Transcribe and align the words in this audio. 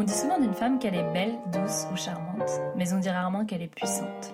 On 0.00 0.02
dit 0.02 0.14
souvent 0.14 0.40
d'une 0.40 0.54
femme 0.54 0.78
qu'elle 0.78 0.94
est 0.94 1.12
belle, 1.12 1.34
douce 1.52 1.86
ou 1.92 1.96
charmante, 1.96 2.50
mais 2.74 2.90
on 2.94 3.00
dit 3.00 3.10
rarement 3.10 3.44
qu'elle 3.44 3.60
est 3.60 3.66
puissante. 3.66 4.32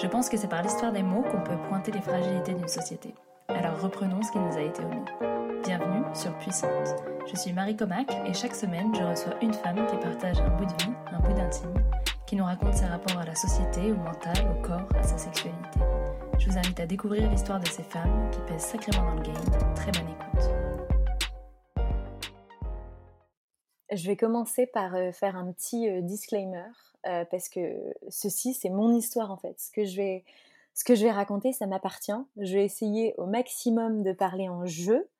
Je 0.00 0.06
pense 0.06 0.30
que 0.30 0.38
c'est 0.38 0.48
par 0.48 0.62
l'histoire 0.62 0.90
des 0.90 1.02
mots 1.02 1.20
qu'on 1.20 1.42
peut 1.42 1.58
pointer 1.68 1.92
les 1.92 2.00
fragilités 2.00 2.54
d'une 2.54 2.66
société. 2.66 3.14
Alors 3.48 3.78
reprenons 3.78 4.22
ce 4.22 4.32
qui 4.32 4.38
nous 4.38 4.56
a 4.56 4.62
été 4.62 4.82
omis. 4.82 5.04
Bienvenue 5.64 6.02
sur 6.14 6.32
Puissante. 6.38 6.96
Je 7.30 7.36
suis 7.36 7.52
Marie 7.52 7.76
Comac 7.76 8.10
et 8.26 8.32
chaque 8.32 8.54
semaine 8.54 8.90
je 8.94 9.02
reçois 9.02 9.34
une 9.42 9.52
femme 9.52 9.86
qui 9.86 9.98
partage 9.98 10.40
un 10.40 10.48
bout 10.48 10.64
de 10.64 10.82
vie, 10.82 10.94
un 11.12 11.20
bout 11.20 11.34
d'intime, 11.34 11.74
qui 12.24 12.36
nous 12.36 12.44
raconte 12.44 12.72
ses 12.72 12.86
rapports 12.86 13.18
à 13.18 13.26
la 13.26 13.34
société, 13.34 13.92
au 13.92 13.96
mental, 13.96 14.50
au 14.50 14.62
corps, 14.62 14.88
à 14.98 15.02
sa 15.02 15.18
sexualité. 15.18 15.80
Je 16.38 16.48
vous 16.48 16.56
invite 16.56 16.80
à 16.80 16.86
découvrir 16.86 17.28
l'histoire 17.28 17.60
de 17.60 17.68
ces 17.68 17.82
femmes 17.82 18.30
qui 18.30 18.40
pèsent 18.50 18.62
sacrément 18.62 19.10
dans 19.10 19.16
le 19.16 19.22
game. 19.24 19.74
Très 19.74 19.92
bonne 19.92 20.08
écoute. 20.08 20.71
Je 23.94 24.06
vais 24.06 24.16
commencer 24.16 24.66
par 24.66 24.94
euh, 24.94 25.12
faire 25.12 25.36
un 25.36 25.52
petit 25.52 25.86
euh, 25.86 26.00
disclaimer 26.00 26.64
euh, 27.06 27.26
parce 27.30 27.50
que 27.50 27.60
ceci 28.08 28.54
c'est 28.54 28.70
mon 28.70 28.96
histoire 28.96 29.30
en 29.30 29.36
fait. 29.36 29.60
Ce 29.60 29.70
que 29.70 29.84
je 29.84 29.96
vais, 29.96 30.24
ce 30.72 30.82
que 30.82 30.94
je 30.94 31.02
vais 31.02 31.10
raconter, 31.10 31.52
ça 31.52 31.66
m'appartient. 31.66 32.12
Je 32.38 32.54
vais 32.54 32.64
essayer 32.64 33.14
au 33.18 33.26
maximum 33.26 34.02
de 34.02 34.12
parler 34.12 34.48
en 34.48 34.64
jeu, 34.64 35.10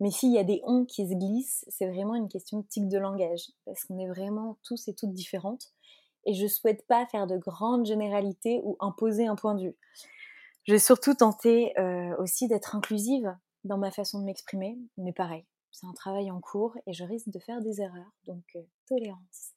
mais 0.00 0.10
s'il 0.10 0.32
y 0.32 0.38
a 0.38 0.44
des 0.44 0.60
on 0.64 0.84
qui 0.84 1.06
se 1.08 1.14
glissent, 1.14 1.64
c'est 1.68 1.86
vraiment 1.86 2.16
une 2.16 2.28
question 2.28 2.58
de 2.58 2.66
tic 2.66 2.88
de 2.88 2.98
langage 2.98 3.52
parce 3.64 3.84
qu'on 3.84 3.98
est 4.00 4.08
vraiment 4.08 4.58
tous 4.64 4.88
et 4.88 4.94
toutes 4.94 5.12
différentes. 5.12 5.72
Et 6.24 6.34
je 6.34 6.48
souhaite 6.48 6.84
pas 6.88 7.06
faire 7.06 7.28
de 7.28 7.36
grandes 7.36 7.86
généralités 7.86 8.60
ou 8.64 8.76
imposer 8.80 9.28
un 9.28 9.36
point 9.36 9.54
de 9.54 9.62
vue. 9.68 9.76
Je 10.64 10.72
vais 10.72 10.80
surtout 10.80 11.14
tenter 11.14 11.72
aussi 12.18 12.48
d'être 12.48 12.74
inclusive 12.74 13.32
dans 13.62 13.78
ma 13.78 13.92
façon 13.92 14.18
de 14.18 14.24
m'exprimer, 14.24 14.76
mais 14.96 15.12
pareil, 15.12 15.44
c'est 15.76 15.86
un 15.86 15.92
travail 15.92 16.30
en 16.30 16.40
cours 16.40 16.74
et 16.86 16.94
je 16.94 17.04
risque 17.04 17.28
de 17.28 17.38
faire 17.38 17.60
des 17.60 17.82
erreurs, 17.82 18.10
donc 18.26 18.44
euh, 18.56 18.62
tolérance. 18.88 19.52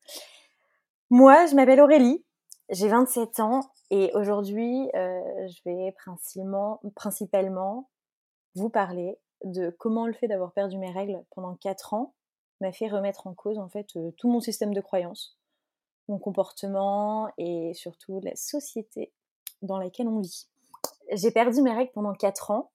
Moi, 1.09 1.45
je 1.45 1.55
m'appelle 1.55 1.79
Aurélie, 1.79 2.25
j'ai 2.69 2.89
27 2.89 3.39
ans 3.39 3.61
et 3.89 4.11
aujourd'hui, 4.13 4.89
euh, 4.95 5.47
je 5.47 5.61
vais 5.63 5.93
principalement, 5.93 6.81
principalement 6.93 7.89
vous 8.55 8.69
parler 8.69 9.17
de 9.45 9.69
comment 9.79 10.07
le 10.07 10.13
fait 10.13 10.27
d'avoir 10.27 10.51
perdu 10.51 10.77
mes 10.77 10.91
règles 10.91 11.23
pendant 11.31 11.55
4 11.55 11.93
ans 11.93 12.13
m'a 12.59 12.73
fait 12.73 12.89
remettre 12.89 13.25
en 13.25 13.33
cause 13.33 13.57
en 13.57 13.69
fait 13.69 13.95
euh, 13.95 14.11
tout 14.17 14.29
mon 14.29 14.41
système 14.41 14.73
de 14.73 14.81
croyances, 14.81 15.39
mon 16.09 16.19
comportement 16.19 17.29
et 17.37 17.73
surtout 17.73 18.19
la 18.21 18.35
société 18.35 19.13
dans 19.61 19.77
laquelle 19.77 20.09
on 20.09 20.19
vit. 20.19 20.49
J'ai 21.13 21.31
perdu 21.31 21.61
mes 21.61 21.73
règles 21.73 21.91
pendant 21.93 22.13
4 22.13 22.51
ans 22.51 22.71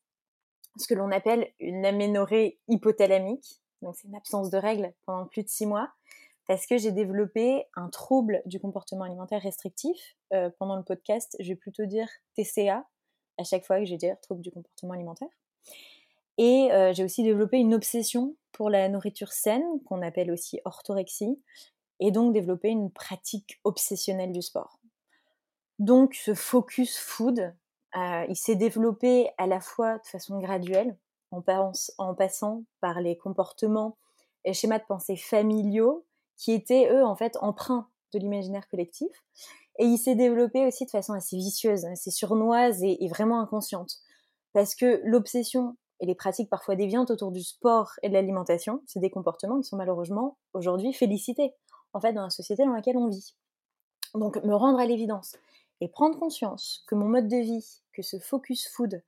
ce 0.76 0.86
que 0.86 0.94
l'on 0.94 1.10
appelle 1.10 1.48
une 1.60 1.84
aménorrhée 1.84 2.58
hypothalamique. 2.68 3.60
Donc, 3.82 3.96
c'est 3.96 4.08
une 4.08 4.16
absence 4.16 4.50
de 4.50 4.58
règles 4.58 4.92
pendant 5.06 5.26
plus 5.26 5.42
de 5.42 5.48
six 5.48 5.66
mois 5.66 5.90
parce 6.46 6.66
que 6.66 6.76
j'ai 6.76 6.92
développé 6.92 7.64
un 7.74 7.88
trouble 7.88 8.42
du 8.46 8.60
comportement 8.60 9.04
alimentaire 9.04 9.40
restrictif. 9.42 10.16
Euh, 10.32 10.50
pendant 10.58 10.76
le 10.76 10.82
podcast, 10.82 11.36
je 11.40 11.48
vais 11.48 11.56
plutôt 11.56 11.86
dire 11.86 12.08
TCA 12.36 12.84
à 13.38 13.44
chaque 13.44 13.64
fois 13.64 13.78
que 13.78 13.86
je 13.86 13.92
vais 13.92 13.98
dire 13.98 14.16
trouble 14.20 14.42
du 14.42 14.50
comportement 14.50 14.92
alimentaire. 14.94 15.28
Et 16.36 16.70
euh, 16.72 16.92
j'ai 16.92 17.04
aussi 17.04 17.22
développé 17.22 17.58
une 17.58 17.74
obsession 17.74 18.36
pour 18.52 18.70
la 18.70 18.88
nourriture 18.88 19.32
saine, 19.32 19.64
qu'on 19.86 20.02
appelle 20.02 20.30
aussi 20.30 20.60
orthorexie, 20.64 21.40
et 22.00 22.10
donc 22.10 22.32
développé 22.32 22.68
une 22.68 22.90
pratique 22.90 23.60
obsessionnelle 23.64 24.32
du 24.32 24.42
sport. 24.42 24.78
Donc 25.78 26.14
ce 26.14 26.34
focus 26.34 26.98
food, 26.98 27.54
euh, 27.96 28.24
il 28.28 28.36
s'est 28.36 28.56
développé 28.56 29.30
à 29.38 29.46
la 29.46 29.60
fois 29.60 29.98
de 29.98 30.06
façon 30.06 30.38
graduelle, 30.38 30.96
en, 31.30 31.42
en, 31.98 32.14
passant 32.14 32.64
par 32.80 33.00
les 33.00 33.16
comportements 33.16 33.96
et 34.44 34.52
schémas 34.52 34.78
de 34.78 34.84
pensée 34.84 35.16
familiaux 35.16 36.04
qui 36.36 36.52
étaient, 36.52 36.90
eux, 36.92 37.04
en 37.04 37.16
fait, 37.16 37.36
emprunts 37.40 37.88
de 38.12 38.18
l'imaginaire 38.18 38.68
collectif. 38.68 39.10
Et 39.78 39.84
il 39.84 39.98
s'est 39.98 40.14
développé 40.14 40.66
aussi 40.66 40.84
de 40.84 40.90
façon 40.90 41.12
assez 41.12 41.36
vicieuse, 41.36 41.84
assez 41.84 42.10
surnoise 42.10 42.82
et, 42.82 43.04
et 43.04 43.08
vraiment 43.08 43.40
inconsciente. 43.40 43.96
Parce 44.52 44.74
que 44.74 45.00
l'obsession 45.04 45.76
et 46.00 46.06
les 46.06 46.14
pratiques 46.14 46.50
parfois 46.50 46.76
déviantes 46.76 47.10
autour 47.10 47.32
du 47.32 47.42
sport 47.42 47.92
et 48.02 48.08
de 48.08 48.14
l'alimentation, 48.14 48.82
c'est 48.86 49.00
des 49.00 49.10
comportements 49.10 49.60
qui 49.60 49.68
sont 49.68 49.76
malheureusement 49.76 50.38
aujourd'hui 50.52 50.92
félicités, 50.92 51.54
en 51.92 52.00
fait, 52.00 52.12
dans 52.12 52.22
la 52.22 52.30
société 52.30 52.64
dans 52.64 52.72
laquelle 52.72 52.96
on 52.96 53.08
vit. 53.08 53.34
Donc, 54.14 54.42
me 54.44 54.54
rendre 54.54 54.78
à 54.78 54.86
l'évidence 54.86 55.36
et 55.84 55.88
prendre 55.88 56.18
conscience 56.18 56.82
que 56.88 56.94
mon 56.94 57.04
mode 57.04 57.28
de 57.28 57.36
vie, 57.36 57.82
que 57.92 58.00
ce 58.00 58.18
focus 58.18 58.66
food 58.68 59.02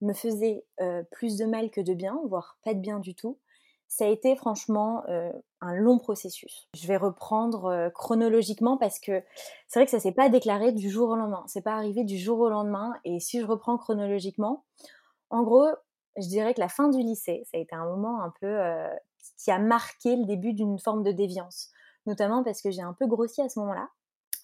me 0.00 0.12
faisait 0.12 0.66
euh, 0.80 1.04
plus 1.12 1.36
de 1.36 1.44
mal 1.44 1.70
que 1.70 1.80
de 1.80 1.94
bien, 1.94 2.18
voire 2.26 2.58
pas 2.64 2.74
de 2.74 2.80
bien 2.80 2.98
du 2.98 3.14
tout, 3.14 3.38
ça 3.86 4.06
a 4.06 4.08
été 4.08 4.34
franchement 4.34 5.04
euh, 5.08 5.30
un 5.60 5.76
long 5.76 5.98
processus. 5.98 6.68
Je 6.74 6.88
vais 6.88 6.96
reprendre 6.96 7.66
euh, 7.66 7.90
chronologiquement 7.90 8.76
parce 8.76 8.98
que 8.98 9.22
c'est 9.68 9.78
vrai 9.78 9.84
que 9.84 9.92
ça 9.92 10.00
s'est 10.00 10.10
pas 10.10 10.28
déclaré 10.28 10.72
du 10.72 10.90
jour 10.90 11.10
au 11.10 11.14
lendemain. 11.14 11.44
C'est 11.46 11.62
pas 11.62 11.76
arrivé 11.76 12.02
du 12.02 12.18
jour 12.18 12.40
au 12.40 12.48
lendemain. 12.48 12.94
Et 13.04 13.20
si 13.20 13.38
je 13.40 13.46
reprends 13.46 13.78
chronologiquement, 13.78 14.64
en 15.30 15.44
gros, 15.44 15.68
je 16.16 16.26
dirais 16.26 16.54
que 16.54 16.60
la 16.60 16.68
fin 16.68 16.88
du 16.88 16.98
lycée, 16.98 17.44
ça 17.52 17.56
a 17.56 17.60
été 17.60 17.76
un 17.76 17.84
moment 17.84 18.20
un 18.20 18.32
peu 18.40 18.58
qui 19.38 19.52
a 19.52 19.60
marqué 19.60 20.16
le 20.16 20.24
début 20.24 20.54
d'une 20.54 20.80
forme 20.80 21.04
de 21.04 21.12
déviance. 21.12 21.70
Notamment 22.06 22.42
parce 22.42 22.62
que 22.62 22.72
j'ai 22.72 22.82
un 22.82 22.94
peu 22.94 23.06
grossi 23.06 23.42
à 23.42 23.48
ce 23.48 23.60
moment-là 23.60 23.88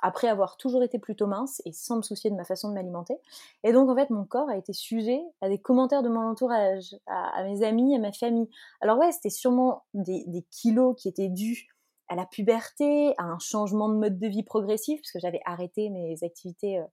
après 0.03 0.27
avoir 0.29 0.57
toujours 0.57 0.83
été 0.83 0.99
plutôt 0.99 1.29
mince 1.29 1.63
et 1.65 1.73
sans 1.73 1.97
me 1.97 2.03
soucier 2.03 2.29
de 2.29 2.35
ma 2.35 2.45
façon 2.45 2.69
de 2.69 2.75
m'alimenter. 2.75 3.15
Et 3.63 3.73
donc, 3.73 3.89
en 3.89 3.95
fait, 3.95 4.11
mon 4.11 4.25
corps 4.25 4.51
a 4.51 4.57
été 4.57 4.73
sujet 4.73 5.23
à 5.41 5.49
des 5.49 5.59
commentaires 5.59 6.03
de 6.03 6.09
mon 6.09 6.29
entourage, 6.29 6.97
à, 7.07 7.43
mes 7.45 7.63
amis, 7.63 7.95
à 7.95 8.01
ma 8.01 8.13
famille. 8.13 8.49
Alors 8.81 8.99
ouais, 8.99 9.13
c'était 9.13 9.31
sûrement 9.31 9.85
des, 9.95 10.45
kilos 10.51 10.97
qui 11.01 11.09
étaient 11.09 11.29
dus 11.29 11.69
à 12.09 12.17
la 12.17 12.27
puberté, 12.27 13.15
à 13.17 13.25
un 13.25 13.39
changement 13.39 13.89
de 13.89 13.95
mode 13.95 14.19
de 14.19 14.27
vie 14.27 14.43
progressif, 14.43 15.01
puisque 15.01 15.21
j'avais 15.21 15.41
arrêté 15.45 15.89
mes 15.89 16.17
activités 16.23 16.79
euh, 16.79 16.85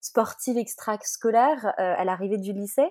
sportives 0.00 0.56
extra-scolaires 0.56 1.66
euh, 1.78 1.94
à 1.96 2.04
l'arrivée 2.04 2.38
du 2.38 2.52
lycée. 2.52 2.90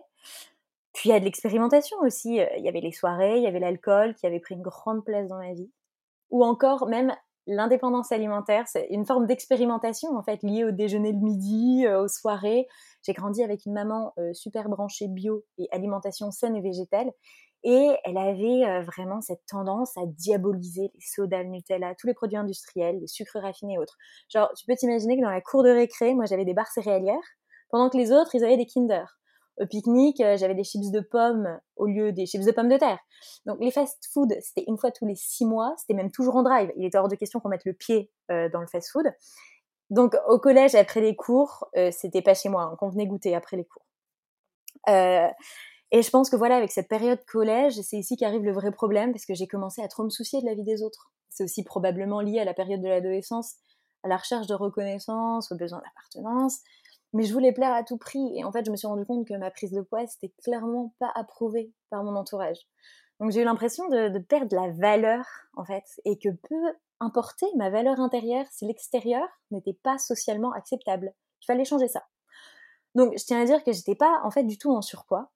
Puis 0.93 1.09
il 1.09 1.11
y 1.11 1.15
a 1.15 1.19
de 1.19 1.25
l'expérimentation 1.25 1.97
aussi. 2.01 2.39
Il 2.57 2.63
y 2.63 2.69
avait 2.69 2.81
les 2.81 2.93
soirées, 2.93 3.37
il 3.37 3.43
y 3.43 3.47
avait 3.47 3.59
l'alcool 3.59 4.13
qui 4.15 4.27
avait 4.27 4.39
pris 4.39 4.55
une 4.55 4.61
grande 4.61 5.03
place 5.03 5.27
dans 5.27 5.37
ma 5.37 5.53
vie. 5.53 5.69
Ou 6.29 6.45
encore 6.45 6.87
même 6.87 7.13
l'indépendance 7.47 8.11
alimentaire, 8.11 8.67
c'est 8.67 8.87
une 8.89 9.05
forme 9.05 9.27
d'expérimentation 9.27 10.15
en 10.15 10.23
fait 10.23 10.41
liée 10.43 10.63
au 10.63 10.71
déjeuner 10.71 11.13
de 11.13 11.23
midi, 11.23 11.85
euh, 11.85 12.03
aux 12.03 12.07
soirées. 12.07 12.67
J'ai 13.03 13.13
grandi 13.13 13.43
avec 13.43 13.65
une 13.65 13.73
maman 13.73 14.13
euh, 14.17 14.33
super 14.33 14.69
branchée 14.69 15.07
bio 15.07 15.43
et 15.57 15.67
alimentation 15.71 16.31
saine 16.31 16.55
et 16.55 16.61
végétale. 16.61 17.11
Et 17.63 17.95
elle 18.03 18.17
avait 18.17 18.63
euh, 18.65 18.81
vraiment 18.83 19.21
cette 19.21 19.43
tendance 19.47 19.97
à 19.97 20.05
diaboliser 20.05 20.91
les 20.93 21.01
sodas, 21.01 21.41
le 21.43 21.49
Nutella, 21.49 21.95
tous 21.95 22.05
les 22.05 22.13
produits 22.13 22.37
industriels, 22.37 22.99
les 22.99 23.07
sucres 23.07 23.39
raffinés 23.41 23.73
et 23.73 23.77
autres. 23.79 23.97
Genre, 24.29 24.51
tu 24.55 24.65
peux 24.67 24.75
t'imaginer 24.75 25.17
que 25.17 25.23
dans 25.23 25.31
la 25.31 25.41
cour 25.41 25.63
de 25.63 25.69
récré, 25.69 26.13
moi 26.13 26.25
j'avais 26.25 26.45
des 26.45 26.53
barres 26.53 26.71
céréalières, 26.71 27.17
pendant 27.69 27.89
que 27.89 27.97
les 27.97 28.11
autres, 28.11 28.35
ils 28.35 28.43
avaient 28.43 28.57
des 28.57 28.67
Kinder 28.67 29.05
au 29.57 29.65
pique-nique, 29.65 30.19
euh, 30.21 30.37
j'avais 30.37 30.55
des 30.55 30.63
chips 30.63 30.91
de 30.91 30.99
pommes 30.99 31.59
au 31.75 31.85
lieu 31.85 32.11
des 32.11 32.25
chips 32.25 32.45
de 32.45 32.51
pommes 32.51 32.69
de 32.69 32.77
terre. 32.77 32.99
Donc 33.45 33.57
les 33.61 33.71
fast-food, 33.71 34.35
c'était 34.41 34.65
une 34.67 34.77
fois 34.77 34.91
tous 34.91 35.05
les 35.05 35.15
six 35.15 35.45
mois, 35.45 35.73
c'était 35.77 35.93
même 35.93 36.11
toujours 36.11 36.35
en 36.35 36.43
drive. 36.43 36.71
Il 36.77 36.85
était 36.85 36.97
hors 36.97 37.07
de 37.07 37.15
question 37.15 37.39
qu'on 37.39 37.49
mette 37.49 37.65
le 37.65 37.73
pied 37.73 38.11
euh, 38.31 38.49
dans 38.49 38.61
le 38.61 38.67
fast-food. 38.67 39.05
Donc 39.89 40.15
au 40.27 40.39
collège, 40.39 40.75
après 40.75 41.01
les 41.01 41.15
cours, 41.15 41.69
euh, 41.77 41.91
c'était 41.91 42.21
pas 42.21 42.33
chez 42.33 42.49
moi, 42.49 42.63
hein, 42.63 42.75
qu'on 42.79 42.89
venait 42.89 43.07
goûter 43.07 43.35
après 43.35 43.55
les 43.55 43.65
cours. 43.65 43.85
et 44.87 46.01
je 46.01 46.09
pense 46.09 46.29
que 46.29 46.35
voilà, 46.35 46.57
avec 46.57 46.71
cette 46.71 46.89
période 46.89 47.23
collège, 47.25 47.79
c'est 47.81 47.97
ici 47.97 48.17
qu'arrive 48.17 48.43
le 48.43 48.51
vrai 48.51 48.71
problème, 48.71 49.11
parce 49.13 49.25
que 49.25 49.33
j'ai 49.33 49.47
commencé 49.47 49.81
à 49.81 49.87
trop 49.87 50.03
me 50.03 50.09
soucier 50.09 50.41
de 50.41 50.45
la 50.45 50.53
vie 50.53 50.63
des 50.63 50.83
autres. 50.83 51.11
C'est 51.29 51.43
aussi 51.43 51.63
probablement 51.63 52.21
lié 52.21 52.39
à 52.39 52.45
la 52.45 52.53
période 52.53 52.81
de 52.81 52.87
l'adolescence, 52.87 53.55
à 54.03 54.07
la 54.07 54.17
recherche 54.17 54.47
de 54.47 54.53
reconnaissance, 54.53 55.51
au 55.51 55.55
besoin 55.55 55.79
d'appartenance 55.79 56.59
mais 57.15 57.23
je 57.23 57.31
voulais 57.31 57.53
plaire 57.53 57.73
à 57.73 57.83
tout 57.83 57.97
prix. 57.97 58.37
Et 58.37 58.43
en 58.43 58.51
fait, 58.51 58.65
je 58.65 58.71
me 58.71 58.75
suis 58.75 58.87
rendu 58.87 59.05
compte 59.05 59.25
que 59.25 59.33
ma 59.35 59.49
prise 59.49 59.71
de 59.71 59.81
poids, 59.81 60.05
c'était 60.05 60.33
clairement 60.43 60.93
pas 60.99 61.11
approuvé 61.15 61.71
par 61.89 62.03
mon 62.03 62.13
entourage. 62.17 62.67
Donc 63.21 63.31
j'ai 63.31 63.41
eu 63.41 63.45
l'impression 63.45 63.87
de, 63.87 64.19
perdre 64.19 64.53
la 64.53 64.69
valeur, 64.71 65.25
en 65.55 65.63
fait, 65.63 65.85
et 66.03 66.19
que 66.19 66.27
peu 66.27 66.75
importer 66.99 67.45
ma 67.55 67.69
valeur 67.69 68.01
intérieure 68.01 68.45
si 68.51 68.65
l'extérieur 68.65 69.25
n'était 69.49 69.77
pas 69.81 69.97
socialement 69.97 70.51
acceptable. 70.51 71.13
Il 71.41 71.45
fallait 71.45 71.63
changer 71.63 71.87
ça. 71.87 72.03
Donc 72.95 73.17
je 73.17 73.23
tiens 73.23 73.41
à 73.41 73.45
dire 73.45 73.63
que 73.63 73.71
j'étais 73.71 73.95
pas, 73.95 74.19
en 74.23 74.31
fait, 74.31 74.43
du 74.43 74.57
tout 74.57 74.71
en 74.71 74.81
surpoids, 74.81 75.31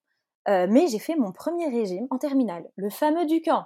euh, 0.50 0.68
mais 0.70 0.88
j'ai 0.88 1.00
fait 1.00 1.16
mon 1.16 1.32
premier 1.32 1.70
régime 1.70 2.08
en 2.10 2.18
terminale, 2.18 2.70
le 2.76 2.90
fameux 2.90 3.26
du 3.26 3.42
camp, 3.42 3.66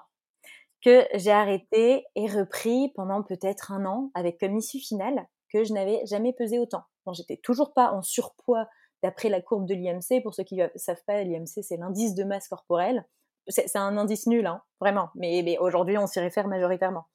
que 0.86 1.08
j'ai 1.16 1.32
arrêté 1.32 2.06
et 2.14 2.28
repris 2.28 2.92
pendant 2.94 3.24
peut-être 3.24 3.72
un 3.72 3.86
an, 3.86 4.12
avec 4.14 4.40
comme 4.40 4.56
issue 4.56 4.80
finale 4.80 5.28
que 5.52 5.64
je 5.64 5.74
n'avais 5.74 6.06
jamais 6.06 6.34
pesé 6.34 6.60
autant. 6.60 6.84
Bon, 7.06 7.14
j'étais 7.14 7.38
toujours 7.38 7.74
pas 7.74 7.92
en 7.92 8.02
surpoids 8.02 8.68
d'après 9.02 9.30
la 9.30 9.42
courbe 9.42 9.68
de 9.68 9.74
l'IMC. 9.74 10.22
Pour 10.24 10.34
ceux 10.34 10.44
qui 10.44 10.56
ne 10.56 10.68
savent 10.76 11.04
pas, 11.06 11.24
l'IMC, 11.24 11.62
c'est 11.62 11.78
l'indice 11.78 12.16
de 12.16 12.24
masse 12.24 12.48
corporelle. 12.48 13.06
C'est 13.48 13.76
un 13.76 13.98
indice 13.98 14.28
nul, 14.28 14.46
hein, 14.46 14.62
vraiment. 14.80 15.10
Mais, 15.16 15.58
aujourd'hui, 15.60 15.98
on 15.98 16.08
s'y 16.08 16.20
réfère 16.20 16.48
majoritairement. 16.48 17.06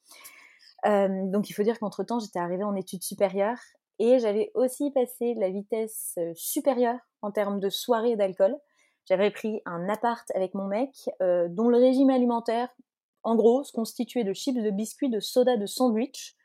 Euh, 0.85 1.07
donc, 1.25 1.49
il 1.49 1.53
faut 1.53 1.63
dire 1.63 1.79
qu'entre-temps, 1.79 2.19
j'étais 2.19 2.39
arrivée 2.39 2.63
en 2.63 2.75
études 2.75 3.03
supérieures 3.03 3.59
et 3.97 4.19
j'avais 4.19 4.51
aussi 4.53 4.91
passé 4.91 5.33
la 5.35 5.49
vitesse 5.49 6.13
euh, 6.19 6.31
supérieure 6.35 6.99
en 7.21 7.31
termes 7.31 7.59
de 7.59 7.69
soirée 7.69 8.15
d'alcool. 8.15 8.55
J'avais 9.05 9.31
pris 9.31 9.61
un 9.65 9.89
appart 9.89 10.29
avec 10.35 10.53
mon 10.53 10.65
mec 10.65 10.91
euh, 11.21 11.47
dont 11.49 11.67
le 11.67 11.77
régime 11.77 12.11
alimentaire, 12.11 12.69
en 13.23 13.35
gros, 13.35 13.63
se 13.63 13.73
constituait 13.73 14.23
de 14.23 14.33
chips, 14.33 14.61
de 14.61 14.69
biscuits, 14.69 15.09
de 15.09 15.19
soda, 15.19 15.57
de 15.57 15.65
sandwich 15.65 16.37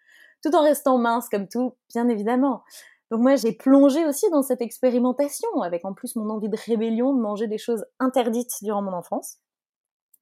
tout 0.44 0.55
en 0.55 0.62
restant 0.62 0.99
mince 0.99 1.29
comme 1.29 1.49
tout, 1.49 1.75
bien 1.88 2.08
évidemment. 2.08 2.62
Donc 3.11 3.21
moi, 3.21 3.37
j'ai 3.37 3.53
plongé 3.53 4.06
aussi 4.06 4.29
dans 4.31 4.43
cette 4.43 4.61
expérimentation, 4.61 5.49
avec 5.62 5.85
en 5.85 5.93
plus 5.93 6.17
mon 6.17 6.31
envie 6.31 6.49
de 6.49 6.56
rébellion, 6.56 7.15
de 7.15 7.21
manger 7.21 7.47
des 7.47 7.59
choses 7.59 7.85
interdites 7.99 8.53
durant 8.62 8.83
mon 8.83 8.93
enfance. 8.93 9.39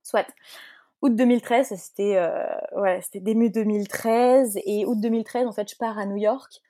Soit. 0.03 0.27
Août 1.01 1.17
2013, 1.17 1.73
c'était 1.77 2.17
euh, 2.17 3.01
c'était 3.01 3.21
début 3.21 3.51
2013 3.51 4.59
et 4.65 4.85
août 4.87 4.99
2013, 5.01 5.47
en 5.47 5.53
fait, 5.53 5.69
je 5.69 5.77
pars 5.77 5.99
à 5.99 6.07
New 6.07 6.17
York 6.17 6.61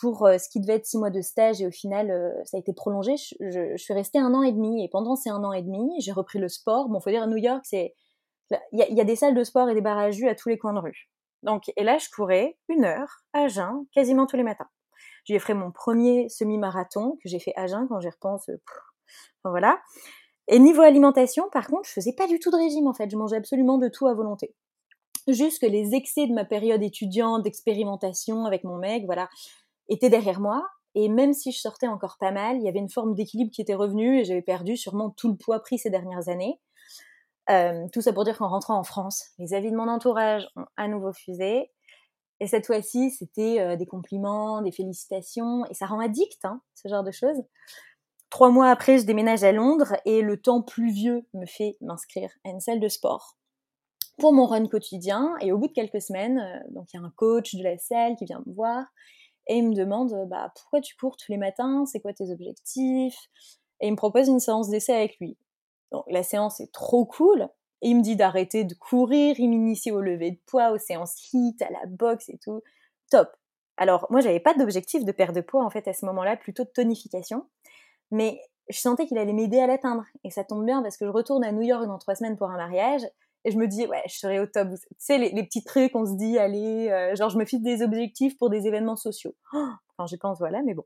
pour 0.00 0.26
euh, 0.26 0.38
ce 0.38 0.48
qui 0.48 0.60
devait 0.60 0.74
être 0.74 0.86
six 0.86 0.98
mois 0.98 1.10
de 1.10 1.20
stage 1.20 1.60
et 1.60 1.66
au 1.66 1.70
final, 1.70 2.10
euh, 2.10 2.30
ça 2.44 2.56
a 2.56 2.60
été 2.60 2.72
prolongé. 2.72 3.14
Je, 3.16 3.76
suis 3.76 3.94
restée 3.94 4.18
un 4.18 4.32
an 4.34 4.42
et 4.42 4.52
demi 4.52 4.84
et 4.84 4.88
pendant 4.88 5.16
ces 5.16 5.30
un 5.30 5.42
an 5.42 5.52
et 5.52 5.62
demi, 5.62 6.00
j'ai 6.00 6.12
repris 6.12 6.38
le 6.38 6.48
sport. 6.48 6.88
Bon, 6.88 7.00
faut 7.00 7.10
dire 7.10 7.22
à 7.22 7.26
New 7.26 7.36
York, 7.36 7.64
c'est 7.64 7.94
il 8.72 8.78
y, 8.78 9.00
a 9.00 9.04
des 9.04 9.16
salles 9.16 9.34
de 9.34 9.42
sport 9.42 9.68
et 9.70 9.74
des 9.74 9.80
bars 9.80 9.98
à 9.98 10.10
jus 10.10 10.28
à 10.28 10.34
tous 10.34 10.50
les 10.50 10.58
coins 10.58 10.74
de 10.74 10.78
rue. 10.78 11.08
Donc, 11.42 11.72
et 11.76 11.82
là, 11.82 11.98
je 11.98 12.08
courais 12.14 12.58
une 12.68 12.84
heure 12.84 13.24
à 13.32 13.48
jeun, 13.48 13.86
quasiment 13.92 14.26
tous 14.26 14.36
les 14.36 14.42
matins. 14.42 14.68
J'ai 15.24 15.38
fait 15.38 15.54
mon 15.54 15.70
premier 15.70 16.28
semi-marathon 16.28 17.18
que 17.22 17.28
j'ai 17.28 17.38
fait 17.38 17.52
à 17.56 17.66
jeun 17.66 17.86
quand 17.88 18.00
j'y 18.00 18.10
repense. 18.10 18.50
voilà. 19.44 19.80
Et 20.48 20.58
niveau 20.58 20.82
alimentation, 20.82 21.48
par 21.50 21.66
contre, 21.66 21.88
je 21.88 21.92
faisais 21.92 22.12
pas 22.12 22.26
du 22.26 22.38
tout 22.38 22.50
de 22.50 22.56
régime 22.56 22.86
en 22.86 22.92
fait. 22.92 23.10
Je 23.10 23.16
mangeais 23.16 23.36
absolument 23.36 23.78
de 23.78 23.88
tout 23.88 24.06
à 24.06 24.14
volonté. 24.14 24.54
Juste 25.26 25.60
que 25.60 25.66
les 25.66 25.94
excès 25.94 26.26
de 26.26 26.34
ma 26.34 26.44
période 26.44 26.82
étudiante, 26.82 27.42
d'expérimentation 27.42 28.44
avec 28.44 28.62
mon 28.62 28.76
mec, 28.76 29.06
voilà, 29.06 29.28
étaient 29.88 30.10
derrière 30.10 30.40
moi. 30.40 30.66
Et 30.94 31.08
même 31.08 31.32
si 31.32 31.50
je 31.50 31.58
sortais 31.58 31.88
encore 31.88 32.18
pas 32.20 32.30
mal, 32.30 32.56
il 32.56 32.62
y 32.62 32.68
avait 32.68 32.78
une 32.78 32.90
forme 32.90 33.14
d'équilibre 33.14 33.50
qui 33.50 33.62
était 33.62 33.74
revenue 33.74 34.20
et 34.20 34.24
j'avais 34.24 34.42
perdu 34.42 34.76
sûrement 34.76 35.10
tout 35.10 35.28
le 35.28 35.36
poids 35.36 35.60
pris 35.60 35.78
ces 35.78 35.90
dernières 35.90 36.28
années. 36.28 36.60
Euh, 37.50 37.86
tout 37.92 38.00
ça 38.00 38.12
pour 38.12 38.24
dire 38.24 38.38
qu'en 38.38 38.48
rentrant 38.48 38.78
en 38.78 38.84
France, 38.84 39.24
les 39.38 39.54
avis 39.54 39.70
de 39.70 39.76
mon 39.76 39.88
entourage 39.88 40.46
ont 40.56 40.66
à 40.76 40.88
nouveau 40.88 41.12
fusé. 41.12 41.70
Et 42.40 42.46
cette 42.46 42.66
fois-ci, 42.66 43.10
c'était 43.10 43.60
euh, 43.60 43.76
des 43.76 43.86
compliments, 43.86 44.60
des 44.62 44.72
félicitations, 44.72 45.64
et 45.66 45.74
ça 45.74 45.86
rend 45.86 46.00
addict, 46.00 46.44
hein, 46.44 46.60
ce 46.74 46.88
genre 46.88 47.04
de 47.04 47.10
choses. 47.10 47.42
Trois 48.30 48.50
mois 48.50 48.68
après, 48.68 48.98
je 48.98 49.06
déménage 49.06 49.44
à 49.44 49.52
Londres 49.52 49.94
et 50.04 50.20
le 50.20 50.40
temps 50.40 50.62
pluvieux 50.62 51.24
me 51.34 51.46
fait 51.46 51.76
m'inscrire 51.80 52.30
à 52.44 52.50
une 52.50 52.60
salle 52.60 52.80
de 52.80 52.88
sport 52.88 53.36
pour 54.18 54.32
mon 54.32 54.46
run 54.46 54.66
quotidien. 54.66 55.34
Et 55.40 55.52
au 55.52 55.58
bout 55.58 55.68
de 55.68 55.72
quelques 55.72 56.02
semaines, 56.02 56.38
euh, 56.38 56.82
il 56.92 56.94
y 56.94 56.96
a 56.96 57.00
un 57.00 57.12
coach 57.16 57.54
de 57.54 57.62
la 57.62 57.78
salle 57.78 58.16
qui 58.16 58.24
vient 58.24 58.42
me 58.46 58.52
voir 58.52 58.86
et 59.46 59.58
il 59.58 59.68
me 59.68 59.74
demande 59.74 60.26
bah 60.28 60.50
pourquoi 60.54 60.80
tu 60.80 60.96
cours 60.96 61.16
tous 61.16 61.30
les 61.30 61.38
matins, 61.38 61.84
c'est 61.86 62.00
quoi 62.00 62.12
tes 62.12 62.30
objectifs? 62.30 63.18
Et 63.80 63.88
il 63.88 63.92
me 63.92 63.96
propose 63.96 64.28
une 64.28 64.40
séance 64.40 64.70
d'essai 64.70 64.94
avec 64.94 65.18
lui. 65.20 65.36
Donc 65.92 66.04
la 66.08 66.22
séance 66.22 66.60
est 66.60 66.72
trop 66.72 67.04
cool. 67.04 67.48
Et 67.84 67.90
il 67.90 67.98
me 67.98 68.02
dit 68.02 68.16
d'arrêter 68.16 68.64
de 68.64 68.74
courir, 68.74 69.38
il 69.38 69.48
m'initie 69.48 69.92
au 69.92 70.00
lever 70.00 70.32
de 70.32 70.40
poids, 70.46 70.72
aux 70.72 70.78
séances 70.78 71.30
HIIT, 71.30 71.56
à 71.60 71.70
la 71.70 71.86
boxe 71.86 72.30
et 72.30 72.38
tout. 72.38 72.62
Top. 73.10 73.28
Alors 73.76 74.06
moi 74.10 74.20
j'avais 74.20 74.40
pas 74.40 74.54
d'objectif 74.54 75.04
de 75.04 75.12
perte 75.12 75.34
de 75.34 75.42
poids 75.42 75.62
en 75.62 75.70
fait 75.70 75.86
à 75.86 75.92
ce 75.92 76.06
moment-là, 76.06 76.36
plutôt 76.36 76.64
de 76.64 76.70
tonification. 76.70 77.46
Mais 78.10 78.40
je 78.70 78.78
sentais 78.78 79.06
qu'il 79.06 79.18
allait 79.18 79.34
m'aider 79.34 79.60
à 79.60 79.66
l'atteindre. 79.66 80.04
Et 80.24 80.30
ça 80.30 80.44
tombe 80.44 80.64
bien 80.64 80.82
parce 80.82 80.96
que 80.96 81.04
je 81.04 81.10
retourne 81.10 81.44
à 81.44 81.52
New 81.52 81.62
York 81.62 81.86
dans 81.86 81.98
trois 81.98 82.14
semaines 82.14 82.36
pour 82.36 82.50
un 82.50 82.56
mariage. 82.56 83.02
Et 83.44 83.50
je 83.50 83.58
me 83.58 83.68
dis, 83.68 83.86
ouais, 83.86 84.02
je 84.06 84.16
serai 84.16 84.40
au 84.40 84.46
top. 84.46 84.68
Tu 84.70 84.94
sais, 84.96 85.18
les, 85.18 85.44
petits 85.44 85.62
trucs, 85.62 85.94
on 85.94 86.06
se 86.06 86.16
dit, 86.16 86.38
allez, 86.38 86.88
euh, 86.88 87.14
genre, 87.14 87.28
je 87.28 87.36
me 87.36 87.44
fixe 87.44 87.62
des 87.62 87.82
objectifs 87.82 88.38
pour 88.38 88.48
des 88.48 88.66
événements 88.66 88.96
sociaux. 88.96 89.34
Oh, 89.52 89.68
quand 89.98 90.06
j'y 90.06 90.16
pense, 90.16 90.38
voilà, 90.38 90.62
mais 90.62 90.72
bon. 90.72 90.84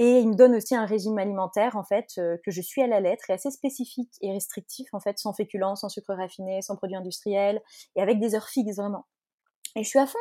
Et 0.00 0.20
il 0.20 0.28
me 0.28 0.36
donne 0.36 0.54
aussi 0.54 0.76
un 0.76 0.86
régime 0.86 1.18
alimentaire, 1.18 1.76
en 1.76 1.82
fait, 1.82 2.12
euh, 2.18 2.36
que 2.44 2.52
je 2.52 2.62
suis 2.62 2.80
à 2.80 2.86
la 2.86 3.00
lettre 3.00 3.30
et 3.30 3.32
assez 3.32 3.50
spécifique 3.50 4.12
et 4.20 4.32
restrictif, 4.32 4.88
en 4.94 5.00
fait, 5.00 5.18
sans 5.18 5.32
féculents, 5.32 5.74
sans 5.74 5.88
sucre 5.88 6.14
raffiné, 6.14 6.62
sans 6.62 6.76
produits 6.76 6.96
industriels, 6.96 7.60
et 7.96 8.00
avec 8.00 8.20
des 8.20 8.36
heures 8.36 8.48
fixes, 8.48 8.76
vraiment. 8.76 9.06
Et 9.74 9.82
je 9.82 9.88
suis 9.88 9.98
à 9.98 10.06
fond. 10.06 10.18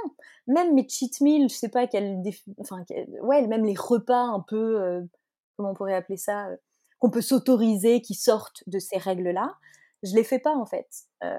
Même 0.47 0.73
mes 0.73 0.87
cheat 0.89 1.21
meals, 1.21 1.47
je 1.49 1.55
sais 1.55 1.69
pas 1.69 1.85
quel, 1.85 2.23
enfin, 2.59 2.83
ouais, 3.21 3.45
même 3.45 3.65
les 3.65 3.75
repas 3.75 4.23
un 4.23 4.39
peu, 4.39 4.81
euh, 4.81 5.01
comment 5.55 5.71
on 5.71 5.75
pourrait 5.75 5.93
appeler 5.93 6.17
ça, 6.17 6.47
euh, 6.47 6.57
qu'on 6.97 7.11
peut 7.11 7.21
s'autoriser, 7.21 8.01
qui 8.01 8.15
sortent 8.15 8.63
de 8.65 8.79
ces 8.79 8.97
règles-là, 8.97 9.53
je 10.03 10.15
les 10.15 10.23
fais 10.23 10.39
pas 10.39 10.55
en 10.55 10.65
fait. 10.65 10.87
Euh, 11.23 11.37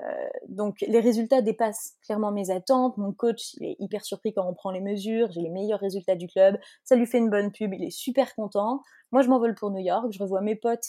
donc 0.49 0.81
les 0.81 1.01
résultats 1.01 1.43
dépassent 1.43 1.95
clairement 2.05 2.33
mes 2.33 2.51
attentes. 2.51 2.97
Mon 2.97 3.13
coach, 3.13 3.55
il 3.55 3.67
est 3.67 3.77
hyper 3.79 4.05
surpris 4.05 4.33
quand 4.33 4.47
on 4.49 4.55
prend 4.55 4.71
les 4.71 4.81
mesures. 4.81 5.31
J'ai 5.31 5.41
les 5.41 5.51
meilleurs 5.51 5.81
résultats 5.81 6.17
du 6.17 6.27
club. 6.27 6.59
Ça 6.85 6.97
lui 6.97 7.07
fait 7.07 7.19
une 7.19 7.31
bonne 7.31 7.53
pub. 7.53 7.73
Il 7.75 7.85
est 7.85 7.91
super 7.91 8.35
content. 8.35 8.83
Moi, 9.13 9.23
je 9.23 9.29
m'envole 9.29 9.55
pour 9.55 9.71
New 9.71 9.81
York. 9.81 10.07
Je 10.11 10.19
revois 10.19 10.41
mes 10.41 10.57
potes, 10.57 10.87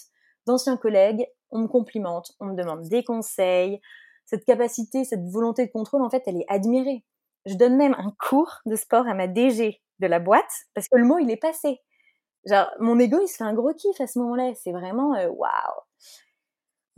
d'anciens 0.48 0.78
collègues. 0.78 1.28
On 1.52 1.60
me 1.60 1.68
complimente. 1.68 2.32
On 2.40 2.46
me 2.46 2.56
demande 2.56 2.88
des 2.88 3.04
conseils. 3.04 3.80
Cette 4.26 4.46
capacité, 4.46 5.04
cette 5.04 5.26
volonté 5.28 5.66
de 5.66 5.72
contrôle, 5.72 6.02
en 6.02 6.10
fait, 6.10 6.24
elle 6.26 6.38
est 6.38 6.46
admirée. 6.50 7.04
Je 7.46 7.56
donne 7.56 7.78
même 7.78 7.96
un 7.98 8.14
cours 8.30 8.60
de 8.66 8.76
sport 8.76 9.08
à 9.08 9.14
ma 9.14 9.28
DG 9.28 9.82
de 10.00 10.08
la 10.08 10.20
boîte 10.20 10.52
parce 10.74 10.88
que 10.88 10.98
le 10.98 11.06
mot, 11.06 11.20
il 11.20 11.32
est 11.32 11.38
passé. 11.38 11.80
Genre, 12.46 12.70
mon 12.80 12.98
ego, 13.00 13.20
il 13.22 13.28
se 13.28 13.38
fait 13.38 13.44
un 13.44 13.54
gros 13.54 13.74
kiff 13.74 14.00
à 14.02 14.08
ce 14.08 14.20
moment-là. 14.20 14.54
C'est 14.56 14.72
vraiment 14.72 15.16
euh, 15.16 15.28
waouh. 15.28 15.82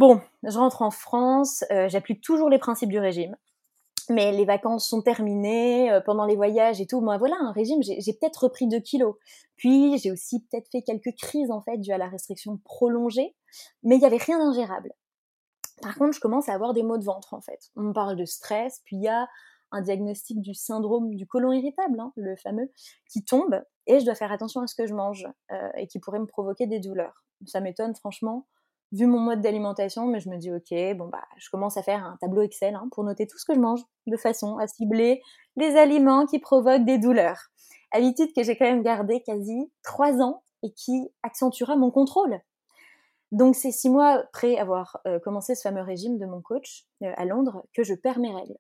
Bon, 0.02 0.20
je 0.42 0.58
rentre 0.58 0.82
en 0.82 0.90
France, 0.90 1.64
euh, 1.70 1.88
j'applique 1.88 2.22
toujours 2.22 2.50
les 2.50 2.58
principes 2.58 2.90
du 2.90 2.98
régime. 2.98 3.38
Mais 4.10 4.32
les 4.32 4.46
vacances 4.46 4.90
sont 4.90 5.04
terminées, 5.04 5.92
euh, 5.92 6.02
pendant 6.02 6.26
les 6.26 6.36
voyages 6.36 6.82
et 6.82 6.88
tout. 6.88 7.02
Moi, 7.02 7.20
voilà, 7.20 7.36
un 7.40 7.52
régime, 7.52 7.84
j'ai 7.84 8.14
peut-être 8.14 8.46
repris 8.46 8.68
2 8.68 8.80
kilos. 8.80 9.16
Puis, 9.58 10.00
j'ai 10.00 10.12
aussi 10.12 10.40
peut-être 10.40 10.68
fait 10.72 10.82
quelques 10.82 11.16
crises, 11.20 11.52
en 11.52 11.62
fait, 11.62 11.78
dues 11.78 11.92
à 11.92 12.00
la 12.00 12.08
restriction 12.08 12.58
prolongée. 12.66 13.36
Mais 13.84 13.98
il 13.98 14.00
n'y 14.00 14.06
avait 14.08 14.18
rien 14.18 14.40
d'ingérable. 14.40 14.92
Par 15.84 15.94
contre, 15.94 16.14
je 16.14 16.20
commence 16.20 16.50
à 16.50 16.56
avoir 16.56 16.74
des 16.74 16.82
maux 16.82 16.98
de 16.98 17.06
ventre, 17.06 17.36
en 17.36 17.42
fait. 17.42 17.70
On 17.76 17.84
me 17.84 17.94
parle 17.94 18.16
de 18.16 18.26
stress, 18.26 18.82
puis 18.84 18.96
il 18.96 19.04
y 19.04 19.08
a 19.08 19.28
un 19.72 19.84
diagnostic 19.84 20.42
du 20.42 20.56
syndrome 20.56 21.14
du 21.14 21.28
côlon 21.28 21.52
irritable, 21.52 22.00
hein, 22.00 22.12
le 22.16 22.36
fameux, 22.38 22.72
qui 23.08 23.24
tombe, 23.24 23.62
et 23.86 24.00
je 24.00 24.06
dois 24.06 24.16
faire 24.16 24.32
attention 24.32 24.62
à 24.62 24.68
ce 24.68 24.74
que 24.74 24.88
je 24.88 24.96
mange, 24.96 25.28
euh, 25.52 25.70
et 25.78 25.86
qui 25.86 26.00
pourrait 26.00 26.18
me 26.18 26.26
provoquer 26.26 26.66
des 26.66 26.80
douleurs. 26.80 27.24
Ça 27.46 27.62
m'étonne 27.62 27.94
franchement, 27.94 28.48
vu 28.92 29.06
mon 29.08 29.20
mode 29.20 29.42
d'alimentation, 29.42 30.08
mais 30.08 30.20
je 30.20 30.30
me 30.30 30.38
dis 30.38 30.52
ok, 30.52 30.98
bon 30.98 31.08
bah 31.08 31.24
je 31.38 31.50
commence 31.50 31.78
à 31.78 31.84
faire 31.84 32.04
un 32.06 32.18
tableau 32.20 32.42
Excel 32.42 32.76
hein, 32.76 32.88
pour 32.92 33.04
noter 33.04 33.28
tout 33.28 33.38
ce 33.38 33.46
que 33.46 33.54
je 33.54 33.60
mange, 33.60 33.82
de 34.08 34.18
façon 34.18 34.58
à 34.58 34.68
cibler 34.68 35.22
les 35.56 35.76
aliments 35.78 36.26
qui 36.26 36.40
provoquent 36.40 36.86
des 36.86 36.98
douleurs. 36.98 37.40
Habitude 37.92 38.34
que 38.36 38.44
j'ai 38.44 38.58
quand 38.58 38.66
même 38.66 38.84
gardée 38.84 39.22
quasi 39.22 39.72
trois 39.84 40.22
ans 40.22 40.44
et 40.64 40.72
qui 40.74 41.10
accentuera 41.24 41.76
mon 41.76 41.92
contrôle. 41.92 42.40
Donc 43.32 43.56
c'est 43.56 43.72
six 43.72 43.90
mois 43.90 44.24
après 44.24 44.58
avoir 44.58 45.00
euh, 45.08 45.20
commencé 45.20 45.56
ce 45.56 45.62
fameux 45.62 45.82
régime 45.82 46.18
de 46.18 46.26
mon 46.26 46.42
coach 46.42 46.86
euh, 47.04 47.12
à 47.16 47.26
Londres 47.26 47.66
que 47.74 47.84
je 47.84 47.94
perds 47.94 48.20
mes 48.20 48.34
règles. 48.34 48.58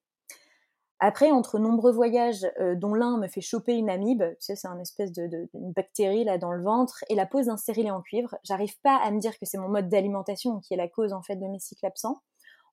Après, 1.03 1.31
entre 1.31 1.57
nombreux 1.57 1.91
voyages, 1.91 2.45
euh, 2.59 2.75
dont 2.75 2.93
l'un 2.93 3.17
me 3.17 3.27
fait 3.27 3.41
choper 3.41 3.73
une 3.73 3.89
amibe, 3.89 4.23
tu 4.33 4.35
sais, 4.39 4.55
c'est 4.55 4.67
un 4.67 4.79
espèce 4.79 5.11
de, 5.11 5.49
bactérie 5.51 6.23
là 6.23 6.37
dans 6.37 6.51
le 6.51 6.61
ventre, 6.61 7.03
et 7.09 7.15
la 7.15 7.25
pose 7.25 7.47
d'un 7.47 7.57
stérilet 7.57 7.89
en 7.89 8.01
cuivre, 8.01 8.35
j'arrive 8.43 8.79
pas 8.81 8.97
à 8.97 9.09
me 9.09 9.19
dire 9.19 9.31
que 9.39 9.47
c'est 9.47 9.57
mon 9.57 9.67
mode 9.67 9.89
d'alimentation 9.89 10.59
qui 10.59 10.75
est 10.75 10.77
la 10.77 10.87
cause 10.87 11.11
en 11.11 11.23
fait 11.23 11.37
de 11.37 11.47
mes 11.47 11.57
cycles 11.57 11.87
absents. 11.87 12.21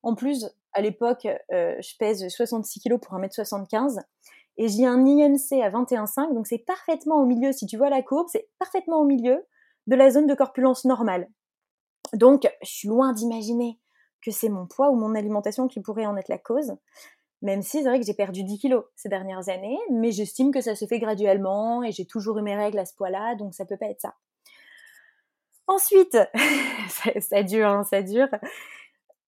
En 0.03 0.13
plus, 0.13 0.45
à 0.73 0.81
l'époque, 0.81 1.27
euh, 1.51 1.75
je 1.81 1.97
pèse 1.97 2.27
66 2.29 2.81
kg 2.81 2.99
pour 2.99 3.17
1m75 3.17 3.99
et 4.57 4.67
j'ai 4.67 4.85
un 4.85 5.03
IMC 5.03 5.63
à 5.63 5.71
21,5, 5.71 6.35
donc 6.35 6.45
c'est 6.45 6.59
parfaitement 6.59 7.19
au 7.23 7.25
milieu, 7.25 7.51
si 7.51 7.65
tu 7.65 7.77
vois 7.77 7.89
la 7.89 8.03
courbe, 8.03 8.27
c'est 8.31 8.47
parfaitement 8.59 9.01
au 9.01 9.05
milieu 9.05 9.43
de 9.87 9.95
la 9.95 10.11
zone 10.11 10.27
de 10.27 10.35
corpulence 10.35 10.85
normale. 10.85 11.27
Donc, 12.13 12.47
je 12.61 12.69
suis 12.69 12.87
loin 12.87 13.11
d'imaginer 13.11 13.79
que 14.21 14.29
c'est 14.29 14.49
mon 14.49 14.67
poids 14.67 14.91
ou 14.91 14.95
mon 14.95 15.15
alimentation 15.15 15.67
qui 15.67 15.79
pourrait 15.79 16.05
en 16.05 16.15
être 16.15 16.29
la 16.29 16.37
cause. 16.37 16.75
Même 17.41 17.61
si 17.61 17.81
c'est 17.81 17.87
vrai 17.87 17.99
que 17.99 18.05
j'ai 18.05 18.13
perdu 18.13 18.43
10 18.43 18.59
kilos 18.59 18.83
ces 18.95 19.07
dernières 19.07 19.47
années, 19.47 19.77
mais 19.91 20.11
j'estime 20.11 20.51
que 20.51 20.61
ça 20.61 20.75
se 20.75 20.85
fait 20.85 20.99
graduellement 20.99 21.83
et 21.83 21.91
j'ai 21.91 22.05
toujours 22.05 22.37
eu 22.37 22.41
mes 22.41 22.55
règles 22.55 22.79
à 22.79 22.85
ce 22.85 22.93
poids-là, 22.95 23.35
donc 23.35 23.53
ça 23.53 23.65
peut 23.65 23.77
pas 23.77 23.87
être 23.87 24.01
ça. 24.01 24.15
Ensuite, 25.67 26.17
ça, 27.21 27.43
dure, 27.43 27.67
hein, 27.67 27.83
ça 27.83 28.01
dure. 28.01 28.27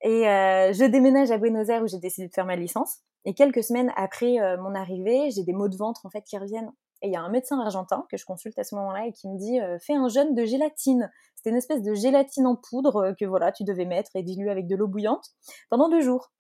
Et 0.02 0.28
euh, 0.28 0.74
je 0.74 0.86
déménage 0.86 1.32
à 1.32 1.38
Buenos 1.38 1.70
Aires 1.70 1.84
où 1.84 1.88
j'ai 1.88 2.00
décidé 2.00 2.28
de 2.28 2.34
faire 2.34 2.48
ma 2.48 2.56
licence. 2.56 2.98
Et 3.24 3.34
quelques 3.34 3.64
semaines 3.64 3.94
après 3.96 4.40
euh, 4.40 4.58
mon 4.58 4.74
arrivée, 4.74 5.30
j'ai 5.30 5.44
des 5.44 5.54
maux 5.54 5.70
de 5.70 5.78
ventre 5.78 6.06
en 6.06 6.10
fait 6.10 6.24
qui 6.24 6.38
reviennent. 6.38 6.72
Et 7.04 7.08
il 7.08 7.14
y 7.14 7.16
a 7.16 7.22
un 7.22 7.30
médecin 7.30 7.60
argentin 7.60 8.06
que 8.10 8.18
je 8.18 8.26
consulte 8.26 8.58
à 8.58 8.64
ce 8.64 8.76
moment-là 8.76 9.06
et 9.06 9.14
qui 9.14 9.28
me 9.28 9.38
dit 9.38 9.60
euh, 9.62 9.78
fais 9.80 9.94
un 9.94 10.08
jeûne 10.08 10.34
de 10.34 10.44
gélatine. 10.44 11.12
C'était 11.36 11.52
une 11.52 11.58
espèce 11.58 11.84
de 11.84 11.94
gélatine 11.94 12.48
en 12.48 12.56
poudre 12.56 13.14
que 13.20 13.26
voilà 13.26 13.52
tu 13.52 13.64
devais 13.64 13.86
mettre 13.86 14.12
et 14.16 14.24
diluer 14.24 14.50
avec 14.50 14.68
de 14.68 14.76
l'eau 14.76 14.88
bouillante 14.88 15.28
pendant 15.70 15.90
deux 15.90 16.02
jours. 16.02 16.32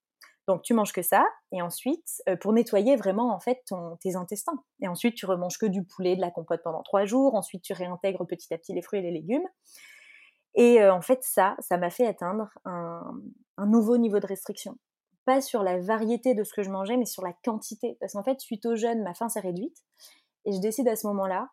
Donc 0.52 0.64
tu 0.64 0.74
manges 0.74 0.92
que 0.92 1.02
ça, 1.02 1.26
et 1.54 1.62
ensuite, 1.62 2.22
euh, 2.28 2.36
pour 2.36 2.52
nettoyer 2.52 2.98
vraiment 2.98 3.34
en 3.34 3.40
fait 3.40 3.64
tes 4.02 4.18
intestins. 4.18 4.62
Et 4.82 4.90
ensuite, 4.90 5.16
tu 5.16 5.26
remanges 5.26 5.58
que 5.58 5.66
du 5.66 5.86
poulet, 5.86 6.18
de 6.18 6.22
la 6.22 6.30
compote 6.30 6.62
pendant 6.62 6.84
trois 6.84 7.06
jours. 7.06 7.36
Ensuite, 7.36 7.62
tu 7.62 7.72
réintègres 7.72 8.28
petit 8.28 8.54
à 8.54 8.58
petit 8.58 8.74
les 8.74 8.82
fruits 8.82 9.00
et 9.00 9.02
les 9.02 9.12
légumes. 9.12 9.48
Et 10.56 10.82
euh, 10.82 10.94
en 10.94 11.00
fait, 11.00 11.24
ça, 11.24 11.56
ça 11.60 11.78
m'a 11.78 11.90
fait 11.90 12.06
atteindre 12.06 12.50
un, 12.66 13.02
nouveau 13.66 13.98
niveau 13.98 14.20
de 14.20 14.28
restriction. 14.28 14.78
Pas 15.24 15.40
sur 15.40 15.64
la 15.64 15.80
variété 15.80 16.34
de 16.34 16.44
ce 16.44 16.52
que 16.52 16.64
je 16.64 16.70
mangeais, 16.70 16.98
mais 16.98 17.06
sur 17.06 17.24
la 17.24 17.32
quantité. 17.46 17.96
Parce 18.02 18.12
qu'en 18.12 18.24
fait, 18.24 18.42
suite 18.42 18.66
au 18.66 18.76
jeûne, 18.76 19.04
ma 19.04 19.14
faim 19.14 19.30
s'est 19.30 19.40
réduite. 19.40 19.86
Et 20.44 20.52
je 20.52 20.60
décide 20.60 20.90
à 20.90 20.98
ce 20.98 21.08
moment-là 21.08 21.48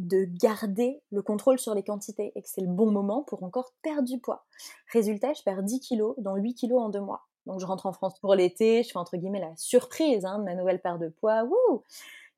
de 0.00 0.24
garder 0.24 1.00
le 1.12 1.22
contrôle 1.22 1.60
sur 1.60 1.76
les 1.76 1.84
quantités 1.84 2.32
et 2.34 2.42
que 2.42 2.48
c'est 2.48 2.62
le 2.62 2.72
bon 2.72 2.90
moment 2.90 3.22
pour 3.22 3.44
encore 3.44 3.72
perdre 3.82 4.08
du 4.08 4.18
poids. 4.18 4.46
Résultat, 4.92 5.32
je 5.34 5.44
perds 5.44 5.62
10 5.62 5.78
kilos 5.78 6.16
dans 6.18 6.34
8 6.34 6.54
kilos 6.54 6.82
en 6.82 6.88
deux 6.88 7.02
mois. 7.02 7.28
Donc 7.46 7.60
je 7.60 7.66
rentre 7.66 7.86
en 7.86 7.92
France 7.92 8.18
pour 8.20 8.34
l'été, 8.34 8.82
je 8.82 8.90
fais 8.90 8.98
entre 8.98 9.16
guillemets 9.16 9.40
la 9.40 9.54
surprise 9.56 10.24
hein, 10.24 10.38
de 10.38 10.44
ma 10.44 10.54
nouvelle 10.54 10.80
part 10.80 10.98
de 10.98 11.08
poids. 11.08 11.44
Wouh 11.44 11.82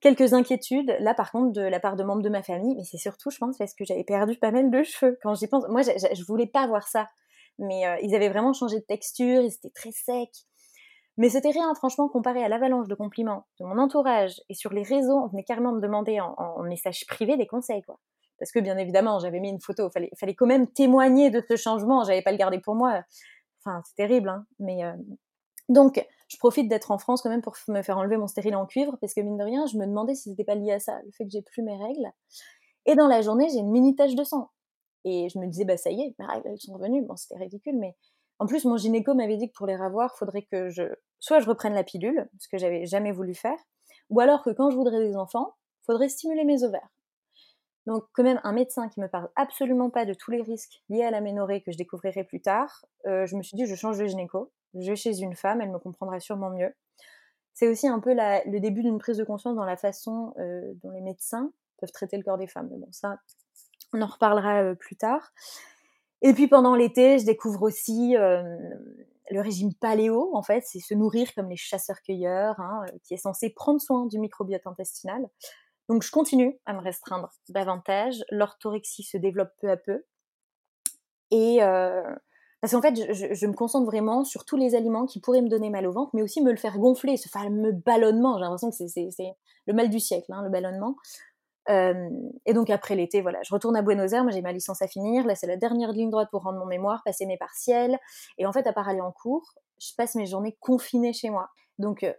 Quelques 0.01 0.35
inquiétudes, 0.35 0.95
là 1.01 1.15
par 1.15 1.33
contre, 1.33 1.53
de 1.53 1.63
la 1.63 1.81
part 1.81 1.97
de 1.97 2.05
membres 2.05 2.23
de 2.23 2.29
ma 2.29 2.43
famille, 2.43 2.77
mais 2.77 2.85
c'est 2.85 2.99
surtout, 2.99 3.31
je 3.31 3.39
pense, 3.39 3.57
parce 3.57 3.75
que 3.75 3.85
j'avais 3.85 4.05
perdu 4.05 4.37
pas 4.37 4.51
mal 4.51 4.71
de 4.71 4.83
cheveux. 4.83 5.19
Quand 5.23 5.35
j'y 5.35 5.47
pense, 5.47 5.67
moi, 5.69 5.81
je 5.83 6.25
voulais 6.25 6.47
pas 6.47 6.67
voir 6.67 6.87
ça, 6.87 7.09
mais 7.59 7.87
euh, 7.87 7.97
ils 8.03 8.15
avaient 8.15 8.29
vraiment 8.29 8.53
changé 8.53 8.79
de 8.79 8.85
texture, 8.85 9.41
ils 9.41 9.55
étaient 9.55 9.71
très 9.71 9.93
secs. 9.93 10.45
Mais 11.17 11.31
c'était 11.31 11.51
rien, 11.51 11.75
franchement, 11.75 12.09
comparé 12.09 12.45
à 12.45 12.49
l'avalanche 12.49 12.89
de 12.89 12.95
compliments 12.95 13.47
de 13.59 13.65
mon 13.65 13.79
entourage 13.79 14.43
et 14.51 14.55
sur 14.55 14.73
les 14.75 14.83
réseaux, 14.83 15.17
on 15.17 15.29
venait 15.29 15.45
carrément 15.45 15.73
me 15.73 15.81
demander 15.81 16.21
en, 16.21 16.63
message 16.63 17.07
privé 17.07 17.39
des 17.39 17.47
conseils, 17.47 17.83
quoi. 17.83 17.99
Parce 18.39 18.53
que 18.53 18.59
bien 18.59 18.77
évidemment, 18.77 19.19
j'avais 19.19 19.41
mis 19.41 19.49
une 19.49 19.61
photo, 19.61 19.89
fallait, 19.89 20.11
fallait 20.21 20.35
quand 20.35 20.45
même 20.45 20.67
témoigner 20.67 21.31
de 21.31 21.43
ce 21.49 21.57
changement, 21.57 22.05
j'avais 22.05 22.21
pas 22.21 22.33
le 22.33 22.37
garder 22.37 22.59
pour 22.59 22.75
moi. 22.75 23.03
Enfin, 23.67 23.83
c'est 23.85 23.97
terrible, 23.97 24.29
hein. 24.29 24.47
Mais 24.61 24.85
euh, 24.85 24.93
donc, 25.69 26.05
je 26.29 26.37
profite 26.39 26.69
d'être 26.69 26.91
en 26.93 26.99
France 26.99 27.23
quand 27.23 27.31
même 27.31 27.43
pour 27.43 27.57
me 27.69 27.83
faire 27.83 27.99
enlever 27.99 28.17
mon 28.17 28.29
stérile 28.29 28.55
en 28.57 28.67
cuivre, 28.67 28.97
parce 29.01 29.13
que 29.15 29.21
mine 29.21 29.37
de 29.37 29.45
rien, 29.45 29.67
je 29.67 29.77
me 29.77 29.87
demandais 29.87 30.15
si 30.15 30.31
c'était 30.31 30.45
pas 30.45 30.55
lié 30.55 30.73
à 30.73 30.79
ça, 30.79 31.01
le 31.05 31.11
fait 31.13 31.25
que 31.25 31.31
j'ai 31.31 31.43
plus 31.43 31.63
mes 31.63 31.77
règles. 31.77 32.11
Et 32.87 32.95
dans 32.95 33.09
la 33.09 33.23
journée, 33.23 33.49
j'ai 33.51 33.59
une 33.59 33.71
mini 33.71 33.97
tache 33.97 34.15
de 34.15 34.25
sang. 34.25 34.51
Et 35.05 35.29
je 35.29 35.39
me 35.39 35.47
disais, 35.47 35.65
bah 35.65 35.77
ça 35.77 35.91
y 35.91 36.03
est, 36.03 36.15
mes 36.19 36.27
règles, 36.27 36.49
elles 36.49 36.59
sont 36.61 36.75
revenues. 36.75 37.03
Bon, 37.03 37.17
c'était 37.17 37.39
ridicule, 37.39 37.77
mais 37.79 37.97
en 38.39 38.47
plus, 38.47 38.65
mon 38.65 38.77
gynéco 38.77 39.15
m'avait 39.15 39.37
dit 39.37 39.49
que 39.49 39.55
pour 39.57 39.67
les 39.67 39.77
ravoir, 39.77 40.17
faudrait 40.17 40.43
que 40.43 40.69
je, 40.71 40.85
soit 41.19 41.41
je 41.41 41.49
reprenne 41.49 41.75
la 41.75 41.85
pilule, 41.85 42.29
ce 42.39 42.49
que 42.49 42.59
j'avais 42.59 42.87
jamais 42.87 43.13
voulu 43.13 43.35
faire, 43.35 43.59
ou 44.11 44.21
alors 44.21 44.43
que 44.43 44.51
quand 44.51 44.71
je 44.71 44.77
voudrais 44.77 45.01
des 45.01 45.17
enfants, 45.17 45.55
faudrait 45.85 46.09
stimuler 46.09 46.45
mes 46.45 46.63
ovaires. 46.63 46.89
Donc, 47.87 48.05
quand 48.13 48.25
même, 48.25 48.41
un 48.43 48.53
médecin 48.53 48.89
qui 48.89 49.01
me 49.01 49.09
parle 49.09 49.29
absolument 49.37 49.91
pas 49.91 50.05
de 50.05 50.13
tous 50.13 50.33
les 50.33 50.43
risques 50.43 50.83
liés 50.89 51.05
à 51.05 51.11
la 51.11 51.21
ménorrhée 51.21 51.63
que 51.63 51.71
je 51.71 51.79
découvrirai 51.79 52.25
plus 52.25 52.41
tard, 52.41 52.85
euh, 53.07 53.27
je 53.27 53.37
me 53.37 53.43
suis 53.43 53.57
dit, 53.57 53.67
je 53.67 53.75
change 53.77 53.99
de 53.99 54.07
gynéco, 54.07 54.53
je 54.75 54.91
vais 54.91 54.97
chez 54.97 55.19
une 55.21 55.37
femme, 55.37 55.61
elle 55.61 55.71
me 55.71 55.79
comprendra 55.79 56.19
sûrement 56.19 56.51
mieux. 56.51 56.75
C'est 57.55 57.69
aussi 57.69 57.89
un 57.89 58.01
peu 58.01 58.13
le 58.13 58.59
début 58.59 58.83
d'une 58.83 58.99
prise 58.99 59.17
de 59.17 59.25
conscience 59.25 59.57
dans 59.57 59.65
la 59.65 59.77
façon 59.77 60.35
euh, 60.39 60.73
dont 60.83 60.91
les 60.91 61.01
médecins 61.01 61.53
peuvent 61.79 61.93
traiter 61.93 62.17
le 62.17 62.23
corps 62.23 62.39
des 62.39 62.49
femmes. 62.49 62.69
Mais 62.71 62.77
bon, 62.77 62.89
ça, 62.91 63.19
on 63.95 64.03
en 64.03 64.07
reparlera 64.07 64.63
euh, 64.63 64.75
plus 64.75 64.97
tard. 64.97 65.33
Et 66.23 66.35
puis 66.35 66.49
pendant 66.49 66.75
l'été, 66.75 67.19
je 67.19 67.25
découvre 67.25 67.63
aussi 67.63 68.17
le 69.31 69.41
régime 69.41 69.75
paléo, 69.75 70.31
en 70.35 70.43
fait, 70.43 70.63
c'est 70.65 70.81
se 70.81 70.95
nourrir 70.95 71.33
comme 71.35 71.51
les 71.51 71.57
chasseurs-cueilleurs, 71.57 72.59
hein, 72.61 72.85
qui 73.05 73.15
est 73.15 73.19
censé 73.19 73.51
prendre 73.51 73.81
soin 73.81 74.07
du 74.07 74.19
microbiote 74.19 74.67
intestinal. 74.67 75.29
Donc 75.89 76.03
je 76.03 76.11
continue 76.11 76.59
à 76.67 76.73
me 76.73 76.81
restreindre 76.81 77.31
davantage. 77.49 78.25
L'orthorexie 78.31 79.03
se 79.03 79.17
développe 79.17 79.51
peu 79.61 79.71
à 79.71 79.77
peu. 79.77 80.05
Et 81.31 81.63
euh, 81.63 82.03
parce 82.61 82.73
qu'en 82.73 82.83
fait, 82.83 82.97
je, 82.97 83.47
me 83.47 83.53
concentre 83.53 83.87
vraiment 83.87 84.25
sur 84.25 84.45
tous 84.45 84.57
les 84.57 84.75
aliments 84.75 85.07
qui 85.07 85.21
pourraient 85.21 85.43
me 85.43 85.49
donner 85.49 85.71
mal 85.71 85.87
au 85.87 85.93
ventre, 85.93 86.11
mais 86.15 86.23
aussi 86.23 86.43
me 86.43 86.51
le 86.51 86.57
faire 86.57 86.79
gonfler, 86.79 87.17
ce 87.17 87.29
fameux 87.29 87.73
ballonnement. 87.73 88.39
J'ai 88.39 88.43
l'impression 88.43 88.71
que 88.71 88.77
c'est 88.77 89.37
le 89.67 89.75
mal 89.75 89.91
du 89.91 90.01
siècle, 90.01 90.33
hein, 90.33 90.43
le 90.43 90.51
ballonnement. 90.51 90.97
Euh, 91.69 92.09
et 92.45 92.55
donc 92.55 92.71
après 92.71 92.95
l'été, 92.95 93.23
voilà, 93.23 93.41
je 93.43 93.53
retourne 93.53 93.77
à 93.77 93.83
Buenos 93.83 94.13
Aires. 94.13 94.29
J'ai 94.31 94.43
ma 94.43 94.53
licence 94.53 94.83
à 94.83 94.89
finir. 94.89 95.27
Là, 95.27 95.35
c'est 95.35 95.47
la 95.47 95.57
dernière 95.57 95.93
ligne 95.93 96.11
droite 96.11 96.29
pour 96.31 96.43
rendre 96.43 96.59
mon 96.59 96.67
mémoire, 96.67 97.03
passer 97.05 97.27
mes 97.27 97.37
partiels. 97.37 97.99
Et 98.39 98.47
en 98.47 98.53
fait, 98.53 98.67
à 98.67 98.73
part 98.73 98.89
aller 98.89 99.01
en 99.01 99.13
cours, 99.13 99.55
je 99.79 99.93
passe 99.97 100.15
mes 100.15 100.27
journées 100.27 100.57
confinées 100.61 101.13
chez 101.13 101.31
moi. 101.31 101.51
Donc, 101.79 102.05
euh, 102.05 102.13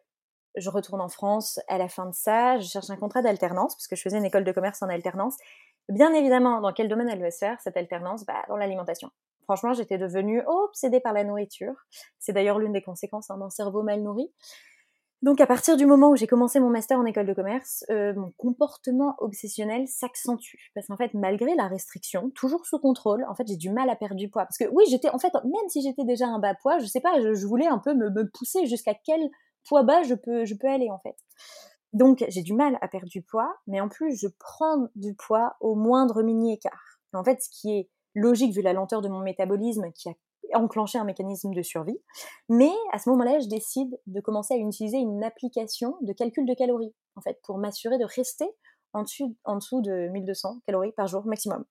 je 0.57 0.69
retourne 0.69 1.01
en 1.01 1.09
France 1.09 1.59
à 1.67 1.77
la 1.77 1.87
fin 1.87 2.05
de 2.05 2.13
ça. 2.13 2.59
Je 2.59 2.67
cherche 2.67 2.89
un 2.89 2.97
contrat 2.97 3.21
d'alternance 3.21 3.75
parce 3.75 3.87
que 3.87 3.95
je 3.95 4.01
faisais 4.01 4.17
une 4.17 4.25
école 4.25 4.43
de 4.43 4.51
commerce 4.51 4.81
en 4.81 4.89
alternance. 4.89 5.37
Bien 5.89 6.13
évidemment, 6.13 6.61
dans 6.61 6.73
quel 6.73 6.89
domaine 6.89 7.09
elle 7.09 7.21
va 7.21 7.31
se 7.31 7.37
faire 7.37 7.59
cette 7.61 7.77
alternance? 7.77 8.25
Bah, 8.25 8.43
Dans 8.49 8.57
l'alimentation. 8.57 9.09
Franchement, 9.43 9.73
j'étais 9.73 9.97
devenue 9.97 10.43
obsédée 10.45 10.99
par 10.99 11.13
la 11.13 11.23
nourriture. 11.23 11.73
C'est 12.19 12.33
d'ailleurs 12.33 12.59
l'une 12.59 12.73
des 12.73 12.81
conséquences 12.81 13.31
hein, 13.31 13.37
d'un 13.37 13.49
cerveau 13.49 13.81
mal 13.81 14.01
nourri. 14.01 14.29
Donc 15.23 15.41
à 15.41 15.47
partir 15.47 15.77
du 15.77 15.87
moment 15.87 16.11
où 16.11 16.15
j'ai 16.15 16.27
commencé 16.27 16.59
mon 16.59 16.69
master 16.69 16.99
en 16.99 17.05
école 17.05 17.25
de 17.25 17.33
commerce, 17.33 17.83
euh, 17.89 18.13
mon 18.13 18.31
comportement 18.37 19.15
obsessionnel 19.17 19.87
s'accentue. 19.87 20.57
Parce 20.75 20.87
qu'en 20.87 20.97
fait, 20.97 21.15
malgré 21.15 21.55
la 21.55 21.67
restriction, 21.67 22.29
toujours 22.35 22.67
sous 22.67 22.77
contrôle, 22.77 23.25
en 23.27 23.33
fait, 23.33 23.47
j'ai 23.47 23.55
du 23.55 23.71
mal 23.71 23.89
à 23.89 23.95
perdre 23.95 24.15
du 24.15 24.29
poids. 24.29 24.43
Parce 24.43 24.59
que 24.59 24.65
oui, 24.71 24.83
j'étais, 24.89 25.09
en 25.09 25.17
fait, 25.17 25.33
même 25.33 25.69
si 25.69 25.81
j'étais 25.81 26.03
déjà 26.03 26.27
un 26.27 26.37
bas 26.37 26.53
poids, 26.53 26.77
je 26.77 26.85
sais 26.85 27.01
pas, 27.01 27.19
je, 27.19 27.47
voulais 27.47 27.65
un 27.65 27.79
peu 27.79 27.95
me, 27.95 28.29
pousser 28.29 28.67
jusqu'à 28.67 28.93
quel 28.93 29.27
poids 29.67 29.83
bas 29.83 30.03
je 30.03 30.15
peux, 30.15 30.45
je 30.45 30.55
peux 30.55 30.67
aller 30.67 30.89
en 30.89 31.00
fait. 31.00 31.15
Donc 31.93 32.25
j'ai 32.27 32.41
du 32.41 32.53
mal 32.53 32.77
à 32.81 32.88
perdre 32.88 33.07
du 33.07 33.21
poids, 33.21 33.53
mais 33.67 33.81
en 33.81 33.89
plus 33.89 34.15
je 34.15 34.27
prends 34.39 34.88
du 34.95 35.15
poids 35.15 35.55
au 35.59 35.75
moindre 35.75 36.21
mini 36.24 36.53
écart. 36.53 37.00
En 37.13 37.24
fait, 37.24 37.41
ce 37.41 37.50
qui 37.50 37.77
est 37.77 37.89
logique 38.13 38.53
vu 38.53 38.62
la 38.62 38.74
lenteur 38.74 39.01
de 39.01 39.09
mon 39.09 39.19
métabolisme 39.19 39.91
qui 39.93 40.09
a 40.09 40.13
enclencher 40.53 40.97
un 40.97 41.03
mécanisme 41.03 41.53
de 41.53 41.62
survie. 41.62 42.00
Mais 42.50 42.71
à 42.93 43.00
ce 43.00 43.09
moment-là, 43.09 43.39
je 43.39 43.47
décide 43.47 44.00
de 44.07 44.21
commencer 44.21 44.53
à 44.53 44.57
utiliser 44.57 44.97
une 44.97 45.24
application 45.24 45.97
de 46.01 46.13
calcul 46.13 46.45
de 46.45 46.53
calories, 46.53 46.93
en 47.15 47.21
fait, 47.21 47.39
pour 47.43 47.57
m'assurer 47.57 47.97
de 47.97 48.05
rester 48.05 48.50
en 48.93 49.03
dessous, 49.03 49.36
en 49.43 49.55
dessous 49.55 49.81
de 49.81 50.07
1200 50.09 50.62
calories 50.65 50.93
par 50.93 51.07
jour 51.07 51.25
maximum. 51.25 51.65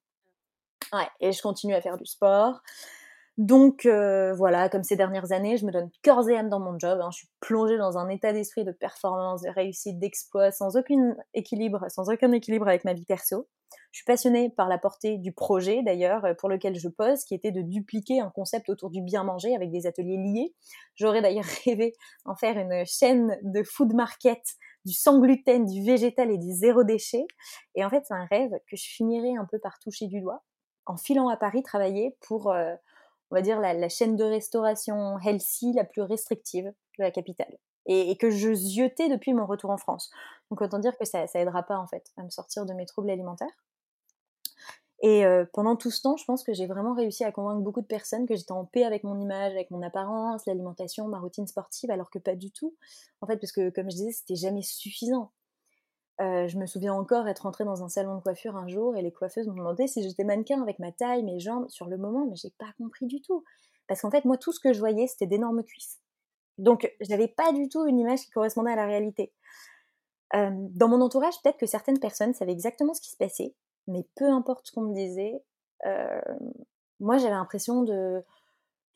Ouais, 0.93 1.09
et 1.21 1.33
je 1.33 1.43
continue 1.43 1.75
à 1.75 1.81
faire 1.81 1.97
du 1.97 2.07
sport. 2.07 2.61
Donc 3.39 3.85
euh, 3.85 4.33
voilà, 4.35 4.71
comme 4.71 4.83
ces 4.83 4.97
dernières 4.97 5.31
années, 5.33 5.59
je 5.59 5.67
me 5.67 5.71
donne 5.71 5.91
corps 6.03 6.29
et 6.29 6.37
âme 6.37 6.49
dans 6.49 6.61
mon 6.61 6.79
job. 6.79 6.99
Hein. 7.03 7.11
Je 7.13 7.19
suis 7.19 7.29
plongée 7.41 7.77
dans 7.77 7.99
un 7.99 8.09
état 8.09 8.33
d'esprit 8.33 8.65
de 8.65 8.73
performance, 8.73 9.43
de 9.43 9.51
réussite, 9.51 9.99
d'exploit, 9.99 10.51
sans 10.53 10.77
aucun 10.77 11.15
équilibre, 11.35 11.85
sans 11.91 12.11
aucun 12.11 12.33
équilibre 12.33 12.67
avec 12.67 12.85
ma 12.85 12.95
vie 12.95 13.05
perso. 13.05 13.47
Je 13.93 13.99
suis 13.99 14.05
passionnée 14.05 14.49
par 14.51 14.69
la 14.69 14.79
portée 14.79 15.19
du 15.19 15.33
projet 15.33 15.83
d'ailleurs 15.83 16.25
euh, 16.25 16.33
pour 16.33 16.49
lequel 16.49 16.79
je 16.79 16.89
pose, 16.89 17.25
qui 17.25 17.35
était 17.35 17.53
de 17.53 17.61
dupliquer 17.61 18.21
un 18.21 18.31
concept 18.31 18.71
autour 18.71 18.89
du 18.89 19.03
bien 19.03 19.23
manger 19.23 19.55
avec 19.55 19.71
des 19.71 19.87
ateliers 19.87 20.17
liés. 20.17 20.55
J'aurais 20.95 21.21
d'ailleurs 21.21 21.45
rêvé 21.67 21.93
en 22.25 22.37
faire 22.37 22.57
une 22.57 22.87
chaîne 22.87 23.37
de 23.43 23.63
food 23.63 23.93
market 23.93 24.41
du 24.87 24.95
sans 24.95 25.19
gluten, 25.21 25.67
du 25.67 25.85
végétal 25.85 26.31
et 26.31 26.39
du 26.39 26.53
zéro 26.53 26.85
déchet. 26.85 27.27
Et 27.75 27.85
en 27.85 27.91
fait, 27.91 28.03
c'est 28.07 28.15
un 28.15 28.27
rêve 28.31 28.53
que 28.71 28.77
je 28.77 28.85
finirai 28.85 29.37
un 29.37 29.47
peu 29.51 29.59
par 29.59 29.79
toucher 29.79 30.07
du 30.07 30.23
doigt 30.23 30.43
en 30.87 30.97
filant 30.97 31.29
à 31.29 31.37
Paris 31.37 31.63
travailler 31.63 32.17
pour 32.27 32.53
euh, 32.53 32.75
va 33.37 33.43
dire, 33.43 33.61
la, 33.61 33.89
chaîne 33.89 34.17
de 34.17 34.25
restauration 34.25 35.19
healthy 35.19 35.73
la 35.73 35.85
plus 35.85 36.03
restrictive 36.03 36.73
de 36.99 37.03
la 37.03 37.11
capitale. 37.11 37.57
Et, 37.87 38.17
que 38.17 38.31
je 38.31 38.53
ziotais 38.53 39.09
depuis 39.09 39.33
mon 39.33 39.47
retour 39.47 39.71
en 39.71 39.77
France. 39.77 40.11
Donc 40.51 40.61
autant 40.61 40.81
dire 40.81 40.97
que 40.99 41.05
ça, 41.05 41.27
ça 41.29 41.39
aidera 41.39 41.63
pas 41.63 41.79
en 41.79 41.87
fait 41.87 42.11
à 42.17 42.25
me 42.25 42.31
sortir 42.31 42.67
de 42.67 42.73
mes 42.73 42.85
troubles 42.85 43.11
alimentaires. 43.11 43.57
Et 45.03 45.25
euh, 45.25 45.45
pendant 45.53 45.77
tout 45.77 45.91
ce 45.91 46.01
temps, 46.03 46.17
je 46.17 46.25
pense 46.25 46.43
que 46.43 46.55
j'ai 46.55 46.67
vraiment 46.67 46.95
réussi 46.95 47.23
à 47.23 47.31
convaincre 47.31 47.61
beaucoup 47.61 47.83
de 47.83 47.87
personnes 47.87 48.27
que 48.27 48.35
j'étais 48.35 48.53
en 48.53 48.65
paix 48.65 48.83
avec 48.83 49.05
mon 49.05 49.21
image, 49.21 49.53
avec 49.53 49.71
mon 49.71 49.83
apparence, 49.83 50.47
l'alimentation, 50.47 51.07
ma 51.07 51.21
routine 51.21 51.47
sportive, 51.47 51.91
alors 51.91 52.11
que 52.11 52.19
pas 52.19 52.35
du 52.35 52.51
tout. 52.51 52.75
En 53.21 53.27
fait, 53.27 53.37
parce 53.37 53.53
que 53.53 53.71
comme 53.71 53.91
je 53.91 53.97
disais, 53.97 54.13
c'était 54.13 54.37
jamais 54.37 54.63
suffisant. 54.63 55.31
Euh, 56.21 56.49
je 56.49 56.59
me 56.59 56.67
souviens 56.67 56.95
encore 56.95 57.29
être 57.29 57.45
entrée 57.45 57.65
dans 57.65 57.85
un 57.85 57.89
salon 57.89 58.17
de 58.17 58.23
coiffure 58.23 58.57
un 58.57 58.69
jour 58.69 58.97
et 58.97 59.03
les 59.03 59.13
coiffeuses 59.13 59.47
m'ont 59.49 59.57
demandé 59.57 59.87
si 59.87 60.03
j'étais 60.03 60.25
mannequin 60.25 60.63
avec 60.63 60.79
ma 60.79 60.93
taille, 60.93 61.23
mes 61.23 61.39
jambes. 61.39 61.69
Sur 61.69 61.87
le 61.87 61.99
moment, 61.99 62.27
mais 62.27 62.37
j'ai 62.37 62.53
pas 62.59 62.73
compris 62.79 63.07
du 63.07 63.21
tout. 63.21 63.45
Parce 63.87 64.01
qu'en 64.01 64.11
fait, 64.11 64.25
moi, 64.25 64.37
tout 64.37 64.53
ce 64.53 64.61
que 64.61 64.73
je 64.73 64.79
voyais, 64.79 65.07
c'était 65.07 65.27
d'énormes 65.27 65.63
cuisses. 65.63 66.01
Donc, 66.59 66.91
je 67.01 67.11
n'avais 67.11 67.29
pas 67.29 67.53
du 67.53 67.69
tout 67.69 67.87
une 67.87 67.99
image 67.99 68.21
qui 68.21 68.31
correspondait 68.31 68.73
à 68.73 68.77
la 68.77 68.87
réalité. 68.87 69.33
Euh, 70.35 70.51
dans 70.53 70.89
mon 70.89 71.01
entourage, 71.01 71.35
peut-être 71.43 71.59
que 71.59 71.67
certaines 71.67 72.01
personnes 72.01 72.35
savaient 72.35 72.53
exactement 72.53 72.95
ce 72.95 73.01
qui 73.01 73.11
se 73.11 73.17
passait, 73.17 73.55
mais 73.87 74.07
peu 74.17 74.29
importe 74.29 74.67
ce 74.67 74.73
qu'on 74.73 74.83
me 74.83 74.95
disait, 74.95 75.41
euh, 75.87 76.21
moi 76.99 77.19
j'avais 77.19 77.35
l'impression 77.35 77.83
de, 77.83 78.25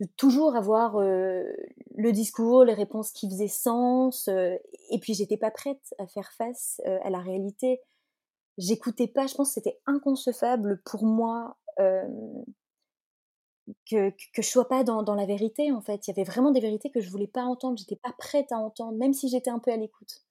de 0.00 0.06
toujours 0.16 0.56
avoir 0.56 0.98
le 0.98 2.12
discours, 2.12 2.64
les 2.64 2.74
réponses 2.74 3.12
qui 3.12 3.28
faisaient 3.28 3.48
sens, 3.48 4.28
et 4.28 4.98
puis 5.00 5.14
j'étais 5.14 5.36
pas 5.36 5.50
prête 5.50 5.94
à 5.98 6.06
faire 6.06 6.32
face 6.32 6.80
à 6.86 7.10
la 7.10 7.20
réalité. 7.20 7.80
J'écoutais 8.56 9.08
pas, 9.08 9.26
je 9.26 9.34
pense 9.34 9.50
que 9.50 9.54
c'était 9.54 9.78
inconcevable 9.86 10.80
pour 10.84 11.04
moi 11.04 11.56
que, 11.76 14.10
que 14.10 14.42
je 14.42 14.48
sois 14.48 14.68
pas 14.68 14.84
dans, 14.84 15.02
dans, 15.02 15.14
la 15.14 15.26
vérité 15.26 15.70
en 15.70 15.82
fait. 15.82 16.06
Il 16.06 16.10
y 16.10 16.18
avait 16.18 16.28
vraiment 16.28 16.50
des 16.50 16.60
vérités 16.60 16.90
que 16.90 17.00
je 17.00 17.10
voulais 17.10 17.26
pas 17.26 17.42
entendre, 17.42 17.76
j'étais 17.78 18.00
pas 18.02 18.14
prête 18.18 18.50
à 18.52 18.56
entendre, 18.56 18.96
même 18.96 19.12
si 19.12 19.28
j'étais 19.28 19.50
un 19.50 19.58
peu 19.58 19.70
à 19.70 19.76
l'écoute. 19.76 20.24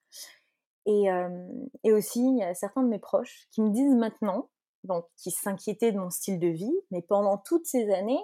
Et, 0.86 1.06
et, 1.84 1.94
aussi, 1.94 2.22
il 2.22 2.40
y 2.40 2.44
a 2.44 2.56
certains 2.56 2.82
de 2.82 2.88
mes 2.88 2.98
proches 2.98 3.48
qui 3.52 3.62
me 3.62 3.70
disent 3.70 3.96
maintenant, 3.96 4.50
donc 4.84 5.06
qui 5.18 5.30
s'inquiétaient 5.30 5.92
de 5.92 6.00
mon 6.00 6.10
style 6.10 6.40
de 6.40 6.48
vie, 6.48 6.74
mais 6.90 7.04
pendant 7.04 7.38
toutes 7.38 7.68
ces 7.68 7.92
années, 7.92 8.24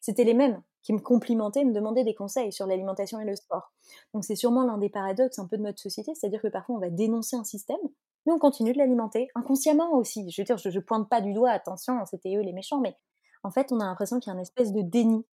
c'était 0.00 0.24
les 0.24 0.34
mêmes 0.34 0.60
qui 0.82 0.92
me 0.92 0.98
complimentaient, 0.98 1.64
me 1.64 1.72
demandaient 1.72 2.04
des 2.04 2.14
conseils 2.14 2.52
sur 2.52 2.66
l'alimentation 2.66 3.20
et 3.20 3.24
le 3.24 3.36
sport. 3.36 3.72
Donc 4.14 4.24
c'est 4.24 4.36
sûrement 4.36 4.64
l'un 4.64 4.78
des 4.78 4.88
paradoxes 4.88 5.38
un 5.38 5.46
peu 5.46 5.56
de 5.56 5.62
notre 5.62 5.80
société, 5.80 6.14
c'est-à-dire 6.14 6.40
que 6.40 6.48
parfois 6.48 6.76
on 6.76 6.78
va 6.78 6.90
dénoncer 6.90 7.36
un 7.36 7.44
système, 7.44 7.80
mais 8.26 8.32
on 8.32 8.38
continue 8.38 8.72
de 8.72 8.78
l'alimenter, 8.78 9.28
inconsciemment 9.34 9.92
aussi. 9.94 10.30
Je 10.30 10.40
veux 10.40 10.46
dire, 10.46 10.56
je, 10.58 10.68
ne 10.68 10.80
pointe 10.80 11.08
pas 11.08 11.20
du 11.20 11.32
doigt, 11.32 11.50
attention, 11.50 11.94
c'était 12.06 12.34
eux 12.36 12.42
les 12.42 12.52
méchants, 12.52 12.80
mais 12.80 12.96
en 13.42 13.50
fait 13.50 13.72
on 13.72 13.80
a 13.80 13.84
l'impression 13.84 14.20
qu'il 14.20 14.30
y 14.30 14.32
a 14.32 14.34
une 14.34 14.42
espèce 14.42 14.72
de 14.72 14.82
déni. 14.82 15.24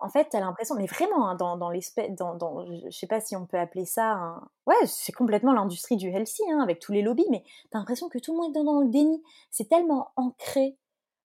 En 0.00 0.08
fait, 0.08 0.28
tu 0.28 0.36
as 0.36 0.40
l'impression, 0.40 0.74
mais 0.74 0.86
vraiment, 0.86 1.28
hein, 1.28 1.36
dans, 1.36 1.56
dans 1.56 1.70
l'espèce, 1.70 2.10
dans, 2.16 2.34
dans, 2.34 2.66
je 2.66 2.90
sais 2.90 3.06
pas 3.06 3.20
si 3.20 3.36
on 3.36 3.46
peut 3.46 3.58
appeler 3.58 3.86
ça, 3.86 4.40
ouais, 4.66 4.74
c'est 4.86 5.12
complètement 5.12 5.52
l'industrie 5.52 5.96
du 5.96 6.08
healthy, 6.08 6.42
hein, 6.50 6.60
avec 6.60 6.80
tous 6.80 6.92
les 6.92 7.00
lobbies, 7.00 7.28
mais 7.30 7.42
tu 7.42 7.68
as 7.76 7.78
l'impression 7.78 8.08
que 8.08 8.18
tout 8.18 8.32
le 8.32 8.38
monde 8.38 8.56
est 8.56 8.64
dans 8.64 8.80
le 8.80 8.88
déni. 8.88 9.22
C'est 9.50 9.68
tellement 9.68 10.10
ancré 10.16 10.76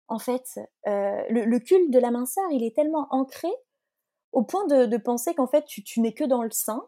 en 0.10 0.20
fait, 0.20 0.60
euh, 0.88 1.24
le, 1.30 1.60
culte 1.60 1.92
de 1.92 2.00
la 2.00 2.12
minceur, 2.12 2.46
il 2.52 2.64
est 2.64 2.76
tellement 2.76 3.08
ancré 3.12 3.50
au 4.32 4.44
point 4.44 4.66
de, 4.68 4.98
penser 4.98 5.34
qu'en 5.34 5.48
fait, 5.48 5.66
tu, 5.66 6.02
n'es 6.02 6.14
que 6.14 6.24
dans 6.24 6.44
le 6.44 6.52
sein, 6.52 6.86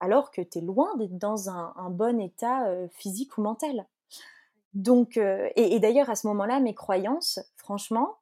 alors 0.00 0.30
que 0.30 0.42
tu 0.42 0.58
es 0.58 0.60
loin 0.60 0.94
d'être 0.96 1.18
dans 1.18 1.48
un, 1.50 1.90
bon 1.90 2.20
état 2.20 2.68
physique 2.90 3.36
ou 3.36 3.42
mental. 3.42 3.86
Donc, 4.74 5.16
et, 5.16 5.80
d'ailleurs, 5.80 6.08
à 6.08 6.14
ce 6.14 6.28
moment-là, 6.28 6.60
mes 6.60 6.74
croyances, 6.74 7.40
franchement, 7.56 8.16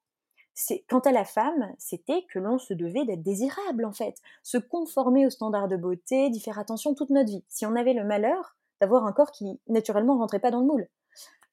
quant 0.88 1.00
à 1.00 1.12
la 1.12 1.24
femme, 1.24 1.74
c'était 1.78 2.24
que 2.30 2.38
l'on 2.38 2.58
se 2.58 2.74
devait 2.74 3.04
d'être 3.04 3.22
désirable, 3.22 3.84
en 3.84 3.92
fait, 3.92 4.16
se 4.42 4.58
conformer 4.58 5.26
aux 5.26 5.30
standards 5.30 5.68
de 5.68 5.76
beauté, 5.76 6.30
d'y 6.30 6.40
faire 6.40 6.58
attention 6.58 6.94
toute 6.94 7.10
notre 7.10 7.30
vie. 7.30 7.44
Si 7.48 7.66
on 7.66 7.76
avait 7.76 7.94
le 7.94 8.04
malheur 8.04 8.56
d'avoir 8.80 9.04
un 9.06 9.12
corps 9.12 9.30
qui, 9.30 9.60
naturellement, 9.68 10.18
rentrait 10.18 10.40
pas 10.40 10.50
dans 10.50 10.60
le 10.60 10.66
moule. 10.66 10.88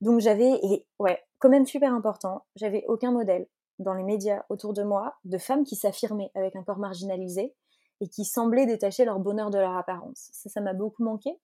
Donc 0.02 0.20
j'avais, 0.20 0.52
et 0.64 0.86
ouais, 1.00 1.24
quand 1.40 1.50
même 1.50 1.66
super 1.66 1.94
important, 1.94 2.46
j'avais 2.56 2.86
aucun 2.88 3.12
modèle 3.12 3.48
dans 3.80 3.94
les 3.94 4.04
médias 4.04 4.44
autour 4.50 4.74
de 4.74 4.84
moi 4.84 5.16
de 5.26 5.38
femmes 5.38 5.64
qui 5.64 5.76
s'affirmaient 5.76 6.32
avec 6.36 6.56
un 6.56 6.64
corps 6.64 6.80
marginalisé 6.80 7.54
et 8.02 8.08
qui 8.08 8.26
semblaient 8.26 8.66
détacher 8.66 9.06
leur 9.06 9.20
bonheur 9.20 9.50
de 9.50 9.58
leur 9.58 9.76
apparence. 9.76 10.30
Ça, 10.34 10.50
ça 10.50 10.62
m'a 10.62 10.74
beaucoup 10.74 11.04
manqué. 11.04 11.40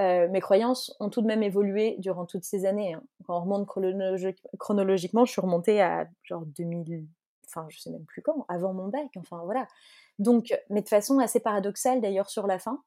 Euh, 0.00 0.28
mes 0.28 0.40
croyances 0.40 0.96
ont 1.00 1.10
tout 1.10 1.20
de 1.20 1.26
même 1.26 1.42
évolué 1.42 1.96
durant 1.98 2.24
toutes 2.24 2.44
ces 2.44 2.64
années. 2.64 2.94
Hein. 2.94 3.02
Quand 3.26 3.36
on 3.36 3.42
remonte 3.42 3.66
chronologiquement, 4.58 5.24
je 5.24 5.32
suis 5.32 5.40
remontée 5.40 5.82
à 5.82 6.08
genre 6.22 6.46
2000, 6.46 7.06
enfin 7.46 7.66
je 7.68 7.78
sais 7.78 7.90
même 7.90 8.04
plus 8.04 8.22
quand, 8.22 8.46
avant 8.48 8.72
mon 8.72 8.88
bac, 8.88 9.10
enfin 9.16 9.42
voilà. 9.44 9.66
Donc, 10.18 10.56
mais 10.70 10.80
de 10.82 10.88
façon 10.88 11.18
assez 11.18 11.40
paradoxale 11.40 12.00
d'ailleurs 12.00 12.30
sur 12.30 12.46
la 12.46 12.58
fin, 12.58 12.82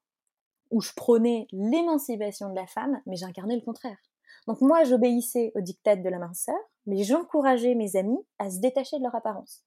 où 0.72 0.82
je 0.82 0.92
prônais 0.96 1.48
l'émancipation 1.52 2.50
de 2.50 2.56
la 2.56 2.66
femme, 2.66 3.00
mais 3.06 3.16
j'incarnais 3.16 3.56
le 3.56 3.62
contraire. 3.62 3.98
Donc 4.48 4.62
moi, 4.62 4.84
j'obéissais 4.84 5.52
aux 5.56 5.62
dictats 5.62 5.96
de 5.96 6.10
la 6.10 6.20
minceur, 6.20 6.58
mais 6.86 7.04
j'encourageais 7.04 7.76
mes 7.76 7.96
amis 7.96 8.20
à 8.40 8.50
se 8.50 8.60
détacher 8.60 8.98
de 8.98 9.04
leur 9.04 9.16
apparence. 9.16 9.64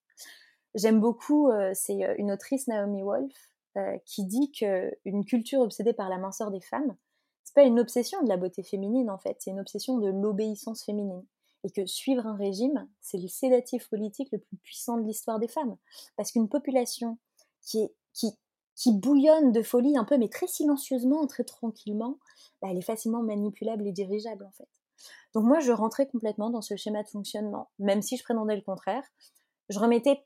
J'aime 0.74 1.00
beaucoup, 1.00 1.50
euh, 1.50 1.72
c'est 1.74 2.04
euh, 2.04 2.14
une 2.18 2.30
autrice, 2.30 2.68
Naomi 2.68 3.02
Wolf, 3.02 3.50
euh, 3.78 3.96
qui 4.04 4.24
dit 4.26 4.52
qu'une 4.52 5.24
culture 5.24 5.60
obsédée 5.60 5.94
par 5.94 6.10
la 6.10 6.18
minceur 6.18 6.50
des 6.50 6.60
femmes, 6.60 6.96
c'est 7.44 7.54
pas 7.54 7.62
une 7.62 7.80
obsession 7.80 8.22
de 8.22 8.28
la 8.28 8.36
beauté 8.36 8.62
féminine 8.62 9.08
en 9.08 9.18
fait, 9.18 9.36
c'est 9.38 9.50
une 9.50 9.60
obsession 9.60 9.98
de 9.98 10.08
l'obéissance 10.08 10.84
féminine. 10.84 11.24
Et 11.64 11.70
que 11.70 11.86
suivre 11.86 12.26
un 12.26 12.36
régime, 12.36 12.86
c'est 13.00 13.18
le 13.18 13.26
sédatif 13.26 13.88
politique 13.88 14.28
le 14.30 14.38
plus 14.38 14.56
puissant 14.58 14.98
de 14.98 15.06
l'histoire 15.06 15.40
des 15.40 15.48
femmes. 15.48 15.76
Parce 16.16 16.30
qu'une 16.30 16.48
population 16.48 17.18
qui, 17.62 17.82
est, 17.82 17.94
qui, 18.12 18.38
qui 18.76 18.92
bouillonne 18.92 19.52
de 19.52 19.62
folie 19.62 19.96
un 19.96 20.04
peu, 20.04 20.18
mais 20.18 20.28
très 20.28 20.46
silencieusement, 20.46 21.26
très 21.26 21.44
tranquillement, 21.44 22.18
bah, 22.60 22.68
elle 22.70 22.78
est 22.78 22.82
facilement 22.82 23.22
manipulable 23.22 23.86
et 23.86 23.92
dirigeable 23.92 24.44
en 24.44 24.52
fait. 24.52 24.68
Donc 25.34 25.44
moi, 25.44 25.60
je 25.60 25.72
rentrais 25.72 26.06
complètement 26.06 26.50
dans 26.50 26.62
ce 26.62 26.76
schéma 26.76 27.02
de 27.02 27.08
fonctionnement, 27.08 27.70
même 27.78 28.02
si 28.02 28.16
je 28.16 28.22
prétendais 28.22 28.56
le 28.56 28.62
contraire. 28.62 29.04
Je 29.68 29.78
remettais 29.78 30.24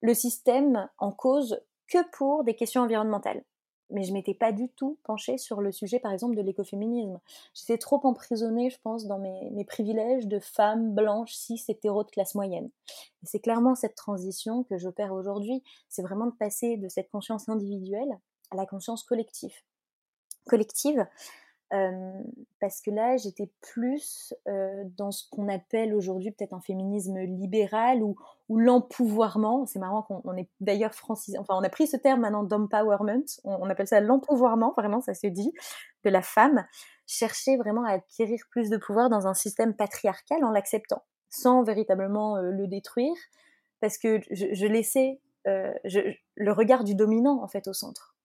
le 0.00 0.14
système 0.14 0.88
en 0.98 1.12
cause 1.12 1.60
que 1.88 1.98
pour 2.12 2.44
des 2.44 2.54
questions 2.54 2.82
environnementales 2.82 3.44
mais 3.90 4.04
je 4.04 4.12
m'étais 4.12 4.34
pas 4.34 4.52
du 4.52 4.68
tout 4.70 4.98
penchée 5.04 5.38
sur 5.38 5.60
le 5.60 5.72
sujet, 5.72 5.98
par 5.98 6.12
exemple, 6.12 6.36
de 6.36 6.42
l'écoféminisme. 6.42 7.20
J'étais 7.54 7.78
trop 7.78 8.00
emprisonnée, 8.04 8.70
je 8.70 8.78
pense, 8.82 9.06
dans 9.06 9.18
mes, 9.18 9.64
privilèges 9.64 10.26
de 10.26 10.38
femme 10.38 10.94
blanche, 10.94 11.32
cis, 11.32 11.62
hétéro 11.68 12.04
de 12.04 12.10
classe 12.10 12.34
moyenne. 12.34 12.70
Et 13.22 13.26
c'est 13.26 13.40
clairement 13.40 13.74
cette 13.74 13.94
transition 13.94 14.64
que 14.64 14.78
j'opère 14.78 15.12
aujourd'hui. 15.12 15.62
C'est 15.88 16.02
vraiment 16.02 16.26
de 16.26 16.34
passer 16.36 16.76
de 16.76 16.88
cette 16.88 17.10
conscience 17.10 17.48
individuelle 17.48 18.18
à 18.50 18.56
la 18.56 18.66
conscience 18.66 19.02
collective. 19.02 19.54
Collective, 20.46 21.06
parce 21.70 22.80
que 22.80 22.90
là, 22.90 23.16
j'étais 23.16 23.50
plus 23.60 24.34
dans 24.96 25.10
ce 25.10 25.28
qu'on 25.30 25.48
appelle 25.48 25.94
aujourd'hui 25.94 26.30
peut-être 26.30 26.54
un 26.54 26.60
féminisme 26.60 27.18
libéral 27.18 28.02
ou, 28.02 28.16
ou 28.48 28.58
l'empouvoirment. 28.58 29.66
C'est 29.66 29.78
marrant 29.78 30.02
qu'on 30.02 30.36
est 30.36 30.48
d'ailleurs 30.60 30.94
francisé. 30.94 31.38
Enfin, 31.38 31.54
on 31.56 31.62
a 31.62 31.68
pris 31.68 31.86
ce 31.86 31.96
terme 31.96 32.20
maintenant 32.20 32.42
d'empowerment. 32.42 33.24
On, 33.44 33.68
appelle 33.68 33.86
ça 33.86 34.00
l'empouvoirment, 34.00 34.72
vraiment, 34.76 35.00
ça 35.00 35.14
se 35.14 35.26
dit, 35.26 35.52
de 36.04 36.10
la 36.10 36.22
femme. 36.22 36.66
Chercher 37.06 37.56
vraiment 37.56 37.84
à 37.84 37.92
acquérir 37.92 38.40
plus 38.50 38.70
de 38.70 38.76
pouvoir 38.76 39.10
dans 39.10 39.26
un 39.26 39.34
système 39.34 39.74
patriarcal 39.74 40.44
en 40.44 40.50
l'acceptant, 40.50 41.02
sans 41.28 41.62
véritablement 41.62 42.38
le 42.38 42.66
détruire, 42.66 43.16
parce 43.80 43.98
que 43.98 44.20
je, 44.30 44.66
laissais 44.66 45.20
le 45.44 46.52
regard 46.52 46.84
du 46.84 46.94
dominant 46.94 47.42
en 47.42 47.48
fait 47.48 47.68
au 47.68 47.72
centre. 47.72 48.17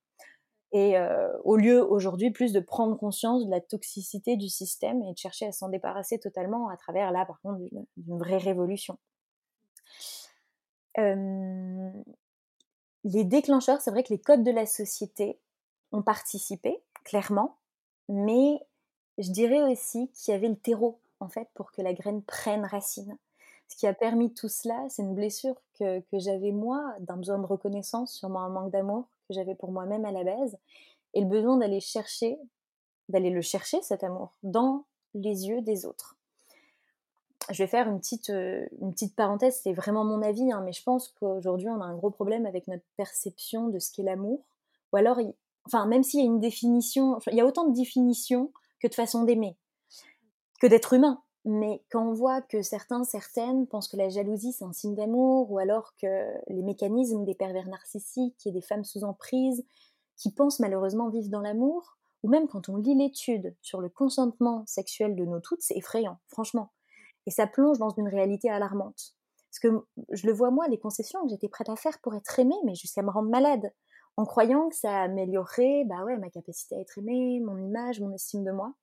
Et 0.74 0.98
euh, 0.98 1.32
au 1.44 1.56
lieu 1.56 1.82
aujourd'hui 1.84 2.32
plus 2.32 2.52
de 2.52 2.60
prendre 2.60 2.98
conscience 2.98 3.46
de 3.46 3.52
la 3.52 3.62
toxicité 3.62 4.36
du 4.36 4.50
système 4.50 5.02
et 5.04 5.14
de 5.14 5.18
chercher 5.18 5.46
à 5.48 5.52
s'en 5.52 5.70
débarrasser 5.70 6.20
totalement 6.20 6.68
à 6.70 6.78
travers 6.78 7.12
là 7.12 7.26
par 7.26 7.40
contre 7.42 7.60
d'une 7.96 8.18
vraie 8.18 8.38
révolution. 8.38 8.98
Les 13.04 13.26
déclencheurs, 13.26 13.82
c'est 13.82 13.92
vrai 13.92 14.04
que 14.04 14.14
les 14.14 14.20
codes 14.20 14.44
de 14.44 14.52
la 14.52 14.66
société 14.66 15.38
ont 15.92 16.02
participé, 16.02 16.82
clairement, 17.04 17.58
mais 18.08 18.62
je 19.18 19.30
dirais 19.32 19.62
aussi 19.62 20.10
qu'il 20.12 20.34
y 20.34 20.36
avait 20.36 20.48
le 20.48 20.56
terreau, 20.56 21.00
en 21.20 21.28
fait, 21.28 21.50
pour 21.54 21.72
que 21.72 21.82
la 21.82 21.94
graine 21.94 22.22
prenne 22.22 22.66
racine. 22.66 23.18
Ce 23.68 23.76
qui 23.76 23.88
a 23.88 23.94
permis 23.94 24.34
tout 24.34 24.48
cela, 24.48 24.86
c'est 24.90 25.02
une 25.02 25.16
blessure 25.16 25.56
que, 25.78 26.00
que 26.00 26.20
j'avais 26.20 26.52
moi, 26.52 26.96
d'un 27.00 27.18
besoin 27.18 27.40
de 27.40 27.46
reconnaissance, 27.46 28.14
sûrement 28.14 28.42
un 28.42 28.50
manque 28.50 28.72
d'amour, 28.72 29.08
j'avais 29.34 29.56
pour 29.56 29.72
moi-même 29.72 30.06
à 30.06 30.12
la 30.12 30.24
base, 30.24 30.58
et 31.14 31.22
le 31.22 31.28
besoin 31.28 31.58
d'aller 31.58 31.80
chercher, 31.80 32.38
d'aller 33.10 33.30
le 33.30 33.42
chercher 33.42 33.82
cet 33.82 34.04
amour 34.04 34.38
dans 34.44 34.86
les 35.14 35.48
yeux 35.48 35.62
des 35.62 35.86
autres. 35.86 36.18
Je 37.52 37.62
vais 37.62 37.68
faire 37.68 37.90
une 37.90 38.00
petite, 38.00 38.30
euh, 38.30 38.66
une 38.82 38.94
petite 38.94 39.16
parenthèse, 39.16 39.60
c'est 39.62 39.74
vraiment 39.74 40.06
mon 40.06 40.22
avis, 40.22 40.52
hein, 40.52 40.62
mais 40.64 40.72
je 40.72 40.82
pense 40.82 41.10
qu'aujourd'hui 41.20 41.68
on 41.70 41.82
a 41.82 41.86
un 41.86 41.96
gros 41.96 42.10
problème 42.10 42.46
avec 42.46 42.68
notre 42.68 42.86
perception 42.96 43.68
de 43.68 43.80
ce 43.80 43.92
qu'est 43.92 44.04
l'amour, 44.04 44.46
ou 44.92 44.98
alors, 44.98 45.20
enfin 45.66 45.86
même 45.86 46.04
s'il 46.04 46.22
y 46.22 46.24
a 46.24 46.26
une 46.26 46.40
définition, 46.40 47.20
il 47.32 47.36
y 47.36 47.42
a 47.42 47.46
autant 47.46 47.68
de 47.68 47.76
définitions 47.76 48.52
que 48.80 48.88
de 48.88 48.94
façons 48.94 49.24
d'aimer, 49.24 49.58
que 50.62 50.68
d'être 50.68 50.94
humain. 50.94 51.22
Mais 51.46 51.84
quand 51.92 52.08
on 52.08 52.14
voit 52.14 52.42
que 52.42 52.62
certains, 52.62 53.04
certaines 53.04 53.68
pensent 53.68 53.90
que 53.90 53.98
la 53.98 54.10
jalousie 54.10 54.54
c'est 54.54 54.64
un 54.66 54.74
signe 54.74 54.96
d'amour, 54.96 55.52
ou 55.52 55.60
alors 55.60 55.94
que 55.98 56.08
les 56.48 56.64
mécanismes 56.64 57.26
des 57.26 57.36
pervers 57.36 57.68
narcissiques 57.68 58.48
et 58.48 58.52
des 58.52 58.62
femmes 58.62 58.86
sous 58.86 59.04
emprise 59.04 59.66
qui 60.16 60.32
pensent 60.32 60.60
malheureusement 60.60 61.10
vivre 61.10 61.30
dans 61.30 61.42
l'amour, 61.42 61.98
ou 62.24 62.30
même 62.30 62.48
quand 62.48 62.70
on 62.70 62.78
lit 62.78 62.96
l'étude 62.96 63.56
sur 63.62 63.82
le 63.82 63.90
consentement 63.90 64.64
sexuel 64.68 65.16
de 65.16 65.26
nos 65.26 65.42
toutes, 65.42 65.62
c'est 65.62 65.76
effrayant, 65.76 66.20
franchement. 66.28 66.72
Et 67.26 67.32
ça 67.32 67.48
plonge 67.48 67.78
dans 67.80 67.90
une 67.90 68.08
réalité 68.08 68.50
alarmante. 68.50 69.16
Parce 69.50 69.60
que 69.60 69.86
je 70.12 70.28
le 70.28 70.34
vois 70.34 70.52
moi, 70.52 70.68
les 70.68 70.80
concessions 70.80 71.22
que 71.24 71.30
j'étais 71.30 71.50
prête 71.50 71.70
à 71.70 71.76
faire 71.76 72.00
pour 72.00 72.16
être 72.16 72.40
aimée, 72.40 72.56
mais 72.66 72.76
jusqu'à 72.76 73.04
me 73.04 73.12
rendre 73.12 73.30
malade, 73.30 73.72
en 74.18 74.26
croyant 74.26 74.70
que 74.70 74.76
ça 74.76 75.02
améliorerait 75.04 75.84
bah 75.86 76.04
ouais, 76.06 76.18
ma 76.18 76.30
capacité 76.30 76.76
à 76.76 76.80
être 76.80 76.98
aimée, 76.98 77.40
mon 77.42 77.58
image, 77.58 78.00
mon 78.00 78.12
estime 78.14 78.44
de 78.44 78.52
moi. 78.52 78.74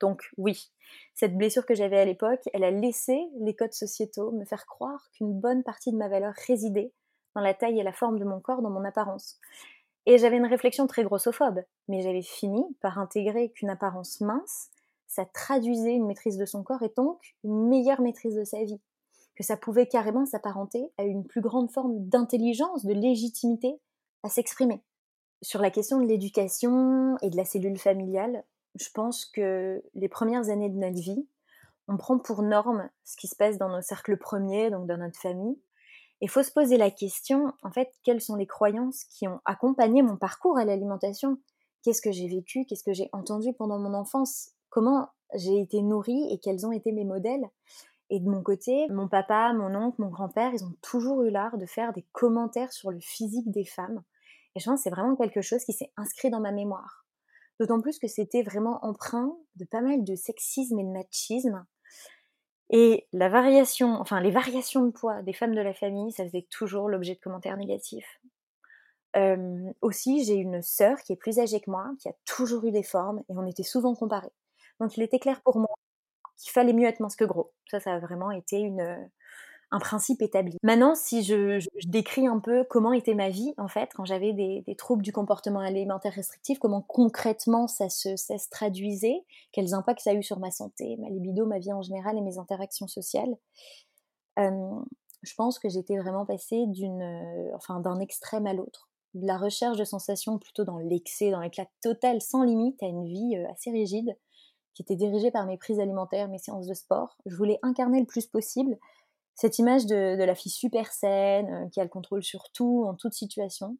Donc 0.00 0.30
oui, 0.36 0.70
cette 1.14 1.36
blessure 1.36 1.66
que 1.66 1.74
j'avais 1.74 1.98
à 1.98 2.04
l'époque, 2.04 2.42
elle 2.52 2.64
a 2.64 2.70
laissé 2.70 3.18
les 3.40 3.54
codes 3.54 3.72
sociétaux 3.72 4.30
me 4.32 4.44
faire 4.44 4.66
croire 4.66 5.10
qu'une 5.12 5.32
bonne 5.32 5.62
partie 5.62 5.92
de 5.92 5.96
ma 5.96 6.08
valeur 6.08 6.34
résidait 6.46 6.92
dans 7.34 7.40
la 7.40 7.54
taille 7.54 7.80
et 7.80 7.82
la 7.82 7.92
forme 7.92 8.18
de 8.18 8.24
mon 8.24 8.40
corps, 8.40 8.62
dans 8.62 8.70
mon 8.70 8.84
apparence. 8.84 9.38
Et 10.06 10.18
j'avais 10.18 10.36
une 10.36 10.46
réflexion 10.46 10.86
très 10.86 11.04
grossophobe, 11.04 11.62
mais 11.88 12.00
j'avais 12.00 12.22
fini 12.22 12.62
par 12.80 12.98
intégrer 12.98 13.50
qu'une 13.50 13.70
apparence 13.70 14.20
mince, 14.20 14.70
ça 15.06 15.24
traduisait 15.24 15.94
une 15.94 16.06
maîtrise 16.06 16.38
de 16.38 16.44
son 16.44 16.62
corps 16.62 16.82
et 16.82 16.92
donc 16.96 17.34
une 17.44 17.68
meilleure 17.68 18.00
maîtrise 18.00 18.36
de 18.36 18.44
sa 18.44 18.62
vie. 18.62 18.80
Que 19.34 19.44
ça 19.44 19.56
pouvait 19.56 19.86
carrément 19.86 20.24
s'apparenter 20.24 20.90
à 20.96 21.04
une 21.04 21.26
plus 21.26 21.40
grande 21.40 21.70
forme 21.70 22.08
d'intelligence, 22.08 22.86
de 22.86 22.94
légitimité 22.94 23.78
à 24.22 24.28
s'exprimer. 24.28 24.82
Sur 25.42 25.60
la 25.60 25.70
question 25.70 26.00
de 26.00 26.06
l'éducation 26.06 27.18
et 27.20 27.28
de 27.28 27.36
la 27.36 27.44
cellule 27.44 27.78
familiale, 27.78 28.44
je 28.78 28.90
pense 28.94 29.24
que 29.26 29.82
les 29.94 30.08
premières 30.08 30.48
années 30.48 30.70
de 30.70 30.78
notre 30.78 31.00
vie, 31.00 31.26
on 31.88 31.96
prend 31.96 32.18
pour 32.18 32.42
norme 32.42 32.88
ce 33.04 33.16
qui 33.16 33.28
se 33.28 33.36
passe 33.36 33.58
dans 33.58 33.68
nos 33.68 33.82
cercles 33.82 34.16
premiers, 34.16 34.70
donc 34.70 34.86
dans 34.86 34.96
notre 34.96 35.18
famille. 35.18 35.58
Il 36.20 36.30
faut 36.30 36.42
se 36.42 36.50
poser 36.50 36.76
la 36.76 36.90
question, 36.90 37.52
en 37.62 37.70
fait, 37.70 37.92
quelles 38.02 38.22
sont 38.22 38.36
les 38.36 38.46
croyances 38.46 39.04
qui 39.04 39.28
ont 39.28 39.40
accompagné 39.44 40.02
mon 40.02 40.16
parcours 40.16 40.58
à 40.58 40.64
l'alimentation? 40.64 41.38
Qu'est-ce 41.82 42.02
que 42.02 42.10
j'ai 42.10 42.26
vécu? 42.26 42.64
Qu'est-ce 42.64 42.82
que 42.82 42.94
j'ai 42.94 43.08
entendu 43.12 43.52
pendant 43.52 43.78
mon 43.78 43.94
enfance? 43.94 44.52
Comment 44.70 45.08
j'ai 45.34 45.60
été 45.60 45.82
nourrie 45.82 46.32
et 46.32 46.38
quels 46.38 46.66
ont 46.66 46.72
été 46.72 46.90
mes 46.90 47.04
modèles? 47.04 47.48
Et 48.08 48.20
de 48.20 48.28
mon 48.28 48.42
côté, 48.42 48.86
mon 48.88 49.08
papa, 49.08 49.52
mon 49.52 49.74
oncle, 49.74 50.00
mon 50.00 50.08
grand-père, 50.08 50.52
ils 50.54 50.64
ont 50.64 50.74
toujours 50.80 51.22
eu 51.22 51.30
l'art 51.30 51.58
de 51.58 51.66
faire 51.66 51.92
des 51.92 52.04
commentaires 52.12 52.72
sur 52.72 52.90
le 52.90 53.00
physique 53.00 53.50
des 53.50 53.64
femmes. 53.64 54.02
Et 54.54 54.60
je 54.60 54.64
pense 54.64 54.80
que 54.80 54.84
c'est 54.84 54.90
vraiment 54.90 55.16
quelque 55.16 55.42
chose 55.42 55.64
qui 55.64 55.72
s'est 55.72 55.92
inscrit 55.96 56.30
dans 56.30 56.40
ma 56.40 56.52
mémoire. 56.52 57.05
D'autant 57.58 57.80
plus 57.80 57.98
que 57.98 58.08
c'était 58.08 58.42
vraiment 58.42 58.84
empreint 58.84 59.36
de 59.56 59.64
pas 59.64 59.80
mal 59.80 60.04
de 60.04 60.14
sexisme 60.14 60.78
et 60.78 60.84
de 60.84 60.90
machisme. 60.90 61.64
Et 62.70 63.06
la 63.12 63.28
variation, 63.28 63.94
enfin 64.00 64.20
les 64.20 64.30
variations 64.30 64.84
de 64.84 64.90
poids 64.90 65.22
des 65.22 65.32
femmes 65.32 65.54
de 65.54 65.60
la 65.60 65.72
famille, 65.72 66.12
ça 66.12 66.24
faisait 66.24 66.46
toujours 66.50 66.88
l'objet 66.88 67.14
de 67.14 67.20
commentaires 67.20 67.56
négatifs. 67.56 68.20
aussi, 69.80 70.24
j'ai 70.24 70.34
une 70.34 70.60
sœur 70.60 70.98
qui 70.98 71.12
est 71.12 71.16
plus 71.16 71.38
âgée 71.38 71.60
que 71.60 71.70
moi, 71.70 71.90
qui 72.00 72.08
a 72.08 72.12
toujours 72.26 72.64
eu 72.66 72.70
des 72.70 72.82
formes, 72.82 73.20
et 73.30 73.32
on 73.34 73.46
était 73.46 73.62
souvent 73.62 73.94
comparés. 73.94 74.32
Donc 74.80 74.96
il 74.96 75.02
était 75.02 75.18
clair 75.18 75.40
pour 75.42 75.58
moi 75.58 75.74
qu'il 76.36 76.52
fallait 76.52 76.74
mieux 76.74 76.86
être 76.86 77.00
mince 77.00 77.16
que 77.16 77.24
gros. 77.24 77.52
Ça, 77.70 77.80
ça 77.80 77.94
a 77.94 77.98
vraiment 77.98 78.30
été 78.30 78.58
une, 78.58 79.10
un 79.70 79.78
principe 79.78 80.22
établi. 80.22 80.56
Maintenant, 80.62 80.94
si 80.94 81.22
je, 81.22 81.66
décris 81.86 82.26
un 82.26 82.38
peu 82.38 82.64
comment 82.64 82.92
était 82.92 83.14
ma 83.14 83.30
vie, 83.30 83.52
en 83.58 83.68
fait, 83.68 83.90
quand 83.94 84.04
j'avais 84.04 84.32
des, 84.32 84.76
troubles 84.76 85.02
du 85.02 85.12
comportement 85.12 85.60
alimentaire 85.60 86.12
restrictif, 86.12 86.58
comment 86.58 86.82
concrètement 86.82 87.66
ça 87.66 87.88
se, 87.88 88.50
traduisait, 88.50 89.24
quels 89.52 89.74
impacts 89.74 90.00
ça 90.00 90.10
a 90.10 90.14
eu 90.14 90.22
sur 90.22 90.38
ma 90.38 90.50
santé, 90.50 90.96
ma 90.98 91.08
libido, 91.08 91.46
ma 91.46 91.58
vie 91.58 91.72
en 91.72 91.82
général 91.82 92.16
et 92.16 92.20
mes 92.20 92.38
interactions 92.38 92.88
sociales. 92.88 93.36
je 94.36 95.34
pense 95.36 95.58
que 95.58 95.68
j'étais 95.68 95.98
vraiment 95.98 96.26
passée 96.26 96.66
d'une, 96.68 97.50
enfin, 97.54 97.80
d'un 97.80 97.98
extrême 97.98 98.46
à 98.46 98.54
l'autre, 98.54 98.88
de 99.14 99.26
la 99.26 99.36
recherche 99.36 99.78
de 99.78 99.84
sensations 99.84 100.38
plutôt 100.38 100.64
dans 100.64 100.78
l'excès, 100.78 101.30
dans 101.30 101.40
l'éclat 101.40 101.66
total, 101.82 102.20
sans 102.20 102.44
limite, 102.44 102.82
à 102.82 102.86
une 102.86 103.06
vie 103.06 103.36
assez 103.50 103.70
rigide, 103.70 104.16
qui 104.74 104.82
était 104.82 104.96
dirigée 104.96 105.30
par 105.30 105.46
mes 105.46 105.56
prises 105.56 105.80
alimentaires, 105.80 106.28
mes 106.28 106.38
séances 106.38 106.66
de 106.66 106.74
sport. 106.74 107.16
Je 107.24 107.34
voulais 107.34 107.58
incarner 107.62 107.98
le 107.98 108.06
plus 108.06 108.26
possible 108.26 108.78
cette 109.36 109.58
image 109.58 109.84
de, 109.86 110.16
la 110.16 110.34
fille 110.34 110.50
super 110.50 110.92
saine, 110.92 111.52
euh, 111.52 111.68
qui 111.68 111.78
a 111.78 111.84
le 111.84 111.90
contrôle 111.90 112.22
sur 112.22 112.50
tout, 112.52 112.84
en 112.88 112.94
toute 112.94 113.12
situation. 113.12 113.76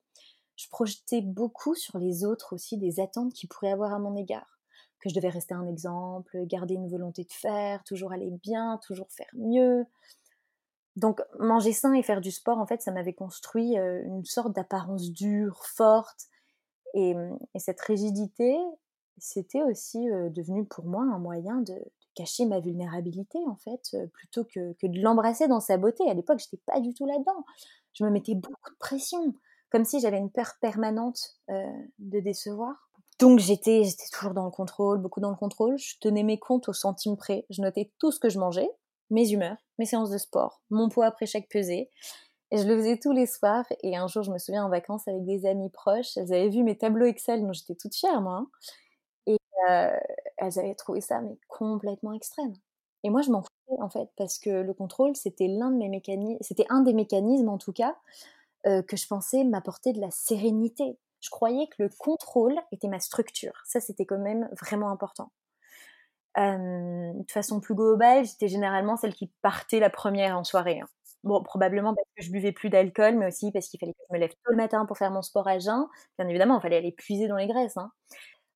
Je 0.55 0.69
projetais 0.69 1.23
beaucoup 1.23 1.75
sur 1.75 1.99
les 1.99 2.25
autres 2.25 2.55
aussi 2.55 2.77
des 2.77 3.01
attentes 3.01 3.33
qu'ils 3.33 3.49
pourraient 3.49 3.73
avoir 3.73 3.93
à 3.93 3.99
mon 3.99 4.15
égard. 4.17 4.61
Que 5.01 5.09
je 5.09 5.15
devais 5.15 5.31
rester 5.31 5.55
un 5.55 5.67
exemple, 5.67 6.45
garder 6.45 6.75
une 6.75 6.89
volonté 6.89 7.25
de 7.25 7.33
faire, 7.33 7.83
toujours 7.85 8.13
aller 8.13 8.31
bien, 8.43 8.79
toujours 8.87 9.11
faire 9.11 9.31
mieux. 9.35 9.87
Donc 10.95 11.23
manger 11.39 11.73
sain 11.73 11.93
et 11.95 12.03
faire 12.03 12.21
du 12.21 12.31
sport, 12.31 12.59
en 12.59 12.67
fait, 12.67 12.83
ça 12.83 12.93
m'avait 12.93 13.13
construit 13.13 13.79
euh, 13.79 14.03
une 14.05 14.25
sorte 14.25 14.55
d'apparence 14.55 15.11
dure, 15.11 15.65
forte. 15.65 16.27
Et, 16.95 17.15
cette 17.57 17.81
rigidité, 17.81 18.57
c'était 19.19 19.63
aussi 19.63 20.09
euh, 20.11 20.31
devenu 20.31 20.65
pour 20.67 20.85
moi 20.85 21.03
un 21.03 21.19
moyen 21.19 21.61
de, 21.61 21.75
cacher 22.17 22.47
ma 22.47 22.59
vulnérabilité 22.61 23.39
en 23.47 23.57
fait, 23.57 23.97
plutôt 24.13 24.45
que, 24.45 24.75
de 24.83 25.01
l'embrasser 25.01 25.47
dans 25.47 25.61
sa 25.61 25.77
beauté. 25.77 26.09
À 26.11 26.15
l'époque, 26.15 26.41
j'étais 26.41 26.63
pas 26.67 26.81
du 26.81 26.95
tout 26.95 27.07
là-dedans. 27.07 27.45
Je 27.93 28.05
me 28.05 28.11
mettais 28.11 28.35
beaucoup 28.35 28.71
de 28.71 28.79
pression, 28.79 29.35
comme 29.71 29.85
si 29.85 30.01
j'avais 30.01 30.19
une 30.19 30.31
peur 30.31 30.55
permanente 30.61 31.37
de 31.49 32.21
décevoir. 32.21 32.87
Donc 33.19 33.39
j'étais, 33.39 33.85
j'étais 33.85 34.09
toujours 34.13 34.35
dans 34.35 34.45
le 34.45 34.51
contrôle, 34.51 34.99
beaucoup 34.99 35.21
dans 35.21 35.31
le 35.31 35.37
contrôle. 35.37 35.79
Je 35.79 35.95
tenais 36.01 36.23
mes 36.23 36.39
comptes 36.39 36.69
au 36.69 36.73
centime 36.73 37.17
près. 37.17 37.47
Je 37.49 37.63
notais 37.63 37.91
tout 37.99 38.13
ce 38.13 38.21
que 38.21 38.29
je 38.29 38.39
mangeais, 38.39 38.69
mes 39.11 39.31
humeurs, 39.31 39.57
mes 39.79 39.87
séances 39.87 40.11
de 40.11 40.19
sport, 40.19 40.61
mon 40.71 40.89
poids 40.89 41.07
après 41.07 41.27
chaque 41.27 41.49
pesée. 41.49 41.91
Et 42.51 42.59
je 42.59 42.69
le 42.69 42.77
faisais 42.77 42.99
tous 42.99 43.13
les 43.13 43.27
soirs. 43.27 43.65
Et 43.83 43.97
un 43.97 44.07
jour, 44.07 44.23
je 44.23 44.31
me 44.31 44.39
souviens 44.39 44.65
en 44.65 44.69
vacances 44.69 45.09
avec 45.09 45.25
des 45.25 45.47
amis 45.47 45.71
proches, 45.71 46.17
elles 46.17 46.33
avaient 46.33 46.49
vu 46.49 46.63
mes 46.63 46.77
tableaux 46.77 47.07
Excel, 47.07 47.43
dont 47.43 47.53
j'étais 47.53 47.75
toute 47.75 47.95
fière, 47.95 48.21
moi. 48.21 48.35
Hein. 48.35 48.49
Euh, 49.71 49.97
elles 50.37 50.59
avaient 50.59 50.75
trouvé 50.75 51.01
ça 51.01 51.21
mais 51.21 51.39
complètement 51.49 52.13
extrême. 52.13 52.55
Et 53.05 53.11
moi, 53.11 53.23
je 53.23 53.31
m'en 53.31 53.43
foutais 53.43 53.81
en 53.83 53.89
fait, 53.89 54.09
parce 54.17 54.39
que 54.39 54.51
le 54.51 54.75
contrôle, 54.75 55.17
c'était 55.17 55.49
l'un 55.49 55.71
de 55.71 55.77
mes 55.77 55.89
mécanismes, 55.89 56.39
c'était 56.41 56.67
un 56.71 56.81
des 56.83 56.93
mécanismes 56.95 57.49
en 57.49 57.59
tout 57.59 57.73
cas 57.73 57.97
euh, 58.67 58.83
que 58.83 58.97
je 58.97 59.07
pensais 59.07 59.45
m'apporter 59.45 59.93
de 59.93 60.01
la 60.01 60.11
sérénité. 60.11 60.99
Je 61.21 61.31
croyais 61.31 61.67
que 61.69 61.83
le 61.85 61.91
contrôle 61.99 62.57
était 62.73 62.89
ma 62.89 63.01
structure. 63.01 63.63
Ça, 63.65 63.81
c'était 63.81 64.07
quand 64.07 64.19
même 64.19 64.49
vraiment 64.61 64.91
important. 64.91 65.31
De 66.37 67.33
façon 67.33 67.61
plus 67.61 67.75
globale, 67.75 68.27
j'étais 68.27 68.49
généralement 68.49 68.97
celle 68.99 69.15
qui 69.15 69.33
partait 69.41 69.81
la 69.81 69.89
première 69.89 70.37
en 70.37 70.45
soirée. 70.45 70.81
Hein. 70.81 70.87
Bon, 71.25 71.43
probablement 71.43 71.95
parce 71.95 72.07
que 72.17 72.23
je 72.23 72.31
buvais 72.31 72.53
plus 72.53 72.69
d'alcool, 72.69 73.17
mais 73.17 73.27
aussi 73.27 73.51
parce 73.53 73.69
qu'il 73.69 73.81
fallait 73.81 73.95
que 73.95 73.99
je 74.09 74.15
me 74.15 74.21
lève 74.21 74.31
tôt 74.31 74.51
le 74.51 74.57
matin 74.57 74.85
pour 74.87 74.99
faire 74.99 75.11
mon 75.11 75.23
sport 75.23 75.49
à 75.49 75.59
jeun. 75.59 75.87
Bien 76.19 76.29
évidemment, 76.29 76.59
il 76.59 76.63
fallait 76.63 76.77
aller 76.77 76.93
puiser 76.93 77.27
dans 77.27 77.37
les 77.37 77.47
graisses. 77.47 77.77
Hein. 77.79 77.91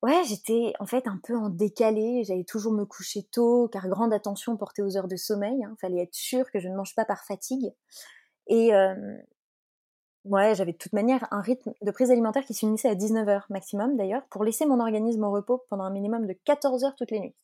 Ouais, 0.03 0.23
j'étais 0.25 0.73
en 0.81 0.87
fait 0.87 1.07
un 1.07 1.21
peu 1.23 1.37
en 1.37 1.51
décalé, 1.51 2.25
j'allais 2.25 2.45
toujours 2.45 2.73
me 2.73 2.87
coucher 2.87 3.23
tôt, 3.23 3.69
car 3.69 3.87
grande 3.87 4.15
attention 4.15 4.57
portée 4.57 4.83
aux 4.83 4.97
heures 4.97 5.09
de 5.09 5.17
sommeil, 5.17 5.59
il 5.59 5.65
hein. 5.65 5.77
fallait 5.79 6.03
être 6.03 6.15
sûr 6.15 6.51
que 6.51 6.59
je 6.59 6.69
ne 6.69 6.75
mange 6.75 6.95
pas 6.95 7.05
par 7.05 7.23
fatigue. 7.25 7.71
Et 8.49 8.73
ouais, 10.25 10.55
j'avais 10.55 10.73
de 10.73 10.79
toute 10.79 10.93
manière 10.95 11.27
un 11.31 11.41
rythme 11.43 11.73
de 11.83 11.91
prise 11.91 12.11
alimentaire 12.11 12.45
qui 12.45 12.55
s'unissait 12.55 12.89
à 12.89 12.95
19h 12.95 13.43
maximum 13.51 13.97
d'ailleurs, 13.97 14.23
pour 14.31 14.45
laisser 14.45 14.67
mon 14.67 14.81
organisme 14.81 15.25
au 15.25 15.31
repos 15.31 15.65
pendant 15.69 15.85
un 15.85 15.91
minimum 15.91 16.27
de 16.27 16.35
14 16.45 16.85
heures 16.85 16.97
toutes 16.97 17.11
les 17.11 17.21
nuits. 17.21 17.35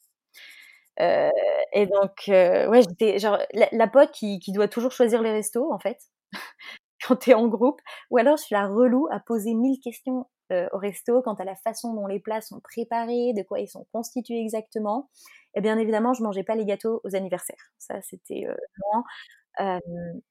et 0.99 1.87
donc, 1.87 2.25
ouais, 2.29 2.83
j'étais 2.89 3.19
genre 3.19 3.39
la, 3.53 3.89
pote 3.89 4.13
qui, 4.13 4.39
qui, 4.41 4.53
doit 4.53 4.69
toujours 4.69 4.93
choisir 4.93 5.23
les 5.23 5.33
restos 5.33 5.73
en 5.73 5.79
fait, 5.79 5.99
quand 7.07 7.17
t'es 7.17 7.35
en 7.35 7.49
groupe, 7.49 7.81
ou 8.11 8.19
alors 8.19 8.39
je 8.39 8.45
suis 8.45 8.55
la 8.55 8.67
relou 8.67 9.09
à 9.11 9.21
poser 9.21 9.55
mille 9.55 9.81
questions 9.81 10.27
euh, 10.53 10.69
au 10.73 10.79
resto, 10.79 11.23
quant 11.23 11.35
à 11.35 11.45
la 11.45 11.57
façon 11.57 11.93
dont 11.93 12.07
les 12.07 12.21
plats 12.21 12.41
sont 12.41 12.61
préparés, 12.61 13.33
de 13.33 13.43
quoi 13.43 13.59
ils 13.59 13.69
sont 13.69 13.85
constitués 13.93 14.41
exactement. 14.41 15.11
Et 15.55 15.61
bien 15.61 15.77
évidemment, 15.77 16.13
je 16.13 16.23
mangeais 16.23 16.45
pas 16.45 16.55
les 16.55 16.65
gâteaux 16.65 17.01
aux 17.03 17.17
anniversaires. 17.17 17.73
Ça, 17.79 18.01
c'était 18.03 18.47
euh, 18.47 18.55
euh, 19.61 19.81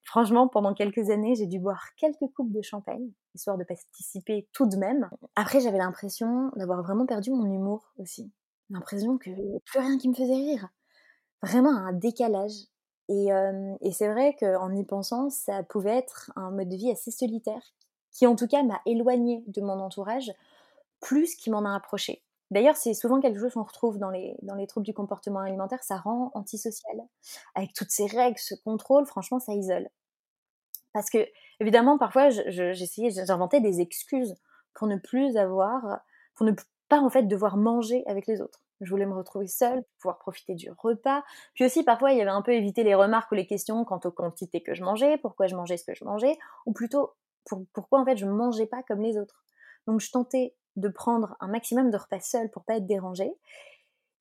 franchement, 0.04 0.48
pendant 0.48 0.74
quelques 0.74 1.10
années, 1.10 1.36
j'ai 1.36 1.48
dû 1.48 1.60
boire 1.60 1.84
quelques 1.98 2.32
coupes 2.34 2.54
de 2.54 2.62
champagne, 2.62 3.12
histoire 3.34 3.58
de 3.58 3.66
participer 3.66 4.48
tout 4.54 4.68
de 4.68 4.78
même. 4.78 5.10
Après, 5.36 5.60
j'avais 5.60 5.80
l'impression 5.80 6.50
d'avoir 6.56 6.82
vraiment 6.82 7.06
perdu 7.06 7.32
mon 7.32 7.46
humour 7.46 7.92
aussi. 7.98 8.32
L'impression 8.70 9.18
que 9.18 9.32
plus 9.66 9.80
rien 9.80 9.98
qui 9.98 10.08
me 10.08 10.14
faisait 10.14 10.34
rire. 10.34 10.70
Vraiment 11.44 11.76
un 11.76 11.92
décalage. 11.92 12.54
Et 13.10 13.92
c'est 13.92 14.08
vrai 14.08 14.36
qu'en 14.40 14.74
y 14.74 14.84
pensant, 14.84 15.30
ça 15.30 15.62
pouvait 15.64 15.98
être 15.98 16.32
un 16.36 16.52
mode 16.52 16.70
de 16.70 16.76
vie 16.76 16.90
assez 16.90 17.12
solitaire 17.12 17.62
qui 18.16 18.26
en 18.26 18.36
tout 18.36 18.48
cas 18.48 18.64
m'a 18.64 18.82
éloignée 18.86 19.44
de 19.48 19.62
mon 19.62 19.80
entourage 19.80 20.32
plus 21.02 21.36
qu'il 21.36 21.52
m'en 21.52 21.66
a 21.66 21.76
approché. 21.76 22.24
D'ailleurs, 22.50 22.78
c'est 22.78 22.94
souvent 22.94 23.20
quelque 23.20 23.40
chose 23.40 23.54
qu'on 23.54 23.64
retrouve 23.64 23.98
dans 23.98 24.10
les, 24.10 24.38
dans 24.42 24.56
les 24.56 24.68
troubles 24.68 24.86
du 24.86 24.94
comportement 24.94 25.40
alimentaire, 25.40 25.84
ça 25.84 25.98
rend 25.98 26.32
antisocial. 26.34 26.96
Avec 27.56 27.74
toutes 27.74 27.92
ces 27.92 28.06
règles, 28.06 28.38
ce 28.38 28.56
contrôle, 28.56 29.06
franchement, 29.06 29.40
ça 29.40 29.54
isole. 29.54 29.90
Parce 30.94 31.10
que, 31.10 31.28
évidemment, 31.60 31.98
parfois, 31.98 32.30
j'essayais, 32.30 33.10
j'inventais 33.10 33.60
des 33.60 33.82
excuses 33.82 34.36
pour 34.74 34.88
ne 34.88 34.96
plus 34.96 35.36
avoir, 35.36 36.00
pour 36.36 36.46
ne 36.46 36.54
pas 36.88 37.02
en 37.02 37.10
fait 37.10 37.24
devoir 37.24 37.58
manger 37.58 38.04
avec 38.08 38.28
les 38.28 38.42
autres. 38.42 38.62
Je 38.80 38.90
voulais 38.90 39.06
me 39.06 39.16
retrouver 39.16 39.48
seule, 39.48 39.84
pouvoir 40.00 40.20
profiter 40.20 40.54
du 40.54 40.70
repas. 40.78 41.24
Puis 41.54 41.66
aussi, 41.66 41.84
parfois, 41.84 42.12
il 42.12 42.18
y 42.18 42.22
avait 42.22 42.30
un 42.30 42.42
peu 42.42 42.54
évité 42.54 42.84
les 42.84 42.96
remarques 42.96 43.32
ou 43.32 43.36
les 43.36 43.48
questions 43.48 43.84
quant 43.84 44.00
aux 44.06 44.12
quantités 44.12 44.62
que 44.62 44.74
je 44.74 44.84
mangeais, 44.84 45.18
pourquoi 45.18 45.48
je 45.48 45.56
mangeais 45.56 45.78
ce 45.78 45.86
que 45.86 45.96
je 45.96 46.06
mangeais, 46.06 46.38
ou 46.66 46.74
plutôt 46.74 47.14
pourquoi 47.74 48.02
en 48.02 48.06
fait 48.06 48.18
je 48.18 48.26
mangeais 48.26 48.68
pas 48.68 48.84
comme 48.84 49.02
les 49.02 49.18
autres. 49.18 49.44
Donc 49.88 50.00
je 50.02 50.12
tentais 50.12 50.56
de 50.76 50.90
prendre 50.90 51.36
un 51.40 51.48
maximum 51.48 51.90
de 51.92 51.98
repas 51.98 52.20
seul 52.20 52.50
pour 52.52 52.64
pas 52.66 52.78
être 52.78 52.88
dérangée. 52.88 53.32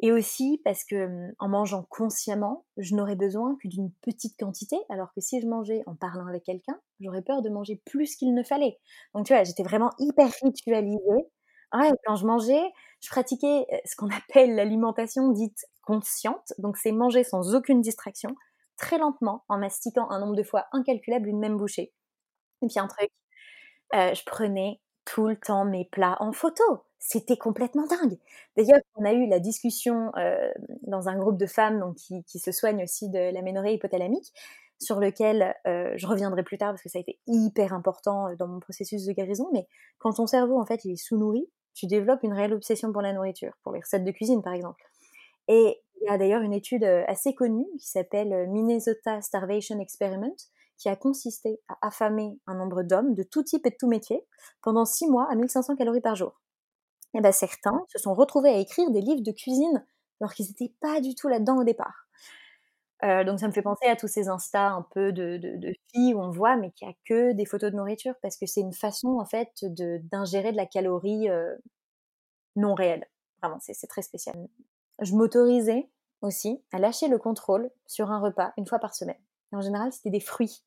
Et 0.01 0.13
aussi 0.13 0.61
parce 0.65 0.85
que 0.85 1.07
hum, 1.07 1.33
en 1.39 1.49
mangeant 1.49 1.85
consciemment, 1.89 2.67
je 2.77 2.95
n'aurais 2.95 3.17
besoin 3.17 3.57
que 3.63 3.69
d'une 3.69 3.91
petite 4.03 4.37
quantité, 4.39 4.77
alors 4.91 5.13
que 5.15 5.21
si 5.21 5.41
je 5.41 5.47
mangeais 5.47 5.83
en 5.87 5.95
parlant 5.95 6.27
avec 6.27 6.45
quelqu'un, 6.45 6.79
j'aurais 7.01 7.23
peur 7.23 7.43
de 7.43 7.49
manger 7.49 7.81
plus 7.87 8.17
qu'il 8.17 8.35
ne 8.35 8.43
fallait. 8.43 8.79
Donc 9.15 9.27
tu 9.27 9.33
vois, 9.35 9.45
j'étais 9.45 9.63
vraiment 9.63 9.91
hyper 9.99 10.29
ritualisée. 10.43 11.29
Ouais, 11.75 11.91
quand 12.07 12.17
je 12.17 12.27
mangeais, 12.27 12.63
je 13.01 13.09
pratiquais 13.09 13.67
euh, 13.73 13.77
ce 13.85 13.97
qu'on 13.97 14.09
appelle 14.11 14.55
l'alimentation 14.55 15.31
dite 15.31 15.65
consciente. 15.83 16.53
Donc 16.59 16.77
c'est 16.77 16.93
manger 16.93 17.25
sans 17.25 17.55
aucune 17.55 17.81
distraction, 17.81 18.31
très 18.77 18.99
lentement, 18.99 19.45
en 19.49 19.59
mastiquant 19.59 20.09
un 20.11 20.21
nombre 20.21 20.37
de 20.37 20.43
fois 20.43 20.67
incalculable 20.73 21.29
une 21.29 21.39
même 21.41 21.57
bouchée. 21.57 21.93
Et 22.64 22.68
puis 22.68 22.79
un 22.79 22.88
truc, 22.88 23.11
euh, 23.94 24.14
je 24.14 24.24
prenais 24.24 24.81
tout 25.05 25.29
le 25.29 25.37
temps 25.37 25.64
mes 25.64 25.85
plats 25.85 26.16
en 26.20 26.33
photo. 26.33 26.64
C'était 26.98 27.37
complètement 27.37 27.87
dingue. 27.87 28.16
D'ailleurs, 28.57 28.81
on 28.96 29.05
a 29.05 29.12
eu 29.12 29.29
la 29.29 29.38
discussion 29.38 30.11
euh, 30.16 30.50
dans 30.83 31.09
un 31.09 31.18
groupe 31.18 31.37
de 31.37 31.46
femmes 31.46 31.79
donc, 31.79 31.96
qui, 31.96 32.38
se 32.38 32.50
soignent 32.50 32.83
aussi 32.83 33.11
de 33.11 33.33
l'aménorrhée 33.33 33.74
hypothalamique, 33.74 34.33
sur 34.79 34.98
lequel 34.98 35.55
euh, 35.66 35.92
je 35.96 36.07
reviendrai 36.07 36.42
plus 36.42 36.57
tard 36.57 36.70
parce 36.72 36.83
que 36.83 36.88
ça 36.88 36.98
a 36.98 37.03
été 37.03 37.18
hyper 37.27 37.74
important 37.74 38.35
dans 38.38 38.48
mon 38.48 38.59
processus 38.59 39.05
de 39.05 39.12
guérison. 39.12 39.50
Mais 39.53 39.68
quand 39.98 40.14
ton 40.14 40.27
cerveau, 40.27 40.59
en 40.59 40.64
fait, 40.64 40.85
il 40.87 40.92
est 40.92 40.96
sous-nourri, 40.96 41.46
tu 41.74 41.87
développes 41.87 42.22
une 42.22 42.33
réelle 42.33 42.55
obsession 42.55 42.90
pour 42.92 43.03
la 43.03 43.12
nourriture, 43.12 43.53
pour 43.62 43.72
les 43.72 43.81
recettes 43.81 44.05
de 44.05 44.11
cuisine, 44.11 44.42
par 44.42 44.55
exemple. 44.55 44.83
Et 45.48 45.83
il 46.00 46.07
y 46.07 46.09
a 46.09 46.16
d'ailleurs 46.16 46.40
une 46.40 46.55
étude 46.55 46.85
assez 46.85 47.35
connue 47.35 47.66
qui 47.79 47.88
s'appelle 47.88 48.48
Minnesota 48.48 49.20
Starvation 49.20 49.79
Experiment, 49.79 50.37
qui 50.79 50.89
a 50.89 50.97
consisté 50.97 51.61
à 51.69 51.87
affamer 51.87 52.39
un 52.47 52.55
nombre 52.55 52.83
d'hommes 52.83 53.15
de 53.15 53.23
tout 53.23 53.43
type 53.43 53.67
et 53.67 53.71
de 53.71 53.77
tout 53.79 53.89
métier 53.89 54.27
pendant 54.63 54.85
six 54.85 55.09
mois 55.09 55.27
à 55.31 55.35
1500 55.35 55.77
calories 55.77 56.01
par 56.01 56.17
jour. 56.17 56.41
Et 57.15 57.21
bien 57.21 57.33
certains 57.33 57.85
se 57.89 57.99
sont 57.99 58.15
retrouvés 58.15 58.51
à 58.51 58.59
écrire 58.59 58.91
des 58.91 59.01
livres 59.01 59.23
de 59.23 59.33
cuisine 59.33 59.85
alors 60.21 60.35
qu'ils 60.35 60.47
n'étaient 60.47 60.75
pas 60.81 61.01
du 61.01 61.15
tout 61.15 61.29
là-dedans 61.29 61.59
au 61.59 61.65
départ. 61.65 62.09
Euh, 63.03 63.25
donc 63.25 63.41
ça 63.41 63.49
me 63.49 63.53
fait 63.53 63.63
penser 63.63 63.87
à 63.87 63.97
tous 63.97 64.09
ces 64.09 64.29
instas 64.29 64.71
un 64.71 64.87
peu 64.93 65.13
de, 65.13 65.39
filles 65.93 66.15
où 66.15 66.21
on 66.21 66.31
voit 66.31 66.57
mais 66.57 66.71
qu'il 66.71 66.89
n'y 66.89 66.95
a 66.95 66.97
que 67.05 67.33
des 67.33 67.45
photos 67.45 67.71
de 67.71 67.77
nourriture 67.77 68.15
parce 68.23 68.37
que 68.37 68.47
c'est 68.47 68.61
une 68.61 68.73
façon 68.73 69.19
en 69.19 69.25
fait 69.25 69.65
d'ingérer 70.11 70.53
de, 70.53 70.57
la 70.57 70.67
calorie 70.67 71.29
euh, 71.29 71.55
non 72.57 72.75
réelle. 72.75 73.07
Vraiment, 73.43 73.59
c'est 73.61 73.87
très 73.87 74.03
spécial. 74.03 74.35
Je 75.01 75.15
m'autorisais 75.15 75.91
aussi 76.23 76.63
à 76.73 76.79
lâcher 76.79 77.09
le 77.09 77.19
contrôle 77.19 77.71
sur 77.87 78.11
un 78.11 78.21
repas 78.21 78.53
une 78.57 78.67
fois 78.67 78.79
par 78.79 78.95
semaine 78.95 79.21
en 79.55 79.61
général, 79.61 79.93
c'était 79.93 80.11
des 80.11 80.21
fruits. 80.21 80.62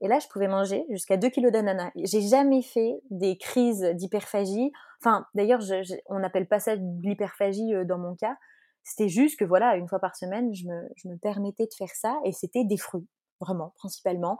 Et 0.00 0.08
là, 0.08 0.18
je 0.18 0.28
pouvais 0.28 0.48
manger 0.48 0.84
jusqu'à 0.90 1.16
2 1.16 1.28
kilos 1.28 1.52
d'ananas. 1.52 1.90
J'ai 1.94 2.22
jamais 2.22 2.62
fait 2.62 3.00
des 3.10 3.36
crises 3.36 3.82
d'hyperphagie. 3.94 4.72
Enfin, 5.00 5.26
d'ailleurs, 5.34 5.60
on 6.06 6.18
n'appelle 6.18 6.48
pas 6.48 6.58
ça 6.58 6.76
de 6.76 6.82
l'hyperphagie 7.02 7.74
euh, 7.74 7.84
dans 7.84 7.98
mon 7.98 8.14
cas. 8.14 8.36
C'était 8.82 9.08
juste 9.08 9.38
que, 9.38 9.44
voilà, 9.44 9.76
une 9.76 9.88
fois 9.88 9.98
par 9.98 10.16
semaine, 10.16 10.54
je 10.54 10.66
me, 10.66 11.16
permettais 11.18 11.66
de 11.66 11.74
faire 11.76 11.94
ça 11.94 12.18
et 12.24 12.32
c'était 12.32 12.64
des 12.64 12.78
fruits. 12.78 13.06
vraiment, 13.40 13.74
principalement. 13.76 14.38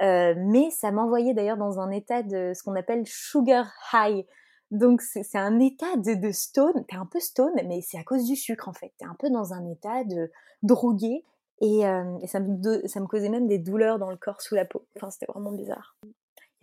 mais 0.00 0.70
ça 0.70 0.90
m'envoyait 0.90 1.34
d'ailleurs 1.34 1.56
dans 1.56 1.78
un 1.78 1.90
état 1.90 2.22
de 2.22 2.52
ce 2.54 2.62
qu'on 2.64 2.74
appelle 2.74 3.06
sugar 3.06 3.70
high. 3.92 4.26
Donc 4.70 5.02
c'est 5.02 5.36
un 5.36 5.58
état 5.58 5.96
de, 5.96 6.14
de 6.14 6.30
stone, 6.30 6.84
t'es 6.88 6.96
un 6.96 7.06
peu 7.06 7.18
stone, 7.18 7.52
mais 7.66 7.80
c'est 7.80 7.98
à 7.98 8.04
cause 8.04 8.24
du 8.24 8.36
sucre 8.36 8.68
en 8.68 8.72
fait. 8.72 8.92
T'es 8.98 9.04
un 9.04 9.16
peu 9.18 9.28
dans 9.28 9.52
un 9.52 9.68
état 9.68 10.04
de 10.04 10.30
drogué 10.62 11.24
et, 11.60 11.80
et 11.80 12.26
ça, 12.26 12.40
me, 12.40 13.06
causait 13.06 13.28
même 13.28 13.46
des 13.46 13.58
douleurs 13.58 13.98
dans 13.98 14.10
le 14.10 14.16
corps 14.16 14.40
sous 14.40 14.54
la 14.54 14.64
peau. 14.64 14.86
Enfin 14.96 15.10
c'était 15.10 15.26
vraiment 15.26 15.52
bizarre. 15.52 15.96
Il 16.04 16.10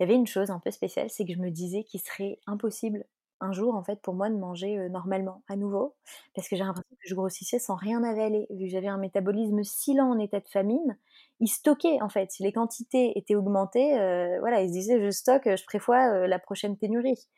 y 0.00 0.02
avait 0.04 0.14
une 0.14 0.26
chose 0.26 0.50
un 0.50 0.60
peu 0.60 0.70
spéciale, 0.70 1.10
c'est 1.10 1.24
que 1.24 1.32
je 1.32 1.40
me 1.40 1.50
disais 1.50 1.82
qu'il 1.84 2.00
serait 2.00 2.38
impossible 2.46 3.04
un 3.40 3.52
jour 3.52 3.74
en 3.74 3.84
fait 3.84 4.00
pour 4.00 4.14
moi 4.14 4.28
de 4.30 4.36
manger 4.36 4.88
normalement 4.88 5.42
à 5.48 5.56
nouveau. 5.56 5.94
Parce 6.34 6.48
que 6.48 6.56
j'ai 6.56 6.64
l'impression 6.64 6.96
que 6.96 7.08
je 7.08 7.14
grossissais 7.14 7.58
sans 7.58 7.76
rien 7.76 8.02
avaler. 8.02 8.46
Vu 8.50 8.66
que 8.66 8.70
j'avais 8.70 8.88
un 8.88 8.98
métabolisme 8.98 9.62
si 9.62 9.94
lent 9.94 10.10
en 10.10 10.18
état 10.18 10.40
de 10.40 10.48
famine 10.48 10.98
il 11.40 11.48
stockait 11.48 12.02
en 12.02 12.08
fait. 12.08 12.32
Si 12.32 12.42
les 12.42 12.52
quantités 12.52 13.16
étaient 13.16 13.36
augmentées 13.36 13.92
voilà 14.40 14.62
il 14.62 14.68
se 14.68 14.72
disait 14.72 15.00
je 15.00 15.10
stocke 15.10 15.44
je 15.56 15.64
prévois 15.64 16.26
la 16.26 16.38
prochaine 16.38 16.76
pénurie. 16.76 17.28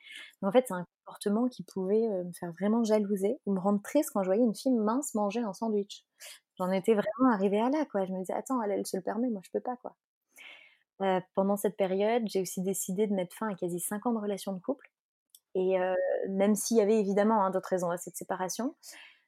Donc 0.42 0.50
en 0.50 0.52
fait 0.52 0.64
c'est 0.68 0.74
un 0.74 0.86
comportement 1.04 1.48
qui 1.48 1.64
pouvait 1.64 2.08
me 2.24 2.32
faire 2.32 2.52
vraiment 2.52 2.82
jalouser 2.84 3.38
ou 3.46 3.52
me 3.52 3.60
rendre 3.60 3.82
triste 3.82 4.10
quand 4.12 4.22
je 4.22 4.28
voyais 4.28 4.44
une 4.44 4.54
fille 4.54 4.72
mince 4.72 5.14
manger 5.14 5.40
un 5.40 5.52
sandwich 5.52 6.04
j'en 6.60 6.70
étais 6.70 6.94
vraiment 6.94 7.32
arrivée 7.32 7.60
à 7.60 7.68
là 7.70 7.84
quoi 7.90 8.04
je 8.04 8.12
me 8.12 8.20
disais 8.20 8.34
attends 8.34 8.62
elle, 8.62 8.86
se 8.86 8.96
le 8.96 9.02
permet 9.02 9.28
moi 9.28 9.40
je 9.44 9.50
peux 9.50 9.60
pas 9.60 9.76
quoi 9.76 9.96
pendant 11.34 11.56
cette 11.56 11.76
période 11.76 12.22
j'ai 12.26 12.40
aussi 12.40 12.62
décidé 12.62 13.08
de 13.08 13.14
mettre 13.14 13.34
fin 13.34 13.48
à 13.48 13.54
quasi 13.54 13.80
5 13.80 14.06
ans 14.06 14.12
de 14.12 14.18
relation 14.18 14.52
de 14.52 14.60
couple 14.60 14.90
et 15.54 15.76
même 16.28 16.54
s'il 16.54 16.76
y 16.76 16.80
avait 16.80 16.98
évidemment 16.98 17.44
hein, 17.44 17.50
d'autres 17.50 17.70
raisons 17.70 17.90
à 17.90 17.96
cette 17.96 18.16
séparation, 18.16 18.74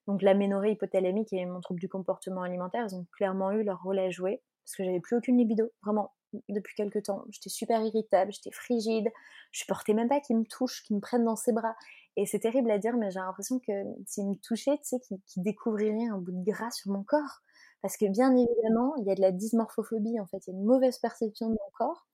donc 0.06 0.22
l'aménorrhée 0.22 0.72
hypothalamique 0.72 1.32
et 1.32 1.44
mon 1.46 1.60
trouble 1.60 1.80
du 1.80 1.88
comportement 1.88 2.42
alimentaire, 2.42 2.86
ils 2.88 2.94
ont 2.94 3.06
clairement 3.12 3.52
eu 3.52 3.62
leur 3.62 3.82
rôle 3.82 3.98
à 3.98 4.10
jouer 4.10 4.42
parce 4.64 4.76
que 4.76 4.84
j'avais 4.84 5.00
plus 5.00 5.16
aucune 5.16 5.38
libido, 5.38 5.70
vraiment, 5.82 6.12
depuis 6.48 6.74
quelques 6.76 7.04
temps. 7.04 7.24
J'étais 7.30 7.50
super 7.50 7.82
irritable, 7.82 8.32
j'étais 8.32 8.52
frigide, 8.52 9.08
je 9.50 9.60
supportais 9.60 9.92
même 9.92 10.08
pas 10.08 10.20
qu'ils 10.20 10.38
me 10.38 10.44
touchent, 10.44 10.82
qu'ils 10.84 10.96
me 10.96 11.00
prennent 11.00 11.24
dans 11.24 11.36
ses 11.36 11.52
bras. 11.52 11.74
Et 12.16 12.26
c'est 12.26 12.40
terrible 12.40 12.70
à 12.70 12.78
dire, 12.78 12.96
mais 12.96 13.10
j'ai 13.10 13.20
l'impression 13.20 13.58
que 13.58 13.72
s'ils 14.06 14.28
me 14.28 14.34
touchaient, 14.36 14.76
tu 14.78 14.84
sais, 14.84 15.00
qu'ils 15.00 15.42
découvriraient 15.42 16.08
un 16.10 16.18
bout 16.18 16.32
de 16.32 16.44
gras 16.44 16.70
sur 16.70 16.92
mon 16.92 17.02
corps. 17.04 17.40
Parce 17.80 17.96
que 17.96 18.06
bien 18.06 18.30
évidemment, 18.36 18.94
il 18.98 19.06
y 19.06 19.10
a 19.10 19.14
de 19.14 19.20
la 19.20 19.32
dysmorphophobie, 19.32 20.20
en 20.20 20.26
fait, 20.26 20.38
il 20.46 20.52
y 20.52 20.56
a 20.56 20.58
une 20.58 20.64
mauvaise 20.64 20.98
perception 20.98 21.48
de 21.48 21.52
mon 21.54 21.70
corps 21.78 22.06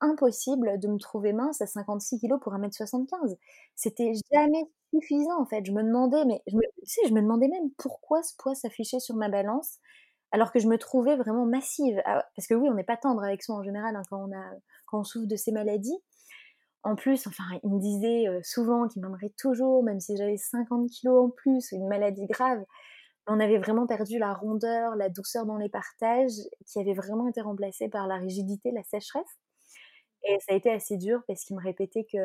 impossible 0.00 0.78
de 0.80 0.88
me 0.88 0.98
trouver 0.98 1.32
mince 1.32 1.60
à 1.60 1.66
56 1.66 2.18
kilos 2.20 2.40
pour 2.40 2.54
1m75. 2.54 3.36
C'était 3.76 4.12
jamais 4.32 4.64
suffisant 4.92 5.40
en 5.40 5.46
fait. 5.46 5.64
Je 5.64 5.72
me 5.72 5.82
demandais, 5.82 6.24
mais 6.24 6.42
tu 6.46 6.56
sais, 6.84 7.02
je 7.08 7.12
me 7.14 7.20
demandais 7.20 7.48
même 7.48 7.70
pourquoi 7.78 8.22
ce 8.22 8.34
poids 8.38 8.54
s'affichait 8.54 9.00
sur 9.00 9.16
ma 9.16 9.28
balance 9.28 9.78
alors 10.32 10.52
que 10.52 10.60
je 10.60 10.68
me 10.68 10.78
trouvais 10.78 11.16
vraiment 11.16 11.44
massive. 11.44 12.00
Ah, 12.04 12.24
parce 12.36 12.46
que 12.46 12.54
oui, 12.54 12.68
on 12.70 12.74
n'est 12.74 12.84
pas 12.84 12.96
tendre 12.96 13.22
avec 13.24 13.42
soi 13.42 13.56
en 13.56 13.62
général 13.62 13.96
hein, 13.96 14.02
quand, 14.10 14.24
on 14.28 14.32
a, 14.32 14.44
quand 14.86 15.00
on 15.00 15.04
souffre 15.04 15.26
de 15.26 15.36
ces 15.36 15.52
maladies. 15.52 15.98
En 16.82 16.96
plus, 16.96 17.26
enfin, 17.26 17.44
il 17.62 17.70
me 17.70 17.78
disait 17.78 18.42
souvent 18.42 18.88
qu'il 18.88 19.02
m'aimerait 19.02 19.32
toujours, 19.38 19.82
même 19.82 20.00
si 20.00 20.16
j'avais 20.16 20.38
50 20.38 20.88
kilos 20.88 21.26
en 21.26 21.30
plus, 21.30 21.72
ou 21.72 21.76
une 21.76 21.88
maladie 21.88 22.26
grave. 22.26 22.64
On 23.26 23.38
avait 23.40 23.58
vraiment 23.58 23.86
perdu 23.86 24.18
la 24.18 24.32
rondeur, 24.34 24.96
la 24.96 25.08
douceur 25.10 25.46
dans 25.46 25.58
les 25.58 25.68
partages, 25.68 26.32
qui 26.66 26.80
avait 26.80 26.94
vraiment 26.94 27.28
été 27.28 27.42
remplacée 27.42 27.88
par 27.88 28.06
la 28.06 28.16
rigidité, 28.16 28.72
la 28.72 28.82
sécheresse. 28.84 29.38
Et 30.24 30.38
ça 30.40 30.52
a 30.54 30.56
été 30.56 30.70
assez 30.70 30.96
dur 30.96 31.22
parce 31.26 31.44
qu'il 31.44 31.56
me 31.56 31.62
répétait 31.62 32.04
que, 32.04 32.18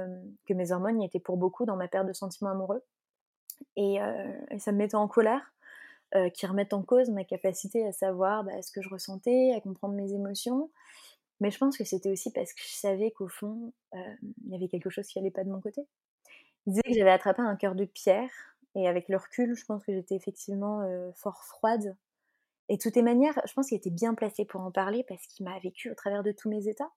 que, 0.47 0.53
mes 0.53 0.71
hormones 0.71 1.01
étaient 1.01 1.19
pour 1.19 1.37
beaucoup 1.37 1.65
dans 1.65 1.77
ma 1.77 1.87
perte 1.87 2.07
de 2.07 2.13
sentiments 2.13 2.51
amoureux. 2.51 2.83
Et, 3.77 3.99
ça 4.59 4.71
me 4.71 4.77
mettait 4.77 4.95
en 4.95 5.07
colère, 5.07 5.53
qui 6.33 6.45
remettent 6.45 6.73
en 6.73 6.83
cause 6.83 7.09
ma 7.09 7.23
capacité 7.23 7.85
à 7.85 7.91
savoir 7.91 8.43
bah, 8.43 8.61
ce 8.61 8.71
que 8.71 8.81
je 8.81 8.89
ressentais, 8.89 9.53
à 9.55 9.61
comprendre 9.61 9.95
mes 9.95 10.13
émotions. 10.13 10.69
Mais 11.39 11.51
je 11.51 11.57
pense 11.57 11.77
que 11.77 11.83
c'était 11.83 12.11
aussi 12.11 12.31
parce 12.31 12.53
que 12.53 12.61
je 12.63 12.73
savais 12.73 13.11
qu'au 13.11 13.27
fond, 13.27 13.73
euh, 13.93 14.15
il 14.45 14.51
y 14.51 14.55
avait 14.55 14.67
quelque 14.67 14.89
chose 14.89 15.07
qui 15.07 15.19
allait 15.19 15.31
pas 15.31 15.43
de 15.43 15.49
mon 15.49 15.61
côté. 15.61 15.81
Il 16.65 16.71
disait 16.73 16.83
que 16.83 16.93
j'avais 16.93 17.11
attrapé 17.11 17.41
un 17.41 17.55
cœur 17.55 17.75
de 17.75 17.85
pierre. 17.85 18.31
Et 18.75 18.87
avec 18.87 19.07
le 19.07 19.17
recul, 19.17 19.55
je 19.55 19.63
pense 19.65 19.85
que 19.85 19.93
j'étais 19.93 20.15
effectivement 20.15 20.81
fort 21.15 21.45
froide. 21.45 21.95
Et 22.67 22.77
de 22.77 22.81
toutes 22.81 22.95
les 22.95 23.03
manières, 23.03 23.39
je 23.45 23.53
pense 23.53 23.67
qu'il 23.69 23.77
était 23.77 23.91
bien 23.91 24.13
placé 24.15 24.43
pour 24.43 24.61
en 24.61 24.71
parler 24.71 25.05
parce 25.07 25.25
qu'il 25.27 25.45
m'a 25.45 25.57
vécu 25.59 25.91
au 25.91 25.95
travers 25.95 26.23
de 26.23 26.31
tous 26.31 26.49
mes 26.49 26.67
états. 26.67 26.91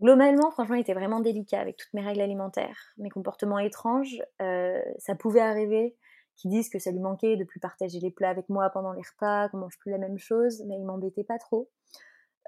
Globalement, 0.00 0.50
franchement, 0.52 0.76
il 0.76 0.80
était 0.80 0.94
vraiment 0.94 1.20
délicat 1.20 1.60
avec 1.60 1.76
toutes 1.76 1.92
mes 1.92 2.02
règles 2.02 2.20
alimentaires, 2.20 2.94
mes 2.98 3.10
comportements 3.10 3.58
étranges. 3.58 4.22
Euh, 4.40 4.80
ça 4.98 5.16
pouvait 5.16 5.40
arriver 5.40 5.96
qu'ils 6.36 6.52
disent 6.52 6.68
que 6.68 6.78
ça 6.78 6.92
lui 6.92 7.00
manquait 7.00 7.36
de 7.36 7.42
plus 7.42 7.58
partager 7.58 7.98
les 7.98 8.12
plats 8.12 8.30
avec 8.30 8.48
moi 8.48 8.70
pendant 8.70 8.92
les 8.92 9.02
repas, 9.02 9.48
qu'on 9.48 9.58
mange 9.58 9.76
plus 9.78 9.90
la 9.90 9.98
même 9.98 10.18
chose, 10.18 10.62
mais 10.68 10.76
il 10.76 10.84
m'embêtait 10.84 11.24
pas 11.24 11.38
trop. 11.38 11.68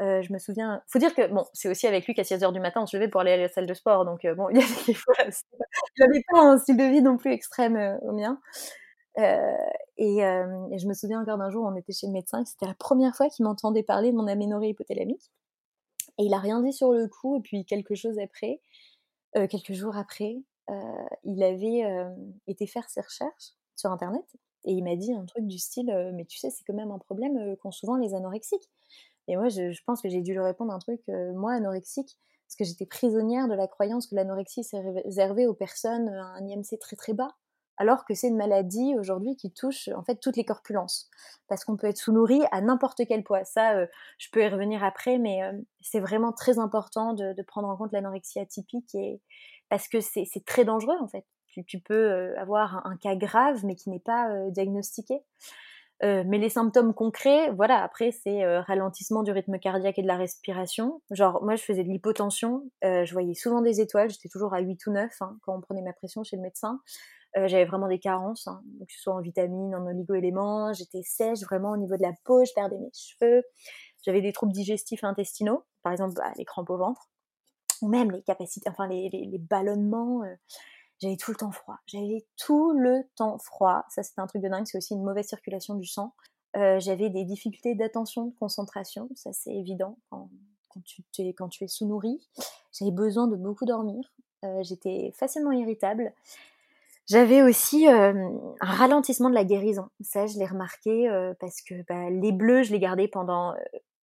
Euh, 0.01 0.23
je 0.23 0.33
me 0.33 0.39
souviens, 0.39 0.83
faut 0.87 0.99
dire 0.99 1.15
que 1.15 1.27
bon, 1.27 1.45
c'est 1.53 1.69
aussi 1.69 1.87
avec 1.87 2.07
lui 2.07 2.15
qu'à 2.15 2.23
6h 2.23 2.53
du 2.53 2.61
matin 2.61 2.81
on 2.83 2.87
se 2.87 2.97
levait 2.97 3.09
pour 3.09 3.21
aller 3.21 3.33
à 3.33 3.37
la 3.37 3.49
salle 3.49 3.67
de 3.67 3.75
sport, 3.75 4.07
donc 4.07 4.25
euh, 4.25 4.35
bon, 4.35 4.49
il 4.49 4.57
y 4.57 4.63
avait 4.63 4.85
des 4.87 4.95
fois, 4.95 5.15
j'avais 5.97 6.23
pas 6.33 6.41
un 6.41 6.59
style 6.59 6.79
de 6.79 6.85
vie 6.85 7.03
non 7.03 7.19
plus 7.19 7.33
extrême 7.33 7.99
au 8.03 8.13
mien. 8.13 8.41
Et, 9.17 10.21
je 10.23 10.87
me 10.87 10.95
souviens 10.95 11.21
encore 11.21 11.37
d'un 11.37 11.51
jour, 11.51 11.65
on 11.67 11.77
était 11.77 11.93
chez 11.93 12.07
le 12.07 12.13
médecin, 12.13 12.45
c'était 12.47 12.67
la 12.67 12.75
première 12.75 13.15
fois 13.15 13.29
qu'il 13.29 13.45
m'entendait 13.45 13.83
parler 13.83 14.11
de 14.11 14.17
mon 14.17 14.27
aménorrhée 14.27 14.71
hypothalamique. 14.71 15.31
Et 16.21 16.25
il 16.25 16.35
a 16.35 16.39
rien 16.39 16.63
dit 16.63 16.73
sur 16.73 16.93
le 16.93 17.09
coup. 17.09 17.39
Et 17.39 17.41
puis 17.41 17.65
quelque 17.65 17.95
chose 17.95 18.19
après, 18.19 18.61
euh, 19.37 19.47
quelques 19.47 19.73
jours 19.73 19.97
après, 19.97 20.37
euh, 20.71 21.05
il 21.25 21.43
avait 21.43 21.85
euh, 21.85 22.11
été 22.47 22.67
faire 22.67 22.89
ses 22.89 23.01
recherches 23.01 23.55
sur 23.77 23.91
Internet 23.91 24.25
et 24.65 24.73
il 24.73 24.85
m'a 24.85 24.97
dit 24.97 25.15
un 25.15 25.25
truc 25.25 25.47
du 25.47 25.59
style 25.59 25.87
Mais 26.15 26.27
tu 26.27 26.39
sais, 26.39 26.51
c'est 26.51 26.65
quand 26.65 26.75
même 26.75 26.91
un 26.91 26.99
problème 26.99 27.57
qu'ont 27.57 27.71
souvent 27.71 27.97
les 27.97 28.15
anorexiques. 28.15 28.69
Et 29.31 29.37
moi, 29.37 29.49
je, 29.49 29.81
pense 29.87 30.03
que 30.03 30.09
j'ai 30.09 30.21
dû 30.21 30.33
lui 30.33 30.41
répondre 30.41 30.73
un 30.73 30.79
truc 30.79 31.01
Moi, 31.09 31.53
anorexique, 31.55 32.19
parce 32.47 32.57
que 32.57 32.65
j'étais 32.65 32.87
prisonnière 32.87 33.49
de 33.49 33.55
la 33.55 33.69
croyance 33.69 34.07
que 34.07 34.15
l'anorexie 34.15 34.65
c'est 34.65 34.81
réservé 34.81 35.47
aux 35.47 35.55
personnes 35.55 36.09
à 36.09 36.35
un 36.37 36.47
IMC 36.47 36.79
très 36.81 36.97
très 36.97 37.15
bas 37.15 37.31
alors 37.81 38.05
que 38.05 38.13
c'est 38.13 38.29
une 38.29 38.37
maladie 38.37 38.95
aujourd'hui 38.99 39.37
qui 39.37 39.51
touche 39.51 39.89
en 39.89 40.03
fait 40.05 40.17
toutes 40.17 40.37
les 40.37 40.45
corpulences, 40.45 41.09
parce 41.49 41.65
qu'on 41.65 41.79
peut 41.79 41.87
être 41.87 41.97
sous-nourri 41.97 42.43
à 42.53 42.61
n'importe 42.61 43.01
quel 43.09 43.25
poids. 43.25 43.43
Ça, 43.45 43.73
euh, 43.73 43.87
je 44.19 44.29
peux 44.31 44.43
y 44.43 44.49
revenir 44.49 44.85
après, 44.85 45.17
mais 45.17 45.43
euh, 45.43 45.53
c'est 45.81 45.99
vraiment 45.99 46.31
très 46.31 46.59
important 46.59 47.15
de, 47.15 47.35
prendre 47.43 47.69
en 47.69 47.79
compte 47.79 47.93
l'anorexie 47.93 48.39
atypique, 48.39 48.95
parce 49.71 49.89
que 49.89 50.03
c'est 50.03 50.45
très 50.45 50.67
dangereux 50.67 50.99
en 51.01 51.09
fait. 51.09 51.25
Tu, 51.67 51.81
peux 51.81 51.95
euh, 51.95 52.39
avoir 52.39 52.87
un, 52.87 52.99
cas 52.99 53.17
grave, 53.17 53.65
mais 53.65 53.77
qui 53.77 53.89
n'est 53.89 53.99
pas 53.99 54.29
diagnostiqué. 54.51 55.23
Mais 56.03 56.39
les 56.39 56.49
symptômes 56.49 56.95
concrets, 56.95 57.51
voilà, 57.51 57.83
après 57.83 58.11
c'est 58.11 58.45
ralentissement 58.61 59.23
du 59.23 59.33
rythme 59.33 59.59
cardiaque 59.59 59.99
et 59.99 60.03
de 60.03 60.07
la 60.07 60.17
respiration. 60.17 61.03
Genre, 61.11 61.43
moi 61.43 61.57
je 61.57 61.63
faisais 61.63 61.85
de 61.85 61.89
l'hypotension, 61.89 62.63
je 62.83 63.13
voyais 63.13 63.35
souvent 63.35 63.61
des 63.61 63.81
étoiles, 63.81 64.11
j'étais 64.11 64.29
toujours 64.29 64.55
à 64.55 64.61
8 64.61 64.87
ou 64.87 64.93
9 64.93 65.13
hein, 65.21 65.37
quand 65.43 65.57
on 65.57 65.61
prenait 65.61 65.83
ma 65.83 65.93
pression 65.93 66.25
chez 66.25 66.37
le 66.37 66.43
médecin. 66.43 66.81
Euh, 67.37 67.47
j'avais 67.47 67.65
vraiment 67.65 67.89
des 67.89 68.01
carences, 68.01 68.49
hein, 68.49 68.61
que 68.81 68.93
ce 68.93 69.01
soit 69.01 69.15
en 69.15 69.21
vitamines, 69.21 69.75
en 69.75 69.87
oligo-éléments. 69.87 70.73
J'étais 70.73 71.03
sèche 71.03 71.41
vraiment 71.43 71.71
au 71.71 71.77
niveau 71.77 71.97
de 71.97 72.03
la 72.03 72.13
peau, 72.25 72.45
je 72.45 72.53
perdais 72.55 72.77
mes 72.77 72.91
cheveux. 72.93 73.45
J'avais 74.05 74.21
des 74.21 74.33
troubles 74.33 74.53
digestifs 74.53 75.05
intestinaux, 75.05 75.65
par 75.83 75.93
exemple 75.93 76.15
bah, 76.17 76.33
les 76.37 76.45
crampes 76.45 76.71
au 76.71 76.79
ventre, 76.79 77.09
ou 77.83 77.89
même 77.89 78.11
les 78.11 78.23
capacités, 78.23 78.69
enfin 78.69 78.89
les, 78.89 79.39
ballonnements. 79.39 80.23
Euh, 81.03 81.07
j'avais 81.07 81.17
tout 81.17 81.31
le 81.31 81.37
temps 81.37 81.53
froid. 81.53 81.79
J'avais 81.87 82.27
tout 82.37 82.73
le 82.73 83.05
temps 83.17 83.39
froid. 83.39 83.85
Ça, 83.89 84.03
c'était 84.03 84.21
un 84.21 84.27
truc 84.27 84.43
de 84.43 84.49
dingue. 84.49 84.67
C'est 84.67 84.79
aussi 84.79 84.95
une 84.95 85.03
mauvaise 85.03 85.27
circulation 85.27 85.75
du 85.75 85.87
sang. 85.87 86.15
Euh, 86.57 86.81
j'avais 86.81 87.11
des 87.11 87.25
difficultés 87.25 87.75
d'attention, 87.75 88.27
de 88.27 88.35
concentration. 88.39 89.09
Ça, 89.15 89.33
c'est 89.33 89.55
évident 89.55 89.99
quand, 90.11 90.29
tu, 90.85 91.03
es, 91.19 91.33
quand 91.33 91.49
tu 91.49 91.65
es 91.65 91.69
sous-nourri. 91.69 92.19
J'avais 92.73 92.91
besoin 92.91 93.27
de 93.29 93.37
beaucoup 93.37 93.65
dormir. 93.65 94.13
J'étais 94.63 95.13
facilement 95.15 95.53
irritable. 95.53 96.15
J'avais 97.07 97.43
aussi 97.43 97.87
un 97.87 98.41
ralentissement 98.61 99.29
de 99.29 99.35
la 99.35 99.45
guérison. 99.45 99.91
Ça, 100.01 100.27
je 100.27 100.39
l'ai 100.39 100.47
remarqué 100.47 101.11
parce 101.39 101.61
que 101.61 101.75
bah, 101.87 102.09
les 102.09 102.33
bleus, 102.33 102.63
je 102.63 102.73
les 102.73 102.79
gardais 102.79 103.07
pendant 103.07 103.55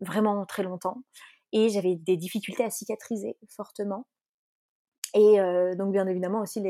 vraiment 0.02 0.46
très 0.46 0.64
longtemps. 0.64 0.98
Et 1.54 1.70
j'avais 1.70 1.96
des 1.96 2.18
difficultés 2.18 2.66
à 2.66 2.70
cicatriser 2.70 3.38
fortement. 3.48 4.06
Et 5.18 5.38
donc, 5.78 5.94
bien 5.94 6.06
évidemment, 6.08 6.42
aussi, 6.42 6.62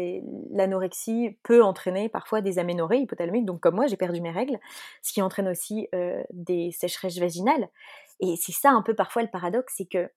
l'anorexie 0.51 1.37
peut 1.43 1.63
entraîner 1.63 2.09
parfois 2.09 2.41
des 2.41 2.59
aménorrhées 2.59 2.99
hypothalamiques. 2.99 3.45
Donc, 3.45 3.59
comme 3.59 3.75
moi, 3.75 3.87
j'ai 3.87 3.97
perdu 3.97 4.21
mes 4.21 4.29
règles, 4.29 4.59
ce 5.01 5.11
qui 5.13 5.21
entraîne 5.23 5.47
aussi 5.47 5.89
des 6.29 6.71
sécheresses 6.71 7.17
vaginales. 7.17 7.69
Et 8.19 8.35
c'est 8.39 8.51
ça 8.51 8.69
un 8.69 8.83
peu 8.83 8.93
parfois 8.93 9.23
le 9.23 9.29
paradoxe, 9.29 9.73
c'est 9.77 9.87
que 9.87 10.11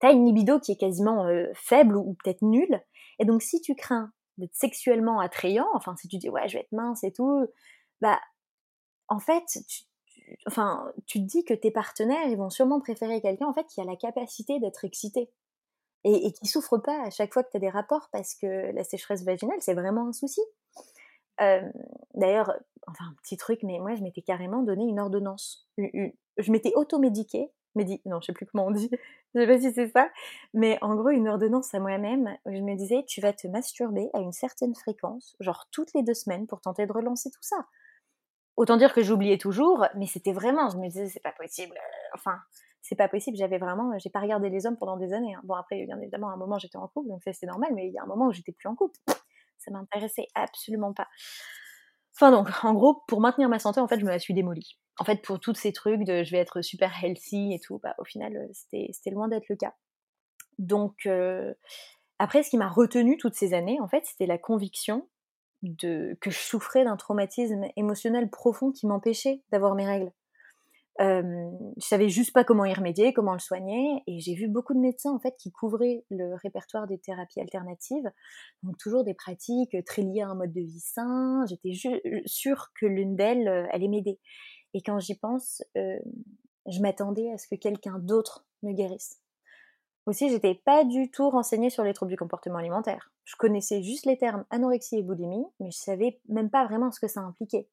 tu 0.00 0.06
as 0.06 0.12
une 0.12 0.26
libido 0.26 0.60
qui 0.60 0.72
est 0.72 0.76
quasiment 0.76 1.28
faible 1.54 1.96
ou 1.96 2.16
peut-être 2.22 2.42
nulle. 2.42 2.80
Et 3.18 3.24
donc, 3.24 3.42
si 3.42 3.60
tu 3.60 3.74
crains 3.74 4.12
d'être 4.38 4.54
sexuellement 4.54 5.20
attrayant, 5.20 5.68
enfin 5.74 5.94
si 5.96 6.08
tu 6.08 6.18
dis 6.18 6.28
ouais 6.28 6.48
je 6.48 6.54
vais 6.54 6.60
être 6.62 6.72
mince 6.72 7.04
et 7.04 7.12
tout, 7.12 7.46
bah 8.00 8.20
en 9.08 9.20
fait 9.20 9.44
tu, 9.68 9.84
enfin 10.48 10.92
tu 11.06 11.20
te 11.20 11.24
dis 11.24 11.44
que 11.44 11.54
tes 11.54 11.70
partenaires 11.70 12.26
ils 12.26 12.36
vont 12.36 12.50
sûrement 12.50 12.80
préférer 12.80 13.20
quelqu'un 13.20 13.46
en 13.46 13.54
fait 13.54 13.66
qui 13.66 13.80
a 13.80 13.84
la 13.84 13.96
capacité 13.96 14.58
d'être 14.58 14.84
excité 14.84 15.30
et, 16.04 16.26
et, 16.26 16.32
qui 16.32 16.46
souffre 16.46 16.78
pas 16.78 17.02
à 17.02 17.10
chaque 17.10 17.32
fois 17.32 17.42
que 17.42 17.50
tu 17.50 17.56
as 17.56 17.60
des 17.60 17.70
rapports 17.70 18.08
parce 18.12 18.34
que 18.34 18.72
la 18.72 18.84
sécheresse 18.84 19.24
vaginale 19.24 19.58
c'est 19.60 19.74
vraiment 19.74 20.08
un 20.08 20.12
souci. 20.12 20.40
Euh, 21.40 21.68
D'ailleurs, 22.14 22.54
enfin 22.86 23.04
un 23.10 23.14
petit 23.22 23.36
truc, 23.36 23.60
mais 23.62 23.78
moi 23.78 23.94
je 23.94 24.02
m'étais 24.02 24.22
carrément 24.22 24.62
donné 24.62 24.84
une 24.84 25.00
ordonnance, 25.00 25.68
je 25.78 26.52
m'étais 26.52 26.72
automédiquée, 26.74 27.50
médi 27.74 28.00
non, 28.06 28.20
je 28.20 28.26
sais 28.26 28.32
plus 28.32 28.46
comment 28.46 28.66
on 28.66 28.70
dit, 28.70 28.90
je 29.34 29.40
sais 29.40 29.46
pas 29.46 29.58
si 29.58 29.72
c'est 29.72 29.88
ça, 29.88 30.10
mais 30.52 30.78
en 30.80 30.94
gros, 30.94 31.10
une 31.10 31.28
ordonnance 31.28 31.74
à 31.74 31.80
moi-même 31.80 32.36
où 32.44 32.54
je 32.54 32.60
me 32.60 32.76
disais, 32.76 33.04
tu 33.06 33.20
vas 33.20 33.32
te 33.32 33.46
masturber 33.48 34.10
à 34.14 34.20
une 34.20 34.32
certaine 34.32 34.74
fréquence, 34.74 35.36
genre 35.40 35.66
toutes 35.72 35.92
les 35.94 36.02
deux 36.02 36.14
semaines 36.14 36.46
pour 36.46 36.60
tenter 36.60 36.86
de 36.86 36.92
relancer 36.92 37.30
tout 37.30 37.42
ça. 37.42 37.66
Autant 38.56 38.76
dire 38.76 38.94
que 38.94 39.02
j'oubliais 39.02 39.38
toujours, 39.38 39.86
mais 39.96 40.06
c'était 40.06 40.32
vraiment, 40.32 40.70
je 40.70 40.76
me 40.76 40.86
disais, 40.86 41.08
c'est 41.08 41.22
pas 41.22 41.32
possible, 41.32 41.76
enfin, 42.14 42.38
c'est 42.84 42.96
pas 42.96 43.08
possible, 43.08 43.38
j'avais 43.38 43.56
vraiment, 43.56 43.98
j'ai 43.98 44.10
pas 44.10 44.20
regardé 44.20 44.50
les 44.50 44.66
hommes 44.66 44.76
pendant 44.76 44.98
des 44.98 45.14
années. 45.14 45.34
Hein. 45.34 45.40
Bon, 45.44 45.54
après, 45.54 45.86
bien 45.86 45.98
évidemment, 45.98 46.28
à 46.28 46.34
un 46.34 46.36
moment, 46.36 46.58
j'étais 46.58 46.76
en 46.76 46.86
couple, 46.86 47.08
donc 47.08 47.22
ça, 47.22 47.32
c'est 47.32 47.46
normal, 47.46 47.70
mais 47.74 47.88
il 47.88 47.94
y 47.94 47.98
a 47.98 48.02
un 48.02 48.06
moment 48.06 48.26
où 48.26 48.32
j'étais 48.32 48.52
plus 48.52 48.68
en 48.68 48.74
couple. 48.74 49.00
Ça 49.56 49.70
m'intéressait 49.70 50.26
absolument 50.34 50.92
pas. 50.92 51.08
Enfin 52.14 52.30
donc, 52.30 52.50
en 52.62 52.74
gros, 52.74 53.02
pour 53.08 53.22
maintenir 53.22 53.48
ma 53.48 53.58
santé, 53.58 53.80
en 53.80 53.88
fait, 53.88 53.98
je 53.98 54.04
me 54.04 54.10
la 54.10 54.18
suis 54.18 54.34
démolie. 54.34 54.78
En 54.98 55.04
fait, 55.04 55.22
pour 55.22 55.40
tous 55.40 55.54
ces 55.54 55.72
trucs 55.72 56.04
de 56.04 56.24
je 56.24 56.30
vais 56.30 56.38
être 56.38 56.60
super 56.60 56.92
healthy 57.02 57.54
et 57.54 57.58
tout, 57.58 57.80
bah, 57.82 57.94
au 57.96 58.04
final, 58.04 58.36
euh, 58.36 58.48
c'était 58.52 59.10
loin 59.10 59.28
d'être 59.28 59.48
le 59.48 59.56
cas. 59.56 59.72
Donc, 60.58 61.06
euh, 61.06 61.54
après, 62.18 62.42
ce 62.42 62.50
qui 62.50 62.58
m'a 62.58 62.68
retenu 62.68 63.16
toutes 63.16 63.34
ces 63.34 63.54
années, 63.54 63.80
en 63.80 63.88
fait, 63.88 64.04
c'était 64.04 64.26
la 64.26 64.36
conviction 64.36 65.08
de, 65.62 66.18
que 66.20 66.30
je 66.30 66.38
souffrais 66.38 66.84
d'un 66.84 66.98
traumatisme 66.98 67.64
émotionnel 67.76 68.28
profond 68.28 68.72
qui 68.72 68.86
m'empêchait 68.86 69.42
d'avoir 69.50 69.74
mes 69.74 69.86
règles. 69.86 70.12
Euh, 71.00 71.50
je 71.76 71.86
savais 71.86 72.08
juste 72.08 72.32
pas 72.32 72.44
comment 72.44 72.64
y 72.64 72.72
remédier, 72.72 73.12
comment 73.12 73.32
le 73.32 73.40
soigner, 73.40 74.02
et 74.06 74.20
j'ai 74.20 74.34
vu 74.34 74.46
beaucoup 74.46 74.74
de 74.74 74.78
médecins 74.78 75.12
en 75.12 75.18
fait 75.18 75.34
qui 75.36 75.50
couvraient 75.50 76.04
le 76.08 76.34
répertoire 76.36 76.86
des 76.86 76.98
thérapies 76.98 77.40
alternatives, 77.40 78.08
donc 78.62 78.78
toujours 78.78 79.02
des 79.02 79.14
pratiques 79.14 79.76
très 79.86 80.02
liées 80.02 80.22
à 80.22 80.28
un 80.28 80.36
mode 80.36 80.52
de 80.52 80.60
vie 80.60 80.80
sain. 80.80 81.44
J'étais 81.48 81.72
sûre 82.26 82.68
que 82.80 82.86
l'une 82.86 83.16
d'elles 83.16 83.48
euh, 83.48 83.66
allait 83.72 83.88
m'aider. 83.88 84.20
Et 84.72 84.82
quand 84.82 84.98
j'y 85.00 85.18
pense, 85.18 85.62
euh, 85.76 85.98
je 86.68 86.80
m'attendais 86.80 87.30
à 87.32 87.38
ce 87.38 87.48
que 87.48 87.56
quelqu'un 87.56 87.98
d'autre 87.98 88.46
me 88.62 88.72
guérisse. 88.72 89.20
Aussi, 90.06 90.28
j'étais 90.28 90.54
pas 90.54 90.84
du 90.84 91.10
tout 91.10 91.30
renseignée 91.30 91.70
sur 91.70 91.82
les 91.82 91.94
troubles 91.94 92.10
du 92.10 92.18
comportement 92.18 92.58
alimentaire. 92.58 93.10
Je 93.24 93.36
connaissais 93.36 93.82
juste 93.82 94.04
les 94.04 94.18
termes 94.18 94.44
anorexie 94.50 94.98
et 94.98 95.02
boulimie, 95.02 95.46
mais 95.60 95.70
je 95.70 95.78
savais 95.78 96.20
même 96.28 96.50
pas 96.50 96.66
vraiment 96.66 96.90
ce 96.90 97.00
que 97.00 97.08
ça 97.08 97.20
impliquait. 97.20 97.68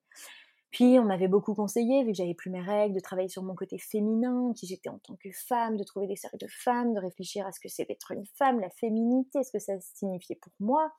Puis 0.71 0.97
on 0.99 1.03
m'avait 1.03 1.27
beaucoup 1.27 1.53
conseillé, 1.53 2.03
vu 2.03 2.11
que 2.11 2.17
j'avais 2.17 2.33
plus 2.33 2.49
mes 2.49 2.61
règles, 2.61 2.95
de 2.95 3.01
travailler 3.01 3.27
sur 3.27 3.43
mon 3.43 3.55
côté 3.55 3.77
féminin, 3.77 4.53
qui 4.55 4.67
j'étais 4.67 4.89
en 4.89 4.99
tant 4.99 5.15
que 5.17 5.29
femme, 5.47 5.75
de 5.75 5.83
trouver 5.83 6.07
des 6.07 6.15
séries 6.15 6.37
de 6.39 6.47
femmes, 6.47 6.93
de 6.93 6.99
réfléchir 6.99 7.45
à 7.45 7.51
ce 7.51 7.59
que 7.59 7.67
c'est 7.67 7.85
d'être 7.85 8.11
une 8.11 8.25
femme, 8.37 8.59
la 8.61 8.69
féminité, 8.69 9.43
ce 9.43 9.51
que 9.51 9.59
ça 9.59 9.73
signifiait 9.81 10.37
pour 10.41 10.53
moi, 10.61 10.89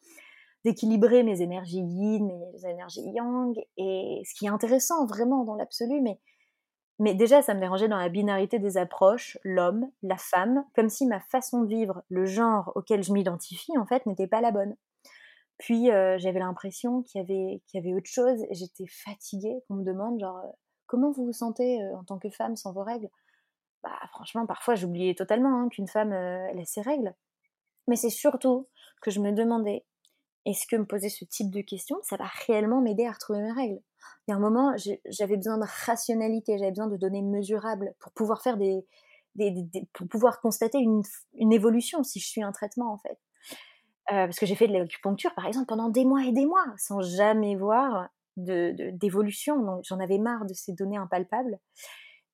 d'équilibrer 0.64 1.22
mes 1.22 1.40
énergies 1.40 1.80
yin, 1.80 2.26
mes 2.26 2.70
énergies 2.70 3.10
yang, 3.14 3.58
et 3.78 4.22
ce 4.26 4.34
qui 4.34 4.44
est 4.44 4.50
intéressant 4.50 5.06
vraiment 5.06 5.44
dans 5.44 5.54
l'absolu, 5.54 6.02
mais, 6.02 6.20
mais 6.98 7.14
déjà 7.14 7.40
ça 7.40 7.54
me 7.54 7.60
dérangeait 7.60 7.88
dans 7.88 7.96
la 7.96 8.10
binarité 8.10 8.58
des 8.58 8.76
approches, 8.76 9.38
l'homme, 9.42 9.90
la 10.02 10.18
femme, 10.18 10.66
comme 10.74 10.90
si 10.90 11.06
ma 11.06 11.20
façon 11.20 11.62
de 11.62 11.68
vivre, 11.68 12.02
le 12.10 12.26
genre 12.26 12.72
auquel 12.74 13.02
je 13.02 13.12
m'identifie 13.12 13.76
en 13.78 13.86
fait 13.86 14.04
n'était 14.04 14.28
pas 14.28 14.42
la 14.42 14.52
bonne. 14.52 14.76
Puis 15.62 15.86
j'avais 15.86 16.40
l'impression 16.40 17.02
qu'il 17.02 17.20
y, 17.20 17.78
avait, 17.78 17.94
autre 17.94 18.10
chose. 18.10 18.40
J'étais 18.50 18.86
fatiguée 18.88 19.62
qu'on 19.68 19.74
me 19.74 19.84
demande 19.84 20.18
genre 20.18 20.42
comment 20.86 21.12
vous 21.12 21.26
vous 21.26 21.32
sentez 21.32 21.78
en 21.94 22.02
tant 22.02 22.18
que 22.18 22.30
femme 22.30 22.56
sans 22.56 22.72
vos 22.72 22.82
règles? 22.82 23.08
Bah 23.84 23.96
franchement 24.10 24.44
parfois 24.44 24.74
j'oubliais 24.74 25.14
totalement 25.14 25.60
hein, 25.60 25.68
qu'une 25.68 25.86
femme 25.86 26.12
elle 26.12 26.58
a 26.58 26.64
ses 26.64 26.80
règles. 26.80 27.14
Mais 27.86 27.94
c'est 27.94 28.10
surtout 28.10 28.66
que 29.02 29.12
je 29.12 29.20
me 29.20 29.30
demandais 29.30 29.84
est-ce 30.46 30.66
que 30.66 30.74
me 30.74 30.84
poser 30.84 31.08
ce 31.08 31.24
type 31.24 31.52
de 31.52 31.60
questions 31.60 31.98
ça 32.02 32.16
va 32.16 32.26
réellement 32.48 32.80
m'aider 32.80 33.06
à 33.06 33.12
retrouver 33.12 33.38
mes 33.38 33.52
règles? 33.52 33.80
Il 34.26 34.32
y 34.32 34.34
a 34.34 34.36
un 34.36 34.40
moment 34.40 34.74
j'avais 35.06 35.36
besoin 35.36 35.58
de 35.58 35.66
rationalité, 35.86 36.58
j'avais 36.58 36.72
besoin 36.72 36.88
de 36.88 36.96
données 36.96 37.22
mesurables 37.22 37.94
pour 38.00 38.10
pouvoir 38.10 38.42
faire 38.42 38.56
des, 38.56 38.84
des, 39.36 39.54
pour 39.92 40.08
pouvoir 40.08 40.40
constater 40.40 40.78
une, 40.78 41.02
une 41.34 41.52
évolution 41.52 42.02
si 42.02 42.18
je 42.18 42.26
suis 42.26 42.42
un 42.42 42.50
traitement 42.50 42.92
en 42.92 42.98
fait. 42.98 43.20
Euh, 44.10 44.26
parce 44.26 44.38
que 44.38 44.46
j'ai 44.46 44.56
fait 44.56 44.66
de 44.66 44.72
l'acupuncture, 44.72 45.34
par 45.34 45.46
exemple, 45.46 45.66
pendant 45.66 45.88
des 45.88 46.04
mois 46.04 46.24
et 46.24 46.32
des 46.32 46.46
mois, 46.46 46.66
sans 46.76 47.00
jamais 47.00 47.54
voir 47.56 48.08
d'évolution. 48.36 49.76
De, 49.76 49.82
j'en 49.84 50.00
avais 50.00 50.18
marre 50.18 50.44
de 50.44 50.54
ces 50.54 50.72
données 50.72 50.96
impalpables. 50.96 51.58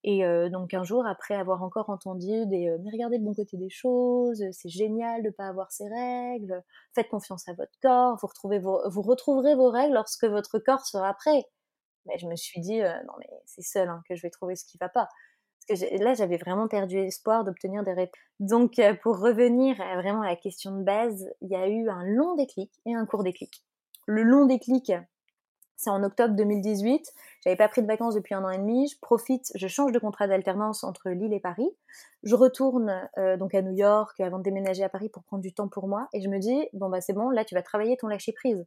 Et 0.04 0.24
euh, 0.24 0.48
donc 0.48 0.74
un 0.74 0.84
jour, 0.84 1.06
après 1.06 1.34
avoir 1.34 1.62
encore 1.62 1.90
entendu 1.90 2.46
des 2.46 2.68
euh, 2.68 2.78
mais 2.84 2.90
regardez 2.92 3.18
le 3.18 3.24
bon 3.24 3.34
côté 3.34 3.56
des 3.56 3.68
choses, 3.68 4.42
c'est 4.52 4.68
génial 4.68 5.22
de 5.22 5.28
ne 5.28 5.32
pas 5.32 5.48
avoir 5.48 5.72
ces 5.72 5.88
règles, 5.88 6.62
faites 6.94 7.08
confiance 7.08 7.48
à 7.48 7.52
votre 7.54 7.72
corps, 7.82 8.16
vous, 8.20 8.28
retrouvez 8.28 8.60
vous 8.60 9.02
retrouverez 9.02 9.56
vos 9.56 9.70
règles 9.70 9.94
lorsque 9.94 10.24
votre 10.24 10.60
corps 10.60 10.86
sera 10.86 11.14
prêt. 11.14 11.42
Mais 12.06 12.16
je 12.16 12.28
me 12.28 12.36
suis 12.36 12.60
dit 12.60 12.78
non 12.78 13.12
mais 13.18 13.26
c'est 13.44 13.62
seul 13.62 13.88
hein, 13.88 14.00
que 14.08 14.14
je 14.14 14.22
vais 14.22 14.30
trouver 14.30 14.54
ce 14.54 14.64
qui 14.64 14.78
va 14.78 14.88
pas 14.88 15.08
là, 16.00 16.14
j'avais 16.14 16.36
vraiment 16.36 16.68
perdu 16.68 16.98
espoir 16.98 17.44
d'obtenir 17.44 17.84
des 17.84 17.92
réponses. 17.92 18.18
Donc, 18.40 18.78
euh, 18.78 18.94
pour 19.02 19.18
revenir 19.18 19.80
à 19.80 19.96
vraiment 19.96 20.22
à 20.22 20.28
la 20.28 20.36
question 20.36 20.76
de 20.78 20.82
base, 20.82 21.28
il 21.40 21.50
y 21.50 21.56
a 21.56 21.68
eu 21.68 21.88
un 21.88 22.04
long 22.04 22.34
déclic 22.36 22.70
et 22.86 22.94
un 22.94 23.06
court 23.06 23.24
déclic. 23.24 23.62
Le 24.06 24.22
long 24.22 24.46
déclic, 24.46 24.92
c'est 25.78 25.90
en 25.90 26.02
octobre 26.02 26.34
2018. 26.34 27.12
J'avais 27.44 27.56
pas 27.56 27.68
pris 27.68 27.82
de 27.82 27.86
vacances 27.86 28.14
depuis 28.14 28.34
un 28.34 28.44
an 28.44 28.50
et 28.50 28.58
demi. 28.58 28.88
Je 28.88 28.98
profite, 29.00 29.52
je 29.54 29.68
change 29.68 29.92
de 29.92 29.98
contrat 29.98 30.26
d'alternance 30.26 30.82
entre 30.82 31.10
Lille 31.10 31.32
et 31.32 31.40
Paris. 31.40 31.70
Je 32.24 32.34
retourne 32.34 33.08
euh, 33.16 33.36
donc 33.36 33.54
à 33.54 33.62
New 33.62 33.72
York 33.72 34.18
avant 34.20 34.38
de 34.38 34.42
déménager 34.42 34.82
à 34.82 34.88
Paris 34.88 35.08
pour 35.08 35.22
prendre 35.22 35.42
du 35.42 35.52
temps 35.52 35.68
pour 35.68 35.86
moi. 35.86 36.08
Et 36.12 36.20
je 36.20 36.28
me 36.28 36.38
dis, 36.38 36.68
bon 36.72 36.88
bah 36.88 37.00
c'est 37.00 37.12
bon, 37.12 37.30
là 37.30 37.44
tu 37.44 37.54
vas 37.54 37.62
travailler 37.62 37.96
ton 37.96 38.08
lâcher 38.08 38.32
prise. 38.32 38.66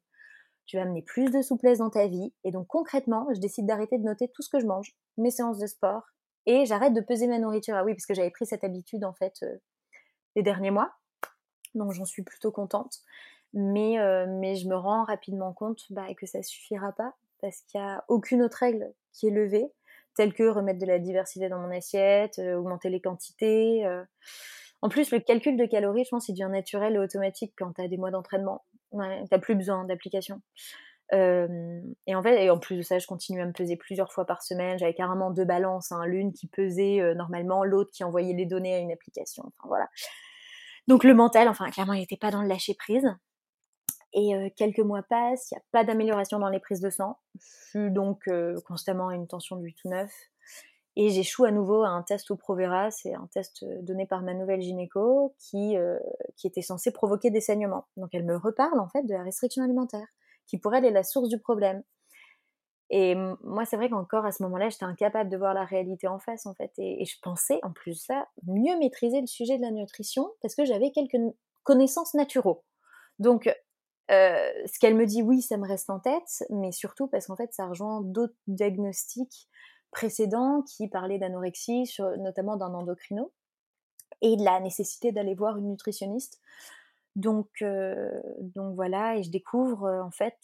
Tu 0.65 0.77
vas 0.77 0.83
amener 0.83 1.01
plus 1.01 1.29
de 1.31 1.41
souplesse 1.41 1.79
dans 1.79 1.89
ta 1.89 2.07
vie. 2.07 2.33
Et 2.45 2.51
donc 2.51 2.67
concrètement, 2.67 3.27
je 3.33 3.39
décide 3.39 3.65
d'arrêter 3.65 3.97
de 3.97 4.03
noter 4.03 4.29
tout 4.29 4.41
ce 4.41 4.49
que 4.49 4.61
je 4.61 4.65
mange, 4.65 4.95
mes 5.17 5.31
séances 5.31 5.59
de 5.59 5.67
sport 5.67 6.03
et 6.45 6.65
j'arrête 6.65 6.93
de 6.93 7.01
peser 7.01 7.27
ma 7.27 7.39
nourriture. 7.39 7.75
Ah 7.75 7.83
oui, 7.83 7.93
parce 7.93 8.05
que 8.05 8.13
j'avais 8.13 8.31
pris 8.31 8.45
cette 8.45 8.63
habitude 8.63 9.03
en 9.03 9.13
fait 9.13 9.39
euh, 9.43 9.57
les 10.35 10.43
derniers 10.43 10.71
mois, 10.71 10.93
donc 11.75 11.91
j'en 11.91 12.05
suis 12.05 12.23
plutôt 12.23 12.51
contente. 12.51 12.99
Mais, 13.53 13.99
euh, 13.99 14.27
mais 14.27 14.55
je 14.55 14.67
me 14.67 14.75
rends 14.75 15.03
rapidement 15.03 15.51
compte 15.53 15.81
bah, 15.89 16.07
que 16.15 16.25
ça 16.25 16.41
suffira 16.41 16.93
pas 16.93 17.13
parce 17.41 17.61
qu'il 17.63 17.81
n'y 17.81 17.87
a 17.87 18.05
aucune 18.07 18.41
autre 18.43 18.57
règle 18.57 18.93
qui 19.11 19.27
est 19.27 19.31
levée, 19.31 19.67
telle 20.15 20.33
que 20.33 20.43
remettre 20.43 20.79
de 20.79 20.85
la 20.85 20.99
diversité 20.99 21.49
dans 21.49 21.59
mon 21.59 21.71
assiette, 21.71 22.39
euh, 22.39 22.55
augmenter 22.55 22.89
les 22.89 23.01
quantités. 23.01 23.85
En 24.83 24.89
plus, 24.89 25.11
le 25.11 25.19
calcul 25.19 25.57
de 25.57 25.65
calories, 25.65 26.05
je 26.05 26.09
pense, 26.09 26.27
il 26.27 26.33
devient 26.33 26.49
naturel 26.49 26.95
et 26.95 26.99
automatique 26.99 27.53
quand 27.57 27.73
tu 27.73 27.87
des 27.87 27.97
mois 27.97 28.09
d'entraînement. 28.09 28.63
Ouais, 28.91 29.23
tu 29.31 29.39
plus 29.39 29.55
besoin 29.55 29.85
d'application 29.85 30.41
et 31.13 32.15
en 32.15 32.23
fait, 32.23 32.49
en 32.49 32.57
plus 32.57 32.77
de 32.77 32.81
ça, 32.81 32.97
je 32.97 33.07
continue 33.07 33.41
à 33.41 33.45
me 33.45 33.51
peser 33.51 33.75
plusieurs 33.75 34.13
fois 34.13 34.25
par 34.25 34.41
semaine. 34.41 34.79
J'avais 34.79 34.93
carrément 34.93 35.31
deux 35.31 35.45
balances, 35.45 35.91
hein, 35.91 36.05
l'une 36.05 36.31
qui 36.31 36.47
pesait 36.47 37.13
normalement, 37.15 37.63
l'autre 37.63 37.91
qui 37.91 38.03
envoyait 38.03 38.33
les 38.33 38.45
données 38.45 38.75
à 38.75 38.79
une 38.79 38.91
application. 38.91 39.43
Enfin 39.47 39.67
voilà. 39.67 39.87
Donc 40.87 41.03
le 41.03 41.13
mental, 41.13 41.47
enfin 41.47 41.69
clairement, 41.69 41.93
il 41.93 41.99
n'était 41.99 42.17
pas 42.17 42.31
dans 42.31 42.41
le 42.41 42.47
lâcher 42.47 42.75
prise. 42.75 43.07
Et 44.13 44.53
quelques 44.57 44.79
mois 44.79 45.03
passent, 45.03 45.51
il 45.51 45.55
n'y 45.55 45.59
a 45.59 45.63
pas 45.71 45.83
d'amélioration 45.83 46.39
dans 46.39 46.49
les 46.49 46.59
prises 46.59 46.81
de 46.81 46.89
sang. 46.89 47.17
Je 47.39 47.79
suis 47.79 47.91
donc 47.91 48.23
constamment 48.65 49.09
à 49.09 49.15
une 49.15 49.27
tension 49.27 49.57
de 49.57 49.63
8 49.63 49.77
ou 49.85 49.89
9. 49.89 50.11
Et 50.97 51.09
j'échoue 51.09 51.45
à 51.45 51.51
nouveau 51.51 51.83
à 51.83 51.89
un 51.89 52.03
test 52.03 52.31
au 52.31 52.35
Provera, 52.35 52.91
c'est 52.91 53.13
un 53.13 53.29
test 53.33 53.63
donné 53.81 54.05
par 54.05 54.21
ma 54.23 54.33
nouvelle 54.33 54.61
gynéco 54.61 55.33
qui, 55.39 55.75
qui 56.35 56.47
était 56.47 56.61
censé 56.61 56.91
provoquer 56.91 57.31
des 57.31 57.39
saignements. 57.39 57.87
Donc 57.95 58.09
elle 58.13 58.25
me 58.25 58.35
reparle 58.35 58.79
en 58.79 58.89
fait 58.89 59.03
de 59.03 59.13
la 59.13 59.23
restriction 59.23 59.63
alimentaire 59.63 60.07
qui 60.51 60.57
pour 60.57 60.75
elle 60.75 60.83
est 60.83 60.91
la 60.91 61.03
source 61.03 61.29
du 61.29 61.39
problème. 61.39 61.81
Et 62.89 63.15
moi, 63.15 63.63
c'est 63.63 63.77
vrai 63.77 63.89
qu'encore 63.89 64.25
à 64.25 64.33
ce 64.33 64.43
moment-là, 64.43 64.67
j'étais 64.67 64.83
incapable 64.83 65.29
de 65.29 65.37
voir 65.37 65.53
la 65.53 65.63
réalité 65.63 66.09
en 66.09 66.19
face, 66.19 66.45
en 66.45 66.53
fait. 66.53 66.73
Et, 66.77 67.05
je 67.05 67.15
pensais, 67.23 67.57
en 67.63 67.71
plus 67.71 67.93
de 67.93 67.99
ça, 67.99 68.27
mieux 68.45 68.77
maîtriser 68.77 69.21
le 69.21 69.27
sujet 69.27 69.55
de 69.55 69.61
la 69.61 69.71
nutrition 69.71 70.29
parce 70.41 70.55
que 70.55 70.65
j'avais 70.65 70.91
quelques 70.91 71.15
connaissances 71.63 72.13
naturaux. 72.15 72.65
Donc, 73.17 73.47
euh, 73.47 74.51
ce 74.65 74.77
qu'elle 74.77 74.95
me 74.95 75.05
dit, 75.05 75.21
oui, 75.21 75.41
ça 75.41 75.55
me 75.55 75.65
reste 75.65 75.89
en 75.89 76.01
tête, 76.01 76.43
mais 76.49 76.73
surtout 76.73 77.07
parce 77.07 77.27
qu'en 77.27 77.37
fait, 77.37 77.53
ça 77.53 77.65
rejoint 77.65 78.01
d'autres 78.01 78.35
diagnostics 78.47 79.47
précédents 79.91 80.61
qui 80.63 80.89
parlaient 80.89 81.19
d'anorexie, 81.19 81.89
notamment 82.17 82.57
d'un 82.57 82.73
endocrino, 82.73 83.31
et 84.21 84.35
de 84.35 84.43
la 84.43 84.59
nécessité 84.59 85.13
d'aller 85.13 85.33
voir 85.33 85.57
une 85.57 85.69
nutritionniste 85.69 86.41
donc, 87.15 87.63
donc 88.39 88.75
voilà, 88.75 89.17
et 89.17 89.23
je 89.23 89.31
découvre 89.31 89.87
en 90.03 90.11
fait, 90.11 90.37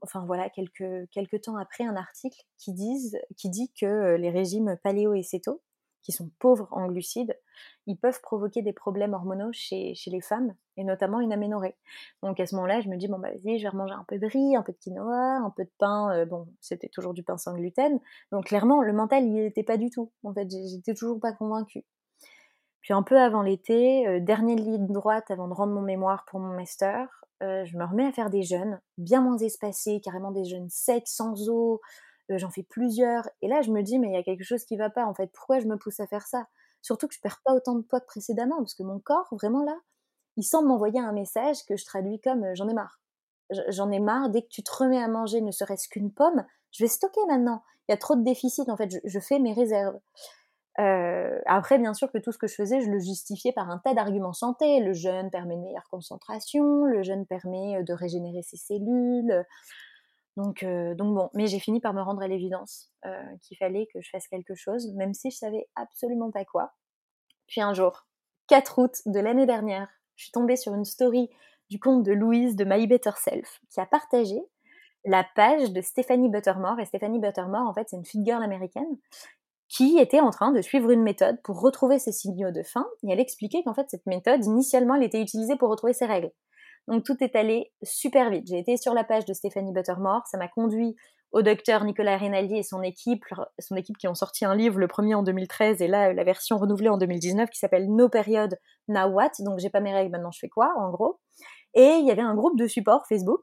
enfin 0.00 0.24
voilà, 0.26 0.48
quelques, 0.50 1.10
quelques 1.10 1.42
temps 1.42 1.56
après, 1.56 1.84
un 1.84 1.96
article 1.96 2.42
qui, 2.58 2.72
disent, 2.72 3.18
qui 3.36 3.50
dit 3.50 3.72
que 3.78 4.16
les 4.16 4.30
régimes 4.30 4.76
paléo 4.82 5.14
et 5.14 5.22
qui 6.02 6.12
sont 6.12 6.30
pauvres 6.38 6.68
en 6.70 6.86
glucides, 6.86 7.36
ils 7.86 7.98
peuvent 7.98 8.20
provoquer 8.20 8.62
des 8.62 8.72
problèmes 8.72 9.12
hormonaux 9.12 9.50
chez, 9.52 9.94
chez 9.94 10.10
les 10.10 10.20
femmes, 10.20 10.54
et 10.76 10.84
notamment 10.84 11.20
une 11.20 11.32
aménorrhée. 11.32 11.74
Donc 12.22 12.38
à 12.38 12.46
ce 12.46 12.54
moment-là, 12.54 12.80
je 12.80 12.88
me 12.88 12.96
dis, 12.96 13.08
bon 13.08 13.18
bah 13.18 13.30
vas-y, 13.30 13.58
je 13.58 13.64
vais 13.64 13.68
remanger 13.68 13.94
un 13.94 14.04
peu 14.06 14.18
de 14.18 14.26
riz, 14.26 14.54
un 14.54 14.62
peu 14.62 14.72
de 14.72 14.78
quinoa, 14.78 15.38
un 15.38 15.50
peu 15.50 15.64
de 15.64 15.70
pain, 15.78 16.24
bon, 16.26 16.46
c'était 16.60 16.88
toujours 16.88 17.12
du 17.12 17.24
pain 17.24 17.36
sans 17.36 17.54
gluten. 17.54 17.98
Donc 18.30 18.46
clairement, 18.46 18.82
le 18.82 18.92
mental, 18.92 19.24
il 19.24 19.34
n'était 19.34 19.64
pas 19.64 19.76
du 19.78 19.90
tout. 19.90 20.12
En 20.22 20.32
fait, 20.32 20.48
j'étais 20.48 20.94
toujours 20.94 21.18
pas 21.18 21.32
convaincue. 21.32 21.84
Puis 22.86 22.94
un 22.94 23.02
peu 23.02 23.18
avant 23.18 23.42
l'été, 23.42 24.06
euh, 24.06 24.20
dernière 24.20 24.58
ligne 24.58 24.86
droite 24.86 25.32
avant 25.32 25.48
de 25.48 25.52
rendre 25.52 25.72
mon 25.72 25.82
mémoire 25.82 26.24
pour 26.24 26.38
mon 26.38 26.54
master, 26.54 27.08
euh, 27.42 27.64
je 27.64 27.76
me 27.76 27.84
remets 27.84 28.06
à 28.06 28.12
faire 28.12 28.30
des 28.30 28.44
jeûnes, 28.44 28.80
bien 28.96 29.20
moins 29.20 29.38
espacés, 29.38 30.00
carrément 30.00 30.30
des 30.30 30.44
jeûnes 30.44 30.70
secs, 30.70 31.08
sans 31.08 31.48
eau, 31.48 31.80
j'en 32.28 32.48
fais 32.48 32.62
plusieurs. 32.62 33.28
Et 33.42 33.48
là, 33.48 33.60
je 33.60 33.72
me 33.72 33.82
dis, 33.82 33.98
mais 33.98 34.10
il 34.10 34.14
y 34.14 34.16
a 34.16 34.22
quelque 34.22 34.44
chose 34.44 34.64
qui 34.64 34.76
va 34.76 34.88
pas, 34.88 35.04
en 35.04 35.14
fait. 35.14 35.26
Pourquoi 35.32 35.58
je 35.58 35.66
me 35.66 35.76
pousse 35.76 35.98
à 35.98 36.06
faire 36.06 36.28
ça? 36.28 36.46
Surtout 36.80 37.08
que 37.08 37.14
je 37.14 37.20
perds 37.20 37.40
pas 37.44 37.54
autant 37.54 37.74
de 37.74 37.82
poids 37.82 37.98
que 37.98 38.06
précédemment, 38.06 38.58
parce 38.58 38.74
que 38.74 38.84
mon 38.84 39.00
corps, 39.00 39.26
vraiment 39.32 39.64
là, 39.64 39.76
il 40.36 40.44
semble 40.44 40.68
m'envoyer 40.68 41.00
un 41.00 41.10
message 41.10 41.64
que 41.64 41.76
je 41.76 41.84
traduis 41.84 42.20
comme 42.20 42.54
j'en 42.54 42.68
ai 42.68 42.74
marre. 42.74 43.00
J'en 43.50 43.90
ai 43.90 43.98
marre, 43.98 44.30
dès 44.30 44.42
que 44.42 44.48
tu 44.48 44.62
te 44.62 44.72
remets 44.72 45.02
à 45.02 45.08
manger 45.08 45.40
ne 45.40 45.50
serait-ce 45.50 45.88
qu'une 45.88 46.12
pomme, 46.12 46.44
je 46.70 46.84
vais 46.84 46.88
stocker 46.88 47.26
maintenant. 47.26 47.64
Il 47.88 47.92
y 47.92 47.94
a 47.94 47.98
trop 47.98 48.14
de 48.14 48.22
déficit, 48.22 48.68
en 48.68 48.76
fait, 48.76 49.00
je, 49.04 49.18
fais 49.18 49.40
mes 49.40 49.54
réserves. 49.54 49.98
Après, 50.76 51.78
bien 51.78 51.94
sûr 51.94 52.10
que 52.12 52.18
tout 52.18 52.32
ce 52.32 52.38
que 52.38 52.46
je 52.46 52.54
faisais, 52.54 52.80
je 52.80 52.90
le 52.90 52.98
justifiais 52.98 53.52
par 53.52 53.70
un 53.70 53.78
tas 53.78 53.94
d'arguments 53.94 54.32
santé. 54.32 54.80
Le 54.80 54.92
jeûne 54.92 55.30
permet 55.30 55.54
une 55.54 55.62
meilleure 55.62 55.88
concentration, 55.90 56.84
le 56.84 57.02
jeûne 57.02 57.26
permet 57.26 57.82
de 57.82 57.92
régénérer 57.92 58.42
ses 58.42 58.56
cellules. 58.56 59.44
Donc, 60.36 60.64
donc 60.64 61.14
bon, 61.14 61.30
mais 61.34 61.46
j'ai 61.46 61.58
fini 61.58 61.80
par 61.80 61.94
me 61.94 62.02
rendre 62.02 62.20
à 62.20 62.28
l'évidence 62.28 62.92
qu'il 63.42 63.56
fallait 63.56 63.86
que 63.94 64.00
je 64.02 64.10
fasse 64.10 64.28
quelque 64.28 64.54
chose, 64.54 64.92
même 64.94 65.14
si 65.14 65.30
je 65.30 65.38
savais 65.38 65.66
absolument 65.76 66.30
pas 66.30 66.44
quoi. 66.44 66.72
Puis 67.46 67.62
un 67.62 67.72
jour, 67.72 68.06
4 68.48 68.78
août 68.78 69.00
de 69.06 69.18
l'année 69.18 69.46
dernière, 69.46 69.88
je 70.16 70.24
suis 70.24 70.32
tombée 70.32 70.56
sur 70.56 70.74
une 70.74 70.84
story 70.84 71.30
du 71.70 71.80
compte 71.80 72.02
de 72.02 72.12
Louise 72.12 72.54
de 72.54 72.64
My 72.64 72.86
Better 72.86 73.12
Self 73.16 73.60
qui 73.70 73.80
a 73.80 73.86
partagé 73.86 74.38
la 75.04 75.24
page 75.34 75.72
de 75.72 75.80
Stephanie 75.80 76.28
Buttermore. 76.28 76.80
Et 76.80 76.84
Stephanie 76.84 77.18
Buttermore, 77.18 77.66
en 77.66 77.72
fait, 77.72 77.88
c'est 77.88 77.96
une 77.96 78.04
fit 78.04 78.24
girl 78.24 78.42
américaine 78.42 78.98
qui 79.68 79.98
était 79.98 80.20
en 80.20 80.30
train 80.30 80.52
de 80.52 80.60
suivre 80.60 80.90
une 80.90 81.02
méthode 81.02 81.40
pour 81.42 81.60
retrouver 81.60 81.98
ses 81.98 82.12
signaux 82.12 82.50
de 82.52 82.62
faim. 82.62 82.86
Et 83.02 83.10
elle 83.10 83.20
expliquait 83.20 83.62
qu'en 83.64 83.74
fait, 83.74 83.86
cette 83.88 84.06
méthode, 84.06 84.44
initialement, 84.44 84.94
elle 84.94 85.02
était 85.02 85.20
utilisée 85.20 85.56
pour 85.56 85.70
retrouver 85.70 85.92
ses 85.92 86.06
règles. 86.06 86.30
Donc 86.88 87.04
tout 87.04 87.16
est 87.20 87.34
allé 87.34 87.72
super 87.82 88.30
vite. 88.30 88.46
J'ai 88.46 88.58
été 88.58 88.76
sur 88.76 88.94
la 88.94 89.02
page 89.02 89.24
de 89.24 89.32
Stephanie 89.32 89.72
Buttermore, 89.72 90.26
ça 90.26 90.38
m'a 90.38 90.48
conduit 90.48 90.94
au 91.32 91.42
docteur 91.42 91.84
Nicolas 91.84 92.16
Rinaldi 92.16 92.56
et 92.56 92.62
son 92.62 92.82
équipe, 92.82 93.24
son 93.58 93.74
équipe 93.74 93.98
qui 93.98 94.06
ont 94.06 94.14
sorti 94.14 94.44
un 94.44 94.54
livre, 94.54 94.78
le 94.78 94.86
premier 94.86 95.14
en 95.14 95.24
2013 95.24 95.82
et 95.82 95.88
là 95.88 96.12
la 96.12 96.24
version 96.24 96.56
renouvelée 96.56 96.88
en 96.88 96.96
2019 96.96 97.50
qui 97.50 97.58
s'appelle 97.58 97.92
No 97.92 98.08
Period 98.08 98.56
Now 98.86 99.08
What. 99.08 99.32
Donc 99.40 99.58
j'ai 99.58 99.68
pas 99.68 99.80
mes 99.80 99.92
règles, 99.92 100.12
maintenant 100.12 100.30
je 100.30 100.38
fais 100.38 100.48
quoi 100.48 100.72
en 100.78 100.90
gros? 100.90 101.18
Et 101.74 101.96
il 101.98 102.06
y 102.06 102.10
avait 102.12 102.22
un 102.22 102.34
groupe 102.34 102.56
de 102.56 102.68
support 102.68 103.06
Facebook 103.08 103.42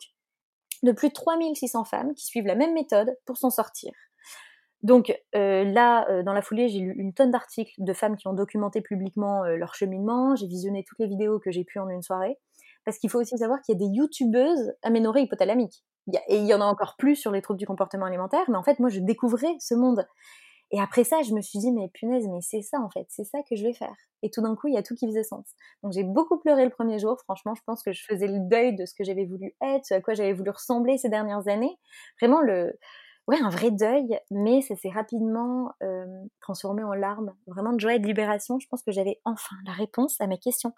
de 0.82 0.91
plus 0.91 1.09
de 1.09 1.13
3600 1.13 1.84
femmes 1.84 2.13
qui 2.13 2.26
suivent 2.26 2.47
la 2.47 2.55
même 2.55 2.74
méthode 2.74 3.15
pour 3.26 3.38
s'en 3.38 3.49
sortir. 3.49 3.91
Donc 4.84 5.17
euh, 5.34 5.63
là, 5.63 6.05
euh, 6.09 6.23
dans 6.23 6.34
la 6.34 6.41
foulée, 6.41 6.67
j'ai 6.67 6.79
lu 6.79 6.93
une 6.97 7.13
tonne 7.13 7.31
d'articles 7.31 7.73
de 7.77 7.93
femmes 7.93 8.17
qui 8.17 8.27
ont 8.27 8.34
documenté 8.34 8.81
publiquement 8.81 9.43
euh, 9.45 9.55
leur 9.55 9.73
cheminement. 9.75 10.36
J'ai 10.36 10.47
visionné 10.47 10.84
toutes 10.84 10.99
les 10.99 11.07
vidéos 11.07 11.39
que 11.39 11.51
j'ai 11.51 11.63
pu 11.63 11.79
en 11.79 11.89
une 11.89 12.01
soirée. 12.01 12.38
Parce 12.86 12.97
qu'il 12.97 13.09
faut 13.09 13.19
aussi 13.19 13.38
savoir 13.38 13.61
qu'il 13.61 13.73
y 13.73 13.77
a 13.77 13.88
des 13.88 13.93
youtubeuses 13.93 14.73
aménorées 14.81 15.21
hypothalamiques. 15.21 15.86
et 16.27 16.36
il 16.36 16.45
y 16.45 16.53
en 16.53 16.59
a 16.59 16.65
encore 16.65 16.95
plus 16.97 17.15
sur 17.15 17.31
les 17.31 17.41
troubles 17.41 17.59
du 17.59 17.65
comportement 17.65 18.05
alimentaire. 18.05 18.43
Mais 18.49 18.57
en 18.57 18.63
fait, 18.63 18.79
moi, 18.79 18.89
je 18.89 18.99
découvrais 18.99 19.55
ce 19.59 19.73
monde. 19.73 20.05
Et 20.73 20.81
après 20.81 21.03
ça, 21.03 21.21
je 21.21 21.34
me 21.36 21.41
suis 21.41 21.59
dit, 21.59 21.71
mais 21.71 21.88
punaise, 21.93 22.27
mais 22.27 22.41
c'est 22.41 22.63
ça 22.63 22.79
en 22.79 22.89
fait, 22.89 23.05
c'est 23.07 23.25
ça 23.25 23.38
que 23.47 23.55
je 23.55 23.63
vais 23.63 23.73
faire. 23.73 23.95
Et 24.23 24.31
tout 24.31 24.41
d'un 24.41 24.55
coup, 24.55 24.67
il 24.69 24.73
y 24.73 24.77
a 24.77 24.81
tout 24.81 24.95
qui 24.95 25.05
faisait 25.05 25.23
sens. 25.23 25.45
Donc 25.84 25.93
j'ai 25.93 26.03
beaucoup 26.03 26.39
pleuré 26.39 26.65
le 26.65 26.71
premier 26.71 26.97
jour, 26.97 27.15
franchement, 27.21 27.53
je 27.53 27.61
pense 27.63 27.84
que 27.84 27.91
je 27.91 28.03
faisais 28.03 28.25
le 28.25 28.39
deuil 28.39 28.75
de 28.75 28.88
ce 28.88 28.95
que 28.95 29.03
j'avais 29.03 29.25
voulu 29.25 29.53
être, 29.61 29.86
ce 29.86 29.93
à 29.93 30.01
quoi 30.01 30.15
j'avais 30.15 30.34
voulu 30.34 30.49
ressembler 30.49 30.97
ces 30.97 31.09
dernières 31.09 31.47
années. 31.47 31.77
Vraiment 32.19 32.41
le, 32.41 32.73
ouais, 33.28 33.38
un 33.41 33.49
vrai 33.49 33.71
deuil, 33.71 34.19
mais 34.32 34.61
ça 34.61 34.76
s'est 34.76 34.89
rapidement 34.89 35.71
euh, 35.82 36.05
transformé 36.41 36.84
en 36.84 36.93
larmes, 36.93 37.34
vraiment 37.47 37.74
de 37.74 37.80
joie 37.80 37.95
et 37.95 37.99
de 37.99 38.07
libération. 38.07 38.59
Je 38.59 38.67
pense 38.67 38.84
que 38.84 38.91
j'avais 38.91 39.19
enfin 39.26 39.55
la 39.65 39.74
réponse 39.74 40.19
à 40.19 40.28
mes 40.28 40.38
questions. 40.38 40.74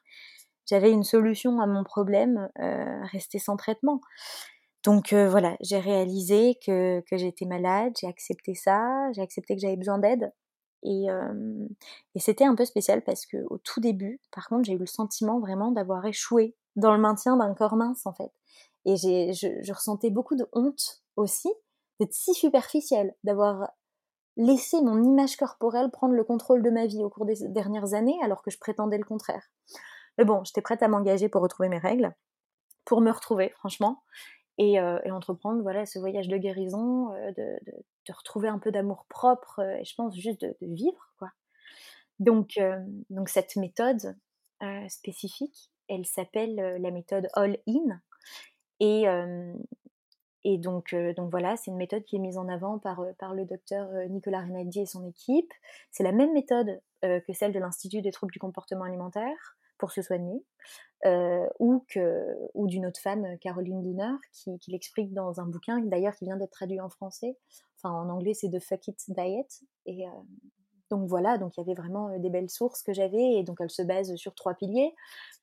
J'avais 0.68 0.92
une 0.92 1.04
solution 1.04 1.60
à 1.60 1.68
mon 1.68 1.84
problème, 1.84 2.50
euh, 2.60 3.04
rester 3.12 3.40
sans 3.40 3.56
traitement. 3.56 4.02
Donc 4.84 5.14
euh, 5.14 5.30
voilà, 5.30 5.58
j'ai 5.62 5.80
réalisé 5.80 6.58
que, 6.66 7.02
que 7.10 7.18
j'étais 7.18 7.46
malade, 7.46 7.94
j'ai 8.00 8.08
accepté 8.08 8.54
ça, 8.56 9.12
j'ai 9.14 9.22
accepté 9.22 9.56
que 9.56 9.62
j'avais 9.62 9.78
besoin 9.78 10.00
d'aide. 10.00 10.32
Et, 10.88 11.08
et 12.14 12.20
c'était 12.20 12.44
un 12.44 12.54
peu 12.54 12.64
spécial 12.64 13.04
parce 13.04 13.26
que 13.26 13.38
au 13.50 13.58
tout 13.58 13.80
début, 13.80 14.22
par 14.32 14.48
contre, 14.48 14.66
j'ai 14.66 14.74
eu 14.74 14.78
le 14.78 14.86
sentiment 14.86 15.40
vraiment 15.40 15.72
d'avoir 15.72 16.06
échoué 16.06 16.56
dans 16.76 16.94
le 16.94 17.00
maintien 17.00 17.38
d'un 17.38 17.56
corps 17.56 17.76
mince 17.76 18.06
en 18.06 18.14
fait. 18.14 18.32
Et 18.86 18.96
je, 18.96 19.60
je 19.64 19.74
ressentais 19.74 20.12
beaucoup 20.12 20.36
de 20.36 20.48
honte 20.54 21.02
aussi 21.16 21.50
d'être 22.00 22.14
si 22.14 22.34
superficielle, 22.34 23.16
d'avoir 23.24 23.70
laissé 24.38 24.82
mon 24.82 25.02
image 25.04 25.38
corporelle 25.38 25.90
prendre 25.92 26.14
le 26.14 26.24
contrôle 26.24 26.62
de 26.62 26.70
ma 26.70 26.86
vie 26.86 27.04
au 27.04 27.10
cours 27.10 27.26
des 27.26 27.48
dernières 27.48 27.94
années 27.94 28.18
alors 28.22 28.42
que 28.42 28.52
je 28.52 28.60
prétendais 28.60 28.98
le 28.98 29.06
contraire. 29.06 29.50
Mais 30.18 30.26
bon, 30.26 30.44
j'étais 30.44 30.62
prête 30.62 30.84
à 30.84 30.88
m'engager 30.88 31.30
pour 31.30 31.42
retrouver 31.42 31.70
mes 31.70 31.78
règles, 31.78 32.14
pour 32.86 33.02
me 33.02 33.12
retrouver, 33.12 33.50
franchement, 33.58 34.04
et, 34.58 34.80
euh, 34.80 35.00
entreprendre 35.12 35.62
voilà 35.62 35.86
ce 35.86 36.00
voyage 36.00 36.28
de 36.28 36.38
guérison, 36.38 37.14
euh, 37.14 37.32
de, 37.32 38.14
retrouver 38.14 38.48
un 38.48 38.60
peu 38.60 38.72
d'amour 38.72 39.06
propre, 39.10 39.60
euh, 39.60 39.78
et 39.78 39.84
je 39.84 39.96
pense 39.96 40.16
juste 40.16 40.42
de, 40.42 40.56
vivre, 40.62 41.14
quoi. 41.18 41.30
Donc, 42.20 42.58
donc 43.10 43.28
cette 43.28 43.58
méthode 43.58 44.16
spécifique, 44.88 45.70
elle 45.90 46.06
s'appelle 46.06 46.56
la 46.56 46.92
méthode 46.92 47.28
All 47.34 47.58
In, 47.68 48.00
et, 48.80 49.06
et 50.46 50.58
donc, 50.58 50.96
donc 51.18 51.32
voilà, 51.32 51.58
c'est 51.58 51.72
une 51.72 51.78
méthode 51.78 52.04
qui 52.06 52.16
est 52.16 52.20
mise 52.20 52.38
en 52.38 52.48
avant 52.48 52.80
par, 52.80 53.04
par 53.20 53.34
le 53.34 53.46
docteur 53.46 53.90
Nicolas 54.10 54.40
Rinaldi 54.40 54.82
et 54.82 54.86
son 54.86 55.06
équipe. 55.06 55.52
C'est 55.92 56.04
la 56.04 56.12
même 56.12 56.34
méthode 56.34 56.80
que 57.02 57.34
celle 57.34 57.52
de 57.52 57.60
l'Institut 57.60 58.02
des 58.02 58.12
troubles 58.12 58.32
du 58.32 58.40
comportement 58.40 58.86
alimentaire 58.86 59.58
pour 59.78 59.92
se 59.92 60.02
soigner, 60.02 60.44
euh, 61.06 61.48
ou, 61.60 61.86
que, 61.88 62.36
ou 62.54 62.68
d'une 62.68 62.86
autre 62.86 63.00
femme, 63.00 63.38
Caroline 63.40 63.82
Dooner, 63.82 64.16
qui, 64.32 64.60
l'explique 64.68 65.14
dans 65.14 65.40
un 65.40 65.46
bouquin, 65.46 65.80
d'ailleurs 65.82 66.16
qui 66.16 66.26
vient 66.26 66.38
d'être 66.38 66.52
traduit 66.52 66.80
en 66.80 66.90
français. 66.90 67.38
Enfin, 67.78 67.94
en 67.94 68.10
anglais, 68.10 68.34
c'est 68.34 68.50
The 68.50 68.60
Fuck 68.60 68.88
It 68.88 69.04
Diet. 69.10 69.48
Et 69.86 70.08
euh, 70.08 70.12
donc 70.90 71.08
voilà, 71.08 71.38
donc 71.38 71.58
il 71.58 71.62
y 71.62 71.64
avait 71.64 71.74
vraiment 71.74 72.18
des 72.18 72.30
belles 72.30 72.50
sources 72.50 72.82
que 72.82 72.94
j'avais, 72.94 73.34
et 73.34 73.44
donc 73.44 73.58
elle 73.60 73.70
se 73.70 73.82
base 73.82 74.16
sur 74.16 74.34
trois 74.36 74.54
piliers, 74.54 74.94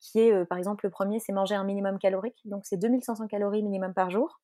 qui 0.00 0.20
est, 0.20 0.44
par 0.46 0.58
exemple, 0.58 0.86
le 0.86 0.90
premier, 0.90 1.20
c'est 1.20 1.32
manger 1.32 1.54
un 1.54 1.64
minimum 1.64 1.98
calorique, 1.98 2.40
donc 2.44 2.64
c'est 2.64 2.76
2500 2.76 3.26
calories 3.28 3.62
minimum 3.62 3.94
par 3.94 4.10
jour. 4.10 4.40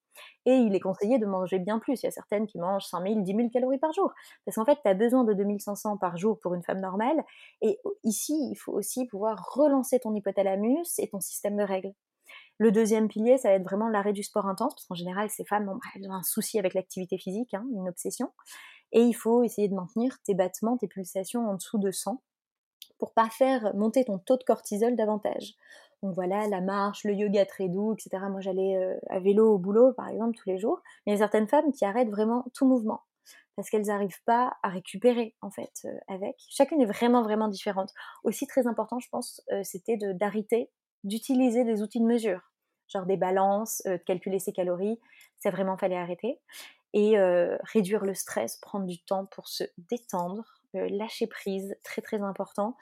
Et 0.46 0.54
il 0.54 0.74
est 0.74 0.80
conseillé 0.80 1.18
de 1.18 1.26
manger 1.26 1.58
bien 1.58 1.78
plus. 1.78 2.02
Il 2.02 2.06
y 2.06 2.08
a 2.08 2.10
certaines 2.10 2.46
qui 2.46 2.58
mangent 2.58 2.86
5000, 2.86 3.22
10 3.22 3.34
000 3.34 3.48
calories 3.50 3.78
par 3.78 3.92
jour. 3.92 4.12
Parce 4.44 4.56
qu'en 4.56 4.64
fait, 4.64 4.78
tu 4.82 4.88
as 4.88 4.94
besoin 4.94 5.24
de 5.24 5.32
2500 5.32 5.96
par 5.98 6.16
jour 6.16 6.38
pour 6.40 6.54
une 6.54 6.62
femme 6.62 6.80
normale. 6.80 7.22
Et 7.62 7.78
ici, 8.04 8.34
il 8.50 8.56
faut 8.56 8.72
aussi 8.72 9.06
pouvoir 9.06 9.50
relancer 9.54 9.98
ton 10.00 10.14
hypothalamus 10.14 10.98
et 10.98 11.08
ton 11.08 11.20
système 11.20 11.56
de 11.56 11.62
règles. 11.62 11.92
Le 12.58 12.72
deuxième 12.72 13.08
pilier, 13.08 13.38
ça 13.38 13.48
va 13.50 13.54
être 13.54 13.62
vraiment 13.62 13.88
l'arrêt 13.88 14.12
du 14.12 14.22
sport 14.22 14.46
intense, 14.46 14.74
parce 14.74 14.86
qu'en 14.86 14.96
général, 14.96 15.30
ces 15.30 15.44
femmes 15.44 15.68
ont, 15.68 16.10
un 16.10 16.22
souci 16.22 16.58
avec 16.58 16.74
l'activité 16.74 17.16
physique, 17.16 17.54
hein, 17.54 17.64
une 17.72 17.88
obsession. 17.88 18.32
Et 18.92 19.02
il 19.02 19.14
faut 19.14 19.42
essayer 19.42 19.68
de 19.68 19.74
maintenir 19.74 20.18
tes 20.24 20.34
battements, 20.34 20.76
tes 20.76 20.88
pulsations 20.88 21.48
en 21.48 21.54
dessous 21.54 21.78
de 21.78 21.90
100 21.90 22.22
pour 22.98 23.12
pas 23.12 23.28
faire 23.30 23.74
monter 23.74 24.04
ton 24.04 24.18
taux 24.18 24.36
de 24.36 24.44
cortisol 24.44 24.96
davantage. 24.96 25.54
Donc 26.02 26.14
voilà, 26.14 26.46
la 26.46 26.60
marche, 26.60 27.04
le 27.04 27.12
yoga 27.12 27.44
très 27.44 27.68
doux, 27.68 27.92
etc. 27.92 28.24
Moi, 28.30 28.40
j'allais 28.40 28.76
euh, 28.76 28.96
à 29.08 29.18
vélo 29.18 29.54
au 29.54 29.58
boulot, 29.58 29.92
par 29.92 30.08
exemple, 30.08 30.36
tous 30.36 30.48
les 30.48 30.58
jours. 30.58 30.80
Mais 31.04 31.12
il 31.12 31.14
y 31.14 31.16
a 31.16 31.18
certaines 31.18 31.48
femmes 31.48 31.72
qui 31.72 31.84
arrêtent 31.84 32.10
vraiment 32.10 32.44
tout 32.54 32.66
mouvement 32.66 33.02
parce 33.56 33.70
qu'elles 33.70 33.86
n'arrivent 33.86 34.22
pas 34.24 34.56
à 34.62 34.68
récupérer, 34.68 35.34
en 35.42 35.50
fait, 35.50 35.72
euh, 35.84 35.98
avec. 36.06 36.36
Chacune 36.48 36.80
est 36.80 36.86
vraiment, 36.86 37.22
vraiment 37.22 37.48
différente. 37.48 37.92
Aussi 38.22 38.46
très 38.46 38.68
important, 38.68 39.00
je 39.00 39.08
pense, 39.08 39.42
euh, 39.52 39.62
c'était 39.64 39.96
d'arrêter 39.96 40.70
d'utiliser 41.02 41.64
des 41.64 41.82
outils 41.82 42.00
de 42.00 42.04
mesure, 42.04 42.52
genre 42.88 43.06
des 43.06 43.16
balances, 43.16 43.82
de 43.84 43.96
calculer 43.96 44.38
ses 44.38 44.52
calories. 44.52 45.00
Ça 45.38 45.50
vraiment 45.50 45.76
fallait 45.76 45.96
arrêter. 45.96 46.40
Et 46.94 47.16
réduire 47.62 48.04
le 48.04 48.14
stress, 48.14 48.56
prendre 48.56 48.86
du 48.86 48.98
temps 49.04 49.26
pour 49.26 49.48
se 49.48 49.64
détendre, 49.76 50.44
lâcher 50.72 51.26
prise, 51.26 51.76
très, 51.84 52.00
très 52.00 52.22
important. 52.22 52.76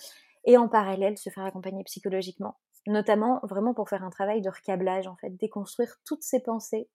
Et 0.44 0.56
en 0.56 0.68
parallèle, 0.68 1.18
se 1.18 1.28
faire 1.28 1.44
accompagner 1.44 1.82
psychologiquement 1.84 2.56
notamment 2.86 3.40
vraiment 3.42 3.74
pour 3.74 3.88
faire 3.88 4.04
un 4.04 4.10
travail 4.10 4.40
de 4.40 4.50
recablage, 4.50 5.06
en 5.06 5.16
fait, 5.16 5.30
déconstruire 5.30 5.96
toutes 6.04 6.22
ces 6.22 6.40
pensées 6.40 6.88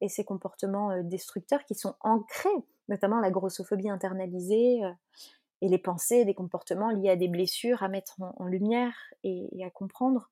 et 0.00 0.08
ces 0.08 0.24
comportements 0.24 0.90
euh, 0.90 1.02
destructeurs 1.02 1.64
qui 1.64 1.74
sont 1.74 1.94
ancrés, 2.00 2.48
notamment 2.88 3.20
la 3.20 3.30
grossophobie 3.30 3.90
internalisée 3.90 4.82
euh, 4.84 4.90
et 5.60 5.68
les 5.68 5.78
pensées, 5.78 6.24
des 6.24 6.34
comportements 6.34 6.90
liés 6.90 7.10
à 7.10 7.16
des 7.16 7.28
blessures 7.28 7.82
à 7.82 7.88
mettre 7.88 8.16
en, 8.20 8.46
lumière 8.46 8.94
et, 9.22 9.48
à 9.64 9.70
comprendre. 9.70 10.30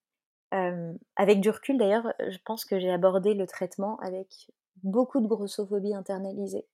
Euh, 0.53 0.93
avec 1.17 1.41
du 1.41 1.49
recul, 1.49 1.79
d'ailleurs, 1.79 2.13
je 2.29 2.37
pense 2.45 2.65
que 2.65 2.79
j'ai 2.79 2.91
abordé 2.91 3.33
le 3.33 3.47
traitement 3.47 3.99
avec 4.01 4.51
beaucoup 4.83 5.21
de 5.21 5.27
grossophobie 5.27 5.95
internalisée. 5.95 6.67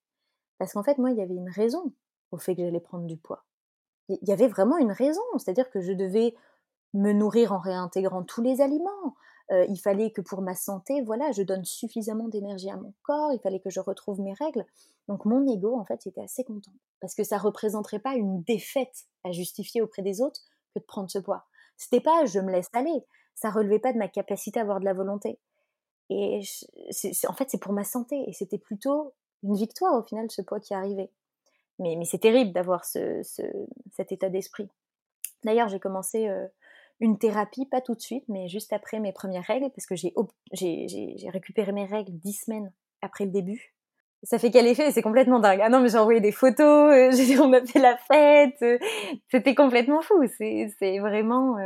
Parce 0.59 0.72
qu'en 0.72 0.82
fait, 0.82 0.99
moi, 0.99 1.11
il 1.11 1.16
y 1.16 1.22
avait 1.22 1.34
une 1.34 1.51
raison 1.51 1.92
au 2.32 2.38
fait 2.38 2.55
que 2.55 2.62
j'allais 2.62 2.80
prendre 2.80 3.07
du 3.07 3.16
poids. 3.16 3.44
Il 4.09 4.18
y 4.22 4.32
avait 4.32 4.49
vraiment 4.49 4.78
une 4.78 4.92
raison, 4.92 5.22
c'est-à-dire 5.36 5.70
que 5.70 5.80
je 5.80 5.92
devais 5.92 6.34
me 6.94 7.12
nourrir 7.12 7.53
en 7.53 7.59
réintégrant 7.59 8.22
tous 8.22 8.42
les 8.42 8.61
aliments. 8.61 9.14
Euh, 9.51 9.64
il 9.68 9.78
fallait 9.78 10.11
que 10.11 10.20
pour 10.20 10.42
ma 10.42 10.55
santé, 10.55 11.03
voilà, 11.03 11.32
je 11.32 11.42
donne 11.42 11.64
suffisamment 11.64 12.28
d'énergie 12.28 12.70
à 12.70 12.76
mon 12.76 12.94
corps, 13.03 13.32
il 13.32 13.40
fallait 13.40 13.61
que 13.61 13.70
je 13.70 13.80
retrouve 13.80 14.20
mes 14.20 14.34
règles. 14.34 14.64
Donc 15.09 15.24
mon 15.24 15.46
ego, 15.46 15.78
en 15.78 15.84
fait, 15.84 16.07
était 16.07 16.22
assez 16.22 16.44
content. 16.44 16.72
Parce 17.01 17.14
que 17.14 17.24
ça 17.24 17.38
représenterait 17.38 17.99
pas 17.99 18.14
une 18.14 18.42
défaite 18.42 19.07
à 19.24 19.32
justifier 19.32 19.80
auprès 19.80 20.03
des 20.03 20.20
autres 20.20 20.40
que 20.74 20.80
de 20.80 20.84
prendre 20.84 21.11
ce 21.11 21.18
poids. 21.18 21.44
C'était 21.76 22.01
pas 22.01 22.26
je 22.26 22.40
me 22.40 22.51
laisse 22.51 22.68
aller, 22.72 23.05
ça 23.34 23.51
relevait 23.51 23.78
pas 23.78 23.92
de 23.92 23.99
ma 23.99 24.09
capacité 24.09 24.59
à 24.59 24.62
avoir 24.62 24.80
de 24.80 24.84
la 24.84 24.94
volonté. 24.94 25.38
Et 26.11 26.41
en 27.29 27.33
fait, 27.35 27.51
c'est 27.51 27.61
pour 27.61 27.73
ma 27.73 27.85
santé. 27.85 28.25
Et 28.27 28.33
c'était 28.33 28.59
plutôt 28.59 29.15
une 29.43 29.57
victoire 29.57 29.95
au 29.95 30.03
final, 30.03 30.31
ce 30.31 30.43
poids 30.43 30.61
qui 30.61 30.75
arrivait. 30.75 31.11
Mais, 31.79 31.97
c'est 32.05 32.19
terrible 32.19 32.53
d'avoir 32.53 32.85
ce, 32.85 33.23
cet 33.93 34.11
état 34.11 34.29
d'esprit. 34.29 34.69
D'ailleurs, 35.45 35.69
j'ai 35.69 35.79
commencé 35.79 36.29
une 37.01 37.19
thérapie, 37.19 37.67
pas 37.67 37.81
tout 37.81 37.95
de 37.95 38.01
suite, 38.01 38.25
mais 38.29 38.49
juste 38.49 38.73
après 38.73 38.99
mes 38.99 39.13
premières 39.13 39.45
règles, 39.45 39.71
parce 39.71 39.87
que 39.87 39.95
j'ai 39.95 41.31
récupéré 41.31 41.73
mes 41.73 41.85
règles 41.85 42.13
dix 42.13 42.45
semaines 42.45 42.73
après 43.01 43.25
le 43.25 43.31
début. 43.31 43.75
Ça 44.25 44.39
fait 44.39 44.51
quel 44.51 44.67
effet 44.67 44.91
C'est 44.91 45.03
complètement 45.03 45.39
dingue. 45.39 45.61
Ah 45.63 45.69
non, 45.69 45.81
mais 45.81 45.91
j'ai 45.91 45.99
envoyé 45.99 46.21
des 46.21 46.33
photos, 46.33 46.93
euh, 46.93 47.41
on 47.43 47.53
a 47.53 47.65
fait 47.65 47.79
la 47.79 47.97
fête, 47.97 48.61
euh, 48.63 48.79
c'était 49.31 49.55
complètement 49.55 50.03
fou. 50.03 50.25
C'est 50.39 50.99
vraiment... 50.99 51.57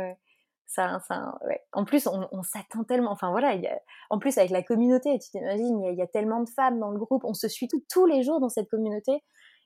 Euh, 0.79 0.99
ça, 0.99 0.99
ça, 1.07 1.37
ouais. 1.47 1.61
En 1.71 1.85
plus, 1.85 2.07
on, 2.07 2.43
s'attend 2.43 2.83
tellement. 2.83 3.11
Enfin 3.11 3.31
voilà, 3.31 3.55
y 3.55 3.67
a, 3.67 3.79
en 4.09 4.19
plus 4.19 4.37
avec 4.37 4.51
la 4.51 4.63
communauté, 4.63 5.17
tu 5.19 5.29
t'imagines, 5.31 5.81
il 5.83 5.97
y, 5.97 6.01
a 6.01 6.07
tellement 6.07 6.41
de 6.41 6.49
femmes 6.49 6.79
dans 6.79 6.91
le 6.91 6.99
groupe, 6.99 7.23
on 7.25 7.33
se 7.33 7.47
suit 7.47 7.67
tous 7.89 8.05
les 8.05 8.23
jours 8.23 8.39
dans 8.39 8.49
cette 8.49 8.69
communauté. 8.69 9.23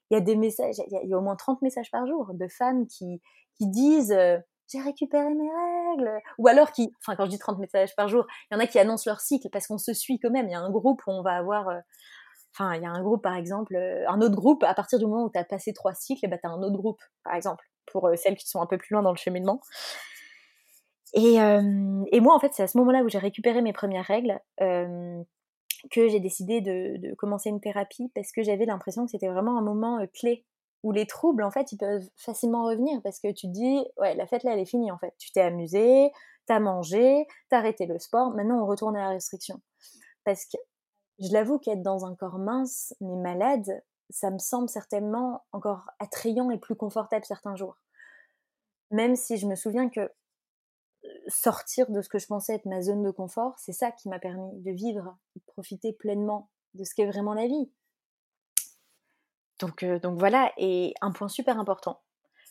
Il 0.09 0.13
y 0.13 0.17
a 0.17 0.21
des 0.21 0.35
messages, 0.35 0.75
il 0.89 1.09
y, 1.09 1.13
a 1.13 1.17
au 1.17 1.21
moins 1.21 1.35
30 1.35 1.61
messages 1.61 1.91
par 1.91 2.07
jour 2.07 2.31
de 2.33 2.47
femmes 2.47 2.87
qui, 2.87 3.21
qui 3.57 3.67
disent 3.67 4.17
j'ai 4.71 4.81
récupéré 4.81 5.33
mes 5.33 5.49
règles. 5.49 6.21
Ou 6.37 6.47
alors 6.47 6.71
qui, 6.71 6.93
enfin 7.01 7.15
quand 7.15 7.25
je 7.25 7.31
dis 7.31 7.39
30 7.39 7.59
messages 7.59 7.95
par 7.95 8.07
jour, 8.07 8.25
il 8.49 8.55
y 8.55 8.57
en 8.57 8.59
a 8.59 8.67
qui 8.67 8.79
annoncent 8.79 9.09
leur 9.09 9.21
cycle 9.21 9.49
parce 9.51 9.67
qu'on 9.67 9.77
se 9.77 9.93
suit 9.93 10.19
quand 10.19 10.31
même. 10.31 10.47
Il 10.47 10.51
y 10.51 10.55
a 10.55 10.59
un 10.59 10.69
groupe 10.69 11.01
où 11.07 11.11
on 11.11 11.21
va 11.21 11.35
avoir, 11.37 11.69
euh, 11.69 11.79
enfin 12.53 12.75
il 12.75 12.83
y 12.83 12.85
a 12.85 12.89
un 12.89 13.01
groupe 13.01 13.23
par 13.23 13.35
exemple, 13.35 13.75
euh, 13.75 14.09
un 14.09 14.21
autre 14.21 14.35
groupe, 14.35 14.63
à 14.63 14.73
partir 14.73 14.99
du 14.99 15.05
moment 15.05 15.25
où 15.25 15.31
tu 15.31 15.39
as 15.39 15.45
passé 15.45 15.73
trois 15.73 15.93
cycles, 15.93 16.21
eh 16.23 16.27
ben, 16.27 16.39
tu 16.41 16.47
as 16.47 16.51
un 16.51 16.61
autre 16.61 16.77
groupe 16.77 17.01
par 17.23 17.35
exemple, 17.35 17.63
pour 17.85 18.07
euh, 18.07 18.15
celles 18.15 18.35
qui 18.35 18.47
sont 18.47 18.61
un 18.61 18.67
peu 18.67 18.77
plus 18.77 18.93
loin 18.93 19.03
dans 19.03 19.11
le 19.11 19.17
cheminement. 19.17 19.61
Et, 21.13 21.39
moi 22.19 22.35
en 22.35 22.39
fait 22.39 22.53
c'est 22.53 22.63
à 22.63 22.67
ce 22.67 22.77
moment-là 22.79 23.03
où 23.03 23.09
j'ai 23.09 23.19
récupéré 23.19 23.61
mes 23.61 23.73
premières 23.73 24.05
règles 24.05 24.39
que 24.59 26.07
j'ai 26.07 26.19
décidé 26.19 26.59
de, 26.59 26.97
de, 26.97 27.13
commencer 27.13 27.49
une 27.49 27.61
thérapie 27.61 28.11
parce 28.15 28.31
que 28.31 28.41
j'avais 28.41 28.65
l'impression 28.65 29.05
que 29.05 29.11
c'était 29.11 29.27
vraiment 29.27 29.57
un 29.57 29.61
moment 29.61 30.05
clé 30.13 30.43
où 30.83 30.91
les 30.91 31.05
troubles, 31.05 31.43
en 31.43 31.51
fait, 31.51 31.71
ils 31.71 31.77
peuvent 31.77 32.07
facilement 32.15 32.63
revenir 32.63 33.01
parce 33.01 33.19
que 33.19 33.31
tu 33.31 33.47
te 33.47 33.51
dis, 33.51 33.85
ouais, 33.97 34.15
la 34.15 34.27
fête 34.27 34.43
là, 34.43 34.53
elle 34.53 34.59
est 34.59 34.65
finie, 34.65 34.91
en 34.91 34.97
fait. 34.97 35.13
Tu 35.17 35.31
t'es 35.31 35.41
amusé, 35.41 36.11
t'as 36.45 36.59
mangé, 36.59 37.27
t'as 37.49 37.57
arrêté 37.57 37.85
le 37.85 37.99
sport, 37.99 38.31
maintenant 38.31 38.61
on 38.61 38.65
retourne 38.65 38.95
à 38.95 39.01
la 39.01 39.09
restriction. 39.09 39.61
Parce 40.23 40.45
que 40.45 40.57
je 41.19 41.31
l'avoue 41.33 41.59
qu'être 41.59 41.81
dans 41.81 42.05
un 42.05 42.15
corps 42.15 42.39
mince, 42.39 42.93
mais 43.01 43.15
malade, 43.15 43.83
ça 44.09 44.31
me 44.31 44.39
semble 44.39 44.69
certainement 44.69 45.43
encore 45.51 45.85
attrayant 45.99 46.49
et 46.51 46.57
plus 46.57 46.75
confortable 46.75 47.25
certains 47.25 47.55
jours. 47.55 47.77
Même 48.91 49.15
si 49.15 49.37
je 49.37 49.47
me 49.47 49.55
souviens 49.55 49.89
que 49.89 50.09
sortir 51.27 51.89
de 51.89 52.01
ce 52.01 52.09
que 52.09 52.19
je 52.19 52.27
pensais 52.27 52.55
être 52.55 52.65
ma 52.65 52.81
zone 52.81 53.03
de 53.03 53.11
confort, 53.11 53.57
c'est 53.59 53.73
ça 53.73 53.91
qui 53.91 54.09
m'a 54.09 54.19
permis 54.19 54.61
de 54.61 54.71
vivre, 54.71 55.17
de 55.35 55.41
profiter 55.45 55.93
pleinement 55.93 56.49
de 56.73 56.83
ce 56.83 56.93
qu'est 56.95 57.05
vraiment 57.05 57.33
la 57.33 57.47
vie. 57.47 57.71
Donc, 59.59 59.83
euh, 59.83 59.99
donc 59.99 60.19
voilà, 60.19 60.51
et 60.57 60.93
un 61.01 61.11
point 61.11 61.29
super 61.29 61.59
important, 61.59 62.01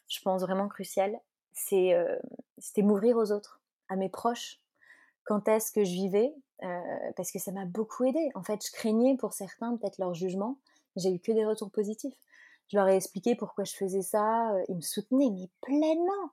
je 0.08 0.20
pense 0.22 0.42
vraiment 0.42 0.68
crucial, 0.68 1.18
c'est 1.52 1.94
euh, 1.94 2.16
c'était 2.58 2.82
m'ouvrir 2.82 3.16
aux 3.16 3.32
autres, 3.32 3.60
à 3.88 3.96
mes 3.96 4.08
proches. 4.08 4.60
Quand 5.24 5.48
est-ce 5.48 5.72
que 5.72 5.84
je 5.84 5.92
vivais 5.92 6.34
euh, 6.62 7.12
Parce 7.16 7.30
que 7.30 7.38
ça 7.38 7.52
m'a 7.52 7.64
beaucoup 7.64 8.04
aidé. 8.04 8.30
En 8.34 8.42
fait, 8.42 8.64
je 8.64 8.70
craignais 8.72 9.16
pour 9.16 9.32
certains 9.32 9.76
peut-être 9.76 9.98
leur 9.98 10.14
jugement. 10.14 10.58
J'ai 10.96 11.12
eu 11.12 11.18
que 11.18 11.32
des 11.32 11.44
retours 11.44 11.70
positifs. 11.70 12.14
Je 12.68 12.76
leur 12.76 12.88
ai 12.88 12.96
expliqué 12.96 13.34
pourquoi 13.34 13.64
je 13.64 13.74
faisais 13.74 14.02
ça. 14.02 14.52
Ils 14.68 14.76
me 14.76 14.80
soutenaient, 14.80 15.30
mais 15.30 15.48
pleinement. 15.60 16.30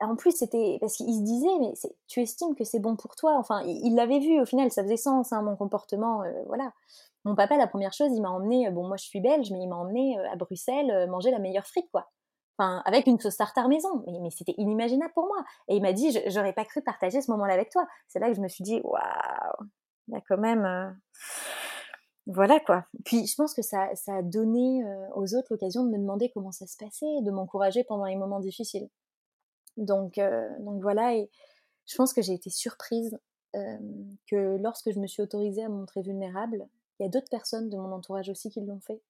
En 0.00 0.16
plus, 0.16 0.32
c'était 0.32 0.78
parce 0.80 0.96
qu'ils 0.96 1.14
se 1.14 1.22
disaient, 1.22 1.58
mais 1.60 1.72
tu 2.08 2.20
estimes 2.20 2.54
que 2.54 2.64
c'est 2.64 2.80
bon 2.80 2.96
pour 2.96 3.14
toi? 3.16 3.36
Enfin, 3.38 3.62
ils 3.64 3.94
l'avaient 3.94 4.18
vu 4.18 4.40
au 4.40 4.44
final, 4.44 4.70
ça 4.70 4.82
faisait 4.82 4.96
sens, 4.96 5.32
hein, 5.32 5.42
mon 5.42 5.56
comportement, 5.56 6.22
voilà. 6.46 6.72
Mon 7.24 7.34
papa, 7.34 7.56
la 7.56 7.66
première 7.66 7.92
chose, 7.92 8.10
il 8.12 8.20
m'a 8.20 8.30
emmené, 8.30 8.70
bon, 8.70 8.86
moi 8.86 8.98
je 8.98 9.04
suis 9.04 9.20
belge, 9.20 9.50
mais 9.50 9.62
il 9.62 9.68
m'a 9.68 9.76
emmené 9.76 10.18
euh, 10.18 10.30
à 10.30 10.36
Bruxelles 10.36 10.90
euh, 10.90 11.06
manger 11.06 11.30
la 11.30 11.38
meilleure 11.38 11.66
frite, 11.66 11.88
quoi. 11.90 12.10
Enfin, 12.58 12.82
avec 12.84 13.06
une 13.06 13.18
sauce 13.18 13.36
tartare 13.36 13.68
maison. 13.68 14.04
Mais, 14.06 14.30
c'était 14.30 14.54
inimaginable 14.58 15.12
pour 15.14 15.26
moi. 15.26 15.42
Et 15.68 15.76
il 15.76 15.82
m'a 15.82 15.92
dit, 15.92 16.16
j'aurais 16.28 16.52
pas 16.52 16.64
cru 16.64 16.82
partager 16.82 17.20
ce 17.20 17.30
moment-là 17.32 17.54
avec 17.54 17.70
toi. 17.70 17.86
C'est 18.06 18.20
là 18.20 18.28
que 18.28 18.34
je 18.34 18.40
me 18.40 18.48
suis 18.48 18.62
dit, 18.62 18.80
waouh, 18.84 19.66
il 20.08 20.14
y 20.14 20.16
a 20.16 20.20
quand 20.28 20.38
même. 20.38 20.64
Euh, 20.64 20.90
voilà 22.26 22.58
quoi. 22.60 22.84
Puis 23.04 23.26
je 23.26 23.34
pense 23.34 23.52
que 23.54 23.60
ça, 23.60 23.94
ça 23.94 24.16
a 24.16 24.22
donné 24.22 24.82
aux 25.14 25.34
autres 25.34 25.48
l'occasion 25.50 25.84
de 25.84 25.90
me 25.90 25.98
demander 25.98 26.30
comment 26.32 26.52
ça 26.52 26.66
se 26.66 26.78
passait, 26.78 27.20
de 27.20 27.30
m'encourager 27.30 27.84
pendant 27.84 28.06
les 28.06 28.16
moments 28.16 28.40
difficiles. 28.40 28.88
Donc, 29.76 30.20
donc 30.60 30.82
voilà, 30.82 31.14
et 31.14 31.30
je 31.86 31.96
pense 31.96 32.12
que 32.12 32.22
j'ai 32.22 32.34
été 32.34 32.50
surprise 32.50 33.18
que 33.52 34.56
lorsque 34.60 34.90
je 34.92 34.98
me 34.98 35.06
suis 35.06 35.22
autorisée 35.22 35.64
à 35.64 35.68
me 35.68 35.74
montrer 35.74 36.02
vulnérable, 36.02 36.66
il 36.98 37.04
y 37.04 37.06
a 37.06 37.08
d'autres 37.08 37.30
personnes 37.30 37.68
de 37.70 37.76
mon 37.76 37.92
entourage 37.92 38.28
aussi 38.28 38.50
qui 38.50 38.60
l'ont 38.60 38.80
fait. 38.80 39.00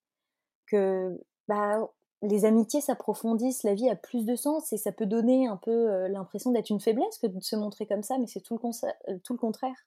Que 0.67 1.19
bah, 1.47 1.87
les 2.21 2.45
amitiés 2.45 2.81
s'approfondissent, 2.81 3.63
la 3.63 3.73
vie 3.73 3.89
a 3.89 3.95
plus 3.95 4.25
de 4.25 4.35
sens 4.35 4.71
et 4.73 4.77
ça 4.77 4.91
peut 4.91 5.05
donner 5.05 5.47
un 5.47 5.57
peu 5.57 5.71
euh, 5.71 6.07
l'impression 6.07 6.51
d'être 6.51 6.69
une 6.69 6.79
faiblesse 6.79 7.17
que 7.19 7.27
de 7.27 7.39
se 7.41 7.55
montrer 7.55 7.85
comme 7.85 8.03
ça, 8.03 8.17
mais 8.17 8.27
c'est 8.27 8.39
euh, 8.39 9.19
tout, 9.23 9.33
le 9.33 9.39
contraire. 9.39 9.85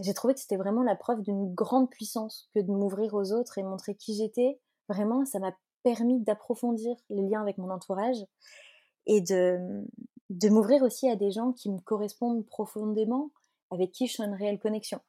j'ai 0.00 0.14
trouvé 0.14 0.34
que 0.34 0.40
c'était 0.40 0.56
vraiment 0.56 0.82
la 0.82 0.96
preuve 0.96 1.22
d'une 1.22 1.54
grande 1.54 1.90
puissance 1.90 2.48
que 2.54 2.60
de 2.60 2.70
m'ouvrir 2.70 3.14
aux 3.14 3.32
autres 3.32 3.58
et 3.58 3.62
montrer 3.62 3.94
qui 3.94 4.14
j'étais. 4.14 4.58
Vraiment, 4.88 5.24
ça 5.24 5.38
m'a 5.38 5.54
permis 5.84 6.20
d'approfondir 6.20 6.96
les 7.10 7.22
liens 7.22 7.42
avec 7.42 7.58
mon 7.58 7.70
entourage 7.70 8.24
et 9.08 9.20
de, 9.20 9.84
de 10.30 10.48
m'ouvrir 10.48 10.82
aussi 10.82 11.10
à 11.10 11.16
des 11.16 11.32
gens 11.32 11.52
qui 11.52 11.70
me 11.70 11.80
correspondent 11.80 12.46
profondément, 12.46 13.30
avec 13.70 13.90
qui 13.90 14.06
je 14.06 14.12
suis 14.12 14.22
une 14.22 14.34
réelle 14.34 14.60
connexion 14.60 15.00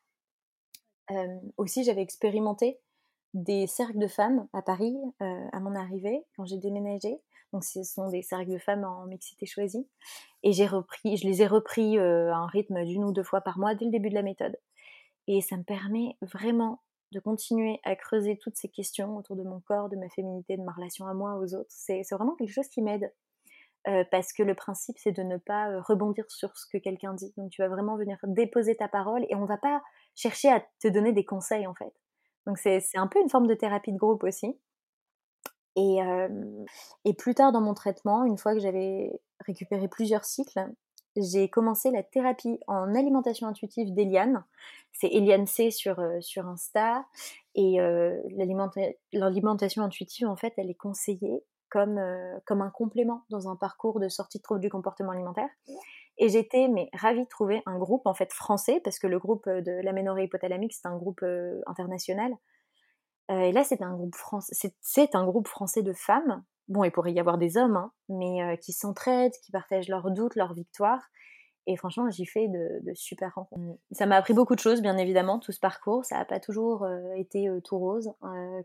aussi, 1.58 1.84
j'avais 1.84 2.02
expérimenté 2.02 2.80
des 3.34 3.68
cercles 3.68 4.00
de 4.00 4.08
femmes 4.08 4.48
à 4.54 4.62
Paris 4.62 4.98
à 5.20 5.60
mon 5.60 5.76
arrivée, 5.76 6.26
quand 6.36 6.46
j'ai 6.46 6.58
déménagé. 6.58 7.20
Donc, 7.52 7.64
ce 7.64 7.84
sont 7.84 8.10
des 8.10 8.22
cercles 8.22 8.52
de 8.52 8.58
femmes 8.60 8.84
en 8.84 9.06
mixité 9.06 9.46
choisie. 9.46 9.88
Et 10.44 10.52
j'ai 10.52 10.68
repris, 10.68 11.18
je 11.18 11.28
les 11.28 11.42
ai 11.42 11.48
repris 11.48 11.98
à 11.98 12.36
un 12.36 12.48
rythme 12.48 12.84
d'une 12.86 13.04
ou 13.04 13.12
deux 13.12 13.24
fois 13.24 13.42
par 13.42 13.58
mois 13.58 13.76
dès 13.76 13.86
le 13.86 13.92
début 13.92 14.10
de 14.10 14.16
la 14.16 14.24
méthode. 14.24 14.58
Et 15.28 15.42
ça 15.42 15.58
me 15.58 15.64
permet 15.64 16.18
vraiment 16.22 16.82
de 17.12 17.20
continuer 17.20 17.80
à 17.84 17.96
creuser 17.96 18.38
toutes 18.38 18.56
ces 18.56 18.70
questions 18.70 19.18
autour 19.18 19.36
de 19.36 19.44
mon 19.44 19.60
corps, 19.62 19.90
de 19.90 19.96
ma 19.96 20.10
féminité, 20.10 20.58
de 20.58 20.62
ma 20.62 20.72
relation 20.72 21.08
à 21.08 21.14
moi, 21.14 21.36
aux 21.38 21.56
autres. 21.56 21.70
C'est 21.70 22.04
vraiment 22.12 22.36
quelque 22.36 22.54
chose 22.54 22.68
qui 22.68 22.82
m'aide. 22.84 23.12
Parce 24.12 24.34
que 24.34 24.44
le 24.44 24.56
principe, 24.56 24.98
c'est 25.00 25.12
de 25.12 25.24
ne 25.24 25.38
pas 25.38 25.80
rebondir 25.82 26.26
sur 26.30 26.56
ce 26.58 26.66
que 26.72 26.78
quelqu'un 26.78 27.14
dit. 27.14 27.34
Donc, 27.38 27.50
tu 27.50 27.62
vas 27.62 27.70
vraiment 27.70 27.98
venir 27.98 28.18
déposer 28.24 28.76
ta 28.76 28.88
parole 28.88 29.26
et 29.30 29.36
on 29.36 29.46
va 29.46 29.58
pas 29.58 29.82
chercher 30.16 30.50
à 30.50 30.64
te 30.80 30.88
donner 30.88 31.14
des 31.14 31.26
conseils 31.26 31.66
en 31.66 31.74
fait. 31.74 31.94
Donc 32.46 32.58
c'est 32.58 32.82
un 32.96 33.08
peu 33.08 33.20
une 33.22 33.30
forme 33.30 33.48
de 33.48 33.54
thérapie 33.54 33.92
de 33.92 33.98
groupe 33.98 34.24
aussi. 34.24 34.58
Et, 35.76 36.00
et 37.06 37.14
plus 37.14 37.36
tard 37.36 37.52
dans 37.52 37.62
mon 37.62 37.74
traitement, 37.74 38.26
une 38.26 38.38
fois 38.38 38.54
que 38.54 38.60
j'avais 38.60 39.22
récupéré 39.46 39.88
plusieurs 39.88 40.26
cycles, 40.26 40.60
j'ai 41.16 41.50
commencé 41.50 41.92
la 41.92 42.04
thérapie 42.04 42.60
en 42.68 42.96
alimentation 42.96 43.48
intuitive 43.48 43.94
d'Eliane. 43.94 44.44
C'est 44.94 45.08
Eliane 45.08 45.48
C 45.48 45.72
sur, 45.72 46.02
sur 46.22 46.48
Insta. 46.48 47.06
Et 47.56 47.78
l'alimentation 49.12 49.84
intuitive, 49.84 50.28
en 50.28 50.36
fait, 50.36 50.54
elle 50.58 50.70
est 50.70 50.76
conseillée 50.76 51.44
comme, 51.70 52.02
comme 52.46 52.62
un 52.62 52.70
complément 52.70 53.24
dans 53.30 53.50
un 53.50 53.56
parcours 53.56 54.00
de 54.00 54.10
sortie 54.10 54.40
de 54.40 54.44
troubles 54.44 54.62
du 54.62 54.70
comportement 54.70 55.12
alimentaire. 55.12 55.50
Et 56.20 56.28
j'étais 56.28 56.68
mais 56.68 56.90
ravie 56.94 57.24
de 57.24 57.30
trouver 57.30 57.64
un 57.66 57.78
groupe 57.78 58.06
en 58.06 58.14
fait 58.14 58.32
français 58.34 58.82
parce 58.84 59.00
que 59.00 59.08
le 59.08 59.20
groupe 59.20 59.48
euh, 59.48 59.62
de 59.62 59.72
l'aménorrhée 59.84 60.26
hypothalamique 60.26 60.74
c'est 60.74 60.88
un 60.88 60.98
groupe 60.98 61.24
euh, 61.24 61.62
international. 61.66 62.34
Euh, 63.32 63.40
et 63.40 63.52
là 63.54 63.64
c'est 63.64 63.82
un 63.82 63.94
groupe 63.94 64.16
français, 64.16 64.74
c'est 64.82 65.16
un 65.16 65.26
groupe 65.26 65.48
français 65.48 65.82
de 65.82 65.94
femmes. 65.94 66.44
Bon, 66.68 66.84
il 66.84 66.92
pourrait 66.92 67.14
y 67.14 67.20
avoir 67.20 67.40
des 67.40 67.58
hommes, 67.58 67.78
hein, 67.78 67.92
mais 68.10 68.60
qui 68.62 68.74
s'entraident, 68.74 69.34
qui 69.44 69.52
partagent 69.52 69.88
leurs 69.88 70.12
doutes, 70.12 70.36
leurs 70.36 70.54
victoires. 70.54 71.10
Et 71.68 71.76
franchement, 71.76 72.10
j'y 72.10 72.26
fais 72.26 72.48
de, 72.48 72.82
super 72.96 73.36
rencontres. 73.36 73.62
Mmh. 73.62 73.78
Ça 73.92 74.06
m'a 74.06 74.16
appris 74.16 74.34
beaucoup 74.34 74.56
de 74.56 74.60
choses, 74.60 74.82
bien 74.82 74.98
évidemment, 74.98 75.40
tout 75.40 75.52
ce 75.52 75.60
parcours. 75.60 76.04
Ça 76.06 76.18
n'a 76.18 76.26
pas 76.26 76.40
toujours 76.40 76.88
été 77.16 77.48
tout 77.64 77.78
rose, 77.78 78.12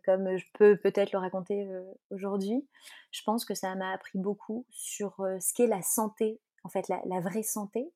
comme 0.04 0.36
je 0.36 0.44
peux 0.54 0.76
peut-être 0.76 1.12
le 1.12 1.18
raconter 1.18 1.68
aujourd'hui. 2.10 2.66
Je 3.10 3.22
pense 3.22 3.44
que 3.44 3.54
ça 3.54 3.74
m'a 3.74 3.92
appris 3.92 4.18
beaucoup 4.18 4.64
sur 4.70 5.16
ce 5.18 5.52
qu'est 5.52 5.66
la 5.66 5.82
santé 5.82 6.40
en 6.64 6.68
fait 6.68 6.88
la, 6.88 7.20
vraie 7.20 7.42
santé. 7.42 7.92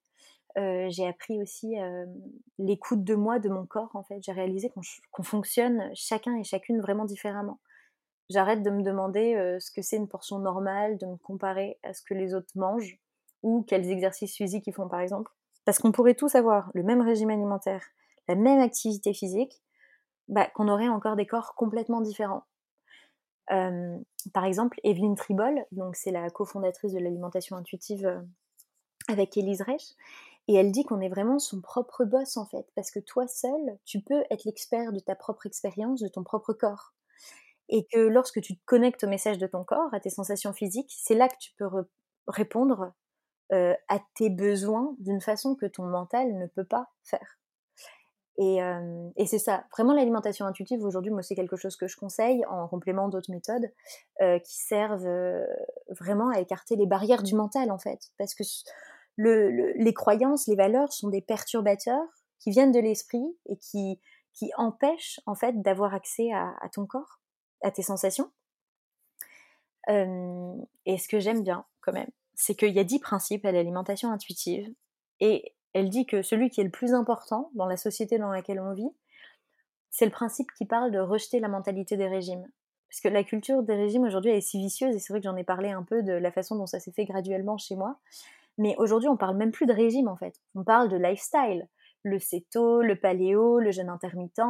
Euh, 0.56 0.86
j'ai 0.90 1.06
appris 1.06 1.40
aussi 1.42 1.78
euh, 1.80 2.06
l'écoute 2.58 3.02
de 3.02 3.14
moi, 3.14 3.38
de 3.38 3.48
mon 3.48 3.66
corps. 3.66 3.90
En 3.94 4.02
fait, 4.02 4.22
j'ai 4.22 4.32
réalisé 4.32 4.70
qu'on 5.10 5.22
fonctionne 5.22 5.90
chacun 5.94 6.36
et 6.36 6.44
chacune 6.44 6.80
vraiment 6.80 7.04
différemment. 7.04 7.58
J'arrête 8.30 8.62
de 8.62 8.70
me 8.70 8.82
demander 8.82 9.34
euh, 9.34 9.58
ce 9.58 9.70
que 9.70 9.82
c'est 9.82 9.96
une 9.96 10.08
portion 10.08 10.38
normale, 10.38 10.98
de 10.98 11.06
me 11.06 11.16
comparer 11.16 11.78
à 11.82 11.94
ce 11.94 12.02
que 12.02 12.14
les 12.14 12.34
autres 12.34 12.52
mangent 12.54 12.98
ou 13.42 13.62
quels 13.62 13.90
exercices 13.90 14.34
physiques 14.34 14.66
ils 14.66 14.72
font 14.72 14.88
par 14.88 15.00
exemple. 15.00 15.30
Parce 15.64 15.78
qu'on 15.78 15.92
pourrait 15.92 16.14
tous 16.14 16.34
avoir 16.34 16.70
le 16.74 16.82
même 16.82 17.00
régime 17.00 17.30
alimentaire, 17.30 17.84
la 18.26 18.34
même 18.34 18.60
activité 18.60 19.12
physique, 19.12 19.62
bah, 20.28 20.46
qu'on 20.54 20.68
aurait 20.68 20.88
encore 20.88 21.16
des 21.16 21.26
corps 21.26 21.54
complètement 21.54 22.00
différents. 22.00 22.44
par 24.34 24.44
exemple, 24.44 24.78
Evelyne 24.84 25.14
Tribol, 25.14 25.64
donc 25.72 25.96
c'est 25.96 26.10
la 26.10 26.28
cofondatrice 26.30 26.92
de 26.92 26.98
l'alimentation 26.98 27.56
intuitive 27.56 28.22
avec 29.08 29.36
Élise 29.36 29.62
Reich. 29.62 29.94
Et 30.48 30.54
elle 30.54 30.72
dit 30.72 30.84
qu'on 30.84 31.00
est 31.00 31.10
vraiment 31.10 31.38
son 31.38 31.60
propre 31.60 32.04
boss 32.04 32.38
en 32.38 32.46
fait, 32.46 32.66
parce 32.74 32.90
que 32.90 33.00
toi 33.00 33.28
seul, 33.28 33.78
tu 33.84 34.00
peux 34.00 34.24
être 34.30 34.44
l'expert 34.44 34.92
de 34.92 34.98
ta 34.98 35.14
propre 35.14 35.46
expérience, 35.46 36.00
de 36.00 36.08
ton 36.08 36.24
propre 36.24 36.54
corps. 36.54 36.94
Et 37.68 37.86
que 37.92 37.98
lorsque 37.98 38.40
tu 38.40 38.56
te 38.56 38.64
connectes 38.64 39.04
au 39.04 39.08
message 39.08 39.36
de 39.36 39.46
ton 39.46 39.62
corps, 39.62 39.92
à 39.92 40.00
tes 40.00 40.08
sensations 40.08 40.54
physiques, 40.54 40.94
c'est 40.98 41.14
là 41.14 41.28
que 41.28 41.36
tu 41.38 41.52
peux 41.58 41.68
répondre 42.26 42.92
euh, 43.52 43.74
à 43.88 43.98
tes 44.14 44.30
besoins 44.30 44.94
d'une 44.98 45.20
façon 45.20 45.54
que 45.54 45.66
ton 45.66 45.84
mental 45.84 46.36
ne 46.36 46.46
peut 46.46 46.64
pas 46.64 46.88
faire. 47.02 47.38
Et, 48.40 48.62
euh, 48.62 49.10
et 49.16 49.26
c'est 49.26 49.40
ça, 49.40 49.64
vraiment 49.72 49.92
l'alimentation 49.92 50.46
intuitive 50.46 50.84
aujourd'hui, 50.84 51.10
moi 51.10 51.22
c'est 51.22 51.34
quelque 51.34 51.56
chose 51.56 51.76
que 51.76 51.88
je 51.88 51.96
conseille 51.96 52.44
en 52.46 52.68
complément 52.68 53.08
d'autres 53.08 53.32
méthodes 53.32 53.68
euh, 54.22 54.38
qui 54.38 54.56
servent 54.58 55.10
vraiment 55.88 56.28
à 56.28 56.38
écarter 56.38 56.76
les 56.76 56.86
barrières 56.86 57.24
du 57.24 57.34
mental 57.34 57.72
en 57.72 57.78
fait, 57.78 58.12
parce 58.16 58.34
que 58.34 58.44
le, 59.16 59.72
les 59.72 59.92
croyances, 59.92 60.46
les 60.46 60.54
valeurs 60.54 60.92
sont 60.92 61.08
des 61.08 61.20
perturbateurs 61.20 62.06
qui 62.38 62.52
viennent 62.52 62.70
de 62.70 62.78
l'esprit 62.78 63.36
et 63.46 63.56
qui, 63.56 64.00
qui 64.32 64.52
empêchent 64.56 65.20
en 65.26 65.34
fait 65.34 65.60
d'avoir 65.60 65.94
accès 65.94 66.32
à, 66.32 66.54
à, 66.60 66.68
ton 66.68 66.86
corps, 66.86 67.20
à 67.62 67.72
tes 67.72 67.82
sensations. 67.82 68.30
Euh, 69.88 70.54
et 70.86 70.98
ce 70.98 71.08
que 71.08 71.18
j'aime 71.18 71.42
bien 71.42 71.64
quand 71.80 71.92
même, 71.92 72.10
c'est 72.38 72.54
qu'il 72.54 72.70
y 72.70 72.78
a 72.78 72.84
dix 72.84 73.00
principes 73.00 73.44
à 73.44 73.50
l'alimentation 73.50 74.12
intuitive 74.12 74.72
et 75.18 75.54
elle 75.74 75.90
dit 75.90 76.06
que 76.06 76.22
celui 76.22 76.50
qui 76.50 76.60
est 76.60 76.64
le 76.64 76.70
plus 76.70 76.94
important 76.94 77.50
dans 77.54 77.66
la 77.66 77.76
société 77.76 78.16
dans 78.16 78.30
laquelle 78.30 78.60
on 78.60 78.72
vit, 78.72 78.90
c'est 79.90 80.04
le 80.04 80.12
principe 80.12 80.52
qui 80.52 80.64
parle 80.64 80.92
de 80.92 81.00
rejeter 81.00 81.40
la 81.40 81.48
mentalité 81.48 81.96
des 81.96 82.06
régimes. 82.06 82.46
Parce 82.88 83.00
que 83.00 83.08
la 83.08 83.24
culture 83.24 83.64
des 83.64 83.74
régimes 83.74 84.04
aujourd'hui 84.04 84.30
est 84.30 84.40
si 84.40 84.58
vicieuse, 84.58 84.94
et 84.94 85.00
c'est 85.00 85.12
vrai 85.12 85.20
que 85.20 85.24
j'en 85.24 85.36
ai 85.36 85.42
parlé 85.42 85.70
un 85.70 85.82
peu 85.82 86.02
de 86.04 86.12
la 86.12 86.30
façon 86.30 86.54
dont 86.54 86.66
ça 86.66 86.78
s'est 86.78 86.92
fait 86.92 87.04
graduellement 87.04 87.58
chez 87.58 87.74
moi. 87.74 87.98
Mais 88.56 88.76
aujourd'hui, 88.78 89.08
on 89.08 89.16
parle 89.16 89.36
même 89.36 89.50
plus 89.50 89.66
de 89.66 89.72
régime 89.72 90.06
en 90.06 90.16
fait. 90.16 90.40
On 90.54 90.62
parle 90.62 90.88
de 90.88 90.96
lifestyle. 90.96 91.68
Le 92.04 92.20
céto, 92.20 92.82
le 92.82 92.94
paléo, 92.94 93.58
le 93.58 93.72
jeûne 93.72 93.88
intermittent. 93.88 94.40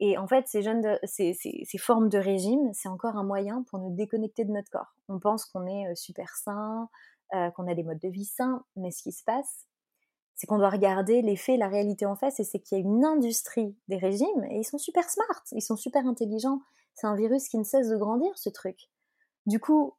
Et 0.00 0.16
en 0.16 0.26
fait, 0.26 0.48
ces, 0.48 0.62
jeunes 0.62 0.98
ces, 1.04 1.34
formes 1.78 2.08
de 2.08 2.18
régime, 2.18 2.72
c'est 2.72 2.88
encore 2.88 3.16
un 3.16 3.22
moyen 3.22 3.62
pour 3.68 3.78
nous 3.78 3.94
déconnecter 3.94 4.44
de 4.44 4.50
notre 4.50 4.70
corps. 4.70 4.94
On 5.08 5.18
pense 5.18 5.44
qu'on 5.44 5.66
est 5.66 5.88
euh, 5.88 5.94
super 5.94 6.36
sain, 6.36 6.88
euh, 7.34 7.50
qu'on 7.50 7.68
a 7.68 7.74
des 7.74 7.82
modes 7.82 7.98
de 7.98 8.08
vie 8.08 8.24
sains, 8.24 8.64
mais 8.76 8.90
ce 8.90 9.02
qui 9.02 9.12
se 9.12 9.22
passe, 9.22 9.66
c'est 10.34 10.46
qu'on 10.46 10.56
doit 10.56 10.70
regarder 10.70 11.20
les 11.20 11.36
faits, 11.36 11.58
la 11.58 11.68
réalité 11.68 12.06
en 12.06 12.16
face, 12.16 12.40
et 12.40 12.44
c'est 12.44 12.60
qu'il 12.60 12.78
y 12.78 12.80
a 12.80 12.84
une 12.84 13.04
industrie 13.04 13.76
des 13.88 13.98
régimes, 13.98 14.44
et 14.48 14.60
ils 14.60 14.64
sont 14.64 14.78
super 14.78 15.08
smart, 15.10 15.42
ils 15.52 15.60
sont 15.60 15.76
super 15.76 16.06
intelligents. 16.06 16.62
C'est 16.94 17.06
un 17.06 17.14
virus 17.14 17.48
qui 17.48 17.58
ne 17.58 17.62
cesse 17.62 17.88
de 17.88 17.96
grandir, 17.96 18.30
ce 18.38 18.48
truc. 18.48 18.88
Du 19.44 19.60
coup, 19.60 19.94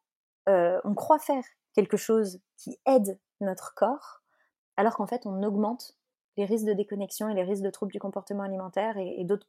euh, 0.50 0.82
on 0.84 0.96
croit 0.96 1.20
faire 1.20 1.44
quelque 1.74 1.96
chose 1.98 2.40
qui 2.58 2.80
aide 2.88 3.20
notre 3.40 3.76
corps, 3.76 4.24
alors 4.78 4.96
qu'en 4.96 5.06
fait, 5.06 5.28
on 5.28 5.44
augmente 5.44 5.96
les 6.38 6.46
risques 6.46 6.66
de 6.66 6.74
déconnexion 6.74 7.30
et 7.30 7.34
les 7.34 7.44
risques 7.44 7.64
de 7.64 7.70
troubles 7.70 7.92
du 7.92 8.00
comportement 8.00 8.44
alimentaire 8.44 8.98
et, 8.98 9.24
d'autres 9.26 9.46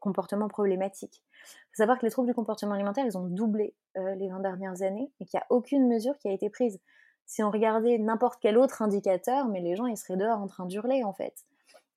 comportements 0.00 0.48
problématiques. 0.48 1.22
Il 1.22 1.76
faut 1.76 1.82
savoir 1.82 1.98
que 1.98 2.04
les 2.04 2.10
troubles 2.10 2.28
du 2.28 2.34
comportement 2.34 2.74
alimentaire, 2.74 3.06
ils 3.06 3.16
ont 3.16 3.26
doublé 3.26 3.74
euh, 3.96 4.14
les 4.16 4.28
20 4.28 4.40
dernières 4.40 4.82
années 4.82 5.12
et 5.20 5.26
qu'il 5.26 5.38
n'y 5.38 5.42
a 5.42 5.46
aucune 5.50 5.88
mesure 5.88 6.18
qui 6.18 6.28
a 6.28 6.32
été 6.32 6.50
prise. 6.50 6.80
Si 7.26 7.42
on 7.42 7.50
regardait 7.50 7.98
n'importe 7.98 8.40
quel 8.40 8.58
autre 8.58 8.82
indicateur, 8.82 9.48
mais 9.48 9.60
les 9.60 9.76
gens, 9.76 9.86
ils 9.86 9.96
seraient 9.96 10.18
dehors 10.18 10.40
en 10.40 10.46
train 10.46 10.66
d'hurler, 10.66 11.04
en 11.04 11.12
fait. 11.12 11.44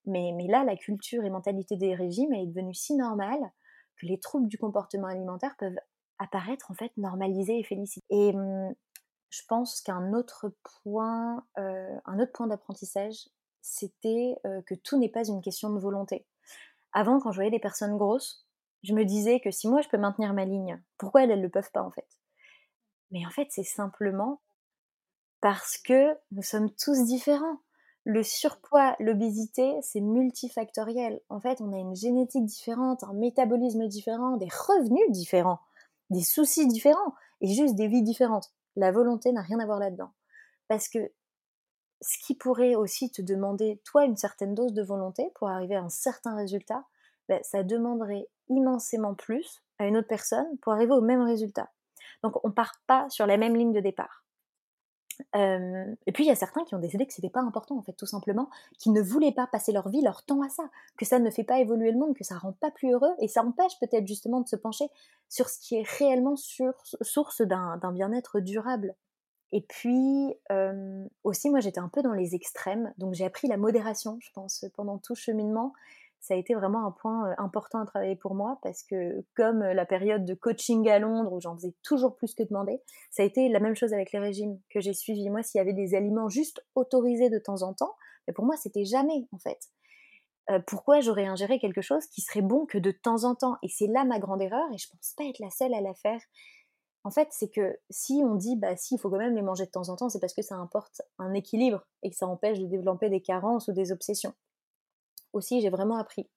Mais, 0.06 0.32
mais 0.36 0.48
là, 0.48 0.64
la 0.64 0.78
culture 0.78 1.26
et 1.26 1.30
mentalité 1.30 1.76
des 1.76 1.96
régimes 1.96 2.34
est 2.34 2.46
devenue 2.46 2.74
si 2.74 2.96
normale 2.96 3.52
que 3.98 4.06
les 4.06 4.20
troubles 4.20 4.48
du 4.48 4.58
comportement 4.58 5.08
alimentaire 5.08 5.56
peuvent 5.58 5.80
apparaître, 6.20 6.72
en 6.72 6.76
fait, 6.76 6.92
normalisés 6.96 7.60
et 7.60 7.64
félicités. 7.64 8.06
Et 8.10 8.34
hum, 8.34 8.74
je 9.30 9.42
pense 9.48 9.82
qu'un 9.82 10.14
autre 10.14 10.54
point, 10.84 11.44
euh, 11.58 11.98
autre 12.08 12.32
point 12.32 12.48
d'apprentissage, 12.48 13.28
c'était 13.62 14.36
que 14.66 14.76
tout 14.76 14.98
n'est 14.98 15.10
pas 15.10 15.28
une 15.28 15.42
question 15.42 15.70
de 15.70 15.80
volonté. 15.80 16.26
Avant, 16.94 17.20
quand 17.20 17.32
je 17.32 17.38
voyais 17.38 17.52
des 17.52 17.60
personnes 17.60 17.98
grosses, 17.98 18.46
je 18.84 18.94
me 18.94 19.06
disais 19.06 19.40
que 19.40 19.52
si 19.52 19.68
moi 19.68 19.82
je 19.82 19.90
peux 19.90 19.98
maintenir 19.98 20.34
ma 20.34 20.46
ligne, 20.46 20.82
pourquoi 20.98 21.24
elles 21.24 21.38
ne 21.38 21.42
le 21.42 21.50
peuvent 21.50 21.72
pas 21.72 21.82
en 21.82 21.92
fait? 21.92 22.08
Mais 23.12 23.26
en 23.26 23.30
fait, 23.30 23.48
c'est 23.50 23.64
simplement 23.64 24.42
parce 25.42 25.78
que 25.78 26.16
nous 26.32 26.44
sommes 26.44 26.72
tous 26.72 27.06
différents. 27.06 27.60
Le 28.06 28.24
surpoids, 28.24 28.96
l'obésité, 29.00 29.78
c'est 29.82 30.00
multifactoriel. 30.00 31.20
En 31.30 31.40
fait, 31.42 31.60
on 31.60 31.74
a 31.74 31.78
une 31.78 31.96
génétique 31.96 32.46
différente, 32.46 33.04
un 33.04 33.14
métabolisme 33.14 33.88
différent, 33.88 34.38
des 34.38 34.48
revenus 34.48 35.10
différents, 35.12 35.60
des 36.10 36.24
soucis 36.24 36.68
différents 36.68 37.14
et 37.42 37.54
juste 37.54 37.76
des 37.76 37.88
vies 37.88 38.04
différentes. 38.04 38.54
La 38.78 38.92
volonté 38.92 39.32
n'a 39.32 39.42
rien 39.42 39.60
à 39.60 39.66
voir 39.66 39.80
là-dedans. 39.80 40.12
Parce 40.68 40.88
que 40.88 41.12
ce 42.02 42.18
qui 42.20 42.36
pourrait 42.36 42.76
aussi 42.76 43.10
te 43.10 43.22
demander, 43.22 43.82
toi, 43.84 44.06
une 44.06 44.18
certaine 44.18 44.54
dose 44.54 44.74
de 44.74 44.84
volonté 44.84 45.32
pour 45.36 45.50
arriver 45.50 45.76
à 45.76 45.82
un 45.82 45.90
certain 45.90 46.36
résultat, 46.36 46.84
ben, 47.30 47.40
ça 47.44 47.64
demanderait 47.64 48.28
immensément 48.50 49.14
plus 49.14 49.62
à 49.80 49.86
une 49.86 49.98
autre 49.98 50.08
personne 50.08 50.58
pour 50.62 50.74
arriver 50.74 50.94
au 50.94 51.02
même 51.02 51.22
résultat. 51.22 51.70
Donc 52.24 52.44
on 52.44 52.52
part 52.52 52.82
pas 52.88 53.10
sur 53.10 53.28
la 53.28 53.38
même 53.38 53.56
ligne 53.56 53.74
de 53.74 53.80
départ. 53.80 54.24
Et 55.34 56.12
puis 56.14 56.26
il 56.26 56.28
y 56.28 56.32
a 56.32 56.36
certains 56.36 56.64
qui 56.64 56.76
ont 56.76 56.80
décidé 56.80 57.08
que 57.08 57.14
c'était 57.14 57.30
pas 57.30 57.42
important 57.42 57.76
en 57.76 57.82
fait 57.82 57.94
tout 57.94 58.06
simplement, 58.06 58.50
qui 58.78 58.92
ne 58.92 59.02
voulaient 59.02 59.32
pas 59.32 59.48
passer 59.48 59.72
leur 59.72 59.90
vie, 59.90 60.02
leur 60.02 60.24
temps 60.24 60.42
à 60.44 60.50
ça, 60.50 60.70
que 60.96 61.06
ça 61.06 61.18
ne 61.18 61.30
fait 61.32 61.44
pas 61.44 61.60
évoluer 61.60 61.92
le 61.92 61.98
monde, 61.98 62.16
que 62.16 62.24
ça 62.24 62.38
rend 62.38 62.54
pas 62.54 62.70
plus 62.70 62.92
heureux 62.92 63.14
et 63.20 63.28
ça 63.28 63.44
empêche 63.44 63.80
peut-être 63.80 64.06
justement 64.06 64.42
de 64.42 64.48
se 64.48 64.56
pencher 64.56 64.86
sur 65.28 65.50
ce 65.50 65.60
qui 65.60 65.76
est 65.76 65.88
réellement 65.98 66.36
source 67.02 67.42
d'un 67.42 67.92
bien-être 67.92 68.40
durable. 68.40 68.96
Et 69.52 69.62
puis 69.62 70.34
euh, 70.52 71.06
aussi 71.24 71.50
moi 71.50 71.60
j'étais 71.60 71.80
un 71.80 71.90
peu 71.90 72.02
dans 72.02 72.14
les 72.14 72.36
extrêmes, 72.36 72.94
donc 72.98 73.14
j'ai 73.14 73.26
appris 73.26 73.48
la 73.48 73.58
modération 73.58 74.18
je 74.22 74.30
pense 74.34 74.66
pendant 74.76 74.98
tout 74.98 75.16
cheminement 75.16 75.74
ça 76.20 76.34
a 76.34 76.38
été 76.38 76.54
vraiment 76.56 76.86
un 76.86 76.92
point 76.92 77.34
important 77.38 77.80
à 77.80 77.86
travailler 77.86 78.16
pour 78.16 78.36
moi 78.36 78.60
parce 78.62 78.84
que 78.84 79.24
comme 79.36 79.60
la 79.60 79.86
période 79.86 80.26
de 80.26 80.34
coaching 80.34 80.88
à 80.90 81.00
Londres 81.00 81.32
où 81.32 81.40
j'en 81.40 81.56
faisais 81.56 81.74
toujours 81.84 82.16
plus 82.16 82.34
que 82.34 82.44
demander, 82.44 82.82
ça 83.12 83.24
a 83.24 83.26
été 83.26 83.48
la 83.50 83.60
même 83.60 83.76
chose 83.76 83.94
avec 83.94 84.12
les 84.12 84.20
régimes 84.20 84.60
que 84.70 84.82
j'ai 84.82 84.94
suivis. 84.94 85.30
Moi, 85.30 85.44
s'il 85.44 85.60
y 85.60 85.62
avait 85.62 85.74
des 85.74 85.96
aliments 85.96 86.30
juste 86.30 86.66
autorisés 86.76 87.30
de 87.30 87.40
temps 87.40 87.62
en 87.62 87.74
temps, 87.74 87.96
mais 88.28 88.34
pour 88.34 88.46
moi, 88.46 88.58
c'était 88.58 88.86
jamais 88.86 89.28
en 89.32 89.38
fait. 89.38 89.70
pourquoi 90.66 91.00
j'aurais 91.00 91.26
ingéré 91.26 91.60
quelque 91.60 91.82
chose 91.82 92.06
qui 92.08 92.22
serait 92.22 92.42
bon 92.42 92.66
que 92.66 92.78
de 92.78 92.92
temps 92.92 93.24
en 93.24 93.36
temps? 93.36 93.56
Et 93.64 93.70
c'est 93.70 93.88
là 93.88 94.04
ma 94.04 94.20
grande 94.20 94.42
erreur 94.42 94.68
et 94.74 94.78
je 94.78 94.88
pense 94.90 95.14
pas 95.16 95.26
être 95.26 95.40
la 95.40 95.50
seule 95.50 95.74
à 95.74 95.82
la 95.82 95.94
faire. 95.94 96.20
En 97.08 97.10
fait, 97.10 97.30
c'est 97.32 97.48
que 97.48 97.80
si 97.90 98.22
on 98.22 98.36
dit 98.36 98.58
bah 98.58 98.76
si, 98.76 98.96
il 98.96 98.98
faut 98.98 99.10
quand 99.10 99.18
même 99.18 99.34
les 99.34 99.42
manger 99.42 99.66
de 99.66 99.72
temps 99.72 99.88
en 99.88 99.96
temps, 99.96 100.10
c'est 100.10 100.20
parce 100.20 100.34
que 100.34 100.42
ça 100.42 100.56
importe 100.56 101.02
un 101.20 101.34
équilibre 101.34 101.86
et 102.04 102.10
que 102.10 102.18
ça 102.18 102.28
empêche 102.28 102.60
de 102.60 102.66
développer 102.66 103.10
des 103.10 103.22
carences 103.22 103.70
ou 103.70 103.72
des 103.72 103.94
obsessions 103.94 104.34
aussi, 105.32 105.62
j'ai 105.62 105.70
vraiment 105.70 105.98
appris 105.98 106.28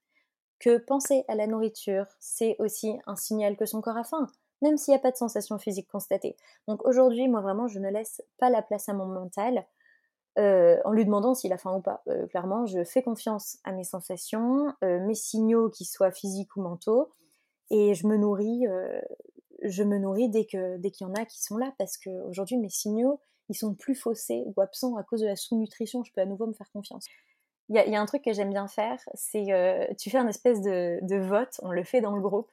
que 0.61 0.79
penser 0.79 1.25
à 1.27 1.35
la 1.35 1.49
nourriture, 1.49 2.07
c'est 2.21 2.55
aussi 2.61 2.97
un 3.07 3.17
signal 3.17 3.57
que 3.57 3.67
son 3.67 3.81
corps 3.81 3.97
a 3.97 4.05
faim, 4.05 4.29
même 4.63 4.77
s'il 4.77 4.93
n'y 4.93 4.99
a 4.99 5.01
pas 5.01 5.11
de 5.11 5.17
sensation 5.17 5.59
physique 5.59 5.89
constatée. 5.91 6.37
Donc 6.69 6.87
aujourd'hui, 6.87 7.27
moi 7.27 7.41
vraiment, 7.41 7.67
je 7.67 7.81
ne 7.81 7.89
laisse 7.89 8.23
pas 8.39 8.51
la 8.51 8.63
place 8.63 8.89
à 8.89 8.93
mon 8.93 9.07
mental 9.07 9.67
euh, 10.39 10.79
en 10.85 10.93
lui 10.93 11.05
demandant 11.05 11.35
s'il 11.35 11.53
a 11.53 11.59
faim 11.59 11.75
ou 11.75 11.81
pas. 11.81 12.03
Euh, 12.09 12.29
clairement, 12.29 12.67
je 12.67 12.85
fais 12.85 13.03
confiance 13.03 13.59
à 13.65 13.73
mes 13.73 13.83
sensations, 13.83 14.73
euh, 14.85 15.01
mes 15.01 15.15
signaux, 15.15 15.71
qu'ils 15.71 15.89
soient 15.89 16.13
physiques 16.13 16.55
ou 16.57 16.63
mentaux, 16.63 17.11
et 17.71 17.95
je 17.95 18.07
me 18.07 18.17
nourris, 18.17 18.67
je 19.63 19.83
me 19.83 19.99
nourris 19.99 20.29
dès 20.29 20.45
que 20.45 20.77
dès 20.79 20.91
qu'il 20.91 21.07
y 21.07 21.11
en 21.11 21.15
a 21.15 21.25
qui 21.25 21.43
sont 21.43 21.57
là, 21.57 21.73
parce 21.79 21.97
qu'aujourd'hui, 21.99 22.57
mes 22.57 22.69
signaux, 22.69 23.21
ils 23.49 23.57
sont 23.57 23.75
plus 23.75 23.95
faussés 23.95 24.45
ou 24.47 24.61
absents 24.61 24.97
à 24.97 25.03
cause 25.03 25.21
de 25.21 25.27
la 25.27 25.37
sous-nutrition. 25.37 26.05
Je 26.05 26.13
peux 26.13 26.21
à 26.21 26.27
nouveau 26.27 26.47
me 26.47 26.53
faire 26.53 26.71
confiance. 26.73 27.07
Il 27.69 27.77
y, 27.77 27.95
a 27.95 28.01
un 28.01 28.07
truc 28.07 28.25
que 28.25 28.33
j'aime 28.33 28.51
bien 28.51 28.67
faire, 28.67 28.99
c'est 29.15 29.53
euh, 29.53 29.87
tu 29.97 30.11
fais 30.11 30.19
un 30.19 30.27
espèce 30.27 30.61
de, 30.61 31.17
vote, 31.19 31.61
on 31.63 31.71
le 31.71 31.85
fait 31.85 32.01
dans 32.01 32.17
le 32.17 32.21
groupe 32.21 32.51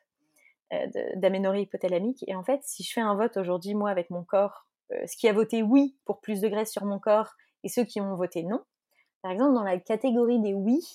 euh, 0.74 0.86
d'aménorrhée 1.16 1.62
hypothalamique. 1.62 2.24
Et 2.28 2.36
en 2.36 2.44
fait, 2.44 2.62
si 2.64 2.84
je 2.84 2.94
fais 2.94 3.02
un 3.02 3.16
vote 3.16 3.36
aujourd'hui, 3.36 3.74
moi, 3.74 3.90
avec 3.90 4.12
mon 4.12 4.24
corps, 4.24 4.68
euh, 4.92 5.08
ce 5.08 5.18
qui 5.18 5.28
a 5.28 5.34
voté 5.34 5.64
oui 5.64 5.98
pour 6.06 6.20
plus 6.22 6.40
de 6.40 6.48
graisse 6.48 6.72
sur 6.72 6.86
mon 6.86 7.00
corps 7.00 7.34
et 7.64 7.68
ceux 7.68 7.84
qui 7.84 8.00
ont 8.00 8.14
voté 8.16 8.44
non, 8.44 8.64
par 9.24 9.32
exemple, 9.32 9.56
dans 9.56 9.64
la 9.64 9.80
catégorie 9.80 10.40
des 10.40 10.54
oui, 10.54 10.86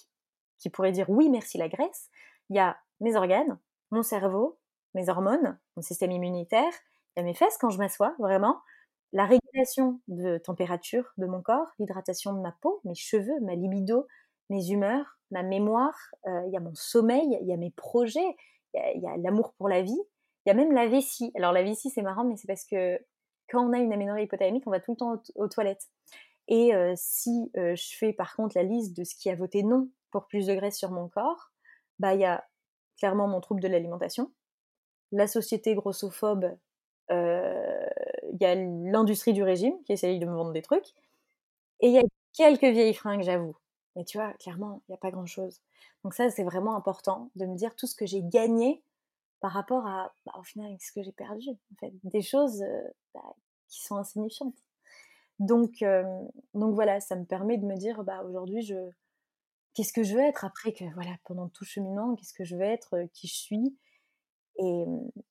qui 0.60 0.70
pourraient 0.70 0.92
dire 0.92 1.10
oui, 1.10 1.28
merci 1.28 1.58
la 1.58 1.68
graisse, 1.68 2.08
il 2.48 2.56
y 2.56 2.60
a 2.60 2.76
mes 3.00 3.16
organes, 3.16 3.58
mon 3.90 4.04
cerveau, 4.04 4.56
mes 4.94 5.08
hormones, 5.08 5.58
mon 5.76 5.82
système 5.82 6.12
immunitaire, 6.12 6.72
il 7.16 7.20
y 7.20 7.22
a 7.22 7.24
mes 7.24 7.34
fesses 7.34 7.58
quand 7.58 7.70
je 7.70 7.78
m'assois, 7.78 8.14
vraiment, 8.18 8.60
la 9.12 9.26
régulation 9.26 10.00
de 10.08 10.38
température 10.38 11.12
de 11.18 11.26
mon 11.26 11.42
corps, 11.42 11.68
l'hydratation 11.78 12.32
de 12.32 12.40
ma 12.40 12.52
peau, 12.60 12.80
mes 12.84 12.94
cheveux, 12.94 13.40
ma 13.42 13.54
libido, 13.54 14.06
mes 14.48 14.70
humeurs, 14.70 15.18
ma 15.30 15.42
mémoire, 15.42 15.96
euh, 16.26 16.42
il 16.46 16.52
y 16.52 16.56
a 16.56 16.60
mon 16.60 16.74
sommeil, 16.74 17.38
il 17.40 17.46
y 17.46 17.52
a 17.52 17.56
mes 17.56 17.70
projets, 17.70 18.36
il 18.74 19.02
y 19.02 19.06
a, 19.06 19.16
l'amour 19.18 19.52
pour 19.58 19.68
la 19.68 19.82
vie, 19.82 20.00
il 20.44 20.48
y 20.48 20.50
a 20.50 20.54
même 20.54 20.72
la 20.72 20.86
vessie. 20.86 21.30
Alors 21.36 21.52
la 21.52 21.62
vessie 21.62 21.90
c'est 21.90 22.02
marrant 22.02 22.24
mais 22.24 22.36
c'est 22.36 22.46
parce 22.46 22.64
que 22.64 22.98
quand 23.48 23.66
on 23.66 23.72
a 23.72 23.78
une 23.78 23.92
aménorrhée 23.92 24.24
hypothalamique, 24.24 24.66
on 24.66 24.70
va 24.70 24.80
tout 24.80 24.92
le 24.92 24.96
temps 24.96 25.22
aux, 25.34 25.48
toilettes. 25.48 25.88
Et 26.48 26.74
euh, 26.74 26.94
si 26.96 27.50
euh, 27.56 27.76
je 27.76 27.96
fais 27.96 28.12
par 28.12 28.34
contre 28.34 28.56
la 28.56 28.62
liste 28.62 28.96
de 28.96 29.04
ce 29.04 29.14
qui 29.14 29.30
a 29.30 29.34
voté 29.34 29.62
non 29.62 29.90
pour 30.10 30.26
plus 30.26 30.46
de 30.46 30.54
graisse 30.54 30.78
sur 30.78 30.90
mon 30.90 31.08
corps, 31.08 31.50
bah 31.98 32.14
il 32.14 32.20
y 32.20 32.24
a 32.24 32.44
clairement 32.98 33.28
mon 33.28 33.40
trouble 33.40 33.60
de 33.60 33.68
l'alimentation, 33.68 34.32
la 35.12 35.26
société 35.26 35.74
grossophobe 35.74 36.56
il 38.32 38.38
y 38.40 38.46
a 38.46 38.54
l'industrie 38.54 39.32
du 39.32 39.42
régime 39.42 39.74
qui 39.84 39.92
essaye 39.92 40.18
de 40.18 40.26
me 40.26 40.34
vendre 40.34 40.52
des 40.52 40.62
trucs. 40.62 40.94
Et 41.80 41.88
il 41.88 41.92
y 41.92 41.98
a 41.98 42.02
quelques 42.32 42.64
vieilles 42.64 42.94
fringues, 42.94 43.22
j'avoue. 43.22 43.56
Mais 43.96 44.04
tu 44.04 44.18
vois, 44.18 44.32
clairement, 44.34 44.82
il 44.88 44.92
n'y 44.92 44.94
a 44.94 44.98
pas 44.98 45.10
grand-chose. 45.10 45.60
Donc 46.04 46.14
ça, 46.14 46.30
c'est 46.30 46.44
vraiment 46.44 46.76
important 46.76 47.30
de 47.36 47.46
me 47.46 47.56
dire 47.56 47.76
tout 47.76 47.86
ce 47.86 47.94
que 47.94 48.06
j'ai 48.06 48.22
gagné 48.22 48.82
par 49.40 49.52
rapport 49.52 49.86
à, 49.86 50.14
bah, 50.24 50.32
au 50.38 50.42
final, 50.42 50.74
ce 50.80 50.92
que 50.92 51.02
j'ai 51.02 51.12
perdu. 51.12 51.50
En 51.50 51.76
fait, 51.80 51.92
des 52.04 52.22
choses 52.22 52.62
euh, 52.62 52.82
bah, 53.14 53.34
qui 53.68 53.82
sont 53.82 53.96
insignifiantes. 53.96 54.56
Donc, 55.38 55.82
euh, 55.82 56.04
donc 56.54 56.74
voilà, 56.74 57.00
ça 57.00 57.16
me 57.16 57.24
permet 57.24 57.58
de 57.58 57.66
me 57.66 57.76
dire, 57.76 58.04
bah, 58.04 58.22
aujourd'hui, 58.24 58.62
je, 58.62 58.76
qu'est-ce 59.74 59.92
que 59.92 60.04
je 60.04 60.14
veux 60.14 60.22
être 60.22 60.44
après 60.44 60.72
que, 60.72 60.84
voilà, 60.94 61.12
pendant 61.24 61.48
tout 61.48 61.64
cheminement, 61.64 62.14
qu'est-ce 62.16 62.34
que 62.34 62.44
je 62.44 62.56
veux 62.56 62.62
être, 62.62 62.94
euh, 62.96 63.06
qui 63.12 63.26
je 63.28 63.34
suis. 63.34 63.76
Et, 64.58 64.84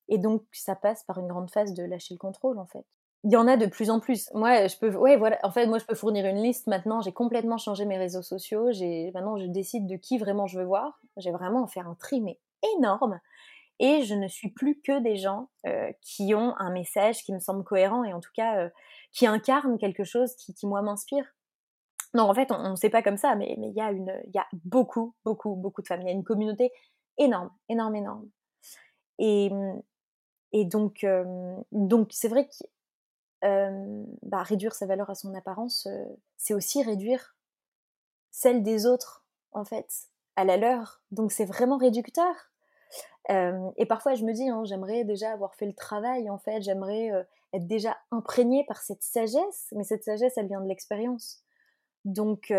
et, 0.09 0.17
donc, 0.17 0.43
ça 0.51 0.75
passe 0.75 1.03
par 1.03 1.19
une 1.19 1.27
grande 1.27 1.49
phase 1.51 1.73
de 1.73 1.83
lâcher 1.83 2.13
le 2.13 2.19
contrôle, 2.19 2.57
en 2.57 2.65
fait. 2.65 2.85
Il 3.23 3.31
y 3.31 3.37
en 3.37 3.47
a 3.47 3.55
de 3.55 3.67
plus 3.67 3.91
en 3.91 3.99
plus. 3.99 4.29
Moi, 4.33 4.67
je 4.67 4.77
peux, 4.77 4.95
ouais, 4.95 5.15
voilà. 5.15 5.37
En 5.43 5.51
fait, 5.51 5.67
moi, 5.67 5.77
je 5.77 5.85
peux 5.85 5.93
fournir 5.93 6.25
une 6.25 6.41
liste 6.41 6.67
maintenant. 6.67 7.01
J'ai 7.01 7.11
complètement 7.11 7.57
changé 7.57 7.85
mes 7.85 7.97
réseaux 7.97 8.23
sociaux. 8.23 8.71
J'ai, 8.71 9.11
maintenant, 9.13 9.37
je 9.37 9.45
décide 9.45 9.87
de 9.87 9.95
qui 9.95 10.17
vraiment 10.17 10.47
je 10.47 10.57
veux 10.57 10.65
voir. 10.65 10.99
J'ai 11.17 11.31
vraiment 11.31 11.67
fait 11.67 11.81
un 11.81 11.95
tri, 11.99 12.19
mais 12.19 12.39
énorme. 12.77 13.19
Et 13.79 14.03
je 14.03 14.15
ne 14.15 14.27
suis 14.27 14.49
plus 14.49 14.79
que 14.81 14.99
des 14.99 15.17
gens 15.17 15.49
euh, 15.67 15.91
qui 16.01 16.33
ont 16.35 16.55
un 16.57 16.71
message 16.71 17.23
qui 17.23 17.33
me 17.33 17.39
semble 17.39 17.63
cohérent 17.63 18.03
et 18.03 18.13
en 18.13 18.19
tout 18.19 18.29
cas 18.35 18.57
euh, 18.57 18.69
qui 19.11 19.25
incarnent 19.25 19.79
quelque 19.79 20.03
chose 20.03 20.35
qui, 20.35 20.53
qui 20.53 20.67
moi, 20.67 20.81
m'inspire. 20.81 21.25
Non, 22.13 22.23
en 22.23 22.33
fait, 22.33 22.51
on 22.51 22.71
ne 22.71 22.75
sait 22.75 22.89
pas 22.89 23.01
comme 23.01 23.17
ça, 23.17 23.35
mais 23.35 23.55
il 23.57 23.73
y, 23.73 23.81
a 23.81 23.91
une, 23.91 24.13
y 24.33 24.37
a 24.37 24.45
beaucoup, 24.65 25.15
beaucoup, 25.23 25.55
beaucoup 25.55 25.81
de 25.81 25.87
femmes. 25.87 26.01
Il 26.01 26.07
y 26.07 26.09
a 26.09 26.13
une 26.13 26.23
communauté 26.23 26.71
énorme, 27.17 27.49
énorme, 27.69 27.95
énorme. 27.95 28.29
Et, 29.23 29.51
et 30.51 30.65
donc, 30.65 31.05
donc 31.71 32.09
c'est 32.11 32.27
vrai 32.27 32.47
que 32.47 34.05
bah, 34.23 34.41
réduire 34.41 34.73
sa 34.73 34.87
valeur 34.87 35.09
à 35.11 35.15
son 35.15 35.33
apparence, 35.35 35.87
c'est 36.37 36.55
aussi 36.55 36.81
réduire 36.83 37.35
celle 38.31 38.63
des 38.63 38.87
autres, 38.87 39.23
en 39.51 39.63
fait, 39.63 39.87
à 40.35 40.43
la 40.43 40.57
leur. 40.57 41.01
Donc 41.11 41.31
c'est 41.31 41.45
vraiment 41.45 41.77
réducteur. 41.77 42.33
et 43.29 43.85
parfois, 43.87 44.15
je 44.15 44.25
me 44.25 44.33
dis, 44.33 44.49
hein, 44.49 44.63
j'aimerais 44.65 45.03
déjà 45.03 45.31
avoir 45.31 45.53
fait 45.53 45.67
le 45.67 45.75
travail, 45.75 46.27
en 46.29 46.39
fait, 46.39 46.63
j'aimerais 46.63 47.11
être 47.53 47.67
déjà 47.67 47.97
imprégnée 48.09 48.65
par 48.67 48.81
cette 48.81 49.03
sagesse, 49.03 49.67
mais 49.75 49.83
cette 49.83 50.03
sagesse, 50.03 50.33
elle 50.35 50.47
vient 50.47 50.61
de 50.61 50.67
l'expérience. 50.67 51.43
Donc, 52.05 52.51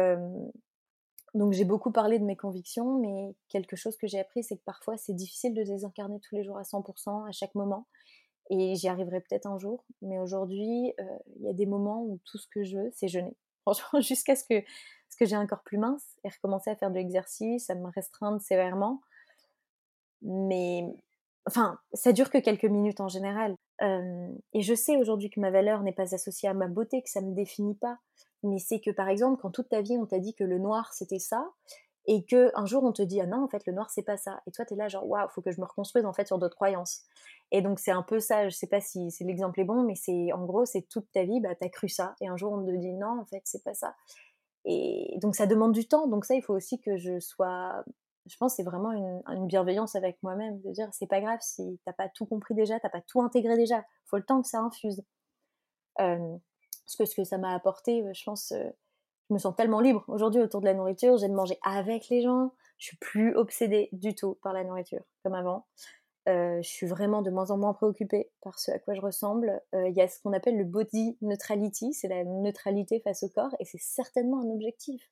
donc 1.35 1.53
j'ai 1.53 1.64
beaucoup 1.64 1.93
parlé 1.93 2.18
de 2.18 2.24
mes 2.24 2.37
convictions, 2.37 2.99
mais 2.99 3.35
quelque 3.49 3.76
chose 3.76 3.97
que 3.97 4.07
j'ai 4.07 4.20
appris, 4.20 4.45
c'est 4.45 4.57
que 4.57 4.64
parfois, 4.64 4.99
c'est 4.99 5.14
difficile 5.14 5.55
de 5.55 5.62
les 5.62 5.85
incarner 5.85 6.20
tous 6.20 6.35
les 6.35 6.45
jours 6.45 6.59
à 6.59 6.62
100%, 6.62 7.26
à 7.26 7.33
chaque 7.33 7.55
moment. 7.55 7.87
Et 8.51 8.74
j'y 8.74 8.89
arriverai 8.89 9.20
peut-être 9.20 9.47
un 9.47 9.59
jour. 9.59 9.85
Mais 10.03 10.18
aujourd'hui, 10.18 10.93
il 11.37 11.43
y 11.43 11.49
a 11.49 11.55
des 11.55 11.64
moments 11.64 12.03
où 12.03 12.18
tout 12.26 12.37
ce 12.39 12.47
que 12.49 12.62
je 12.64 12.76
veux, 12.76 12.91
c'est 12.93 13.09
jeûner. 13.09 13.35
Jusqu'à 14.01 14.37
ce 14.37 14.45
que, 14.45 14.62
ce 15.09 15.16
que 15.16 15.24
j'ai 15.24 15.37
un 15.37 15.47
corps 15.47 15.62
plus 15.62 15.78
mince 15.78 16.16
et 16.24 16.28
recommencer 16.28 16.70
à 16.70 16.76
faire 16.76 16.91
de 16.91 16.97
l'exercice, 16.97 17.70
à 17.70 17.74
me 17.76 17.89
restreindre 17.89 18.41
sévèrement. 18.41 19.01
Mais 20.20 20.85
enfin, 21.47 21.78
ça 21.95 22.12
dure 22.12 22.28
que 22.28 22.39
quelques 22.39 22.64
minutes 22.64 23.01
en 23.01 23.09
général. 23.09 23.57
et 23.80 24.61
je 24.61 24.74
sais 24.74 24.97
aujourd'hui 24.97 25.30
que 25.30 25.41
ma 25.41 25.51
valeur 25.51 25.83
n'est 25.83 25.93
pas 25.93 26.14
associée 26.14 26.49
à 26.49 26.55
ma 26.55 26.68
beauté, 26.68 27.03
que 27.03 27.11
ça 27.11 27.22
ne 27.22 27.28
me 27.28 27.35
définit 27.35 27.74
pas. 27.74 27.99
Mais 28.43 28.59
c'est 28.59 28.80
que 28.80 28.90
par 28.90 29.09
exemple, 29.09 29.40
quand 29.40 29.51
toute 29.51 29.68
ta 29.68 29.82
vie 29.82 29.97
on 29.99 30.07
t'a 30.07 30.18
dit 30.18 30.34
que 30.34 30.45
le 30.45 30.59
noir 30.59 30.93
c'était 30.93 31.18
ça, 31.18 31.51
et 32.07 32.24
que 32.24 32.51
un 32.55 32.66
jour 32.66 32.82
on 32.82 32.93
te 32.93 33.03
dit 33.03 33.20
ah 33.20 33.26
non 33.26 33.45
en 33.45 33.49
fait 33.49 33.64
le 33.66 33.72
noir 33.72 33.90
c'est 33.90 34.03
pas 34.03 34.16
ça, 34.16 34.40
et 34.47 34.51
toi 34.51 34.64
tu 34.64 34.74
es 34.74 34.76
là 34.76 34.88
genre 34.88 35.09
waouh 35.09 35.28
faut 35.28 35.43
que 35.43 35.53
je 35.53 35.61
me 35.61 35.66
reconstruise 35.66 36.05
en 36.05 36.12
fait 36.12 36.26
sur 36.26 36.38
d'autres 36.38 36.57
croyances. 36.57 37.03
Et 37.53 37.62
donc 37.62 37.78
c'est 37.78 37.93
un 37.93 38.03
peu 38.03 38.18
ça, 38.20 38.49
je 38.49 38.57
sais 38.57 38.66
pas 38.66 38.80
si, 38.80 39.11
c'est 39.11 39.24
l'exemple 39.24 39.61
est 39.61 39.64
bon, 39.64 39.82
mais 39.84 39.95
c'est 39.95 40.32
en 40.32 40.45
gros 40.45 40.64
c'est 40.64 40.82
toute 40.82 41.11
ta 41.12 41.24
vie 41.24 41.40
bah 41.40 41.55
t'as 41.55 41.68
cru 41.68 41.88
ça, 41.88 42.14
et 42.20 42.28
un 42.28 42.36
jour 42.36 42.53
on 42.53 42.64
te 42.64 42.70
dit 42.70 42.93
non 42.95 43.20
en 43.20 43.24
fait 43.26 43.43
c'est 43.45 43.62
pas 43.64 43.74
ça. 43.74 43.95
Et 44.64 45.18
donc 45.20 45.34
ça 45.36 45.47
demande 45.47 45.72
du 45.72 45.86
temps, 45.86 46.09
donc 46.09 46.24
ça 46.24 46.34
il 46.34 46.43
faut 46.43 46.55
aussi 46.55 46.80
que 46.80 46.97
je 46.97 47.20
sois 47.20 47.84
je 48.26 48.36
pense 48.36 48.55
c'est 48.57 48.62
vraiment 48.62 48.93
une, 48.93 49.47
bienveillance 49.47 49.95
avec 49.97 50.18
moi-même, 50.22 50.61
de 50.61 50.70
dire 50.70 50.88
c'est 50.93 51.07
pas 51.07 51.20
grave 51.20 51.38
si 51.40 51.80
t'as 51.84 51.93
pas 51.93 52.09
tout 52.09 52.26
compris 52.26 52.55
déjà, 52.55 52.78
t'as 52.80 52.88
pas 52.88 53.01
tout 53.01 53.20
intégré 53.22 53.57
déjà, 53.57 53.84
faut 54.07 54.16
le 54.16 54.24
temps 54.24 54.43
que 54.43 54.49
ça 54.49 54.61
infuse. 54.61 55.03
Euh, 56.01 56.36
que 56.97 57.05
ce 57.05 57.14
que 57.14 57.24
ça 57.24 57.38
m'a 57.38 57.55
apporté, 57.55 58.05
je 58.12 58.24
pense, 58.24 58.53
je 58.53 59.34
me 59.34 59.38
sens 59.38 59.55
tellement 59.57 59.80
libre 59.80 60.05
aujourd'hui 60.09 60.40
autour 60.40 60.61
de 60.61 60.66
la 60.66 60.74
nourriture, 60.74 61.16
j'aime 61.16 61.32
manger 61.32 61.59
avec 61.62 62.09
les 62.09 62.22
gens, 62.22 62.53
je 62.78 62.86
suis 62.86 62.97
plus 62.99 63.34
obsédée 63.36 63.88
du 63.93 64.14
tout 64.14 64.38
par 64.43 64.53
la 64.53 64.64
nourriture 64.64 65.03
comme 65.22 65.34
avant. 65.34 65.66
je 66.26 66.61
suis 66.62 66.86
vraiment 66.86 67.22
de 67.22 67.30
moins 67.30 67.51
en 67.51 67.59
moins 67.59 67.74
préoccupée 67.74 68.30
par 68.40 68.59
ce 68.59 68.72
à 68.72 68.78
quoi 68.78 68.95
je 68.95 69.01
ressemble. 69.01 69.62
Il 69.72 69.95
y 69.95 70.01
a 70.01 70.09
ce 70.09 70.20
qu'on 70.20 70.32
appelle 70.32 70.57
le 70.57 70.64
body 70.64 71.16
neutrality, 71.20 71.93
c'est 71.95 72.09
la 72.09 72.24
neutralité 72.24 73.01
face 73.01 73.22
au 73.22 73.28
corps, 73.28 73.55
et 73.61 73.64
c'est 73.64 73.80
certainement 73.80 74.40
un 74.40 74.51
objectif 74.51 75.11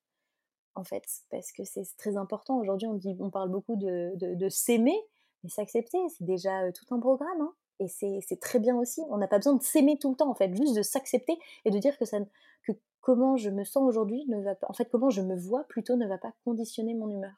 en 0.74 0.84
fait, 0.84 1.04
parce 1.30 1.52
que 1.52 1.64
c'est 1.64 1.84
très 1.96 2.16
important. 2.16 2.58
Aujourd'hui, 2.58 2.88
on, 2.88 2.98
on 3.20 3.30
parle 3.30 3.50
beaucoup 3.50 3.76
de, 3.76 4.12
de, 4.16 4.48
s'aimer, 4.48 4.98
mais 5.42 5.50
s'accepter, 5.50 5.98
c'est 6.08 6.24
déjà 6.24 6.72
tout 6.72 6.94
un 6.94 7.00
programme. 7.00 7.40
Hein. 7.40 7.54
Et 7.80 7.88
c'est 7.88 8.40
très 8.40 8.58
bien 8.58 8.76
aussi. 8.76 9.02
On 9.08 9.16
n'a 9.16 9.26
pas 9.26 9.38
besoin 9.38 9.54
de 9.54 9.62
s'aimer 9.62 9.98
tout 9.98 10.10
le 10.10 10.16
temps, 10.16 10.30
en 10.30 10.34
fait, 10.34 10.54
juste 10.54 10.76
de 10.76 10.82
s'accepter 10.82 11.38
et 11.64 11.70
de 11.70 11.78
dire 11.78 11.96
que, 11.98 12.04
ça, 12.04 12.18
que 12.62 12.72
comment 13.00 13.36
je 13.36 13.50
me 13.50 13.64
sens 13.64 13.82
aujourd'hui 13.82 14.24
ne 14.28 14.40
va 14.42 14.54
pas, 14.54 14.66
en 14.68 14.74
fait, 14.74 14.86
comment 14.86 15.10
je 15.10 15.22
me 15.22 15.36
vois 15.36 15.64
plutôt 15.64 15.96
ne 15.96 16.06
va 16.06 16.18
pas 16.18 16.32
conditionner 16.44 16.94
mon 16.94 17.08
humeur. 17.08 17.32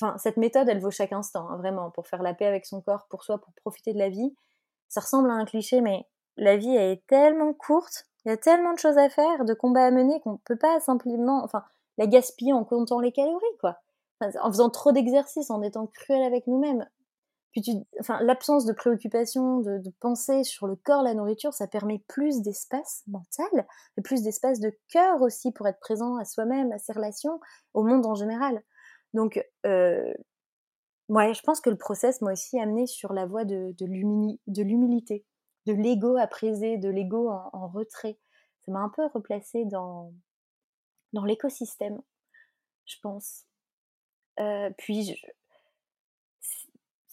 Enfin, 0.00 0.16
cette 0.18 0.36
méthode, 0.36 0.68
elle 0.68 0.80
vaut 0.80 0.90
chaque 0.90 1.12
instant, 1.12 1.48
hein, 1.50 1.56
vraiment, 1.56 1.90
pour 1.90 2.06
faire 2.06 2.22
la 2.22 2.32
paix 2.32 2.46
avec 2.46 2.64
son 2.64 2.80
corps, 2.80 3.06
pour 3.10 3.22
soi, 3.24 3.38
pour 3.38 3.52
profiter 3.54 3.92
de 3.92 3.98
la 3.98 4.08
vie. 4.08 4.34
Ça 4.88 5.00
ressemble 5.00 5.30
à 5.30 5.34
un 5.34 5.44
cliché, 5.44 5.80
mais 5.80 6.06
la 6.36 6.56
vie, 6.56 6.74
elle 6.74 6.92
est 6.92 7.06
tellement 7.06 7.52
courte, 7.52 8.06
il 8.24 8.30
y 8.30 8.32
a 8.32 8.36
tellement 8.36 8.72
de 8.72 8.78
choses 8.78 8.98
à 8.98 9.08
faire, 9.08 9.44
de 9.44 9.54
combats 9.54 9.86
à 9.86 9.90
mener 9.90 10.20
qu'on 10.20 10.32
ne 10.32 10.38
peut 10.44 10.56
pas 10.56 10.80
simplement, 10.80 11.42
enfin, 11.44 11.64
la 11.98 12.06
gaspiller 12.06 12.52
en 12.52 12.64
comptant 12.64 13.00
les 13.00 13.12
calories, 13.12 13.56
quoi. 13.60 13.78
en 14.20 14.48
faisant 14.48 14.70
trop 14.70 14.92
d'exercices, 14.92 15.50
en 15.50 15.62
étant 15.62 15.86
cruel 15.86 16.22
avec 16.22 16.46
nous-mêmes. 16.46 16.86
Puis 17.52 17.62
tu, 17.62 17.72
enfin, 17.98 18.20
l'absence 18.22 18.64
de 18.64 18.72
préoccupation, 18.72 19.60
de, 19.60 19.78
de, 19.78 19.90
pensée 20.00 20.44
sur 20.44 20.66
le 20.66 20.76
corps, 20.76 21.02
la 21.02 21.14
nourriture, 21.14 21.52
ça 21.52 21.66
permet 21.66 21.98
plus 22.06 22.42
d'espace 22.42 23.02
mental, 23.08 23.66
et 23.98 24.02
plus 24.02 24.22
d'espace 24.22 24.60
de 24.60 24.72
cœur 24.88 25.20
aussi 25.22 25.50
pour 25.52 25.66
être 25.66 25.80
présent 25.80 26.16
à 26.16 26.24
soi-même, 26.24 26.70
à 26.72 26.78
ses 26.78 26.92
relations, 26.92 27.40
au 27.74 27.82
monde 27.82 28.06
en 28.06 28.14
général. 28.14 28.62
Donc, 29.14 29.44
euh, 29.66 30.14
ouais, 31.08 31.34
je 31.34 31.42
pense 31.42 31.60
que 31.60 31.70
le 31.70 31.76
process 31.76 32.20
m'a 32.20 32.32
aussi 32.32 32.60
amené 32.60 32.86
sur 32.86 33.12
la 33.12 33.26
voie 33.26 33.44
de, 33.44 33.74
l'humilité, 33.80 35.24
de 35.66 35.72
l'ego 35.72 36.16
apaisé, 36.16 36.78
de 36.78 36.88
l'ego 36.88 37.30
en, 37.30 37.50
en 37.52 37.68
retrait. 37.68 38.18
Ça 38.64 38.72
m'a 38.72 38.80
un 38.80 38.90
peu 38.90 39.06
replacé 39.06 39.64
dans, 39.64 40.12
dans 41.12 41.24
l'écosystème, 41.24 42.00
je 42.86 42.96
pense. 43.02 43.46
Euh, 44.38 44.70
puis, 44.78 45.04
je, 45.04 45.14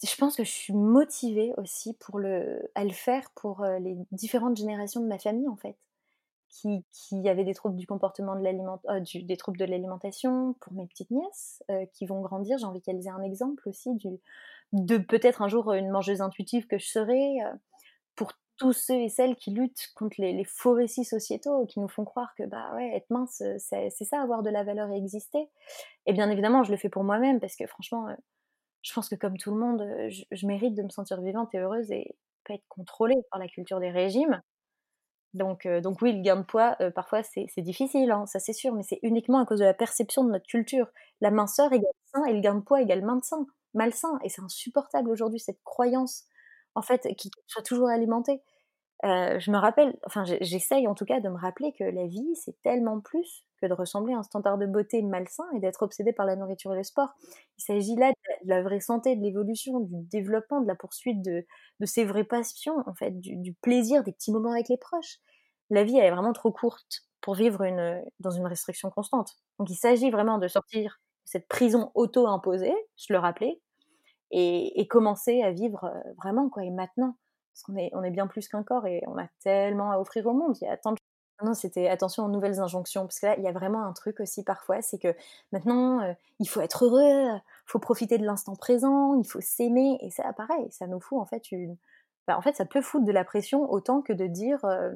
je, 0.02 0.16
pense 0.16 0.36
que 0.36 0.44
je 0.44 0.50
suis 0.50 0.72
motivée 0.72 1.52
aussi 1.56 1.94
pour 1.94 2.18
le, 2.18 2.70
à 2.74 2.84
le 2.84 2.92
faire 2.92 3.30
pour 3.34 3.62
euh, 3.62 3.78
les 3.78 3.96
différentes 4.12 4.56
générations 4.56 5.00
de 5.00 5.06
ma 5.06 5.18
famille, 5.18 5.48
en 5.48 5.56
fait, 5.56 5.76
qui, 6.48 6.84
qui 6.92 7.28
avaient 7.28 7.44
des 7.44 7.54
troubles 7.54 7.76
du 7.76 7.86
comportement 7.86 8.36
de 8.36 8.44
euh, 8.44 9.22
des 9.22 9.36
troubles 9.36 9.58
de 9.58 9.64
l'alimentation, 9.64 10.54
pour 10.60 10.72
mes 10.72 10.86
petites 10.86 11.10
nièces 11.10 11.62
qui 11.92 12.06
vont 12.06 12.20
grandir. 12.20 12.58
J'ai 12.58 12.66
envie 12.66 12.82
qu'elles 12.82 13.06
aient 13.06 13.10
un 13.10 13.22
exemple 13.22 13.68
aussi 13.68 13.94
du, 13.94 14.20
de 14.72 14.98
peut-être 14.98 15.42
un 15.42 15.48
jour 15.48 15.72
une 15.72 15.90
mangeuse 15.90 16.20
intuitive 16.20 16.66
que 16.66 16.78
je 16.78 16.86
serai, 16.86 17.38
pour 18.16 18.32
tous 18.58 18.72
ceux 18.72 19.00
et 19.00 19.08
celles 19.08 19.36
qui 19.36 19.52
luttent 19.52 19.92
contre 19.94 20.16
les, 20.18 20.44
faux 20.44 20.72
récits 20.72 21.04
sociétaux, 21.04 21.64
qui 21.66 21.80
nous 21.80 21.88
font 21.88 22.04
croire 22.04 22.34
que 22.36 22.42
bah 22.42 22.74
ouais, 22.74 22.90
être 22.94 23.08
mince, 23.10 23.42
c'est 23.58 23.90
ça, 23.90 24.20
avoir 24.20 24.42
de 24.42 24.50
la 24.50 24.64
valeur 24.64 24.90
et 24.90 24.96
exister. 24.96 25.48
Et 26.06 26.12
bien 26.12 26.28
évidemment, 26.28 26.64
je 26.64 26.72
le 26.72 26.76
fais 26.76 26.88
pour 26.88 27.04
moi-même 27.04 27.40
parce 27.40 27.56
que 27.56 27.66
franchement, 27.66 28.08
euh, 28.08 28.14
je 28.82 28.92
pense 28.92 29.08
que 29.08 29.14
comme 29.14 29.36
tout 29.36 29.52
le 29.52 29.58
monde, 29.58 29.84
je, 30.08 30.46
mérite 30.46 30.74
de 30.74 30.82
me 30.82 30.88
sentir 30.88 31.20
vivante 31.20 31.54
et 31.54 31.58
heureuse 31.58 31.90
et 31.90 32.16
pas 32.46 32.54
être 32.54 32.66
contrôlée 32.68 33.16
par 33.30 33.40
la 33.40 33.48
culture 33.48 33.80
des 33.80 33.90
régimes. 33.90 34.40
Donc, 35.34 35.68
donc 35.82 36.00
oui, 36.00 36.14
le 36.14 36.22
gain 36.22 36.36
de 36.36 36.42
poids, 36.42 36.76
parfois 36.94 37.22
c'est 37.22 37.46
difficile, 37.58 38.10
hein, 38.10 38.24
ça 38.26 38.38
c'est 38.38 38.54
sûr, 38.54 38.72
mais 38.74 38.82
c'est 38.82 38.98
uniquement 39.02 39.40
à 39.40 39.46
cause 39.46 39.60
de 39.60 39.64
la 39.64 39.74
perception 39.74 40.24
de 40.24 40.30
notre 40.30 40.46
culture. 40.46 40.88
La 41.20 41.30
minceur 41.30 41.72
égale 41.72 41.92
sain 42.14 42.24
et 42.24 42.32
le 42.32 42.40
gain 42.40 42.54
de 42.54 42.60
poids 42.60 42.80
égale 42.80 43.04
malsain. 43.04 43.46
malsain. 43.74 44.18
Et 44.24 44.30
c'est 44.30 44.42
insupportable 44.42 45.10
aujourd'hui, 45.10 45.40
cette 45.40 45.62
croyance 45.64 46.24
en 46.74 46.82
fait, 46.82 47.08
qui 47.16 47.30
soit 47.46 47.62
toujours 47.62 47.88
alimenté. 47.88 48.40
Euh, 49.04 49.38
je 49.38 49.52
me 49.52 49.58
rappelle, 49.58 49.96
enfin 50.06 50.24
j'essaye 50.24 50.88
en 50.88 50.94
tout 50.94 51.04
cas 51.04 51.20
de 51.20 51.28
me 51.28 51.38
rappeler 51.38 51.72
que 51.72 51.84
la 51.84 52.06
vie 52.08 52.34
c'est 52.34 52.60
tellement 52.62 52.98
plus 53.00 53.44
que 53.62 53.66
de 53.66 53.72
ressembler 53.72 54.12
à 54.12 54.18
un 54.18 54.22
standard 54.24 54.58
de 54.58 54.66
beauté 54.66 55.02
malsain 55.02 55.44
et 55.54 55.60
d'être 55.60 55.82
obsédé 55.82 56.12
par 56.12 56.26
la 56.26 56.34
nourriture 56.34 56.72
et 56.74 56.78
le 56.78 56.82
sport. 56.82 57.14
Il 57.58 57.62
s'agit 57.62 57.94
là 57.94 58.10
de 58.10 58.48
la 58.48 58.62
vraie 58.62 58.80
santé, 58.80 59.14
de 59.14 59.22
l'évolution, 59.22 59.78
du 59.80 59.94
développement, 60.08 60.60
de 60.60 60.66
la 60.66 60.74
poursuite 60.74 61.22
de, 61.22 61.46
de 61.78 61.86
ses 61.86 62.04
vraies 62.04 62.24
passions, 62.24 62.82
en 62.86 62.94
fait, 62.94 63.12
du, 63.20 63.52
plaisir, 63.62 64.02
des 64.02 64.12
petits 64.12 64.32
moments 64.32 64.52
avec 64.52 64.68
les 64.68 64.76
proches. 64.76 65.18
La 65.70 65.84
vie 65.84 65.96
elle 65.96 66.06
est 66.06 66.10
vraiment 66.10 66.32
trop 66.32 66.50
courte 66.50 67.04
pour 67.20 67.34
vivre 67.34 67.62
une, 67.62 68.02
dans 68.18 68.30
une 68.30 68.46
restriction 68.46 68.90
constante. 68.90 69.36
Donc 69.60 69.70
il 69.70 69.76
s'agit 69.76 70.10
vraiment 70.10 70.38
de 70.38 70.48
sortir 70.48 71.00
de 71.24 71.30
cette 71.30 71.46
prison 71.46 71.92
auto-imposée, 71.94 72.74
je 72.96 73.12
le 73.12 73.20
rappelais, 73.20 73.60
et, 74.30 74.86
commencer 74.88 75.42
à 75.42 75.52
vivre 75.52 75.84
euh, 75.84 76.12
vraiment, 76.16 76.48
quoi, 76.48 76.64
et 76.64 76.70
maintenant. 76.70 77.16
Parce 77.58 77.64
qu'on 77.64 77.76
est, 77.76 77.90
on 77.92 78.08
bien 78.08 78.28
plus 78.28 78.46
qu'un 78.46 78.62
corps 78.62 78.86
et 78.86 79.02
on 79.08 79.18
a 79.18 79.26
tellement 79.42 79.90
à 79.90 79.98
offrir 79.98 80.24
au 80.26 80.32
monde. 80.32 80.56
Il 80.60 80.64
y 80.64 80.68
a 80.68 80.76
tant 80.76 80.92
de 80.92 80.98
Non, 81.42 81.54
c'était 81.54 81.88
attention 81.88 82.24
aux 82.24 82.28
nouvelles 82.28 82.60
injonctions, 82.60 83.02
parce 83.02 83.18
que 83.18 83.26
là, 83.26 83.34
il 83.36 83.42
y 83.42 83.48
a 83.48 83.52
vraiment 83.52 83.82
un 83.84 83.92
truc 83.92 84.20
aussi 84.20 84.44
parfois, 84.44 84.80
c'est 84.80 84.98
que 84.98 85.12
maintenant, 85.50 86.00
euh, 86.00 86.12
il 86.38 86.48
faut 86.48 86.60
être 86.60 86.84
heureux, 86.84 87.00
il 87.00 87.42
faut 87.66 87.80
profiter 87.80 88.16
de 88.16 88.24
l'instant 88.24 88.54
présent, 88.54 89.14
il 89.14 89.26
faut 89.26 89.40
s'aimer, 89.40 89.98
et 90.02 90.10
ça, 90.12 90.32
pareil, 90.34 90.70
ça 90.70 90.86
nous 90.86 91.00
fout 91.00 91.18
en 91.18 91.26
fait 91.26 91.50
une... 91.50 91.76
En 92.28 92.42
fait, 92.42 92.54
ça 92.54 92.64
peut 92.64 92.82
foutre 92.82 93.06
de 93.06 93.12
la 93.12 93.24
pression 93.24 93.68
autant 93.72 94.02
que 94.02 94.12
de 94.12 94.26
dire 94.26 94.64
euh, 94.64 94.92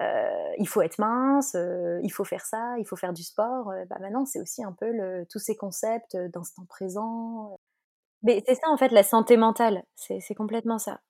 euh, 0.00 0.52
il 0.58 0.68
faut 0.68 0.80
être 0.80 0.98
mince, 0.98 1.56
il 2.02 2.10
faut 2.10 2.24
faire 2.24 2.46
ça, 2.46 2.78
il 2.78 2.86
faut 2.86 2.96
faire 2.96 3.12
du 3.12 3.22
sport. 3.24 3.72
bah, 3.90 3.96
maintenant, 4.00 4.24
c'est 4.24 4.40
aussi 4.40 4.64
un 4.64 4.72
peu 4.72 4.92
tous 5.28 5.40
ces 5.40 5.56
concepts 5.56 6.16
d'instant 6.16 6.64
présent. 6.66 7.58
Mais 8.22 8.42
c'est 8.46 8.54
ça 8.54 8.70
en 8.70 8.76
fait 8.78 8.92
la 8.92 9.02
santé 9.02 9.36
mentale, 9.36 9.82
c'est 9.94 10.34
complètement 10.34 10.78
ça. 10.78 11.00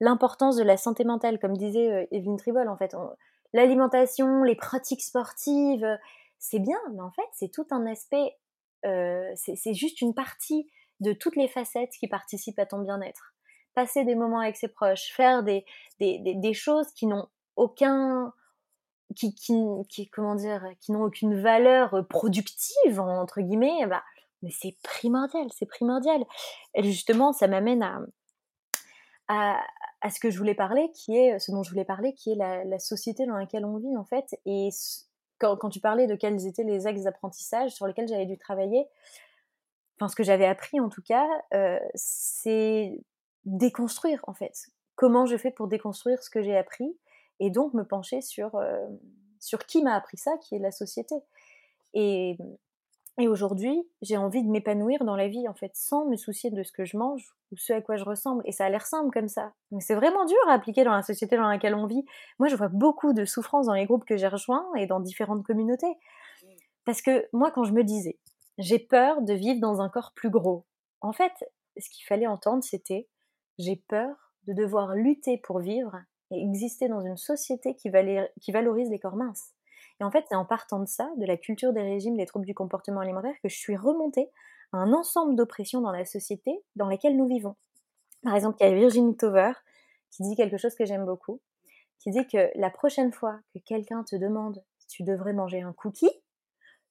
L'importance 0.00 0.56
de 0.56 0.62
la 0.62 0.76
santé 0.76 1.04
mentale, 1.04 1.38
comme 1.38 1.56
disait 1.56 2.08
Evelyne 2.10 2.36
Tribol, 2.36 2.68
en 2.68 2.76
fait 2.76 2.94
l'alimentation, 3.52 4.42
les 4.42 4.54
pratiques 4.54 5.02
sportives, 5.02 5.86
c'est 6.38 6.58
bien, 6.58 6.78
mais 6.94 7.02
en 7.02 7.10
fait, 7.10 7.28
c'est 7.32 7.50
tout 7.50 7.66
un 7.70 7.86
aspect, 7.86 8.36
euh, 8.86 9.30
c'est 9.34 9.74
juste 9.74 10.00
une 10.00 10.14
partie 10.14 10.70
de 11.00 11.12
toutes 11.12 11.36
les 11.36 11.48
facettes 11.48 11.92
qui 11.98 12.08
participent 12.08 12.58
à 12.58 12.66
ton 12.66 12.78
bien-être. 12.78 13.34
Passer 13.74 14.04
des 14.04 14.14
moments 14.14 14.40
avec 14.40 14.56
ses 14.56 14.68
proches, 14.68 15.12
faire 15.12 15.42
des, 15.42 15.64
des, 15.98 16.18
des, 16.18 16.54
choses 16.54 16.90
qui 16.92 17.06
n'ont 17.06 17.28
aucun, 17.56 18.32
qui, 19.14 19.34
qui, 19.34 20.10
comment 20.10 20.34
dire, 20.34 20.64
qui 20.80 20.92
n'ont 20.92 21.04
aucune 21.04 21.40
valeur 21.40 22.06
productive 22.08 23.00
entre 23.00 23.40
guillemets, 23.40 23.86
bah, 23.86 24.02
mais 24.42 24.50
c'est 24.50 24.76
primordial, 24.82 25.46
c'est 25.54 25.66
primordial. 25.66 26.24
Et 26.74 26.82
justement, 26.82 27.32
ça 27.32 27.46
m'amène 27.48 27.82
à, 29.28 29.60
à, 30.00 30.10
ce 30.10 30.20
que 30.20 30.30
je 30.30 30.38
voulais 30.38 30.54
parler, 30.54 30.90
qui 30.92 31.16
est 31.16 31.38
ce 31.38 31.50
dont 31.50 31.62
je 31.62 31.70
voulais 31.70 31.84
parler, 31.84 32.12
qui 32.14 32.32
est 32.32 32.36
la, 32.36 32.78
société 32.78 33.26
dans 33.26 33.36
laquelle 33.36 33.64
on 33.64 33.76
vit 33.78 33.96
en 33.96 34.04
fait. 34.04 34.38
Et 34.46 34.70
quand, 35.38 35.56
quand, 35.56 35.70
tu 35.70 35.80
parlais 35.80 36.06
de 36.06 36.14
quels 36.14 36.46
étaient 36.46 36.64
les 36.64 36.86
axes 36.86 37.02
d'apprentissage 37.02 37.72
sur 37.72 37.86
lesquels 37.86 38.08
j'avais 38.08 38.26
dû 38.26 38.36
travailler, 38.38 38.86
enfin 39.96 40.08
ce 40.08 40.16
que 40.16 40.22
j'avais 40.22 40.46
appris 40.46 40.80
en 40.80 40.88
tout 40.88 41.02
cas, 41.02 41.26
euh, 41.54 41.78
c'est 41.94 42.92
déconstruire 43.44 44.20
en 44.26 44.34
fait. 44.34 44.68
Comment 44.96 45.26
je 45.26 45.36
fais 45.36 45.50
pour 45.50 45.68
déconstruire 45.68 46.22
ce 46.22 46.30
que 46.30 46.42
j'ai 46.42 46.56
appris 46.56 46.96
et 47.38 47.50
donc 47.50 47.72
me 47.74 47.84
pencher 47.84 48.20
sur 48.20 48.54
euh, 48.56 48.86
sur 49.40 49.64
qui 49.66 49.82
m'a 49.82 49.94
appris 49.94 50.18
ça, 50.18 50.36
qui 50.38 50.54
est 50.54 50.58
la 50.58 50.70
société. 50.70 51.14
Et 51.94 52.36
et 53.18 53.28
aujourd'hui, 53.28 53.86
j'ai 54.02 54.16
envie 54.16 54.42
de 54.42 54.48
m'épanouir 54.48 55.04
dans 55.04 55.16
la 55.16 55.28
vie, 55.28 55.46
en 55.48 55.54
fait, 55.54 55.72
sans 55.74 56.06
me 56.06 56.16
soucier 56.16 56.50
de 56.50 56.62
ce 56.62 56.72
que 56.72 56.84
je 56.84 56.96
mange 56.96 57.34
ou 57.52 57.56
ce 57.56 57.72
à 57.72 57.80
quoi 57.80 57.96
je 57.96 58.04
ressemble. 58.04 58.42
Et 58.46 58.52
ça 58.52 58.64
a 58.64 58.70
l'air 58.70 58.86
simple 58.86 59.10
comme 59.12 59.28
ça. 59.28 59.52
Mais 59.72 59.80
c'est 59.80 59.94
vraiment 59.94 60.24
dur 60.24 60.38
à 60.48 60.54
appliquer 60.54 60.84
dans 60.84 60.94
la 60.94 61.02
société 61.02 61.36
dans 61.36 61.48
laquelle 61.48 61.74
on 61.74 61.86
vit. 61.86 62.04
Moi, 62.38 62.48
je 62.48 62.56
vois 62.56 62.68
beaucoup 62.68 63.12
de 63.12 63.24
souffrance 63.24 63.66
dans 63.66 63.74
les 63.74 63.86
groupes 63.86 64.04
que 64.04 64.16
j'ai 64.16 64.28
rejoints 64.28 64.66
et 64.76 64.86
dans 64.86 65.00
différentes 65.00 65.44
communautés. 65.44 65.94
Parce 66.84 67.02
que 67.02 67.28
moi, 67.32 67.50
quand 67.50 67.64
je 67.64 67.72
me 67.72 67.84
disais, 67.84 68.18
j'ai 68.58 68.78
peur 68.78 69.22
de 69.22 69.34
vivre 69.34 69.60
dans 69.60 69.80
un 69.80 69.88
corps 69.88 70.12
plus 70.14 70.30
gros, 70.30 70.64
en 71.00 71.12
fait, 71.12 71.32
ce 71.76 71.88
qu'il 71.90 72.04
fallait 72.06 72.26
entendre, 72.26 72.62
c'était, 72.62 73.08
j'ai 73.58 73.76
peur 73.76 74.32
de 74.46 74.52
devoir 74.52 74.94
lutter 74.94 75.38
pour 75.38 75.60
vivre 75.60 75.96
et 76.30 76.42
exister 76.42 76.88
dans 76.88 77.00
une 77.00 77.16
société 77.16 77.74
qui, 77.74 77.90
qui 78.40 78.52
valorise 78.52 78.90
les 78.90 78.98
corps 78.98 79.16
minces. 79.16 79.52
Et 80.00 80.04
en 80.04 80.10
fait, 80.10 80.24
c'est 80.28 80.34
en 80.34 80.44
partant 80.44 80.80
de 80.80 80.86
ça, 80.86 81.10
de 81.16 81.26
la 81.26 81.36
culture 81.36 81.72
des 81.72 81.82
régimes, 81.82 82.16
des 82.16 82.26
troubles 82.26 82.46
du 82.46 82.54
comportement 82.54 83.00
alimentaire, 83.00 83.34
que 83.42 83.48
je 83.48 83.56
suis 83.56 83.76
remontée 83.76 84.30
à 84.72 84.78
un 84.78 84.92
ensemble 84.92 85.36
d'oppressions 85.36 85.80
dans 85.80 85.92
la 85.92 86.04
société 86.04 86.62
dans 86.76 86.88
laquelle 86.88 87.16
nous 87.16 87.26
vivons. 87.26 87.56
Par 88.22 88.34
exemple, 88.34 88.56
il 88.60 88.66
y 88.66 88.70
a 88.70 88.74
Virginie 88.74 89.16
Tover 89.16 89.52
qui 90.10 90.22
dit 90.22 90.36
quelque 90.36 90.56
chose 90.56 90.74
que 90.74 90.84
j'aime 90.84 91.04
beaucoup, 91.04 91.40
qui 91.98 92.10
dit 92.10 92.26
que 92.26 92.50
la 92.54 92.70
prochaine 92.70 93.12
fois 93.12 93.38
que 93.54 93.60
quelqu'un 93.60 94.02
te 94.04 94.16
demande 94.16 94.62
si 94.78 94.86
tu 94.88 95.02
devrais 95.02 95.32
manger 95.32 95.60
un 95.60 95.72
cookie, 95.72 96.10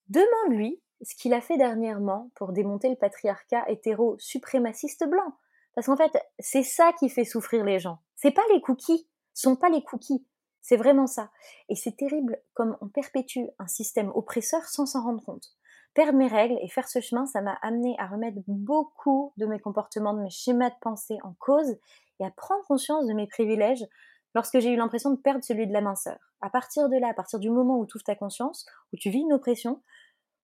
demande-lui 0.08 0.82
ce 1.02 1.16
qu'il 1.16 1.34
a 1.34 1.42
fait 1.42 1.58
dernièrement 1.58 2.30
pour 2.36 2.52
démonter 2.52 2.90
le 2.90 2.96
patriarcat 2.96 3.64
hétéro-suprémaciste 3.70 5.08
blanc. 5.08 5.36
Parce 5.76 5.88
qu'en 5.88 5.98
fait, 5.98 6.12
c'est 6.40 6.64
ça 6.64 6.94
qui 6.94 7.10
fait 7.10 7.26
souffrir 7.26 7.64
les 7.64 7.80
gens. 7.80 8.00
C'est 8.16 8.32
pas 8.32 8.42
les 8.54 8.62
cookies, 8.62 9.08
ce 9.34 9.44
sont 9.44 9.56
pas 9.56 9.70
les 9.70 9.84
cookies. 9.84 10.26
C'est 10.62 10.78
vraiment 10.78 11.08
ça. 11.08 11.32
Et 11.70 11.76
c'est 11.76 11.96
terrible 11.96 12.38
comme 12.54 12.78
on 12.82 12.88
perpétue 12.88 13.46
un 13.60 13.68
système 13.68 14.12
oppresseur 14.14 14.64
sans 14.66 14.86
s'en 14.86 15.04
rendre 15.04 15.24
compte. 15.24 15.48
Perdre 15.94 16.18
mes 16.18 16.28
règles 16.28 16.58
et 16.62 16.70
faire 16.70 16.88
ce 16.88 17.02
chemin, 17.02 17.26
ça 17.26 17.42
m'a 17.42 17.58
amené 17.62 17.96
à 17.98 18.08
remettre 18.08 18.38
beaucoup 18.48 19.34
de 19.38 19.46
mes 19.46 19.60
comportements, 19.60 20.14
de 20.14 20.22
mes 20.22 20.30
schémas 20.30 20.70
de 20.70 20.76
pensée 20.82 21.18
en 21.24 21.34
cause 21.40 21.78
et 22.20 22.26
à 22.26 22.32
prendre 22.32 22.64
conscience 22.66 23.08
de 23.08 23.14
mes 23.14 23.28
privilèges 23.28 23.86
lorsque 24.36 24.60
j'ai 24.60 24.72
eu 24.72 24.76
l'impression 24.76 25.12
de 25.12 25.20
perdre 25.20 25.44
celui 25.44 25.68
de 25.68 25.74
la 25.74 25.82
minceur. 25.82 26.18
À 26.42 26.50
partir 26.50 26.90
de 26.90 26.98
là, 26.98 27.10
à 27.10 27.14
partir 27.14 27.40
du 27.40 27.50
moment 27.50 27.80
où 27.80 27.86
tu 27.86 27.98
ouvres 27.98 28.04
ta 28.04 28.16
conscience, 28.16 28.66
où 28.94 28.98
tu 28.98 29.10
vis 29.10 29.22
une 29.22 29.34
oppression, 29.34 29.82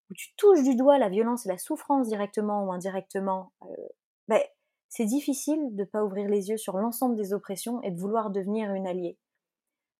où 0.10 0.14
tu 0.16 0.36
touches 0.36 0.64
du 0.64 0.76
doigt 0.76 0.98
la 0.98 1.10
violence 1.10 1.46
et 1.46 1.50
la 1.50 1.58
souffrance 1.58 2.08
directement 2.08 2.66
ou 2.66 2.72
indirectement, 2.72 3.52
euh, 3.64 3.76
ben, 4.28 4.42
c'est 4.90 5.06
difficile 5.06 5.76
de 5.76 5.82
ne 5.82 5.86
pas 5.86 6.04
ouvrir 6.04 6.28
les 6.28 6.50
yeux 6.50 6.58
sur 6.58 6.78
l'ensemble 6.78 7.16
des 7.16 7.34
oppressions 7.34 7.82
et 7.84 7.92
de 7.92 8.00
vouloir 8.00 8.32
devenir 8.32 8.74
une 8.74 8.88
alliée 8.88 9.18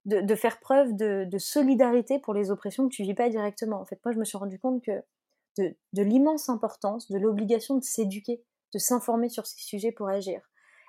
de, 0.06 0.36
faire 0.36 0.60
preuve 0.60 0.96
de, 0.96 1.38
solidarité 1.38 2.20
pour 2.20 2.34
les 2.34 2.52
oppressions 2.52 2.88
que 2.88 2.94
tu 2.94 3.04
vis 3.04 3.16
pas 3.16 3.30
directement. 3.30 3.82
En 3.82 3.86
fait, 3.86 4.00
moi, 4.06 4.14
je 4.14 4.20
me 4.20 4.26
suis 4.26 4.38
rendu 4.38 4.60
compte 4.60 4.84
que 4.84 5.04
de, 5.58 5.76
l'immense 5.94 6.50
importance, 6.50 7.10
de 7.10 7.18
l'obligation 7.18 7.78
de 7.78 7.84
s'éduquer, 7.84 8.44
de 8.74 8.80
s'informer 8.80 9.30
sur 9.30 9.46
ces 9.46 9.62
sujets 9.62 9.92
pour 9.92 10.08
agir. 10.10 10.42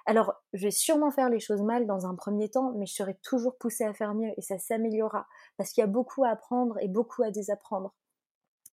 Alors, 0.06 0.34
je 0.52 0.64
vais 0.64 0.70
sûrement 0.70 1.10
faire 1.10 1.28
les 1.28 1.40
choses 1.40 1.62
mal 1.62 1.86
dans 1.86 2.06
un 2.06 2.14
premier 2.14 2.48
temps, 2.48 2.72
mais 2.76 2.86
je 2.86 2.94
serai 2.94 3.14
toujours 3.22 3.56
poussée 3.58 3.84
à 3.84 3.92
faire 3.92 4.14
mieux 4.14 4.30
et 4.36 4.42
ça 4.42 4.58
s'améliorera 4.58 5.26
parce 5.56 5.72
qu'il 5.72 5.80
y 5.80 5.84
a 5.84 5.88
beaucoup 5.88 6.22
à 6.22 6.28
apprendre 6.28 6.76
et 6.80 6.86
beaucoup 6.86 7.24
à 7.24 7.30
désapprendre. 7.30 7.92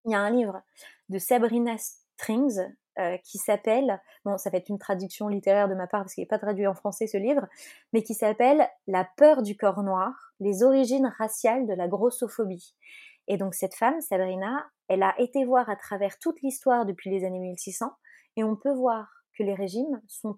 Il 0.06 0.12
y 0.12 0.16
a 0.16 0.20
un 0.20 0.30
livre 0.30 0.62
de 1.10 1.18
Sabrina 1.18 1.76
Strings, 1.78 2.60
euh, 3.00 3.18
qui 3.24 3.40
s'appelle, 3.40 4.00
bon, 4.24 4.38
ça 4.38 4.52
va 4.52 4.60
être 4.60 4.70
une 4.70 4.78
traduction 4.78 5.28
littéraire 5.28 5.68
de 5.68 5.74
ma 5.74 5.88
part 5.88 6.02
parce 6.02 6.14
qu'il 6.14 6.22
n'est 6.22 6.28
pas 6.28 6.38
traduit 6.38 6.68
en 6.68 6.76
français 6.76 7.08
ce 7.08 7.18
livre, 7.18 7.48
mais 7.92 8.04
qui 8.04 8.14
s'appelle 8.14 8.70
La 8.86 9.04
peur 9.18 9.42
du 9.42 9.58
corps 9.58 9.82
noir, 9.82 10.33
les 10.44 10.64
origines 10.64 11.12
raciales 11.18 11.66
de 11.66 11.74
la 11.74 11.88
grossophobie. 11.88 12.76
Et 13.28 13.38
donc 13.38 13.54
cette 13.54 13.76
femme, 13.76 14.00
Sabrina, 14.02 14.66
elle 14.88 15.04
a 15.04 15.20
été 15.20 15.46
voir 15.46 15.70
à 15.70 15.76
travers 15.76 16.20
toute 16.20 16.42
l'histoire 16.42 16.86
depuis 16.86 17.10
les 17.10 17.26
années 17.26 17.40
1600, 17.40 17.92
et 18.36 18.44
on 18.44 18.56
peut 18.56 18.74
voir 18.74 19.08
que 19.38 19.44
les 19.44 19.56
régimes 19.56 20.02
sont 20.08 20.38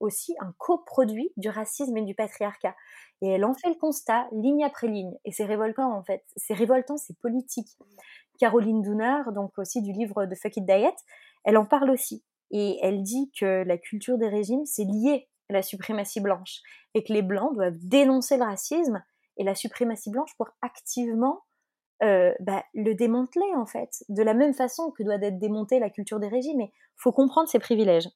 aussi 0.00 0.34
un 0.40 0.54
coproduit 0.58 1.32
du 1.36 1.48
racisme 1.48 1.96
et 1.96 2.02
du 2.02 2.14
patriarcat. 2.14 2.74
Et 3.22 3.28
elle 3.28 3.44
en 3.44 3.54
fait 3.54 3.68
le 3.68 3.74
constat 3.76 4.26
ligne 4.32 4.64
après 4.64 4.86
ligne. 4.86 5.14
Et 5.24 5.32
c'est 5.32 5.46
révoltant 5.46 5.96
en 5.96 6.02
fait. 6.02 6.22
C'est 6.36 6.54
révoltant, 6.54 6.96
c'est 6.96 7.18
politique. 7.20 7.70
Caroline 8.38 8.82
Dooner, 8.82 9.22
donc 9.34 9.56
aussi 9.58 9.80
du 9.80 9.92
livre 9.92 10.26
de 10.26 10.34
Fuck 10.34 10.58
It 10.58 10.66
Diet, 10.66 10.94
elle 11.44 11.56
en 11.56 11.64
parle 11.64 11.90
aussi. 11.90 12.22
Et 12.50 12.78
elle 12.82 13.02
dit 13.02 13.30
que 13.38 13.64
la 13.64 13.78
culture 13.78 14.18
des 14.18 14.28
régimes, 14.28 14.66
c'est 14.66 14.84
lié 14.84 15.28
à 15.48 15.54
la 15.54 15.62
suprématie 15.62 16.20
blanche. 16.20 16.60
Et 16.94 17.02
que 17.02 17.12
les 17.12 17.22
blancs 17.22 17.54
doivent 17.54 17.78
dénoncer 17.78 18.36
le 18.36 18.44
racisme 18.44 19.02
et 19.36 19.44
la 19.44 19.54
suprématie 19.54 20.10
blanche 20.10 20.34
pour 20.36 20.48
activement 20.62 21.44
euh, 22.02 22.32
bah, 22.40 22.64
le 22.74 22.94
démanteler, 22.94 23.54
en 23.56 23.66
fait. 23.66 24.04
De 24.08 24.22
la 24.22 24.34
même 24.34 24.54
façon 24.54 24.90
que 24.90 25.02
doit 25.02 25.14
être 25.14 25.38
démontée 25.38 25.78
la 25.78 25.90
culture 25.90 26.20
des 26.20 26.28
régimes. 26.28 26.58
Mais 26.58 26.72
faut 26.96 27.12
comprendre 27.12 27.48
ses 27.48 27.58
privilèges. 27.58 28.08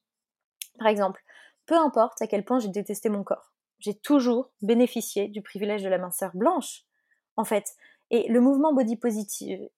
Par 0.77 0.87
exemple, 0.87 1.21
peu 1.65 1.75
importe 1.75 2.21
à 2.21 2.27
quel 2.27 2.45
point 2.45 2.59
j'ai 2.59 2.69
détesté 2.69 3.09
mon 3.09 3.23
corps, 3.23 3.53
j'ai 3.79 3.93
toujours 3.93 4.51
bénéficié 4.61 5.27
du 5.27 5.41
privilège 5.41 5.83
de 5.83 5.89
la 5.89 5.97
minceur 5.97 6.31
blanche, 6.35 6.83
en 7.37 7.43
fait. 7.43 7.75
Et 8.11 8.27
le 8.29 8.41
mouvement 8.41 8.73
body 8.73 8.97
positive, 8.97 9.69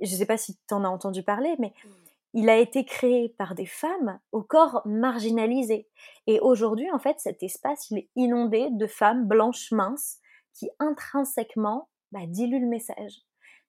je 0.00 0.12
ne 0.12 0.16
sais 0.18 0.26
pas 0.26 0.36
si 0.36 0.58
tu 0.68 0.74
en 0.74 0.84
as 0.84 0.88
entendu 0.88 1.22
parler, 1.22 1.54
mais 1.58 1.72
mmh 1.84 1.88
il 2.36 2.50
a 2.50 2.58
été 2.58 2.84
créé 2.84 3.30
par 3.30 3.54
des 3.54 3.64
femmes 3.64 4.20
au 4.30 4.42
corps 4.42 4.82
marginalisé. 4.84 5.88
Et 6.26 6.38
aujourd'hui, 6.38 6.90
en 6.90 6.98
fait, 6.98 7.18
cet 7.18 7.42
espace, 7.42 7.90
il 7.90 7.96
est 7.96 8.10
inondé 8.14 8.68
de 8.72 8.86
femmes 8.86 9.26
blanches 9.26 9.72
minces 9.72 10.18
qui 10.56 10.70
intrinsèquement 10.78 11.88
bah, 12.12 12.26
diluent 12.26 12.60
le 12.60 12.68
message, 12.68 13.22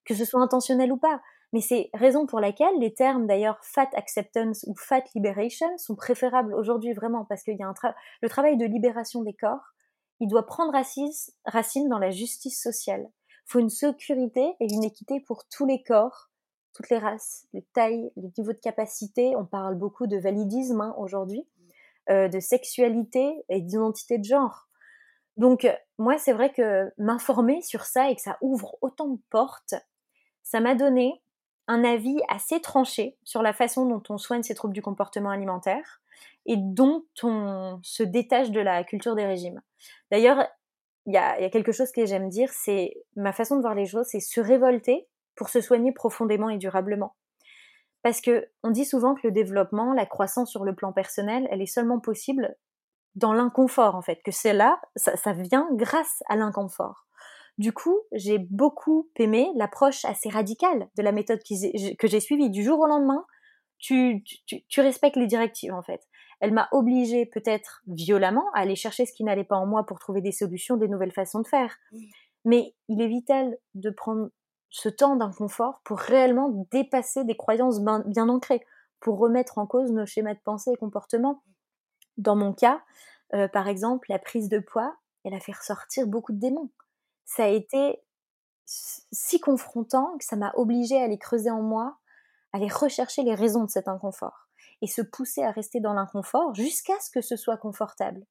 que 0.06 0.14
ce 0.14 0.26
soit 0.26 0.42
intentionnel 0.42 0.92
ou 0.92 0.98
pas. 0.98 1.22
Mais 1.54 1.62
c'est 1.62 1.90
raison 1.94 2.26
pour 2.26 2.40
laquelle 2.40 2.78
les 2.80 2.94
termes 2.94 3.26
d'ailleurs 3.26 3.60
fat 3.64 3.90
acceptance 3.94 4.66
ou 4.68 4.76
fat 4.76 5.04
liberation 5.16 5.68
sont 5.78 5.96
préférables 5.96 6.54
aujourd'hui 6.54 6.94
vraiment 6.94 7.26
parce 7.26 7.44
qu'il 7.44 7.58
y 7.58 7.64
a 7.64 7.68
un 7.68 7.94
le 8.22 8.30
travail 8.30 8.58
de 8.58 8.66
libération 8.66 9.24
des 9.24 9.34
corps, 9.34 9.74
il 10.20 10.28
doit 10.28 10.46
prendre 10.46 10.74
racine 11.46 11.90
dans 11.90 12.00
la 12.00 12.12
justice 12.12 12.62
sociale. 12.62 13.08
Il 13.30 13.52
faut 13.52 13.60
une 13.60 13.70
sécurité 13.70 14.56
et 14.60 14.74
une 14.74 14.84
équité 14.84 15.22
pour 15.22 15.48
tous 15.48 15.66
les 15.66 15.84
corps 15.84 16.30
toutes 16.78 16.90
les 16.92 17.00
races, 17.00 17.48
les 17.54 17.64
tailles, 17.74 18.12
les 18.16 18.32
niveaux 18.38 18.54
de 18.54 18.60
capacité. 18.60 19.36
On 19.36 19.46
parle 19.46 19.76
beaucoup 19.76 20.06
de 20.06 20.18
validisme 20.18 20.82
hein, 20.82 20.94
aujourd'hui, 21.00 21.44
euh, 22.10 22.28
de 22.28 22.40
sexualité 22.40 23.44
et 23.50 23.62
d'identité 23.62 24.20
de 24.20 24.24
genre. 24.24 24.67
Donc 25.38 25.68
moi, 25.98 26.18
c'est 26.18 26.34
vrai 26.34 26.52
que 26.52 26.92
m'informer 26.98 27.62
sur 27.62 27.84
ça 27.84 28.10
et 28.10 28.16
que 28.16 28.22
ça 28.22 28.38
ouvre 28.42 28.78
autant 28.82 29.08
de 29.08 29.20
portes, 29.30 29.76
ça 30.44 30.60
m'a 30.60 30.76
donné 30.76 31.22
un 31.68 31.84
avis 31.84 32.18
assez 32.30 32.60
tranché 32.62 33.18
sur 33.24 33.42
la 33.42 33.54
façon 33.54 33.86
dont 33.86 34.04
on 34.10 34.18
soigne 34.18 34.44
ces 34.44 34.56
troubles 34.56 34.74
du 34.74 34.82
comportement 34.82 35.30
alimentaire 35.30 36.02
et 36.46 36.56
dont 36.58 37.04
on 37.24 37.80
se 37.84 38.04
détache 38.04 38.52
de 38.52 38.62
la 38.62 38.84
culture 38.84 39.16
des 39.16 39.26
régimes. 39.26 39.62
D'ailleurs, 40.12 40.48
il 41.06 41.14
y 41.14 41.18
a, 41.18 41.50
quelque 41.50 41.72
chose 41.72 41.92
que 41.92 42.06
j'aime 42.06 42.30
dire, 42.30 42.50
c'est 42.52 42.94
ma 43.16 43.32
façon 43.32 43.58
de 43.58 43.62
voir 43.62 43.76
les 43.76 43.86
choses, 43.86 44.08
c'est 44.08 44.20
se 44.20 44.42
révolter 44.42 45.08
pour 45.36 45.50
se 45.50 45.62
soigner 45.62 45.92
profondément 45.92 46.50
et 46.50 46.58
durablement. 46.58 47.16
Parce 48.02 48.22
que 48.22 48.48
on 48.64 48.72
dit 48.72 48.86
souvent 48.86 49.16
que 49.16 49.22
le 49.24 49.32
développement, 49.32 49.94
la 49.94 50.06
croissance 50.06 50.50
sur 50.50 50.64
le 50.64 50.76
plan 50.76 50.94
personnel, 50.94 51.48
elle 51.52 51.62
est 51.62 51.66
seulement 51.66 52.00
possible 52.00 52.56
dans 53.18 53.34
l'inconfort 53.34 53.96
en 53.96 54.02
fait, 54.02 54.22
que 54.24 54.32
c'est 54.32 54.54
là, 54.54 54.80
ça, 54.96 55.34
vient 55.34 55.68
grâce 55.74 56.24
à 56.30 56.36
l'inconfort. 56.36 57.08
Du 57.58 57.74
coup, 57.74 58.00
j'ai 58.12 58.38
beaucoup 58.38 59.10
aimé 59.16 59.50
l'approche 59.56 60.06
assez 60.06 60.30
radicale 60.30 60.88
de 60.96 61.02
la 61.02 61.12
méthode 61.12 61.40
que 61.44 62.08
j'ai 62.08 62.20
suivie 62.20 62.52
du 62.52 62.64
jour 62.64 62.80
au 62.80 62.86
lendemain. 62.86 63.26
Tu, 63.80 64.24
tu, 64.46 64.64
tu 64.68 64.82
respectes 64.82 65.16
les 65.16 65.26
directives 65.26 65.74
en 65.74 65.82
fait. 65.82 66.02
Elle 66.40 66.54
m'a 66.54 66.70
obligée 66.72 67.26
peut-être 67.26 67.82
violemment 67.88 68.46
à 68.54 68.60
aller 68.60 68.76
chercher 68.76 69.08
ce 69.08 69.14
qui 69.14 69.24
n'allait 69.24 69.44
pas 69.44 69.58
en 69.58 69.66
moi 69.66 69.86
pour 69.86 69.98
trouver 69.98 70.22
des 70.22 70.32
solutions, 70.32 70.78
des 70.78 70.88
nouvelles 70.88 71.12
façons 71.12 71.42
de 71.42 71.48
faire. 71.48 71.76
Mais 72.46 72.76
il 72.88 73.02
est 73.02 73.08
vital 73.08 73.58
de 73.74 73.90
prendre 73.90 74.30
ce 74.70 74.90
temps 74.90 75.16
d'inconfort 75.16 75.82
pour 75.84 75.98
réellement 75.98 76.68
dépasser 76.72 77.24
des 77.24 77.36
croyances 77.36 77.82
bien 77.82 78.30
ancrées, 78.30 78.64
pour 79.00 79.18
remettre 79.18 79.58
en 79.58 79.66
cause 79.66 79.92
nos 79.92 80.06
schémas 80.06 80.36
de 80.36 80.40
pensée 80.44 80.72
et 80.72 80.78
comportements. 80.78 81.42
Dans 82.18 82.36
mon 82.36 82.54
cas, 82.54 82.82
euh, 83.34 83.48
par 83.48 83.68
exemple, 83.68 84.08
la 84.10 84.20
prise 84.20 84.50
de 84.50 84.60
poids, 84.60 84.96
elle 85.24 85.34
a 85.34 85.40
fait 85.40 85.52
ressortir 85.52 86.08
beaucoup 86.08 86.32
de 86.32 86.40
démons. 86.40 86.70
Ça 87.26 87.44
a 87.44 87.48
été 87.48 88.02
si 88.66 89.40
confrontant 89.40 90.18
que 90.18 90.26
ça 90.26 90.36
m'a 90.36 90.52
obligée 90.56 91.00
à 91.00 91.06
aller 91.06 91.18
creuser 91.18 91.50
en 91.50 91.62
moi, 91.62 91.98
à 92.52 92.58
aller 92.58 92.68
rechercher 92.68 93.24
les 93.24 93.36
raisons 93.36 93.64
de 93.64 93.70
cet 93.70 93.88
inconfort 93.88 94.48
et 94.82 94.88
se 94.88 95.02
pousser 95.02 95.44
à 95.44 95.52
rester 95.52 95.80
dans 95.80 95.94
l'inconfort 95.94 96.54
jusqu'à 96.54 97.00
ce 97.02 97.10
que 97.10 97.22
ce 97.22 97.36
soit 97.36 97.58
confortable. 97.58 98.26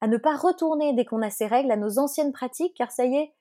À 0.00 0.06
ne 0.06 0.16
pas 0.16 0.36
retourner 0.36 0.92
dès 0.94 1.04
qu'on 1.04 1.22
a 1.22 1.30
ses 1.30 1.46
règles 1.46 1.70
à 1.70 1.76
nos 1.76 1.98
anciennes 1.98 2.32
pratiques, 2.32 2.74
car 2.76 2.92
ça 2.92 3.04
y 3.04 3.16
est, 3.16 3.34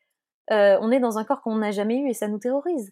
euh, 0.51 0.77
on 0.81 0.91
est 0.91 0.99
dans 0.99 1.17
un 1.17 1.23
corps 1.23 1.41
qu'on 1.41 1.55
n'a 1.55 1.71
jamais 1.71 1.97
eu 1.97 2.09
et 2.09 2.13
ça 2.13 2.27
nous 2.27 2.39
terrorise. 2.39 2.91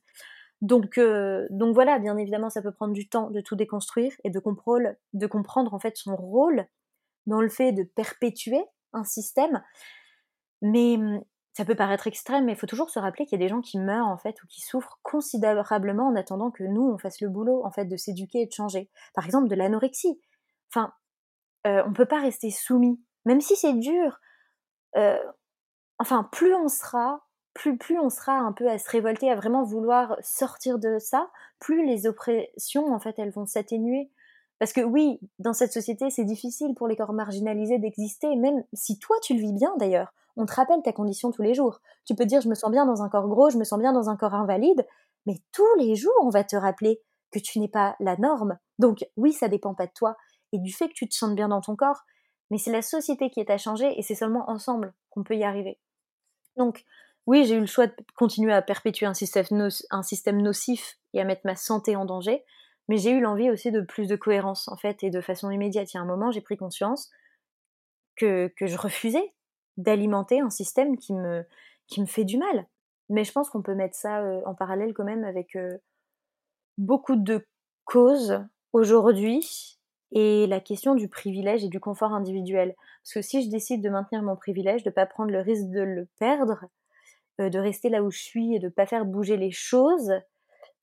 Donc, 0.61 0.97
euh, 0.97 1.47
donc 1.49 1.73
voilà, 1.73 1.97
bien 1.99 2.17
évidemment, 2.17 2.49
ça 2.49 2.61
peut 2.61 2.71
prendre 2.71 2.93
du 2.93 3.07
temps 3.07 3.29
de 3.31 3.41
tout 3.41 3.55
déconstruire 3.55 4.13
et 4.23 4.29
de 4.29 4.39
comprendre 4.39 5.73
en 5.73 5.79
fait 5.79 5.97
son 5.97 6.15
rôle 6.15 6.67
dans 7.25 7.41
le 7.41 7.49
fait 7.49 7.71
de 7.71 7.83
perpétuer 7.83 8.63
un 8.93 9.03
système. 9.03 9.63
Mais 10.61 10.97
ça 11.55 11.63
peut 11.63 11.75
paraître 11.75 12.07
extrême, 12.07 12.45
mais 12.45 12.51
il 12.51 12.57
faut 12.57 12.67
toujours 12.67 12.89
se 12.89 12.99
rappeler 12.99 13.25
qu'il 13.25 13.39
y 13.39 13.41
a 13.41 13.45
des 13.45 13.49
gens 13.49 13.61
qui 13.61 13.79
meurent 13.79 14.07
en 14.07 14.17
fait 14.17 14.43
ou 14.43 14.47
qui 14.47 14.61
souffrent 14.61 14.99
considérablement 15.03 16.07
en 16.07 16.15
attendant 16.15 16.51
que 16.51 16.63
nous 16.63 16.83
on 16.83 16.97
fasse 16.97 17.21
le 17.21 17.29
boulot 17.29 17.65
en 17.65 17.71
fait 17.71 17.85
de 17.85 17.95
s'éduquer 17.95 18.41
et 18.41 18.45
de 18.45 18.51
changer. 18.51 18.89
Par 19.13 19.25
exemple 19.25 19.47
de 19.47 19.55
l'anorexie. 19.55 20.19
Enfin, 20.69 20.93
euh, 21.65 21.81
on 21.87 21.93
peut 21.93 22.05
pas 22.05 22.19
rester 22.19 22.51
soumis, 22.51 23.01
même 23.23 23.39
si 23.39 23.55
c'est 23.55 23.73
dur. 23.73 24.19
Euh, 24.97 25.17
enfin, 25.97 26.27
plus 26.31 26.53
on 26.53 26.67
sera, 26.67 27.25
plus 27.53 27.77
plus 27.77 27.99
on 27.99 28.09
sera 28.09 28.33
un 28.33 28.51
peu 28.51 28.69
à 28.69 28.77
se 28.77 28.89
révolter, 28.89 29.31
à 29.31 29.35
vraiment 29.35 29.63
vouloir 29.63 30.17
sortir 30.21 30.77
de 30.77 30.99
ça, 30.99 31.29
plus 31.59 31.85
les 31.85 32.05
oppressions 32.05 32.93
en 32.93 32.99
fait 32.99 33.17
elles 33.17 33.31
vont 33.31 33.45
s'atténuer. 33.45 34.11
Parce 34.59 34.73
que 34.73 34.81
oui, 34.81 35.19
dans 35.39 35.53
cette 35.53 35.73
société, 35.73 36.09
c'est 36.09 36.23
difficile 36.23 36.73
pour 36.75 36.87
les 36.87 36.95
corps 36.95 37.13
marginalisés 37.13 37.77
d'exister, 37.77 38.35
même 38.35 38.63
si 38.73 38.99
toi 38.99 39.17
tu 39.21 39.33
le 39.33 39.41
vis 39.41 39.53
bien 39.53 39.73
d'ailleurs 39.77 40.13
on 40.37 40.45
te 40.45 40.53
rappelle 40.53 40.81
ta 40.81 40.91
condition 40.91 41.31
tous 41.31 41.41
les 41.41 41.53
jours. 41.53 41.79
Tu 42.05 42.15
peux 42.15 42.25
dire 42.25 42.41
je 42.41 42.49
me 42.49 42.55
sens 42.55 42.71
bien 42.71 42.85
dans 42.85 43.01
un 43.01 43.09
corps 43.09 43.27
gros, 43.27 43.49
je 43.49 43.57
me 43.57 43.63
sens 43.63 43.79
bien 43.79 43.93
dans 43.93 44.09
un 44.09 44.17
corps 44.17 44.33
invalide, 44.33 44.85
mais 45.25 45.35
tous 45.51 45.75
les 45.77 45.95
jours 45.95 46.13
on 46.21 46.29
va 46.29 46.43
te 46.43 46.55
rappeler 46.55 47.01
que 47.31 47.39
tu 47.39 47.59
n'es 47.59 47.67
pas 47.67 47.95
la 47.99 48.17
norme. 48.17 48.57
Donc 48.79 49.05
oui, 49.17 49.33
ça 49.33 49.47
dépend 49.47 49.73
pas 49.73 49.87
de 49.87 49.93
toi 49.93 50.15
et 50.51 50.59
du 50.59 50.73
fait 50.73 50.87
que 50.87 50.93
tu 50.93 51.07
te 51.07 51.15
sentes 51.15 51.35
bien 51.35 51.47
dans 51.47 51.61
ton 51.61 51.75
corps, 51.75 52.01
mais 52.51 52.57
c'est 52.57 52.71
la 52.71 52.81
société 52.81 53.29
qui 53.29 53.39
est 53.39 53.49
à 53.49 53.57
changer 53.57 53.97
et 53.97 54.01
c'est 54.01 54.15
seulement 54.15 54.49
ensemble 54.49 54.93
qu'on 55.09 55.23
peut 55.23 55.35
y 55.35 55.43
arriver. 55.43 55.79
Donc 56.57 56.83
oui, 57.25 57.45
j'ai 57.45 57.55
eu 57.55 57.61
le 57.61 57.65
choix 57.65 57.87
de 57.87 57.95
continuer 58.15 58.53
à 58.53 58.61
perpétuer 58.61 59.05
un 59.05 59.13
système, 59.13 59.69
un 59.89 60.03
système 60.03 60.41
nocif 60.41 60.99
et 61.13 61.21
à 61.21 61.23
mettre 61.23 61.41
ma 61.45 61.55
santé 61.55 61.95
en 61.95 62.05
danger, 62.05 62.43
mais 62.87 62.97
j'ai 62.97 63.11
eu 63.11 63.19
l'envie 63.19 63.49
aussi 63.49 63.71
de 63.71 63.81
plus 63.81 64.07
de 64.07 64.15
cohérence 64.15 64.67
en 64.67 64.77
fait 64.77 65.03
et 65.03 65.09
de 65.09 65.21
façon 65.21 65.49
immédiate. 65.49 65.93
Il 65.93 65.97
y 65.97 65.99
a 65.99 66.03
un 66.03 66.05
moment, 66.05 66.31
j'ai 66.31 66.41
pris 66.41 66.57
conscience 66.57 67.09
que, 68.15 68.51
je 68.59 68.77
refusais 68.77 69.33
d'alimenter 69.77 70.39
un 70.39 70.49
système 70.49 70.97
qui 70.97 71.13
me, 71.13 71.43
qui 71.87 72.01
me 72.01 72.05
fait 72.05 72.23
du 72.23 72.37
mal. 72.37 72.65
Mais 73.09 73.23
je 73.23 73.31
pense 73.31 73.49
qu'on 73.49 73.61
peut 73.61 73.75
mettre 73.75 73.95
ça 73.95 74.23
en 74.45 74.55
parallèle 74.55 74.93
quand 74.93 75.03
même 75.03 75.23
avec 75.23 75.57
beaucoup 76.77 77.15
de 77.15 77.45
causes 77.83 78.41
aujourd'hui 78.73 79.77
et 80.11 80.47
la 80.47 80.59
question 80.59 80.95
du 80.95 81.07
privilège 81.07 81.63
et 81.63 81.69
du 81.69 81.79
confort 81.79 82.13
individuel. 82.13 82.75
Parce 83.03 83.13
que 83.13 83.21
si 83.21 83.43
je 83.43 83.49
décide 83.49 83.81
de 83.81 83.89
maintenir 83.89 84.23
mon 84.23 84.35
privilège, 84.35 84.83
de 84.83 84.89
ne 84.89 84.93
pas 84.93 85.05
prendre 85.05 85.31
le 85.31 85.41
risque 85.41 85.69
de 85.69 85.81
le 85.81 86.07
perdre, 86.19 86.65
de 87.37 87.59
rester 87.59 87.89
là 87.89 88.01
où 88.01 88.11
je 88.11 88.19
suis 88.19 88.55
et 88.55 88.59
de 88.59 88.67
ne 88.67 88.71
pas 88.71 88.85
faire 88.85 89.05
bouger 89.05 89.37
les 89.37 89.51
choses, 89.51 90.13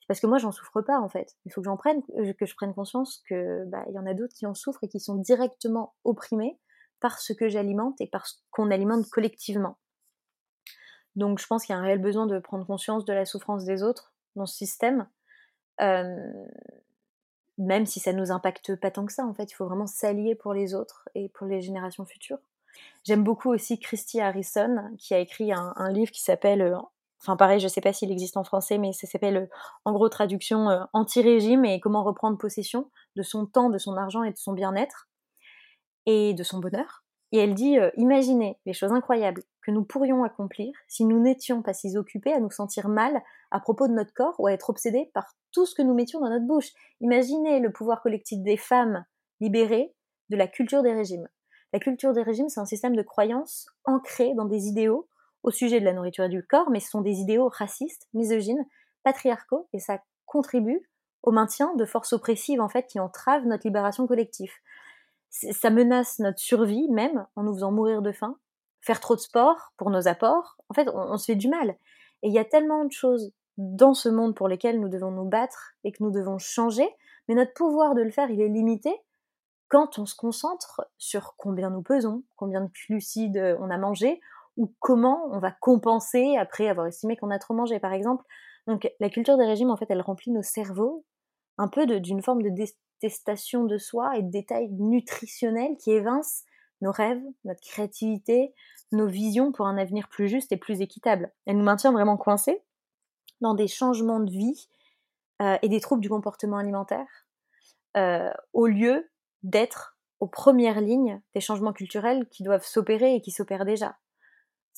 parce 0.09 0.21
que 0.21 0.27
moi 0.27 0.39
j'en 0.39 0.53
souffre 0.53 0.81
pas 0.83 1.01
en 1.01 1.09
fait. 1.09 1.37
Il 1.45 1.53
faut 1.53 1.61
que 1.61 1.67
j'en 1.67 1.77
prenne, 1.77 2.03
que 2.39 2.47
je 2.47 2.55
prenne 2.55 2.75
conscience 2.75 3.23
que 3.29 3.65
bah, 3.67 3.85
il 3.89 3.95
y 3.95 3.99
en 3.99 4.07
a 4.07 4.15
d'autres 4.15 4.35
qui 4.35 4.47
en 4.47 4.55
souffrent 4.55 4.85
et 4.85 4.89
qui 4.89 5.01
sont 5.01 5.17
directement 5.17 5.95
opprimés 6.05 6.59
par 7.01 7.19
ce 7.19 7.33
que 7.33 7.49
j'alimente 7.49 8.01
et 8.01 8.07
par 8.07 8.27
ce 8.27 8.37
qu'on 8.51 8.71
alimente 8.71 9.09
collectivement. 9.11 9.79
Donc 11.17 11.39
je 11.39 11.47
pense 11.47 11.65
qu'il 11.65 11.75
y 11.75 11.77
a 11.77 11.81
un 11.81 11.85
réel 11.85 12.01
besoin 12.01 12.27
de 12.27 12.39
prendre 12.39 12.67
conscience 12.67 13.05
de 13.05 13.13
la 13.13 13.25
souffrance 13.27 13.65
des 13.65 13.83
autres 13.83 14.15
dans 14.37 14.47
ce 14.47 14.57
système, 14.57 15.07
euh, 15.81 16.47
même 17.59 17.87
si 17.87 18.01
ça 18.01 18.13
nous 18.13 18.31
impacte 18.31 18.75
pas 18.77 18.91
tant 18.91 19.05
que 19.05 19.13
ça. 19.13 19.27
En 19.27 19.35
fait, 19.35 19.51
il 19.51 19.55
faut 19.55 19.67
vraiment 19.67 19.87
s'allier 19.87 20.35
pour 20.35 20.55
les 20.55 20.75
autres 20.75 21.09
et 21.15 21.29
pour 21.29 21.47
les 21.47 21.61
générations 21.61 22.07
futures. 22.07 22.39
J'aime 23.05 23.25
beaucoup 23.25 23.51
aussi 23.51 23.79
Christy 23.79 24.21
Harrison, 24.21 24.95
qui 24.99 25.13
a 25.13 25.19
écrit 25.19 25.53
un, 25.53 25.91
livre 25.91 26.11
qui 26.11 26.23
s'appelle, 26.23 26.63
euh, 26.63 26.79
enfin 27.23 27.37
pareil, 27.37 27.61
je 27.61 27.67
ne 27.67 27.71
sais 27.71 27.81
pas 27.81 27.93
s'il 27.93 28.11
existe 28.11 28.37
en 28.37 28.45
français, 28.45 28.79
mais 28.79 28.93
ça 28.93 29.07
s'appelle 29.07 29.37
euh, 29.37 29.47
en 29.85 29.93
gros 29.93 30.09
traduction 30.09 30.87
anti-régime 30.93 31.65
et 31.65 31.81
comment 31.81 32.05
reprendre 32.05 32.37
possession 32.39 32.91
de 33.17 33.23
son 33.23 33.47
temps, 33.47 33.71
de 33.71 33.79
son 33.79 33.97
argent 33.97 34.23
et 34.23 34.33
de 34.33 34.39
son 34.39 34.53
bien-être 34.53 35.09
et 36.07 36.35
de 36.35 36.43
son 36.43 36.59
bonheur. 36.59 37.03
Et 37.33 37.39
elle 37.39 37.55
dit 37.55 37.79
euh, 37.79 37.91
Imaginez 37.97 38.59
les 38.67 38.75
choses 38.75 38.93
incroyables 38.93 39.43
que 39.63 39.71
nous 39.71 39.85
pourrions 39.85 40.23
accomplir 40.23 40.73
si 40.87 41.05
nous 41.05 41.19
n'étions 41.19 41.63
pas 41.63 41.73
si 41.73 41.97
occupés 41.97 42.33
à 42.33 42.41
nous 42.41 42.51
sentir 42.51 42.89
mal 42.89 43.23
à 43.51 43.61
propos 43.61 43.89
de 43.89 43.95
notre 43.95 44.13
corps 44.13 44.35
ou 44.39 44.47
à 44.47 44.53
être 44.53 44.71
obsédés 44.71 45.11
par 45.15 45.35
tout 45.51 45.67
ce 45.67 45.75
que 45.75 45.83
nous 45.83 45.95
mettions 45.95 46.21
dans 46.21 46.29
notre 46.29 46.47
bouche. 46.47 46.71
Imaginez 47.01 47.61
le 47.61 47.73
pouvoir 47.73 48.03
collectif 48.03 48.41
des 48.43 48.57
femmes 48.57 49.05
libérées 49.41 49.95
de 50.29 50.37
la 50.37 50.47
culture 50.47 50.83
des 50.83 50.93
régimes. 50.93 51.29
La 51.73 51.79
culture 51.79 52.13
des 52.13 52.23
régimes, 52.23 52.49
c'est 52.49 52.61
un 52.61 52.67
système 52.67 52.97
de 52.97 53.03
croyances 53.03 53.67
ancré 53.85 54.35
dans 54.35 54.45
des 54.45 54.67
idéaux 54.67 55.09
au 55.43 55.51
sujet 55.51 55.81
de 55.81 55.85
la 55.85 55.93
nourriture 55.93 56.25
et 56.25 56.29
du 56.29 56.45
corps, 56.45 56.71
mais 56.71 56.81
ce 56.81 56.91
sont 56.91 57.01
des 57.01 57.21
idéaux 57.21 57.49
racistes, 57.49 58.09
misogynes, 58.15 58.65
patriarcaux, 59.03 59.69
et 59.73 59.81
ça 59.81 60.01
contribue 60.27 60.81
au 61.23 61.31
maintien 61.31 61.75
de 61.77 61.85
forces 61.85 62.13
oppressives 62.13 62.61
en 62.61 62.69
fait 62.69 62.87
qui 62.87 63.01
entravent 63.01 63.47
notre 63.47 63.67
libération 63.67 64.07
collective 64.07 64.53
ça 65.33 65.71
menace 65.71 66.19
notre 66.19 66.39
survie 66.39 66.89
même 66.91 67.27
en 67.37 67.43
nous 67.43 67.55
faisant 67.55 67.73
mourir 67.73 68.03
de 68.03 68.13
faim. 68.13 68.37
Faire 68.81 69.01
trop 69.01 69.15
de 69.15 69.21
sport 69.21 69.73
pour 69.77 69.91
nos 69.91 70.09
apports, 70.09 70.57
en 70.69 70.75
fait, 70.75 70.89
on, 70.93 71.17
se 71.17 71.27
fait 71.27 71.37
du 71.37 71.49
mal. 71.49 71.71
Et 72.23 72.29
il 72.29 72.33
y 72.33 72.39
a 72.39 72.45
tellement 72.45 72.85
de 72.85 72.93
choses 72.93 73.33
dans 73.57 73.95
ce 73.95 74.09
monde 74.09 74.35
pour 74.35 74.49
lesquelles 74.49 74.81
nous 74.81 74.89
devons 74.89 75.11
nous 75.11 75.25
battre 75.25 75.73
et 75.85 75.93
que 75.93 76.03
nous 76.03 76.11
devons 76.11 76.39
changer, 76.39 76.89
mais 77.29 77.35
notre 77.35 77.55
pouvoir 77.55 77.95
de 77.95 78.03
le 78.03 78.11
faire, 78.11 78.31
il 78.31 78.41
est 78.41 78.49
limité 78.49 78.95
quand 79.69 79.99
on 79.99 80.05
se 80.05 80.15
concentre 80.15 80.87
sur 80.99 81.35
combien 81.39 81.71
nous 81.71 81.83
pesons, 81.83 82.25
combien 82.37 82.61
de 82.61 82.71
glucides 82.89 83.57
on 83.59 83.71
a 83.71 83.79
mangé, 83.79 84.21
ou 84.57 84.75
comment 84.81 85.29
on 85.31 85.39
va 85.39 85.51
compenser 85.51 86.37
après 86.37 86.69
avoir 86.69 86.87
estimé 86.87 87.17
qu'on 87.17 87.31
a 87.31 87.39
trop 87.39 87.55
mangé, 87.55 87.79
par 87.79 87.93
exemple. 87.93 88.25
Donc 88.67 88.91
la 89.01 89.11
culture 89.11 89.37
des 89.39 89.47
régimes, 89.47 89.71
en 89.71 89.77
fait, 89.77 89.87
elle 89.89 90.03
remplit 90.03 90.31
nos 90.31 90.43
cerveaux 90.43 91.05
un 91.59 91.69
peu 91.69 91.87
d'une 91.87 92.23
forme 92.23 92.43
de 92.43 92.51
de 92.51 93.79
soi 93.79 94.17
et 94.17 94.23
de 94.23 94.31
détails 94.31 94.71
nutritionnels 94.71 95.77
qui 95.77 95.91
évincent 95.91 96.45
nos 96.81 96.93
rêves, 96.93 97.23
notre 97.45 97.61
créativité, 97.61 98.55
nos 98.93 99.07
visions 99.07 99.53
pour 99.53 99.67
un 99.67 99.77
avenir 99.79 100.09
plus 100.09 100.29
juste 100.29 100.53
et 100.53 100.57
plus 100.57 100.81
équitable. 100.81 101.33
Elle 101.47 101.57
nous 101.57 101.65
maintient 101.65 101.93
vraiment 101.93 102.17
coincés 102.17 102.63
dans 103.41 103.55
des 103.55 103.69
changements 103.69 104.21
de 104.21 104.31
vie 104.31 104.69
euh, 105.41 105.57
et 105.63 105.69
des 105.69 105.81
troubles 105.81 106.03
du 106.03 106.09
comportement 106.09 106.59
alimentaire, 106.59 107.27
euh, 107.97 108.31
au 108.53 108.67
lieu 108.67 109.11
d'être 109.43 109.97
aux 110.21 110.29
premières 110.29 110.81
lignes 110.81 111.21
des 111.35 111.41
changements 111.41 111.73
culturels 111.73 112.29
qui 112.29 112.45
doivent 112.45 112.65
s'opérer 112.65 113.15
et 113.17 113.21
qui 113.21 113.33
s'opèrent 113.33 113.65
déjà. 113.65 113.97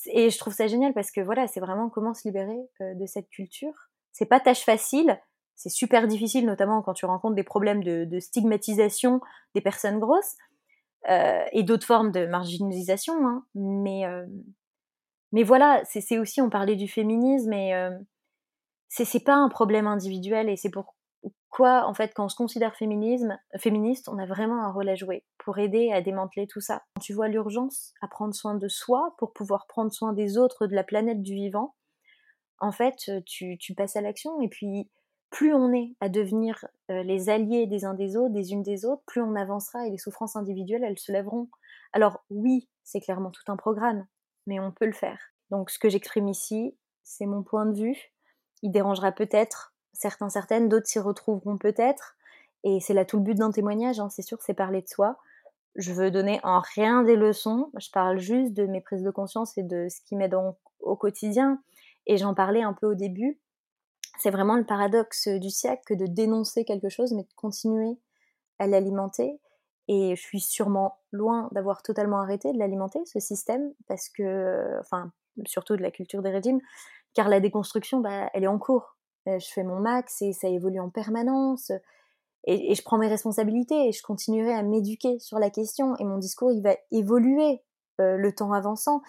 Et 0.07 0.31
je 0.31 0.39
trouve 0.39 0.53
ça 0.53 0.67
génial 0.67 0.93
parce 0.93 1.11
que 1.11 1.21
voilà, 1.21 1.47
c'est 1.47 1.61
vraiment 1.61 1.89
comment 1.89 2.15
se 2.15 2.27
libérer 2.27 2.59
euh, 2.81 2.95
de 2.95 3.07
cette 3.07 3.29
culture. 3.29 3.75
C'est 4.13 4.27
pas 4.27 4.41
tâche 4.41 4.65
facile, 4.65 5.19
c'est 5.57 5.71
super 5.71 6.07
difficile, 6.07 6.47
notamment 6.47 6.83
quand 6.83 6.95
tu 6.95 7.07
rencontres 7.07 7.35
des 7.35 7.45
problèmes 7.45 7.83
de, 7.83 8.19
stigmatisation 8.21 9.21
des 9.55 9.61
personnes 9.61 9.99
grosses 9.99 10.37
euh, 11.09 11.45
et 11.53 11.63
d'autres 11.63 11.87
formes 11.87 12.13
de 12.13 12.27
marginalisation. 12.27 13.15
Hein. 13.27 13.45
Mais, 13.55 14.05
euh, 14.07 14.27
mais 15.33 15.43
voilà, 15.43 15.83
c'est 15.85 16.19
aussi, 16.19 16.41
on 16.41 16.51
parlait 16.51 16.77
du 16.77 16.89
féminisme, 16.89 17.53
et 17.53 17.73
c'est 18.89 19.25
pas 19.25 19.35
un 19.35 19.49
problème 19.49 19.89
individuel, 19.89 20.49
et 20.49 20.57
c'est 20.57 20.71
pour 20.71 20.95
en 21.63 21.95
fait, 21.95 22.13
quand 22.15 22.25
on 22.25 22.29
se 22.29 22.37
considère 22.37 22.75
féminisme, 22.75 23.39
féministe, 23.59 24.09
on 24.09 24.19
a 24.19 24.27
vraiment 24.27 24.63
un 24.65 24.73
rôle 24.73 24.89
à 24.89 24.95
jouer 24.95 25.25
pour 25.39 25.59
aider 25.59 25.93
à 25.93 26.01
démanteler 26.01 26.47
tout 26.47 26.61
ça. 26.61 26.83
Quand 26.95 27.01
tu 27.01 27.13
vois 27.13 27.29
l'urgence 27.29 27.93
à 28.01 28.09
prendre 28.09 28.35
soin 28.35 28.55
de 28.55 28.69
soi 28.69 29.15
pour 29.19 29.33
pouvoir 29.33 29.67
prendre 29.67 29.93
soin 29.93 30.13
des 30.13 30.37
autres, 30.39 30.67
de 30.67 30.75
la 30.75 30.85
planète, 30.85 31.23
du 31.23 31.35
vivant, 31.35 31.75
en 32.59 32.73
fait, 32.73 33.11
tu, 33.27 33.59
tu 33.59 33.75
passes 33.75 33.97
à 33.97 34.01
l'action 34.01 34.41
et 34.41 34.49
puis 34.49 34.91
plus 35.31 35.53
on 35.53 35.73
est 35.73 35.97
à 36.01 36.09
devenir 36.09 36.65
les 36.89 37.29
alliés 37.29 37.67
des 37.67 37.85
uns 37.85 37.95
des 37.95 38.17
autres, 38.17 38.33
des 38.33 38.53
unes 38.53 38.63
des 38.63 38.85
autres, 38.85 39.03
plus 39.07 39.21
on 39.21 39.35
avancera 39.35 39.87
et 39.87 39.91
les 39.91 39.99
souffrances 39.99 40.37
individuelles, 40.37 40.85
elles 40.85 40.99
se 40.99 41.11
lèveront. 41.11 41.49
Alors 41.93 42.25
oui, 42.31 42.69
c'est 42.85 43.01
clairement 43.01 43.31
tout 43.31 43.43
un 43.49 43.57
programme, 43.57 44.07
mais 44.47 44.61
on 44.61 44.71
peut 44.71 44.87
le 44.87 44.93
faire. 44.93 45.19
Donc 45.51 45.71
ce 45.71 45.79
que 45.79 45.89
j'exprime 45.89 46.29
ici, 46.29 46.77
c'est 47.03 47.27
mon 47.27 47.43
point 47.43 47.67
de 47.67 47.77
vue. 47.77 48.13
Il 48.63 48.71
dérangera 48.71 49.13
peut-être 49.13 49.74
certains, 49.95 50.29
certaines, 50.29 50.69
d'autres 50.69 50.87
s'y 50.87 50.99
retrouveront 50.99 51.57
peut-être. 51.57 52.17
Et 52.63 52.81
c'est 52.81 52.95
là 52.95 53.05
tout 53.05 53.17
le 53.17 53.23
but 53.23 53.35
d'un 53.35 53.51
témoignage, 53.51 54.01
hein, 54.01 54.11
c'est 54.11 54.23
sûr, 54.23 54.39
c'est 54.43 54.55
parler 54.55 54.83
de 54.83 54.89
soi. 54.89 55.19
Je 55.77 55.93
veux 55.93 56.11
donner 56.11 56.41
en 56.45 56.61
rien 56.75 57.03
des 57.03 57.17
leçons, 57.17 57.71
je 57.79 57.91
parle 57.91 58.19
juste 58.19 58.53
de 58.53 58.67
mes 58.67 58.81
prises 58.81 59.03
de 59.03 59.11
conscience 59.11 59.59
et 59.59 59.63
de 59.63 59.89
ce 59.89 60.01
qui 60.03 60.17
m'aide 60.17 60.37
au 60.81 60.97
quotidien. 60.97 61.61
Et 62.07 62.17
j'en 62.17 62.35
parlais 62.35 62.63
un 62.63 62.75
peu 62.75 62.87
au 62.87 62.95
début 62.95 63.39
c'est 64.19 64.31
vraiment 64.31 64.57
le 64.57 64.65
paradoxe 64.65 65.29
du 65.29 65.51
siècle 65.51 65.83
que 65.87 65.95
de 65.95 66.07
dénoncer 66.07 66.65
quelque 66.65 66.89
chose, 66.89 67.13
mais 67.13 67.23
de 67.23 67.33
continuer 67.37 67.99
à 68.59 68.67
l'alimenter. 68.67 69.41
Et 69.89 70.17
je 70.17 70.21
suis 70.21 70.41
sûrement 70.41 70.99
loin 71.13 71.49
d'avoir 71.53 71.83
totalement 71.83 72.21
arrêté 72.21 72.53
de 72.53 72.59
l'alimenter, 72.59 73.01
ce 73.05 73.21
système, 73.21 73.73
parce 73.87 74.09
que, 74.09 74.79
enfin, 74.81 75.13
surtout 75.47 75.77
de 75.77 75.83
la 75.83 75.91
culture 75.91 76.23
des 76.23 76.31
régimes, 76.31 76.61
car 77.13 77.29
la 77.29 77.41
déconstruction, 77.41 78.01
bah, 78.01 78.31
elle 78.33 78.45
est 78.45 78.49
en 78.49 78.59
cours. 78.59 78.94
Je 79.27 79.47
fais 79.53 79.65
mon 79.65 79.81
max 79.81 80.23
et 80.23 80.33
ça 80.33 80.49
évolue 80.49 80.81
en 80.81 80.91
permanence. 80.91 81.73
Et, 82.47 82.75
je 82.75 82.83
prends 82.83 82.99
mes 82.99 83.09
responsabilités 83.09 83.89
et 83.89 83.93
je 83.93 84.03
continuerai 84.03 84.53
à 84.53 84.63
m'éduquer 84.63 85.19
sur 85.19 85.39
la 85.39 85.51
question. 85.51 85.97
Et 85.97 86.05
mon 86.05 86.19
discours, 86.19 86.53
il 86.53 86.63
va 86.63 86.77
évoluer 86.91 87.63
le 87.99 88.31
temps 88.33 88.53
avançant. 88.53 89.03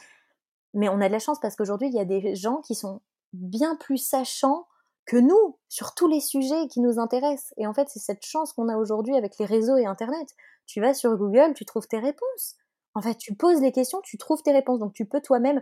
Mais 0.74 0.90
on 0.90 1.02
a 1.02 1.08
de 1.08 1.14
la 1.14 1.20
chance 1.20 1.40
parce 1.40 1.56
qu'aujourd'hui, 1.56 1.88
il 1.90 1.96
y 1.96 2.00
a 2.00 2.06
des 2.06 2.36
gens 2.36 2.62
qui 2.62 2.76
sont 2.76 3.02
bien 3.34 3.76
plus 3.76 3.98
sachants 3.98 4.68
que 5.06 5.18
nous 5.18 5.58
sur 5.70 5.94
tous 5.94 6.08
les 6.08 6.20
sujets 6.20 6.68
qui 6.68 6.82
nous 6.82 7.00
intéressent. 7.00 7.54
Et 7.58 7.68
en 7.68 7.74
fait, 7.74 7.90
c'est 7.90 8.00
cette 8.00 8.26
chance 8.26 8.54
qu'on 8.54 8.70
a 8.70 8.78
aujourd'hui 8.78 9.16
avec 9.16 9.38
les 9.38 9.46
réseaux 9.46 9.78
et 9.78 9.86
Internet. 9.86 10.28
Tu 10.66 10.82
vas 10.82 10.94
sur 10.94 11.16
Google, 11.16 11.54
tu 11.54 11.66
trouves 11.66 11.88
tes 11.88 12.00
réponses. 12.00 12.56
En 12.94 13.02
fait, 13.02 13.16
tu 13.16 13.36
poses 13.36 13.62
les 13.62 13.72
questions, 13.72 14.02
tu 14.02 14.18
trouves 14.18 14.42
tes 14.42 14.52
réponses. 14.52 14.80
Donc, 14.80 14.94
tu 14.94 15.06
peux 15.06 15.22
toi-même 15.22 15.62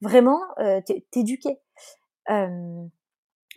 vraiment 0.00 0.40
t'éduquer. 1.10 1.60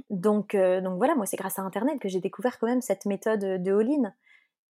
Donc, 0.09 0.55
euh, 0.55 0.81
donc 0.81 0.97
voilà, 0.97 1.15
moi, 1.15 1.25
c'est 1.25 1.37
grâce 1.37 1.59
à 1.59 1.61
Internet 1.63 1.99
que 1.99 2.09
j'ai 2.09 2.19
découvert 2.19 2.59
quand 2.59 2.67
même 2.67 2.81
cette 2.81 3.05
méthode 3.05 3.39
de 3.39 3.71
all 3.73 4.13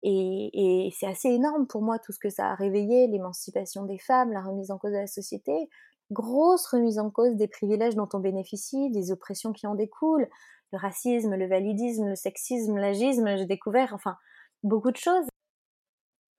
Et, 0.03 0.85
et 0.87 0.91
c'est 0.91 1.07
assez 1.07 1.29
énorme 1.29 1.67
pour 1.67 1.81
moi 1.81 1.99
tout 1.99 2.11
ce 2.11 2.19
que 2.19 2.29
ça 2.29 2.51
a 2.51 2.55
réveillé, 2.55 3.07
l'émancipation 3.07 3.85
des 3.85 3.99
femmes, 3.99 4.31
la 4.31 4.41
remise 4.41 4.71
en 4.71 4.77
cause 4.77 4.91
de 4.91 4.97
la 4.97 5.07
société, 5.07 5.69
grosse 6.11 6.67
remise 6.67 6.99
en 6.99 7.09
cause 7.09 7.35
des 7.35 7.47
privilèges 7.47 7.95
dont 7.95 8.09
on 8.13 8.19
bénéficie, 8.19 8.91
des 8.91 9.11
oppressions 9.11 9.53
qui 9.53 9.67
en 9.67 9.75
découlent, 9.75 10.29
le 10.71 10.77
racisme, 10.77 11.35
le 11.35 11.47
validisme, 11.47 12.07
le 12.09 12.15
sexisme, 12.15 12.77
l'agisme, 12.77 13.37
j'ai 13.37 13.45
découvert, 13.45 13.93
enfin, 13.93 14.17
beaucoup 14.63 14.91
de 14.91 14.97
choses. 14.97 15.25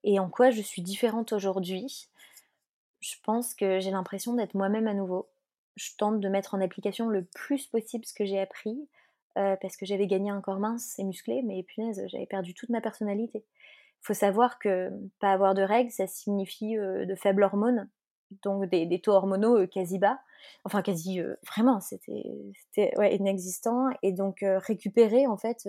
Et 0.05 0.19
en 0.19 0.31
quoi 0.31 0.51
je 0.51 0.63
suis 0.63 0.83
différente 0.83 1.33
aujourd'hui? 1.33 2.09
Je 3.01 3.17
pense 3.25 3.55
que 3.55 3.81
j'ai 3.81 3.91
l'impression 3.91 4.35
d'être 4.35 4.55
moi-même 4.55 4.87
à 4.87 4.95
nouveau. 4.95 5.29
Je 5.77 5.91
tente 5.97 6.21
de 6.21 6.29
mettre 6.29 6.55
en 6.55 6.61
application 6.61 7.09
le 7.09 7.25
plus 7.25 7.67
possible 7.67 8.05
ce 8.05 8.15
que 8.15 8.25
j'ai 8.25 8.41
appris, 8.41 8.89
euh, 9.39 9.57
parce 9.61 9.77
que 9.77 9.85
j'avais 9.85 10.07
gagné 10.07 10.31
un 10.31 10.41
corps 10.41 10.59
mince 10.59 10.99
et 10.99 11.05
musclé, 11.05 11.43
mais 11.43 11.63
punaise, 11.63 12.03
j'avais 12.07 12.27
perdu 12.27 12.55
toute 12.55 12.71
ma 12.71 12.81
personnalité. 12.81 13.45
Il 14.03 14.07
faut 14.07 14.15
savoir 14.15 14.59
que 14.59 14.91
pas 15.21 15.33
avoir 15.33 15.55
de 15.55 15.63
règles, 15.63 15.91
ça 15.91 16.07
signifie 16.07 16.79
euh, 16.79 17.05
de 17.05 17.15
faibles 17.15 17.43
hormones, 17.43 17.89
donc 18.43 18.65
des, 18.65 19.01
taux 19.01 19.13
hormonaux 19.13 19.59
euh, 19.59 19.67
quasi 19.67 19.99
bas, 19.99 20.19
enfin 20.65 20.81
quasi 20.81 21.21
vraiment, 21.47 21.81
c'était 21.81 22.25
inexistant. 23.11 23.91
Et 24.03 24.13
donc 24.13 24.43
récupérer 24.43 25.27
en 25.27 25.37
fait 25.37 25.69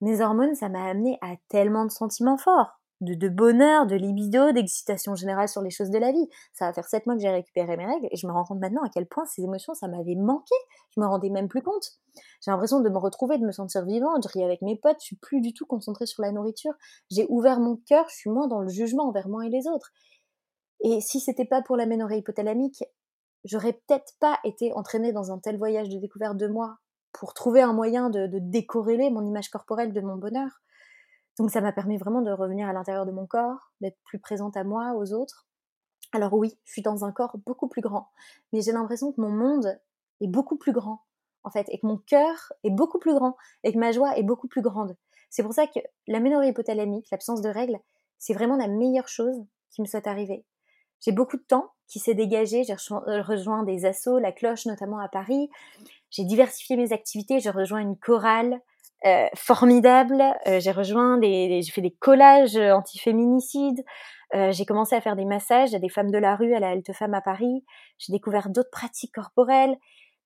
mes 0.00 0.20
hormones, 0.20 0.54
ça 0.56 0.68
m'a 0.68 0.84
amené 0.84 1.18
à 1.20 1.36
tellement 1.48 1.84
de 1.84 1.90
sentiments 1.90 2.38
forts, 2.38 2.80
de, 3.04 3.14
de 3.14 3.28
bonheur, 3.28 3.86
de 3.86 3.94
libido, 3.94 4.52
d'excitation 4.52 5.14
générale 5.14 5.48
sur 5.48 5.62
les 5.62 5.70
choses 5.70 5.90
de 5.90 5.98
la 5.98 6.12
vie. 6.12 6.28
Ça 6.52 6.66
va 6.66 6.72
faire 6.72 6.88
sept 6.88 7.06
mois 7.06 7.14
que 7.14 7.22
j'ai 7.22 7.30
récupéré 7.30 7.76
mes 7.76 7.86
règles 7.86 8.08
et 8.10 8.16
je 8.16 8.26
me 8.26 8.32
rends 8.32 8.44
compte 8.44 8.60
maintenant 8.60 8.82
à 8.82 8.88
quel 8.88 9.06
point 9.06 9.24
ces 9.26 9.42
émotions, 9.42 9.74
ça 9.74 9.88
m'avait 9.88 10.16
manqué. 10.16 10.54
Je 10.94 11.00
me 11.00 11.06
rendais 11.06 11.30
même 11.30 11.48
plus 11.48 11.62
compte. 11.62 11.98
J'ai 12.40 12.50
l'impression 12.50 12.80
de 12.80 12.88
me 12.88 12.98
retrouver, 12.98 13.38
de 13.38 13.46
me 13.46 13.52
sentir 13.52 13.84
vivant, 13.84 14.18
de 14.18 14.28
rire 14.28 14.46
avec 14.46 14.62
mes 14.62 14.76
potes. 14.76 14.98
Je 15.00 15.06
suis 15.06 15.16
plus 15.16 15.40
du 15.40 15.52
tout 15.52 15.66
concentrée 15.66 16.06
sur 16.06 16.22
la 16.22 16.32
nourriture. 16.32 16.72
J'ai 17.10 17.26
ouvert 17.28 17.60
mon 17.60 17.76
cœur. 17.76 18.06
Je 18.08 18.16
suis 18.16 18.30
moins 18.30 18.48
dans 18.48 18.60
le 18.60 18.68
jugement 18.68 19.08
envers 19.08 19.28
moi 19.28 19.46
et 19.46 19.50
les 19.50 19.66
autres. 19.66 19.92
Et 20.80 21.00
si 21.00 21.20
c'était 21.20 21.46
pas 21.46 21.62
pour 21.62 21.76
la 21.76 21.86
ménorrhée 21.86 22.18
hypothalamique, 22.18 22.84
j'aurais 23.44 23.72
peut-être 23.72 24.12
pas 24.20 24.38
été 24.44 24.72
entraînée 24.74 25.12
dans 25.12 25.32
un 25.32 25.38
tel 25.38 25.56
voyage 25.56 25.88
de 25.88 25.98
découverte 25.98 26.36
de 26.36 26.46
moi 26.46 26.78
pour 27.12 27.32
trouver 27.32 27.62
un 27.62 27.72
moyen 27.72 28.10
de, 28.10 28.28
décorréler 28.32 29.10
mon 29.10 29.24
image 29.24 29.48
corporelle 29.48 29.92
de 29.92 30.00
mon 30.00 30.16
bonheur. 30.16 30.50
Donc 31.38 31.50
ça 31.50 31.60
m'a 31.60 31.72
permis 31.72 31.96
vraiment 31.96 32.22
de 32.22 32.30
revenir 32.30 32.68
à 32.68 32.72
l'intérieur 32.72 33.06
de 33.06 33.12
mon 33.12 33.26
corps, 33.26 33.72
d'être 33.80 33.98
plus 34.04 34.18
présente 34.18 34.56
à 34.56 34.64
moi, 34.64 34.94
aux 34.94 35.12
autres. 35.12 35.46
Alors 36.12 36.34
oui, 36.34 36.56
je 36.64 36.72
suis 36.72 36.82
dans 36.82 37.04
un 37.04 37.12
corps 37.12 37.36
beaucoup 37.44 37.68
plus 37.68 37.82
grand, 37.82 38.08
mais 38.52 38.60
j'ai 38.60 38.72
l'impression 38.72 39.12
que 39.12 39.20
mon 39.20 39.30
monde 39.30 39.80
est 40.20 40.28
beaucoup 40.28 40.56
plus 40.56 40.72
grand, 40.72 41.02
en 41.42 41.50
fait, 41.50 41.66
et 41.70 41.80
que 41.80 41.86
mon 41.86 41.98
cœur 41.98 42.52
est 42.62 42.70
beaucoup 42.70 42.98
plus 42.98 43.14
grand, 43.14 43.36
et 43.64 43.72
que 43.72 43.78
ma 43.78 43.90
joie 43.90 44.16
est 44.16 44.22
beaucoup 44.22 44.46
plus 44.46 44.62
grande. 44.62 44.96
C'est 45.30 45.42
pour 45.42 45.52
ça 45.52 45.66
que 45.66 45.80
la 46.06 46.20
ménorrhée 46.20 46.50
hypothalamique, 46.50 47.10
l'absence 47.10 47.40
de 47.40 47.48
règles, 47.48 47.80
c'est 48.18 48.34
vraiment 48.34 48.56
la 48.56 48.68
meilleure 48.68 49.08
chose 49.08 49.44
qui 49.70 49.82
me 49.82 49.86
soit 49.86 50.06
arrivée. 50.06 50.44
J'ai 51.00 51.12
beaucoup 51.12 51.36
de 51.36 51.42
temps 51.42 51.72
qui 51.86 51.98
s'est 51.98 52.14
dégagé. 52.14 52.64
J'ai 52.64 52.72
euh, 52.72 53.22
rejoint 53.22 53.62
des 53.62 53.84
assos, 53.84 54.18
la 54.18 54.32
cloche 54.32 54.66
notamment 54.66 54.98
à 54.98 55.08
Paris. 55.08 55.50
J'ai 56.10 56.24
diversifié 56.24 56.76
mes 56.76 56.92
activités. 56.92 57.40
J'ai 57.40 57.50
rejoint 57.50 57.80
une 57.80 57.98
chorale 57.98 58.60
euh, 59.06 59.26
formidable. 59.34 60.22
Euh, 60.46 60.60
j'ai 60.60 60.72
rejoint 60.72 61.18
des, 61.18 61.62
j'ai 61.62 61.72
fait 61.72 61.80
des 61.80 61.92
collages 61.92 62.56
anti-féminicide. 62.56 63.82
j'ai 64.32 64.66
commencé 64.66 64.96
à 64.96 65.00
faire 65.00 65.16
des 65.16 65.24
massages 65.24 65.74
à 65.74 65.78
des 65.78 65.88
femmes 65.88 66.10
de 66.10 66.18
la 66.18 66.34
rue, 66.34 66.54
à 66.54 66.60
la 66.60 66.70
Halte 66.70 66.92
Femme 66.92 67.14
à 67.14 67.20
Paris. 67.20 67.64
J'ai 67.98 68.12
découvert 68.12 68.50
d'autres 68.50 68.70
pratiques 68.70 69.14
corporelles. 69.14 69.76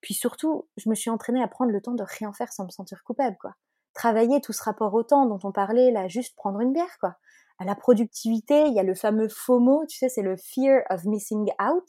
Puis 0.00 0.14
surtout, 0.14 0.68
je 0.76 0.88
me 0.88 0.94
suis 0.94 1.10
entraînée 1.10 1.42
à 1.42 1.48
prendre 1.48 1.72
le 1.72 1.80
temps 1.82 1.94
de 1.94 2.04
rien 2.18 2.32
faire 2.32 2.52
sans 2.52 2.64
me 2.64 2.70
sentir 2.70 3.02
coupable, 3.04 3.36
quoi. 3.40 3.54
Travailler 3.94 4.40
tout 4.40 4.52
ce 4.52 4.62
rapport 4.62 4.94
au 4.94 5.02
temps 5.02 5.26
dont 5.26 5.40
on 5.42 5.52
parlait, 5.52 5.90
là, 5.90 6.08
juste 6.08 6.36
prendre 6.36 6.60
une 6.60 6.72
bière, 6.72 6.98
quoi 7.00 7.16
à 7.58 7.64
la 7.64 7.74
productivité, 7.74 8.66
il 8.66 8.74
y 8.74 8.78
a 8.78 8.84
le 8.84 8.94
fameux 8.94 9.28
FOMO, 9.28 9.84
tu 9.86 9.98
sais, 9.98 10.08
c'est 10.08 10.22
le 10.22 10.36
fear 10.36 10.82
of 10.90 11.04
missing 11.04 11.50
out. 11.60 11.88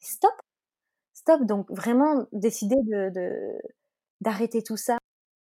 Stop, 0.00 0.34
stop. 1.14 1.42
Donc 1.44 1.70
vraiment 1.70 2.26
décider 2.32 2.76
de 2.84 3.58
d'arrêter 4.20 4.62
tout 4.62 4.76
ça. 4.76 4.98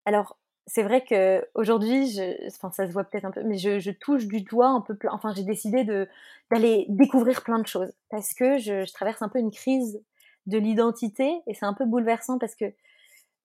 Alors 0.05 0.38
c'est 0.69 0.83
vrai 0.83 1.03
que 1.03 1.43
aujourd'hui, 1.55 2.19
enfin 2.47 2.71
ça 2.71 2.87
se 2.87 2.91
voit 2.91 3.03
peut-être 3.03 3.25
un 3.25 3.31
peu, 3.31 3.43
mais 3.43 3.57
je, 3.57 3.91
touche 3.91 4.27
du 4.27 4.41
doigt 4.41 4.69
un 4.69 4.81
peu, 4.81 4.95
enfin 5.09 5.33
j'ai 5.35 5.43
décidé 5.43 5.83
d'aller 5.83 6.85
découvrir 6.89 7.43
plein 7.43 7.59
de 7.59 7.67
choses 7.67 7.91
parce 8.09 8.33
que 8.33 8.57
je, 8.57 8.85
je 8.85 8.93
traverse 8.93 9.21
un 9.21 9.29
peu 9.29 9.39
une 9.39 9.51
crise 9.51 10.01
de 10.45 10.57
l'identité 10.57 11.41
et 11.47 11.53
c'est 11.53 11.65
un 11.65 11.73
peu 11.73 11.85
bouleversant 11.85 12.37
parce 12.37 12.55
que 12.55 12.73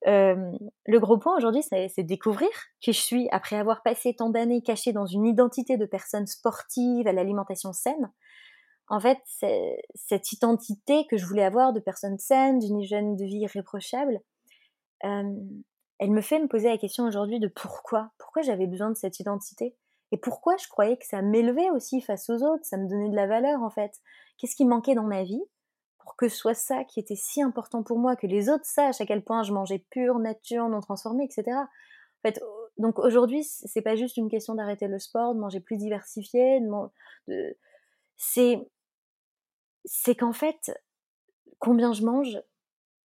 le 0.06 0.98
gros 0.98 1.18
point 1.18 1.36
aujourd'hui, 1.36 1.62
c'est 1.62 2.02
découvrir 2.02 2.50
qui 2.80 2.92
je 2.92 3.00
suis 3.00 3.28
après 3.30 3.56
avoir 3.56 3.82
passé 3.82 4.14
tant 4.14 4.28
d'années 4.28 4.62
cachée 4.62 4.92
dans 4.92 5.06
une 5.06 5.24
identité 5.24 5.76
de 5.76 5.86
personne 5.86 6.26
sportive 6.26 7.06
à 7.06 7.12
l'alimentation 7.12 7.72
saine. 7.72 8.12
En 8.88 9.00
fait, 9.00 9.18
cette 9.94 10.32
identité 10.32 11.06
que 11.06 11.16
je 11.16 11.24
voulais 11.24 11.44
avoir 11.44 11.72
de 11.72 11.80
personne 11.80 12.18
saine, 12.18 12.58
d'une 12.58 12.80
hygiène 12.80 13.16
de 13.16 13.24
vie 13.24 13.38
irréprochable, 13.38 14.20
elle 15.98 16.10
me 16.10 16.20
fait 16.20 16.38
me 16.38 16.48
poser 16.48 16.68
la 16.68 16.78
question 16.78 17.04
aujourd'hui 17.04 17.38
de 17.40 17.48
pourquoi, 17.48 18.10
pourquoi 18.18 18.42
j'avais 18.42 18.66
besoin 18.66 18.90
de 18.90 18.96
cette 18.96 19.20
identité? 19.20 19.76
Et 20.12 20.16
pourquoi 20.16 20.56
je 20.56 20.68
croyais 20.68 20.96
que 20.96 21.06
ça 21.06 21.22
m'élevait 21.22 21.70
aussi 21.70 22.00
face 22.00 22.28
aux 22.30 22.42
autres, 22.42 22.64
ça 22.64 22.76
me 22.76 22.88
donnait 22.88 23.10
de 23.10 23.16
la 23.16 23.26
valeur 23.26 23.62
en 23.62 23.70
fait? 23.70 24.00
Qu'est-ce 24.38 24.56
qui 24.56 24.64
manquait 24.64 24.94
dans 24.94 25.04
ma 25.04 25.22
vie 25.22 25.42
pour 25.98 26.16
que 26.16 26.28
ce 26.28 26.36
soit 26.36 26.54
ça 26.54 26.84
qui 26.84 27.00
était 27.00 27.16
si 27.16 27.42
important 27.42 27.82
pour 27.82 27.98
moi, 27.98 28.14
que 28.14 28.26
les 28.26 28.50
autres 28.50 28.66
sachent 28.66 29.00
à 29.00 29.06
quel 29.06 29.24
point 29.24 29.42
je 29.42 29.52
mangeais 29.52 29.84
pur, 29.90 30.18
nature, 30.18 30.68
non 30.68 30.80
transformé, 30.80 31.24
etc. 31.24 31.56
En 31.56 32.28
fait, 32.28 32.40
donc 32.76 32.98
aujourd'hui, 32.98 33.44
c'est 33.44 33.82
pas 33.82 33.96
juste 33.96 34.16
une 34.16 34.28
question 34.28 34.54
d'arrêter 34.54 34.86
le 34.86 34.98
sport, 34.98 35.34
de 35.34 35.40
manger 35.40 35.60
plus 35.60 35.76
diversifié, 35.76 36.60
de, 37.28 37.56
c'est 38.16 38.58
c'est 39.86 40.14
qu'en 40.14 40.32
fait, 40.32 40.72
combien 41.58 41.92
je 41.92 42.04
mange 42.04 42.40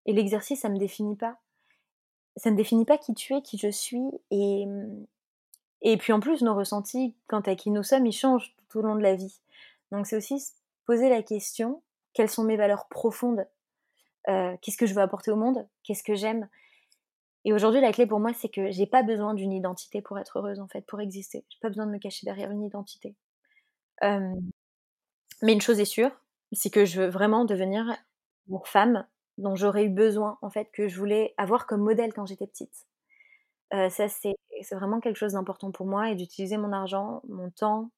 et 0.06 0.14
l'exercice, 0.14 0.62
ça 0.62 0.70
me 0.70 0.78
définit 0.78 1.18
pas. 1.18 1.40
Ça 2.38 2.52
ne 2.52 2.56
définit 2.56 2.86
pas 2.86 2.98
qui 2.98 3.14
tu 3.14 3.36
es, 3.36 3.42
qui 3.42 3.58
je 3.58 3.70
suis, 3.70 4.10
et 4.32 4.66
et 5.82 5.98
puis 5.98 6.14
en 6.14 6.20
plus, 6.20 6.42
nos 6.42 6.56
ressentis 6.56 7.16
quant 7.28 7.40
à 7.42 7.56
qui 7.56 7.72
nous 7.72 7.84
sommes, 7.84 8.06
ils 8.06 8.14
changent 8.14 8.54
tout 8.70 8.80
au 8.80 8.82
long 8.82 8.96
de 8.96 9.02
la 9.02 9.16
vie. 9.16 9.40
Donc 9.92 10.08
c'est 10.08 10.18
aussi 10.18 10.44
poser 10.86 11.10
la 11.10 11.24
question 11.24 11.82
quelles 12.14 12.30
sont 12.30 12.44
mes 12.44 12.58
valeurs 12.58 12.88
profondes, 12.88 13.48
euh, 14.28 14.56
qu'est-ce 14.62 14.78
que 14.78 14.86
je 14.86 14.94
veux 14.94 15.02
apporter 15.02 15.32
au 15.32 15.36
monde, 15.36 15.68
qu'est-ce 15.84 16.04
que 16.04 16.16
j'aime? 16.16 16.50
Et 17.46 17.54
aujourd'hui, 17.54 17.80
la 17.80 17.94
clé 17.94 18.06
pour 18.06 18.20
moi, 18.20 18.34
c'est 18.34 18.50
que 18.50 18.72
j'ai 18.72 18.88
pas 18.88 19.04
besoin 19.04 19.34
d'une 19.34 19.54
identité 19.54 20.02
pour 20.02 20.20
être 20.20 20.40
heureuse, 20.40 20.60
en 20.60 20.68
fait, 20.68 20.82
pour 20.82 21.00
exister. 21.00 21.46
J'ai 21.50 21.60
pas 21.62 21.70
besoin 21.70 21.86
de 21.86 21.92
me 21.92 22.00
cacher 22.00 22.26
derrière 22.26 22.52
une 22.52 22.64
identité. 22.64 23.16
mais 24.02 25.54
une 25.54 25.62
chose 25.62 25.80
est 25.80 25.86
sûre, 25.86 26.12
c'est 26.52 26.70
que 26.70 26.84
je 26.84 27.00
veux 27.00 27.08
vraiment 27.08 27.46
devenir 27.46 27.96
femme 28.66 29.06
dont 29.40 29.56
j'aurais 29.56 29.86
eu 29.86 29.90
besoin, 29.90 30.38
en 30.42 30.50
fait, 30.50 30.70
que 30.72 30.88
je 30.88 30.98
voulais 31.00 31.34
avoir 31.38 31.68
comme 31.68 31.82
modèle 31.82 32.14
quand 32.14 32.26
j'étais 32.26 32.48
petite. 32.48 32.88
Euh, 33.74 33.90
ça, 33.90 34.08
c'est 34.10 34.36
vraiment 34.72 35.00
quelque 35.00 35.18
chose 35.18 35.34
d'important 35.34 35.72
pour 35.72 35.86
moi 35.86 36.10
et 36.10 36.16
d'utiliser 36.16 36.58
mon 36.58 36.72
argent, 36.74 37.22
mon 37.28 37.50
temps, 37.52 37.92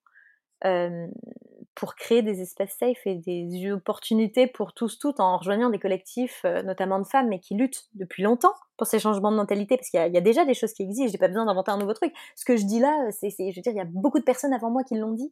pour 1.76 1.96
créer 1.96 2.22
des 2.22 2.42
espaces 2.42 2.76
safe 2.78 3.06
et 3.06 3.16
des 3.16 3.72
opportunités 3.72 4.48
pour 4.48 4.74
tous, 4.74 5.00
toutes, 5.00 5.20
en 5.20 5.38
rejoignant 5.38 5.70
des 5.70 5.80
collectifs, 5.80 6.42
euh, 6.46 6.62
notamment 6.64 7.00
de 7.00 7.06
femmes, 7.06 7.30
mais 7.30 7.40
qui 7.40 7.56
luttent 7.56 7.88
depuis 7.94 8.24
longtemps 8.24 8.54
pour 8.78 8.88
ces 8.88 9.00
changements 9.00 9.32
de 9.32 9.38
mentalité, 9.38 9.78
parce 9.78 9.90
qu'il 9.90 10.00
y, 10.00 10.18
a 10.18 10.22
déjà 10.22 10.44
des 10.46 10.54
choses 10.54 10.74
qui 10.74 10.84
existent, 10.84 11.12
j'ai 11.12 11.18
pas 11.18 11.28
besoin 11.28 11.46
d'inventer 11.46 11.72
un 11.72 11.78
nouveau 11.78 11.94
truc. 11.94 12.14
Ce 12.36 12.46
que 12.46 12.58
je 12.58 12.66
dis 12.66 12.80
là, 12.80 13.10
c'est, 13.12 13.30
je 13.30 13.56
veux 13.56 13.62
dire, 13.62 13.72
il 13.72 13.78
y 13.78 13.82
a 13.82 13.86
beaucoup 13.86 14.20
de 14.20 14.24
personnes 14.24 14.54
avant 14.54 14.70
moi 14.70 14.84
qui 14.84 14.96
l'ont 14.96 15.14
dit, 15.14 15.32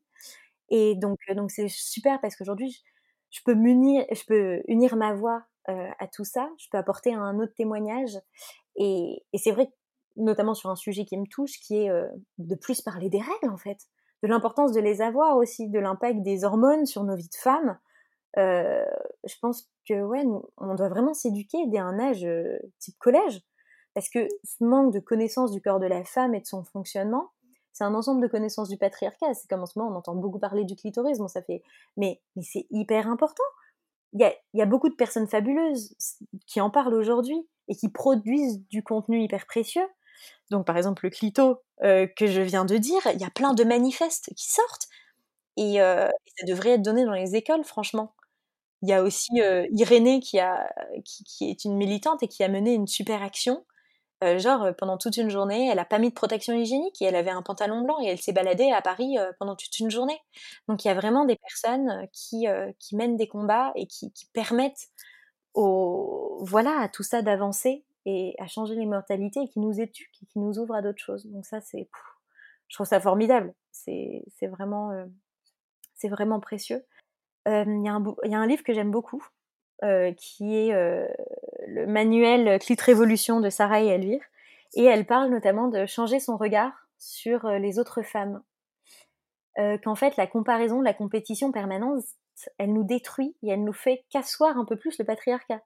et 0.69 0.95
donc, 0.95 1.19
euh, 1.29 1.35
donc 1.35 1.51
c'est 1.51 1.67
super 1.67 2.21
parce 2.21 2.35
qu'aujourd'hui, 2.35 2.81
je, 3.31 3.41
peux 3.45 3.55
m'unir, 3.55 4.05
je 4.11 4.23
peux 4.25 4.61
unir 4.67 4.95
ma 4.95 5.13
voix 5.13 5.43
euh, 5.69 5.89
à 5.99 6.07
tout 6.07 6.25
ça, 6.25 6.49
je 6.57 6.67
peux 6.71 6.77
apporter 6.77 7.13
un 7.13 7.39
autre 7.39 7.53
témoignage, 7.55 8.17
et, 8.75 9.23
c'est 9.35 9.51
vrai, 9.51 9.71
notamment 10.15 10.53
sur 10.53 10.69
un 10.69 10.75
sujet 10.75 11.05
qui 11.05 11.17
me 11.17 11.27
touche, 11.27 11.59
qui 11.59 11.77
est 11.77 11.89
de 12.37 12.55
plus 12.55 12.81
parler 12.81 13.09
des 13.09 13.19
règles 13.19 13.53
en 13.53 13.57
fait 13.57 13.77
de 14.23 14.27
l'importance 14.27 14.71
de 14.71 14.79
les 14.79 15.01
avoir 15.01 15.37
aussi, 15.37 15.69
de 15.69 15.79
l'impact 15.79 16.21
des 16.21 16.43
hormones 16.43 16.85
sur 16.85 17.03
nos 17.03 17.15
vies 17.15 17.29
de 17.29 17.35
femmes. 17.35 17.77
Euh, 18.37 18.85
je 19.25 19.35
pense 19.41 19.69
que 19.87 20.01
ouais, 20.01 20.23
on 20.57 20.75
doit 20.75 20.89
vraiment 20.89 21.13
s'éduquer 21.13 21.57
dès 21.67 21.79
un 21.79 21.99
âge 21.99 22.23
euh, 22.25 22.57
type 22.79 22.97
collège, 22.99 23.41
parce 23.93 24.09
que 24.09 24.27
ce 24.43 24.63
manque 24.63 24.93
de 24.93 24.99
connaissance 24.99 25.51
du 25.51 25.61
corps 25.61 25.79
de 25.79 25.87
la 25.87 26.03
femme 26.03 26.35
et 26.35 26.41
de 26.41 26.45
son 26.45 26.63
fonctionnement, 26.63 27.31
c'est 27.71 27.83
un 27.83 27.93
ensemble 27.95 28.21
de 28.21 28.27
connaissances 28.27 28.69
du 28.69 28.77
patriarcat. 28.77 29.33
C'est 29.33 29.47
comme 29.47 29.61
en 29.61 29.65
ce 29.65 29.79
moment, 29.79 29.91
on 29.91 29.95
entend 29.95 30.15
beaucoup 30.15 30.39
parler 30.39 30.65
du 30.65 30.75
clitoris, 30.75 31.19
ça 31.27 31.41
fait, 31.41 31.63
mais 31.97 32.21
c'est 32.41 32.67
hyper 32.71 33.07
important. 33.07 33.43
Il 34.13 34.33
y, 34.53 34.61
a, 34.61 34.65
beaucoup 34.65 34.89
de 34.89 34.95
personnes 34.95 35.27
fabuleuses 35.27 35.95
qui 36.47 36.61
en 36.61 36.69
parlent 36.69 36.95
aujourd'hui 36.95 37.47
et 37.67 37.75
qui 37.75 37.89
produisent 37.89 38.59
du 38.69 38.83
contenu 38.83 39.21
hyper 39.21 39.45
précieux. 39.45 39.87
Donc 40.49 40.65
par 40.65 40.77
exemple 40.77 41.05
le 41.05 41.11
clito 41.11 41.61
euh, 41.83 42.07
que 42.17 42.25
je 42.25 42.41
viens 42.41 42.65
de 42.65 42.77
dire, 42.77 43.01
il 43.13 43.21
y 43.21 43.25
a 43.25 43.29
plein 43.29 43.53
de 43.53 43.63
manifestes 43.63 44.31
qui 44.35 44.51
sortent 44.51 44.87
et, 45.57 45.81
euh, 45.81 46.07
ça 46.37 46.45
devrait 46.47 46.71
être 46.71 46.81
donné 46.81 47.05
dans 47.05 47.13
les 47.13 47.35
écoles, 47.35 47.63
franchement. 47.63 48.15
Il 48.81 48.89
y 48.89 48.93
a 48.93 49.03
aussi 49.03 49.41
euh, 49.41 49.67
Irénée 49.71 50.21
qui, 50.21 50.39
a, 50.39 50.73
qui, 51.03 51.49
est 51.49 51.65
une 51.65 51.75
militante 51.75 52.23
et 52.23 52.27
qui 52.29 52.43
a 52.43 52.47
mené 52.47 52.73
une 52.73 52.87
super 52.87 53.21
action. 53.21 53.65
Genre 54.21 54.75
pendant 54.77 54.97
toute 54.97 55.17
une 55.17 55.29
journée, 55.29 55.69
elle 55.69 55.79
a 55.79 55.85
pas 55.85 55.99
mis 55.99 56.09
de 56.09 56.13
protection 56.13 56.53
hygiénique 56.53 57.01
et 57.01 57.05
elle 57.05 57.15
avait 57.15 57.29
un 57.29 57.41
pantalon 57.41 57.81
blanc 57.81 57.97
et 58.01 58.07
elle 58.07 58.19
s'est 58.19 58.33
baladée 58.33 58.71
à 58.71 58.81
Paris 58.81 59.17
pendant 59.39 59.55
toute 59.55 59.79
une 59.79 59.89
journée. 59.89 60.19
Donc 60.67 60.83
il 60.83 60.87
y 60.87 60.91
a 60.91 60.93
vraiment 60.93 61.25
des 61.25 61.37
personnes 61.37 62.07
qui, 62.11 62.47
qui 62.79 62.95
mènent 62.95 63.17
des 63.17 63.27
combats 63.27 63.71
et 63.75 63.87
qui, 63.87 64.11
permettent 64.33 64.89
au, 65.53 66.39
voilà, 66.41 66.81
à 66.81 66.89
tout 66.89 67.03
ça 67.03 67.21
d'avancer 67.21 67.85
et 68.05 68.35
à 68.39 68.47
changer 68.47 68.75
les 68.75 68.85
mortalités 68.85 69.41
et 69.41 69.47
qui 69.47 69.59
nous 69.59 69.79
éduque 69.79 70.17
et 70.21 70.25
qui 70.25 70.39
nous 70.39 70.59
ouvre 70.59 70.75
à 70.75 70.81
d'autres 70.81 71.03
choses. 71.03 71.25
Donc 71.27 71.45
ça, 71.45 71.61
c'est, 71.61 71.89
je 72.67 72.75
trouve 72.75 72.87
ça 72.87 72.99
formidable. 72.99 73.53
C'est, 73.71 74.23
vraiment, 74.47 74.91
euh, 74.91 75.05
c'est 75.95 76.09
vraiment 76.09 76.39
précieux. 76.39 76.85
Euh, 77.47 77.63
il 77.65 77.81
y, 77.81 78.29
y, 78.29 78.35
a 78.35 78.39
un 78.39 78.47
livre 78.47 78.63
que 78.63 78.73
j'aime 78.73 78.91
beaucoup, 78.91 79.25
euh, 79.83 80.11
qui 80.13 80.55
est 80.55 80.73
le 81.69 81.87
manuel 81.87 82.59
Clit 82.59 82.77
Révolution 82.79 83.39
de 83.39 83.49
Sarah 83.49 83.81
et 83.81 83.87
Elvire, 83.87 84.23
et 84.75 84.83
elle 84.83 85.05
parle 85.05 85.29
notamment 85.29 85.67
de 85.67 85.85
changer 85.85 86.19
son 86.19 86.37
regard 86.37 86.87
sur 86.97 87.47
les 87.49 87.79
autres 87.79 88.01
femmes. 88.01 88.41
qu'en 89.83 89.95
fait, 89.95 90.15
la 90.17 90.27
comparaison, 90.27 90.81
la 90.81 90.93
compétition 90.93 91.51
permanente, 91.51 92.03
elle 92.57 92.73
nous 92.73 92.83
détruit 92.83 93.35
et 93.43 93.49
elle 93.49 93.63
nous 93.63 93.73
fait 93.73 94.05
qu'asseoir 94.09 94.57
un 94.57 94.65
peu 94.65 94.77
plus 94.77 94.97
le 94.99 95.05
patriarcat. 95.05 95.61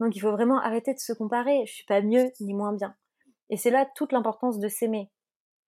Donc 0.00 0.16
il 0.16 0.20
faut 0.20 0.30
vraiment 0.30 0.58
arrêter 0.58 0.94
de 0.94 0.98
se 0.98 1.12
comparer. 1.12 1.64
Je 1.66 1.74
suis 1.74 1.84
pas 1.84 2.00
mieux 2.00 2.30
ni 2.40 2.54
moins 2.54 2.72
bien. 2.72 2.94
Et 3.50 3.56
c'est 3.56 3.70
là 3.70 3.86
toute 3.94 4.12
l'importance 4.12 4.58
de 4.58 4.68
s'aimer. 4.68 5.10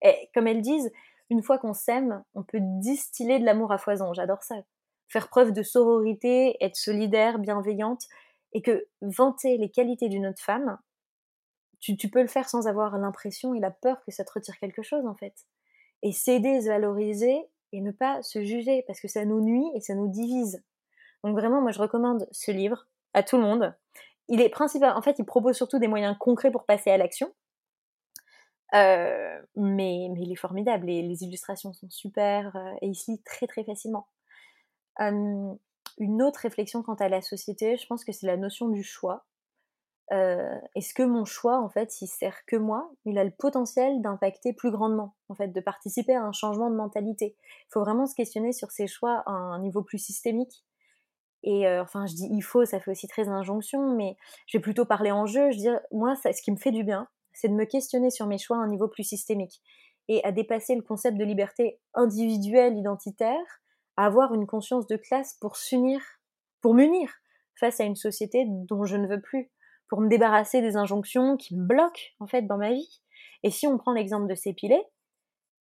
Et 0.02 0.30
comme 0.34 0.46
elles 0.46 0.62
disent, 0.62 0.90
une 1.30 1.42
fois 1.42 1.58
qu'on 1.58 1.74
s'aime, 1.74 2.24
on 2.34 2.42
peut 2.42 2.60
distiller 2.60 3.38
de 3.38 3.44
l'amour 3.44 3.72
à 3.72 3.78
foison. 3.78 4.14
J'adore 4.14 4.42
ça. 4.42 4.56
Faire 5.08 5.28
preuve 5.28 5.52
de 5.52 5.62
sororité, 5.62 6.56
être 6.60 6.76
solidaire, 6.76 7.38
bienveillante, 7.38 8.04
et 8.52 8.62
que 8.62 8.86
vanter 9.00 9.58
les 9.58 9.70
qualités 9.70 10.08
d'une 10.08 10.26
autre 10.26 10.42
femme, 10.42 10.78
tu, 11.80 11.96
peux 12.10 12.22
le 12.22 12.28
faire 12.28 12.48
sans 12.48 12.66
avoir 12.66 12.98
l'impression 12.98 13.54
et 13.54 13.60
la 13.60 13.70
peur 13.70 14.02
que 14.04 14.10
ça 14.10 14.24
te 14.24 14.32
retire 14.32 14.58
quelque 14.58 14.82
chose 14.82 15.06
en 15.06 15.14
fait. 15.14 15.46
Et 16.02 16.12
s'aider, 16.12 16.60
se 16.60 16.68
valoriser 16.68 17.38
et 17.72 17.80
ne 17.80 17.92
pas 17.92 18.22
se 18.22 18.42
juger 18.44 18.82
parce 18.86 19.00
que 19.00 19.08
ça 19.08 19.24
nous 19.24 19.40
nuit 19.40 19.70
et 19.74 19.80
ça 19.80 19.94
nous 19.94 20.08
divise. 20.08 20.64
Donc 21.22 21.36
vraiment, 21.36 21.60
moi 21.60 21.70
je 21.70 21.78
recommande 21.78 22.26
ce 22.32 22.50
livre 22.50 22.88
à 23.14 23.22
tout 23.22 23.36
le 23.36 23.42
monde 23.42 23.74
il 24.28 24.40
est 24.40 24.50
principal, 24.50 24.92
en 24.92 25.02
fait, 25.02 25.18
il 25.18 25.24
propose 25.24 25.56
surtout 25.56 25.78
des 25.78 25.88
moyens 25.88 26.16
concrets 26.18 26.50
pour 26.50 26.64
passer 26.64 26.90
à 26.90 26.96
l'action. 26.96 27.32
Euh, 28.74 29.40
mais, 29.56 30.08
mais 30.12 30.20
il 30.20 30.30
est 30.30 30.36
formidable, 30.36 30.86
les, 30.86 31.02
les 31.02 31.24
illustrations 31.24 31.72
sont 31.72 31.88
super 31.88 32.54
euh, 32.54 32.74
et 32.82 32.88
il 32.88 32.94
se 32.94 33.10
lit 33.10 33.22
très 33.22 33.46
très 33.46 33.64
facilement. 33.64 34.06
Une 35.98 36.22
autre 36.22 36.40
réflexion 36.40 36.82
quant 36.82 36.94
à 36.94 37.08
la 37.08 37.20
société, 37.20 37.76
je 37.76 37.86
pense 37.86 38.04
que 38.04 38.12
c'est 38.12 38.26
la 38.26 38.36
notion 38.36 38.68
du 38.68 38.82
choix. 38.82 39.24
Euh, 40.10 40.58
est-ce 40.74 40.94
que 40.94 41.02
mon 41.02 41.24
choix, 41.26 41.60
en 41.60 41.68
fait, 41.68 42.00
il 42.00 42.06
sert 42.06 42.44
que 42.46 42.56
moi? 42.56 42.90
Il 43.04 43.18
a 43.18 43.24
le 43.24 43.30
potentiel 43.30 44.00
d'impacter 44.00 44.54
plus 44.54 44.70
grandement, 44.70 45.14
en 45.28 45.34
fait, 45.34 45.48
de 45.48 45.60
participer 45.60 46.14
à 46.14 46.24
un 46.24 46.32
changement 46.32 46.70
de 46.70 46.76
mentalité. 46.76 47.36
Il 47.40 47.72
faut 47.72 47.80
vraiment 47.80 48.06
se 48.06 48.14
questionner 48.14 48.52
sur 48.52 48.70
ses 48.70 48.86
choix 48.86 49.22
à 49.26 49.32
un 49.32 49.60
niveau 49.60 49.82
plus 49.82 49.98
systémique 49.98 50.64
et 51.42 51.66
euh, 51.66 51.82
enfin, 51.82 52.06
je 52.06 52.14
dis 52.14 52.28
il 52.30 52.40
faut, 52.42 52.64
ça 52.64 52.80
fait 52.80 52.90
aussi 52.90 53.06
très 53.06 53.28
injonction, 53.28 53.94
mais 53.94 54.16
je 54.46 54.58
vais 54.58 54.62
plutôt 54.62 54.84
parler 54.84 55.12
en 55.12 55.26
jeu. 55.26 55.50
Je 55.50 55.58
dis, 55.58 55.68
moi, 55.92 56.14
ce 56.16 56.42
qui 56.42 56.50
me 56.50 56.56
fait 56.56 56.72
du 56.72 56.84
bien, 56.84 57.08
c'est 57.32 57.48
de 57.48 57.54
me 57.54 57.64
questionner 57.64 58.10
sur 58.10 58.26
mes 58.26 58.38
choix 58.38 58.56
à 58.56 58.60
un 58.60 58.68
niveau 58.68 58.88
plus 58.88 59.04
systémique 59.04 59.62
et 60.08 60.24
à 60.24 60.32
dépasser 60.32 60.74
le 60.74 60.82
concept 60.82 61.16
de 61.16 61.24
liberté 61.24 61.80
individuelle, 61.94 62.76
identitaire, 62.76 63.60
avoir 64.04 64.34
une 64.34 64.46
conscience 64.46 64.86
de 64.86 64.96
classe 64.96 65.34
pour 65.40 65.56
s'unir, 65.56 66.00
pour 66.60 66.74
m'unir 66.74 67.10
face 67.56 67.80
à 67.80 67.84
une 67.84 67.96
société 67.96 68.44
dont 68.46 68.84
je 68.84 68.96
ne 68.96 69.08
veux 69.08 69.20
plus, 69.20 69.50
pour 69.88 70.00
me 70.00 70.08
débarrasser 70.08 70.60
des 70.60 70.76
injonctions 70.76 71.36
qui 71.36 71.56
me 71.56 71.64
bloquent 71.64 72.02
en 72.20 72.26
fait 72.26 72.42
dans 72.42 72.58
ma 72.58 72.72
vie. 72.72 73.00
Et 73.42 73.50
si 73.50 73.66
on 73.66 73.78
prend 73.78 73.92
l'exemple 73.92 74.28
de 74.28 74.34
s'épiler, 74.34 74.80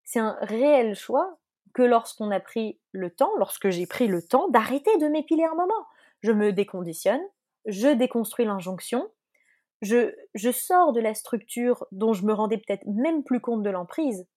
c'est 0.03 0.19
un 0.19 0.37
réel 0.41 0.95
choix 0.95 1.39
que 1.73 1.81
lorsqu'on 1.81 2.31
a 2.31 2.39
pris 2.39 2.79
le 2.91 3.09
temps, 3.09 3.31
lorsque 3.37 3.69
j'ai 3.69 3.87
pris 3.87 4.07
le 4.07 4.21
temps 4.21 4.47
d'arrêter 4.49 4.95
de 4.97 5.07
m'épiler 5.07 5.43
un 5.43 5.55
moment. 5.55 5.85
Je 6.21 6.31
me 6.31 6.53
déconditionne, 6.53 7.21
je 7.65 7.89
déconstruis 7.89 8.45
l'injonction, 8.45 9.09
je, 9.81 10.13
je 10.33 10.51
sors 10.51 10.93
de 10.93 10.99
la 10.99 11.13
structure 11.13 11.85
dont 11.91 12.13
je 12.13 12.25
me 12.25 12.33
rendais 12.33 12.57
peut-être 12.57 12.85
même 12.87 13.23
plus 13.23 13.39
compte 13.39 13.63
de 13.63 13.69
l'emprise. 13.69 14.27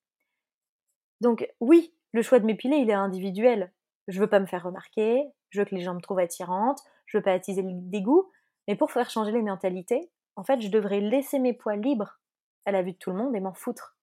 Donc 1.20 1.48
oui, 1.60 1.94
le 2.12 2.22
choix 2.22 2.40
de 2.40 2.46
m'épiler, 2.46 2.76
il 2.76 2.90
est 2.90 2.94
individuel. 2.94 3.72
Je 4.10 4.20
veux 4.20 4.26
pas 4.26 4.40
me 4.40 4.46
faire 4.46 4.64
remarquer, 4.64 5.24
je 5.50 5.60
veux 5.60 5.64
que 5.64 5.74
les 5.74 5.82
gens 5.82 5.94
me 5.94 6.00
trouvent 6.00 6.18
attirante, 6.18 6.80
je 7.06 7.16
veux 7.16 7.22
pas 7.22 7.32
attiser 7.32 7.62
le 7.62 7.70
dégoût, 7.72 8.30
mais 8.68 8.76
pour 8.76 8.90
faire 8.90 9.10
changer 9.10 9.32
les 9.32 9.42
mentalités, 9.42 10.10
en 10.36 10.44
fait, 10.44 10.60
je 10.60 10.68
devrais 10.68 11.00
laisser 11.00 11.38
mes 11.38 11.52
poids 11.52 11.76
libres 11.76 12.20
à 12.64 12.72
la 12.72 12.82
vue 12.82 12.92
de 12.92 12.98
tout 12.98 13.10
le 13.10 13.16
monde 13.16 13.34
et 13.34 13.40
m'en 13.40 13.54
foutre. 13.54 13.96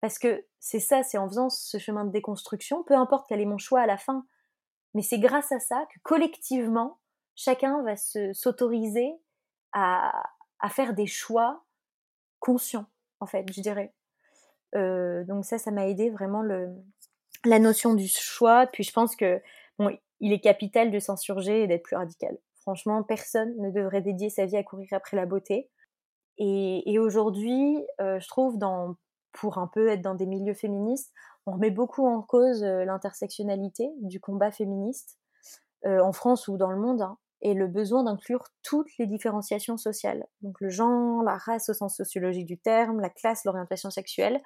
Parce 0.00 0.18
que 0.18 0.46
c'est 0.60 0.80
ça, 0.80 1.02
c'est 1.02 1.18
en 1.18 1.28
faisant 1.28 1.50
ce 1.50 1.78
chemin 1.78 2.04
de 2.04 2.10
déconstruction, 2.10 2.84
peu 2.84 2.94
importe 2.94 3.26
quel 3.28 3.40
est 3.40 3.46
mon 3.46 3.58
choix 3.58 3.80
à 3.80 3.86
la 3.86 3.96
fin, 3.96 4.26
mais 4.94 5.02
c'est 5.02 5.18
grâce 5.18 5.52
à 5.52 5.58
ça 5.58 5.84
que 5.92 5.98
collectivement, 6.02 7.00
chacun 7.34 7.82
va 7.82 7.96
s'autoriser 7.96 9.12
à, 9.72 10.12
faire 10.70 10.94
des 10.94 11.06
choix 11.06 11.64
conscients, 12.38 12.86
en 13.20 13.26
fait, 13.26 13.44
je 13.52 13.60
dirais. 13.60 13.94
Euh, 14.74 15.24
donc 15.24 15.44
ça, 15.44 15.58
ça 15.58 15.70
m'a 15.70 15.88
aidé 15.88 16.10
vraiment 16.10 16.42
le, 16.42 16.68
la 17.44 17.58
notion 17.58 17.94
du 17.94 18.08
choix. 18.08 18.66
Puis 18.66 18.84
je 18.84 18.92
pense 18.92 19.16
que 19.16 19.40
il 20.20 20.32
est 20.32 20.40
capital 20.40 20.90
de 20.90 20.98
s'insurger 20.98 21.62
et 21.62 21.66
d'être 21.68 21.84
plus 21.84 21.96
radical. 21.96 22.36
Franchement, 22.62 23.02
personne 23.04 23.54
ne 23.58 23.70
devrait 23.70 24.02
dédier 24.02 24.30
sa 24.30 24.46
vie 24.46 24.56
à 24.56 24.64
courir 24.64 24.88
après 24.92 25.16
la 25.16 25.26
beauté. 25.26 25.70
Et, 26.38 26.90
et 26.92 26.98
aujourd'hui, 26.98 27.78
euh, 28.00 28.18
je 28.18 28.28
trouve 28.28 28.58
dans 28.58 28.96
pour 29.32 29.58
un 29.58 29.68
peu 29.68 29.88
être 29.88 30.02
dans 30.02 30.14
des 30.14 30.26
milieux 30.26 30.54
féministes, 30.54 31.12
on 31.46 31.52
remet 31.52 31.70
beaucoup 31.70 32.06
en 32.06 32.22
cause 32.22 32.62
euh, 32.62 32.84
l'intersectionnalité 32.84 33.88
du 34.02 34.20
combat 34.20 34.50
féministe, 34.50 35.18
euh, 35.86 36.00
en 36.02 36.12
France 36.12 36.48
ou 36.48 36.56
dans 36.56 36.70
le 36.70 36.78
monde, 36.78 37.02
hein, 37.02 37.18
et 37.40 37.54
le 37.54 37.68
besoin 37.68 38.02
d'inclure 38.02 38.48
toutes 38.62 38.88
les 38.98 39.06
différenciations 39.06 39.76
sociales. 39.76 40.26
Donc 40.42 40.60
le 40.60 40.70
genre, 40.70 41.22
la 41.22 41.36
race 41.36 41.68
au 41.68 41.74
sens 41.74 41.96
sociologique 41.96 42.46
du 42.46 42.58
terme, 42.58 43.00
la 43.00 43.10
classe, 43.10 43.44
l'orientation 43.44 43.90
sexuelle, 43.90 44.42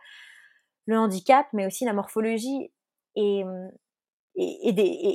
le 0.87 0.99
handicap, 0.99 1.47
mais 1.53 1.67
aussi 1.67 1.85
la 1.85 1.93
morphologie, 1.93 2.73
et, 3.17 3.45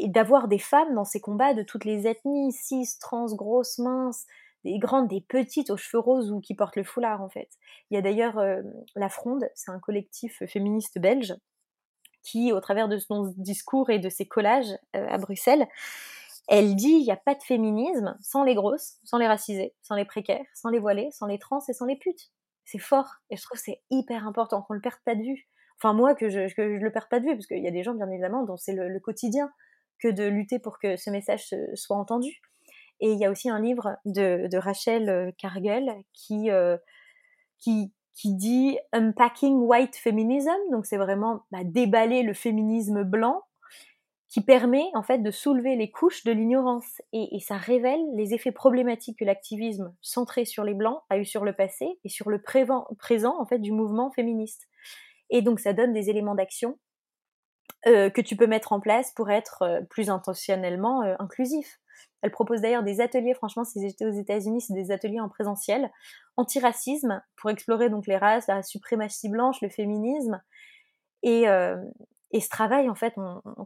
d'avoir 0.07 0.47
des 0.47 0.59
femmes 0.59 0.93
dans 0.95 1.05
ces 1.05 1.19
combats 1.19 1.53
de 1.53 1.63
toutes 1.63 1.85
les 1.85 2.07
ethnies, 2.07 2.53
cis, 2.53 2.87
trans, 2.99 3.33
grosses, 3.33 3.79
minces, 3.79 4.25
des 4.63 4.79
grandes, 4.79 5.07
des 5.07 5.21
petites 5.21 5.69
aux 5.69 5.77
cheveux 5.77 6.01
roses 6.01 6.31
ou 6.31 6.39
qui 6.39 6.53
portent 6.55 6.75
le 6.75 6.83
foulard 6.83 7.21
en 7.21 7.29
fait. 7.29 7.49
Il 7.89 7.95
y 7.95 7.97
a 7.97 8.01
d'ailleurs 8.01 8.39
La 8.95 9.09
Fronde, 9.09 9.49
c'est 9.55 9.71
un 9.71 9.79
collectif 9.79 10.43
féministe 10.45 10.99
belge 10.99 11.35
qui, 12.23 12.51
au 12.51 12.59
travers 12.59 12.89
de 12.89 12.97
son 12.97 13.33
discours 13.37 13.89
et 13.89 13.99
de 13.99 14.09
ses 14.09 14.27
collages 14.27 14.77
à 14.93 15.17
Bruxelles, 15.17 15.67
elle 16.47 16.75
dit 16.75 16.89
il 16.89 17.03
n'y 17.03 17.11
a 17.11 17.17
pas 17.17 17.35
de 17.35 17.43
féminisme 17.43 18.17
sans 18.21 18.43
les 18.43 18.55
grosses, 18.55 18.97
sans 19.03 19.17
les 19.17 19.27
racisées, 19.27 19.75
sans 19.83 19.95
les 19.95 20.05
précaires, 20.05 20.45
sans 20.53 20.69
les 20.69 20.79
voilées, 20.79 21.09
sans 21.11 21.27
les 21.27 21.39
trans 21.39 21.59
et 21.67 21.73
sans 21.73 21.85
les 21.85 21.97
putes. 21.97 22.31
C'est 22.65 22.79
fort. 22.79 23.09
Et 23.29 23.37
je 23.37 23.43
trouve 23.43 23.59
c'est 23.59 23.81
hyper 23.89 24.25
important 24.27 24.61
qu'on 24.61 24.73
le 24.73 24.81
perde 24.81 24.99
pas 25.05 25.15
de 25.15 25.23
vue. 25.23 25.47
Enfin, 25.79 25.93
moi, 25.93 26.15
que 26.15 26.29
je 26.29 26.39
ne 26.39 26.83
le 26.83 26.91
perds 26.91 27.07
pas 27.09 27.19
de 27.19 27.25
vue, 27.25 27.35
parce 27.35 27.47
qu'il 27.47 27.63
y 27.63 27.67
a 27.67 27.71
des 27.71 27.83
gens, 27.83 27.93
bien 27.93 28.09
évidemment, 28.09 28.43
dont 28.43 28.57
c'est 28.57 28.73
le, 28.73 28.99
quotidien 28.99 29.51
que 29.99 30.07
de 30.07 30.23
lutter 30.23 30.59
pour 30.59 30.79
que 30.79 30.95
ce 30.95 31.09
message 31.09 31.53
soit 31.75 31.97
entendu. 31.97 32.41
Et 32.99 33.11
il 33.11 33.19
y 33.19 33.25
a 33.25 33.31
aussi 33.31 33.49
un 33.49 33.59
livre 33.59 33.97
de, 34.05 34.57
Rachel 34.57 35.09
euh, 35.09 35.31
Cargill 35.37 35.93
qui, 36.13 36.49
euh, 36.49 36.77
qui, 37.59 37.93
qui 38.15 38.33
dit 38.35 38.79
Unpacking 38.91 39.59
White 39.59 39.95
Feminism, 39.95 40.49
donc 40.71 40.87
c'est 40.87 40.97
vraiment 40.97 41.43
bah, 41.51 41.59
déballer 41.63 42.23
le 42.23 42.33
féminisme 42.33 43.03
blanc 43.03 43.43
qui 44.29 44.41
permet 44.41 44.89
en 44.93 45.03
fait 45.03 45.19
de 45.19 45.31
soulever 45.31 45.75
les 45.75 45.89
couches 45.89 46.23
de 46.25 46.31
l'ignorance 46.31 47.01
et, 47.13 47.39
ça 47.39 47.55
révèle 47.55 48.01
les 48.15 48.33
effets 48.33 48.51
problématiques 48.51 49.19
que 49.19 49.25
l'activisme 49.25 49.95
centré 50.01 50.43
sur 50.43 50.63
les 50.63 50.73
blancs 50.73 51.01
a 51.09 51.17
eu 51.17 51.25
sur 51.25 51.45
le 51.45 51.53
passé 51.53 51.87
et 52.03 52.09
sur 52.09 52.29
le 52.29 52.41
présent 52.41 53.39
en 53.39 53.45
fait 53.45 53.59
du 53.59 53.71
mouvement 53.71 54.11
féministe. 54.11 54.67
Et 55.29 55.41
donc 55.41 55.59
ça 55.59 55.73
donne 55.73 55.93
des 55.93 56.09
éléments 56.09 56.35
d'action 56.35 56.77
euh, 57.85 58.09
que 58.09 58.21
tu 58.21 58.35
peux 58.35 58.47
mettre 58.47 58.73
en 58.73 58.79
place 58.79 59.11
pour 59.11 59.29
être 59.29 59.61
euh, 59.61 59.81
plus 59.81 60.09
intentionnellement 60.09 61.03
euh, 61.03 61.15
inclusif. 61.19 61.79
Elle 62.21 62.31
propose 62.31 62.61
d'ailleurs 62.61 62.83
des 62.83 63.01
ateliers, 63.01 63.35
franchement, 63.35 63.63
si 63.63 63.79
j'étais 63.79 64.05
aux 64.05 64.11
États-Unis, 64.11 64.61
c'est 64.61 64.73
des 64.73 64.91
ateliers 64.91 65.19
en 65.19 65.29
présentiel, 65.29 65.91
antiracisme, 66.37 67.21
pour 67.35 67.51
explorer 67.51 67.89
donc 67.89 68.07
les 68.07 68.17
races, 68.17 68.47
la 68.47 68.63
suprématie 68.63 69.29
blanche, 69.29 69.61
le 69.61 69.69
féminisme, 69.69 70.41
et, 71.21 71.43
ce 71.45 72.49
travail, 72.49 72.89
en 72.89 72.95
fait, 72.95 73.13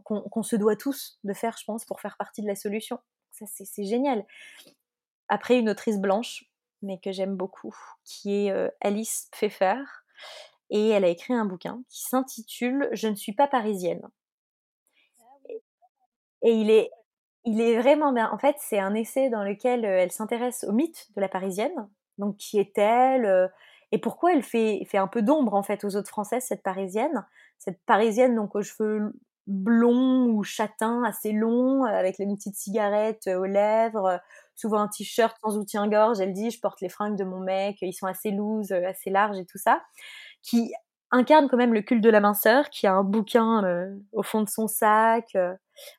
qu'on 0.04 0.42
se 0.42 0.56
doit 0.56 0.76
tous 0.76 1.18
de 1.24 1.32
faire, 1.32 1.56
je 1.58 1.64
pense, 1.64 1.84
pour 1.84 2.00
faire 2.00 2.16
partie 2.18 2.42
de 2.42 2.46
la 2.46 2.54
solution. 2.54 2.98
Ça, 3.30 3.46
c'est 3.46 3.84
génial. 3.84 4.24
Après, 5.28 5.58
une 5.58 5.70
autrice 5.70 5.98
blanche, 5.98 6.44
mais 6.82 6.98
que 6.98 7.12
j'aime 7.12 7.36
beaucoup, 7.36 7.74
qui 8.04 8.46
est 8.46 8.70
Alice 8.80 9.28
Pfeffer, 9.32 9.82
et 10.72 10.88
elle 10.88 11.04
a 11.04 11.08
écrit 11.08 11.34
un 11.34 11.44
bouquin 11.44 11.82
qui 11.88 12.02
s'intitule 12.02 12.88
Je 12.92 13.06
ne 13.06 13.14
suis 13.14 13.34
pas 13.34 13.46
parisienne. 13.46 14.02
Et 16.42 16.52
il 16.52 16.70
est, 16.70 16.90
il 17.44 17.60
est 17.60 17.78
vraiment 17.78 18.12
bien. 18.12 18.28
En 18.32 18.38
fait, 18.38 18.56
c'est 18.58 18.80
un 18.80 18.94
essai 18.94 19.30
dans 19.30 19.44
lequel 19.44 19.84
euh, 19.84 19.98
elle 20.00 20.10
s'intéresse 20.10 20.64
au 20.68 20.72
mythe 20.72 21.08
de 21.14 21.20
la 21.20 21.28
parisienne. 21.28 21.88
Donc, 22.18 22.36
qui 22.38 22.58
est-elle 22.58 23.26
euh, 23.26 23.46
Et 23.92 23.98
pourquoi 23.98 24.32
elle 24.32 24.42
fait, 24.42 24.84
fait 24.90 24.98
un 24.98 25.06
peu 25.06 25.22
d'ombre, 25.22 25.54
en 25.54 25.62
fait, 25.62 25.84
aux 25.84 25.94
autres 25.94 26.08
françaises, 26.08 26.44
cette 26.44 26.64
parisienne 26.64 27.24
cette 27.62 27.80
parisienne 27.86 28.34
donc 28.34 28.56
aux 28.56 28.62
cheveux 28.62 29.12
blonds 29.46 30.26
ou 30.30 30.42
châtains 30.42 31.02
assez 31.04 31.32
longs, 31.32 31.84
avec 31.84 32.18
une 32.18 32.36
petite 32.36 32.56
cigarette 32.56 33.26
euh, 33.26 33.38
aux 33.38 33.44
lèvres, 33.44 34.06
euh, 34.06 34.18
souvent 34.54 34.80
un 34.80 34.88
t-shirt 34.88 35.36
sans 35.40 35.52
soutien-gorge. 35.52 36.20
Elle 36.20 36.32
dit, 36.32 36.50
je 36.50 36.60
porte 36.60 36.80
les 36.80 36.88
fringues 36.88 37.16
de 37.16 37.24
mon 37.24 37.40
mec, 37.40 37.78
ils 37.82 37.92
sont 37.92 38.06
assez 38.06 38.30
loose, 38.30 38.72
euh, 38.72 38.86
assez 38.86 39.10
larges 39.10 39.38
et 39.38 39.46
tout 39.46 39.58
ça, 39.58 39.82
qui 40.42 40.72
incarne 41.10 41.48
quand 41.48 41.56
même 41.56 41.74
le 41.74 41.82
culte 41.82 42.02
de 42.02 42.08
la 42.10 42.20
minceur, 42.20 42.70
qui 42.70 42.86
a 42.86 42.94
un 42.94 43.04
bouquin 43.04 43.62
au 44.12 44.22
fond 44.22 44.42
de 44.42 44.48
son 44.48 44.66
sac, 44.66 45.36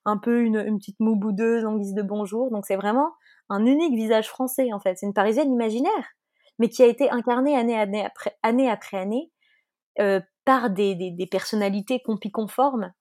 un 0.05 0.17
peu 0.17 0.41
une, 0.41 0.77
petite 0.77 0.99
moue 0.99 1.15
boudeuse 1.15 1.65
en 1.65 1.77
guise 1.77 1.93
de 1.93 2.01
bonjour. 2.01 2.49
Donc 2.51 2.65
c'est 2.65 2.75
vraiment 2.75 3.11
un 3.49 3.65
unique 3.65 3.95
visage 3.95 4.27
français 4.27 4.73
en 4.73 4.79
fait. 4.79 4.97
C'est 4.97 5.05
une 5.05 5.13
parisienne 5.13 5.51
imaginaire, 5.51 6.15
mais 6.59 6.69
qui 6.69 6.81
a 6.81 6.87
été 6.87 7.09
incarnée 7.11 7.55
année, 7.55 8.05
après 8.05 8.35
année 8.41 9.31
euh, 9.99 10.19
par 10.45 10.71
des, 10.71 10.95
des, 10.95 11.11
des 11.11 11.27
personnalités 11.27 12.01
compiconformes 12.01 12.91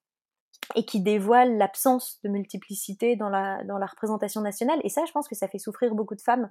et 0.74 0.84
qui 0.84 1.00
dévoilent 1.00 1.56
l'absence 1.56 2.20
de 2.22 2.28
multiplicité 2.28 3.16
dans 3.16 3.28
la, 3.28 3.64
dans 3.64 3.78
la 3.78 3.86
représentation 3.86 4.40
nationale. 4.40 4.80
Et 4.84 4.88
ça, 4.88 5.04
je 5.06 5.12
pense 5.12 5.28
que 5.28 5.34
ça 5.34 5.48
fait 5.48 5.58
souffrir 5.58 5.94
beaucoup 5.94 6.14
de 6.14 6.20
femmes. 6.20 6.50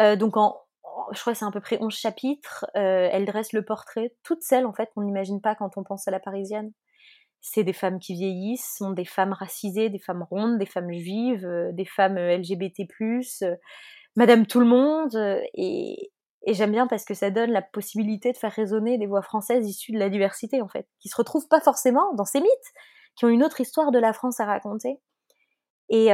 Euh, 0.00 0.16
donc, 0.16 0.36
en, 0.36 0.56
je 1.12 1.20
crois 1.20 1.32
que 1.32 1.38
c'est 1.38 1.44
à 1.44 1.50
peu 1.50 1.60
près 1.60 1.78
11 1.80 1.94
chapitres. 1.94 2.66
Euh, 2.76 3.08
elle 3.10 3.26
dresse 3.26 3.52
le 3.52 3.64
portrait, 3.64 4.14
toutes 4.22 4.42
celles, 4.42 4.66
en 4.66 4.72
fait, 4.72 4.90
qu'on 4.94 5.02
n'imagine 5.02 5.40
pas 5.40 5.54
quand 5.54 5.76
on 5.76 5.84
pense 5.84 6.08
à 6.08 6.10
la 6.10 6.20
parisienne. 6.20 6.72
C'est 7.40 7.64
des 7.64 7.72
femmes 7.72 8.00
qui 8.00 8.14
vieillissent, 8.14 8.74
sont 8.76 8.90
des 8.90 9.04
femmes 9.04 9.32
racisées, 9.32 9.88
des 9.88 9.98
femmes 9.98 10.24
rondes, 10.30 10.58
des 10.58 10.66
femmes 10.66 10.92
juives, 10.92 11.46
euh, 11.46 11.70
des 11.72 11.84
femmes 11.84 12.18
euh, 12.18 12.36
LGBT+, 12.36 12.86
Madame 14.16 14.46
tout 14.46 14.60
le 14.60 14.66
monde. 14.66 15.16
Et, 15.54 16.10
j'aime 16.48 16.72
bien 16.72 16.86
parce 16.86 17.04
que 17.04 17.14
ça 17.14 17.30
donne 17.30 17.50
la 17.50 17.62
possibilité 17.62 18.32
de 18.32 18.36
faire 18.36 18.52
résonner 18.52 18.98
des 18.98 19.06
voix 19.06 19.22
françaises 19.22 19.68
issues 19.68 19.92
de 19.92 19.98
la 19.98 20.08
diversité, 20.08 20.62
en 20.62 20.68
fait, 20.68 20.86
qui 21.00 21.08
se 21.08 21.16
retrouvent 21.16 21.48
pas 21.48 21.60
forcément 21.60 22.14
dans 22.14 22.24
ces 22.24 22.40
mythes, 22.40 22.72
qui 23.16 23.24
ont 23.24 23.28
une 23.28 23.44
autre 23.44 23.60
histoire 23.60 23.90
de 23.90 23.98
la 23.98 24.12
France 24.12 24.40
à 24.40 24.44
raconter, 24.44 25.00
et, 25.88 26.10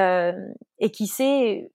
et 0.79 0.91
qui 0.91 1.07
sait 1.07 1.71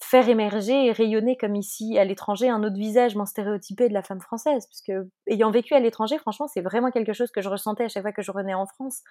faire 0.00 0.28
émerger 0.28 0.86
et 0.86 0.92
rayonner 0.92 1.36
comme 1.36 1.56
ici 1.56 1.98
à 1.98 2.04
l'étranger 2.04 2.48
un 2.48 2.62
autre 2.62 2.76
visage 2.76 3.16
moins 3.16 3.26
stéréotypé 3.26 3.88
de 3.88 3.94
la 3.94 4.02
femme 4.02 4.20
française, 4.20 4.66
puisque 4.66 4.92
ayant 5.26 5.50
vécu 5.50 5.74
à 5.74 5.80
l'étranger, 5.80 6.18
franchement, 6.18 6.48
c'est 6.48 6.60
vraiment 6.60 6.90
quelque 6.90 7.12
chose 7.12 7.30
que 7.30 7.40
je 7.40 7.48
ressentais 7.48 7.84
à 7.84 7.88
chaque 7.88 8.02
fois 8.02 8.12
que 8.12 8.22
je 8.22 8.30
revenais 8.30 8.54
en 8.54 8.66
France, 8.66 9.02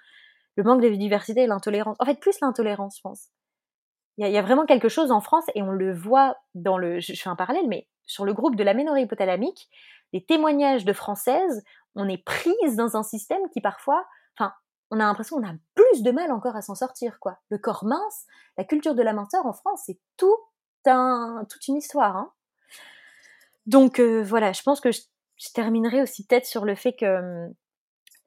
le 0.56 0.64
manque 0.64 0.82
de 0.82 0.88
diversité 0.88 1.46
l'intolérance. 1.46 1.96
En 1.98 2.04
fait, 2.04 2.20
plus 2.20 2.38
l'intolérance, 2.40 2.96
je 2.96 3.02
pense. 3.02 3.28
Il 4.18 4.26
y, 4.26 4.38
a 4.38 4.42
vraiment 4.42 4.64
quelque 4.64 4.88
chose 4.88 5.10
en 5.10 5.20
France, 5.20 5.44
et 5.54 5.62
on 5.62 5.72
le 5.72 5.92
voit 5.92 6.36
dans 6.54 6.78
le... 6.78 7.00
Je 7.00 7.12
fais 7.12 7.28
un 7.28 7.36
parallèle, 7.36 7.68
mais 7.68 7.86
sur 8.06 8.24
le 8.24 8.32
groupe 8.32 8.56
de 8.56 8.64
l'aménorrhée 8.64 9.02
hypothalamique, 9.02 9.68
les 10.14 10.24
témoignages 10.24 10.86
de 10.86 10.94
françaises, 10.94 11.62
on 11.96 12.08
est 12.08 12.24
prise 12.24 12.76
dans 12.76 12.96
un 12.96 13.02
système 13.02 13.42
qui 13.52 13.60
parfois, 13.60 14.06
enfin, 14.38 14.54
on 14.90 15.00
a 15.00 15.04
l'impression 15.04 15.36
qu'on 15.36 15.46
a 15.46 15.52
plus 15.74 16.02
de 16.02 16.10
mal 16.12 16.32
encore 16.32 16.56
à 16.56 16.62
s'en 16.62 16.74
sortir, 16.74 17.18
quoi. 17.20 17.38
Le 17.50 17.58
corps 17.58 17.84
mince, 17.84 18.24
la 18.56 18.64
culture 18.64 18.94
de 18.94 19.02
la 19.02 19.12
minceur 19.12 19.44
en 19.44 19.52
France, 19.52 19.82
c'est 19.84 19.98
tout 20.16 20.36
toute 21.48 21.68
une 21.68 21.76
histoire. 21.76 22.16
Hein. 22.16 22.32
Donc 23.66 24.00
euh, 24.00 24.22
voilà, 24.22 24.52
je 24.52 24.62
pense 24.62 24.80
que 24.80 24.90
je, 24.92 25.00
terminerai 25.54 26.02
aussi 26.02 26.26
peut-être 26.26 26.46
sur 26.46 26.64
le 26.64 26.74
fait 26.74 26.94
que 26.94 27.46
hum, 27.46 27.54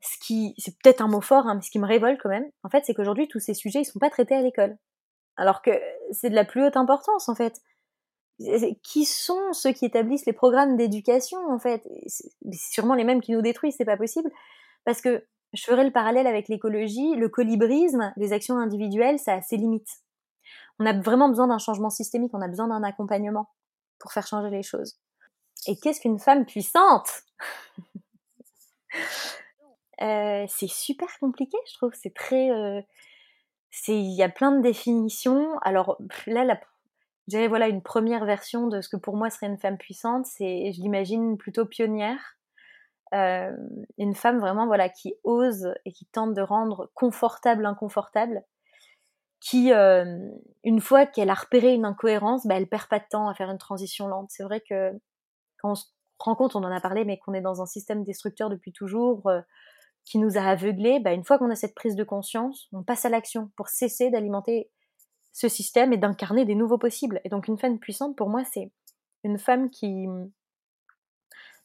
ce 0.02 0.18
qui, 0.26 0.54
c'est 0.58 0.78
peut-être 0.80 1.02
un 1.02 1.08
mot 1.08 1.22
fort, 1.22 1.48
hein, 1.48 1.56
mais 1.56 1.62
ce 1.62 1.72
qui 1.72 1.80
me 1.80 1.88
révolte 1.88 2.20
quand 2.22 2.30
même, 2.30 2.50
en 2.64 2.70
fait, 2.70 2.86
c'est 2.86 2.94
qu'aujourd'hui 2.94 3.28
tous 3.28 3.40
ces 3.40 3.54
sujets 3.54 3.82
ils 3.82 3.86
sont 3.86 4.00
pas 4.00 4.10
traités 4.10 4.36
à 4.36 4.42
l'école, 4.42 4.78
alors 5.38 5.62
que 5.62 5.72
c'est 6.12 6.30
de 6.30 6.36
la 6.36 6.46
plus 6.46 6.66
haute 6.66 6.78
importance 6.78 7.30
en 7.30 7.36
fait 7.36 7.62
qui 8.84 9.06
sont 9.06 9.54
ceux 9.54 9.72
qui 9.72 9.86
établissent 9.86 10.26
les 10.26 10.34
programmes 10.34 10.78
d'éducation 10.78 11.40
en 11.50 11.60
fait? 11.60 11.88
C'est 12.08 12.32
sûrement 12.54 12.96
les 12.96 13.04
mêmes 13.04 13.22
qui 13.22 13.32
nous 13.32 13.42
détruisent, 13.42 13.76
c'est 13.78 13.86
pas 13.86 13.98
possible. 13.98 14.32
Parce 14.86 15.02
que 15.02 15.26
je 15.54 15.64
ferai 15.64 15.84
le 15.84 15.92
parallèle 15.92 16.28
avec 16.28 16.48
l'écologie, 16.48 17.16
le 17.16 17.28
colibrisme, 17.28 18.14
les 18.18 18.34
actions 18.34 18.58
individuelles, 18.58 19.20
ça 19.20 19.34
a 19.34 19.42
ses 19.42 19.58
limites. 19.58 19.90
On 20.80 20.86
a 20.86 20.94
vraiment 20.94 21.30
besoin 21.30 21.48
d'un 21.48 21.58
changement 21.58 21.90
systémique, 21.90 22.32
on 22.34 22.42
a 22.42 22.48
besoin 22.48 22.68
d'un 22.68 22.84
accompagnement 22.84 23.50
pour 24.00 24.12
faire 24.12 24.26
changer 24.26 24.50
les 24.50 24.64
choses. 24.64 24.98
Et 25.68 25.76
qu'est-ce 25.78 26.02
qu'une 26.02 26.20
femme 26.20 26.46
puissante? 26.46 27.10
Euh, 30.02 30.46
C'est 30.48 30.70
super 30.70 31.10
compliqué, 31.20 31.58
je 31.68 31.74
trouve. 31.74 31.92
C'est 31.94 32.14
très, 32.14 32.50
euh, 32.52 32.82
il 33.90 34.16
y 34.16 34.24
a 34.24 34.30
plein 34.30 34.54
de 34.54 34.62
définitions. 34.62 35.60
Alors 35.60 35.98
là, 36.26 36.46
la 36.46 36.58
voilà 37.48 37.68
une 37.68 37.82
première 37.82 38.26
version 38.26 38.68
de 38.68 38.82
ce 38.82 38.90
que 38.90 38.98
pour 38.98 39.16
moi 39.16 39.30
serait 39.30 39.48
une 39.48 39.58
femme 39.58 39.78
puissante. 39.78 40.26
C'est, 40.26 40.72
je 40.72 40.82
l'imagine 40.82 41.38
plutôt 41.38 41.66
pionnière, 41.66 42.38
euh, 43.14 43.56
une 43.98 44.16
femme 44.16 44.40
vraiment 44.40 44.68
voilà 44.68 44.90
qui 44.90 45.14
ose 45.24 45.74
et 45.86 45.92
qui 45.92 46.06
tente 46.06 46.34
de 46.34 46.42
rendre 46.42 46.90
confortable 46.96 47.64
l'inconfortable, 47.64 48.44
qui 49.40 49.72
euh, 49.74 50.30
une 50.64 50.82
fois 50.82 51.06
qu'elle 51.06 51.30
a 51.30 51.34
repéré 51.34 51.74
une 51.74 51.86
incohérence, 51.86 52.46
bah, 52.46 52.56
elle 52.56 52.68
perd 52.68 52.88
pas 52.88 53.00
de 53.00 53.06
temps 53.10 53.30
à 53.30 53.34
faire 53.34 53.50
une 53.50 53.58
transition 53.58 54.08
lente. 54.08 54.30
C'est 54.32 54.44
vrai 54.44 54.62
que 54.62 54.92
quand 55.62 55.72
on 55.72 55.76
se 55.76 55.86
rend 56.20 56.36
compte, 56.36 56.56
on 56.56 56.64
en 56.64 56.72
a 56.72 56.82
parlé, 56.82 57.06
mais 57.06 57.18
qu'on 57.18 57.34
est 57.34 57.42
dans 57.42 57.62
un 57.62 57.66
système 57.66 58.04
destructeur 58.04 58.50
depuis 58.50 58.74
toujours. 58.74 59.28
Euh, 59.28 59.42
qui 60.06 60.18
nous 60.18 60.38
a 60.38 60.42
aveuglés, 60.42 61.00
bah, 61.00 61.14
une 61.14 61.24
fois 61.24 61.38
qu'on 61.38 61.52
a 61.52 61.56
cette 61.56 61.76
prise 61.76 61.96
de 61.96 62.04
conscience, 62.04 62.68
on 62.74 62.82
passe 62.82 63.06
à 63.06 63.10
l'action 63.10 63.52
pour 63.56 63.70
cesser 63.70 64.10
d'alimenter 64.10 64.72
ce 65.34 65.48
système 65.48 65.94
et 65.94 65.98
d'incarner 65.98 66.46
des 66.46 66.56
nouveaux 66.56 66.80
possibles. 66.80 67.22
Et 67.24 67.30
donc 67.30 67.48
une 67.48 67.60
femme 67.60 67.78
puissante, 67.78 68.16
pour 68.16 68.28
moi, 68.28 68.44
c'est 68.44 68.72
une 69.24 69.38
femme 69.38 69.70
qui, 69.70 70.08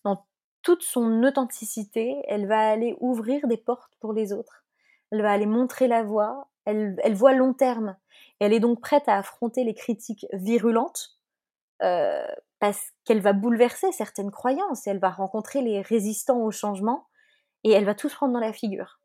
dans 0.05 0.27
toute 0.63 0.83
son 0.83 1.23
authenticité, 1.23 2.23
elle 2.29 2.47
va 2.47 2.69
aller 2.69 2.97
ouvrir 3.01 3.47
des 3.47 3.57
portes 3.57 3.95
pour 4.01 4.13
les 4.13 4.33
autres. 4.33 4.65
Elle 5.11 5.23
va 5.23 5.33
aller 5.33 5.47
montrer 5.47 5.89
la 5.89 6.03
voie. 6.03 6.49
Elle, 6.65 7.15
voit 7.15 7.35
long 7.35 7.53
terme. 7.53 7.97
elle 8.41 8.53
est 8.53 8.61
donc 8.61 8.81
prête 8.81 9.09
à 9.09 9.19
affronter 9.19 9.65
les 9.65 9.75
critiques 9.75 10.27
virulentes 10.33 11.19
euh, 11.83 12.27
parce 12.59 12.93
qu'elle 13.05 13.21
va 13.21 13.33
bouleverser 13.33 13.93
certaines 13.93 14.31
croyances. 14.31 14.87
Elle 14.87 14.99
va 14.99 15.11
rencontrer 15.11 15.61
les 15.61 15.83
résistants 15.83 16.41
au 16.41 16.51
changement 16.51 17.07
et 17.65 17.73
elle 17.73 17.85
va 17.85 17.95
tout 17.95 18.09
se 18.09 18.17
prendre 18.17 18.33
dans 18.33 18.41
la 18.41 18.53
figure. 18.53 19.01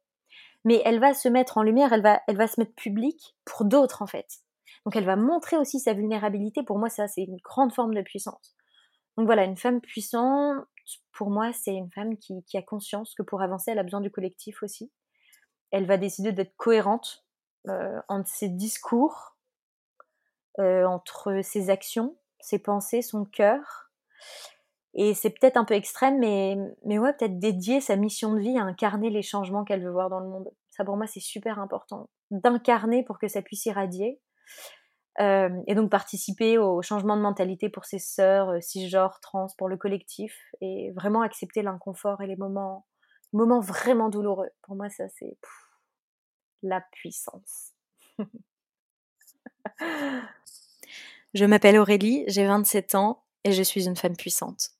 Mais 0.65 0.81
elle 0.85 0.99
va 0.99 1.13
se 1.13 1.29
mettre 1.29 1.57
en 1.57 1.63
lumière, 1.63 1.93
elle 1.93 2.01
va, 2.01 2.47
se 2.47 2.59
mettre 2.59 2.75
publique 2.75 3.35
pour 3.45 3.65
d'autres 3.65 4.01
en 4.01 4.07
fait. 4.07 4.27
Donc 4.85 4.95
elle 4.95 5.05
va 5.05 5.15
montrer 5.15 5.57
aussi 5.57 5.79
sa 5.79 5.93
vulnérabilité. 5.93 6.63
Pour 6.63 6.77
moi, 6.77 6.89
ça, 6.89 7.07
c'est 7.07 7.23
une 7.23 7.37
grande 7.43 7.73
forme 7.73 7.93
de 7.93 8.01
puissance. 8.01 8.55
Donc 9.17 9.25
voilà, 9.25 9.43
une 9.43 9.57
femme 9.57 9.81
puissante, 9.81 10.65
pour 11.11 11.29
moi, 11.29 11.51
c'est 11.53 11.75
une 11.75 11.91
femme 11.91 12.17
qui, 12.17 12.43
a 12.55 12.61
conscience 12.61 13.13
que 13.15 13.23
pour 13.23 13.41
avancer, 13.41 13.71
elle 13.71 13.79
a 13.79 13.83
besoin 13.83 14.01
du 14.01 14.11
collectif 14.11 14.63
aussi. 14.63 14.91
Elle 15.71 15.85
va 15.85 15.97
décider 15.97 16.31
d'être 16.31 16.55
cohérente 16.55 17.25
entre 18.07 18.29
ses 18.29 18.49
discours, 18.49 19.37
euh, 20.59 20.83
entre 20.85 21.39
ses 21.41 21.69
actions, 21.69 22.17
ses 22.41 22.59
pensées, 22.59 23.01
son 23.01 23.23
cœur. 23.23 23.91
Et 24.93 25.13
c'est 25.13 25.29
peut-être 25.29 25.55
un 25.55 25.63
peu 25.63 25.75
extrême, 25.75 26.19
mais, 26.19 26.57
mais 26.83 26.99
ouais, 26.99 27.13
peut-être 27.13 27.39
dédier 27.39 27.79
sa 27.79 27.95
mission 27.95 28.33
de 28.33 28.39
vie 28.39 28.57
à 28.57 28.63
incarner 28.63 29.09
les 29.09 29.21
changements 29.21 29.63
qu'elle 29.63 29.83
veut 29.83 29.91
voir 29.91 30.09
dans 30.09 30.19
le 30.19 30.27
monde. 30.27 30.49
Ça, 30.69 30.83
pour 30.83 30.97
moi, 30.97 31.07
c'est 31.07 31.21
super 31.21 31.59
important. 31.59 32.09
D'incarner 32.31 33.03
pour 33.03 33.19
que 33.19 33.27
ça 33.27 33.41
puisse 33.41 33.65
irradier. 33.67 34.19
Euh, 35.21 35.49
et 35.67 35.75
donc 35.75 35.89
participer 35.89 36.57
au 36.57 36.81
changement 36.81 37.17
de 37.17 37.21
mentalité 37.21 37.69
pour 37.69 37.85
ses 37.85 37.99
sœurs, 37.99 38.49
euh, 38.49 38.61
cisgenres, 38.61 39.19
trans, 39.21 39.47
pour 39.57 39.67
le 39.67 39.77
collectif, 39.77 40.35
et 40.61 40.91
vraiment 40.91 41.21
accepter 41.21 41.61
l'inconfort 41.61 42.21
et 42.21 42.27
les 42.27 42.37
moments, 42.37 42.85
moments 43.33 43.59
vraiment 43.59 44.09
douloureux. 44.09 44.49
Pour 44.61 44.75
moi, 44.75 44.89
ça, 44.89 45.07
c'est 45.09 45.37
la 46.61 46.81
puissance. 46.91 47.73
je 51.33 51.45
m'appelle 51.45 51.77
Aurélie, 51.77 52.23
j'ai 52.27 52.45
27 52.45 52.95
ans 52.95 53.23
et 53.43 53.51
je 53.51 53.63
suis 53.63 53.85
une 53.85 53.95
femme 53.95 54.15
puissante. 54.15 54.71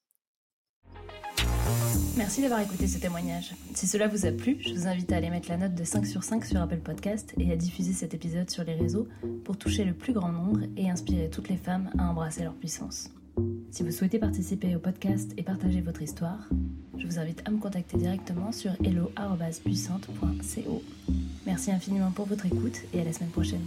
Merci 2.18 2.42
d'avoir 2.42 2.60
écouté 2.60 2.86
ce 2.86 2.98
témoignage. 3.00 3.56
Si 3.74 3.88
cela 3.88 4.10
vous 4.10 4.26
a 4.26 4.32
plu, 4.32 4.58
je 4.60 4.74
vous 4.74 4.88
invite 4.88 5.12
à 5.14 5.16
aller 5.16 5.30
mettre 5.30 5.48
la 5.48 5.56
note 5.56 5.74
de 5.74 5.86
5 5.86 6.06
sur 6.06 6.24
5 6.24 6.44
sur 6.44 6.62
Apple 6.62 6.80
Podcast 6.80 7.34
et 7.38 7.52
à 7.52 7.56
diffuser 7.56 7.94
cet 7.94 8.14
épisode 8.14 8.50
sur 8.50 8.66
les 8.66 8.76
réseaux 8.76 9.08
pour 9.46 9.58
toucher 9.58 9.86
le 9.86 9.94
plus 9.94 10.12
grand 10.12 10.34
nombre 10.34 10.60
et 10.76 10.90
inspirer 10.90 11.30
toutes 11.30 11.48
les 11.48 11.58
femmes 11.58 11.90
à 11.98 12.10
embrasser 12.10 12.44
leur 12.44 12.56
puissance. 12.56 13.10
Si 13.72 13.84
vous 13.84 13.92
souhaitez 13.92 14.20
participer 14.20 14.76
au 14.76 14.80
podcast 14.80 15.32
et 15.38 15.44
partager 15.44 15.82
votre 15.82 16.02
histoire, 16.02 16.50
je 16.98 17.06
vous 17.06 17.20
invite 17.20 17.42
à 17.46 17.52
me 17.52 17.60
contacter 17.60 17.98
directement 17.98 18.52
sur 18.52 18.72
hello.puissante.co. 18.84 20.84
Merci 21.46 21.72
infiniment 21.72 22.12
pour 22.12 22.26
votre 22.26 22.46
écoute 22.46 22.80
et 22.94 23.02
à 23.02 23.04
la 23.04 23.14
semaine 23.14 23.30
prochaine. 23.30 23.66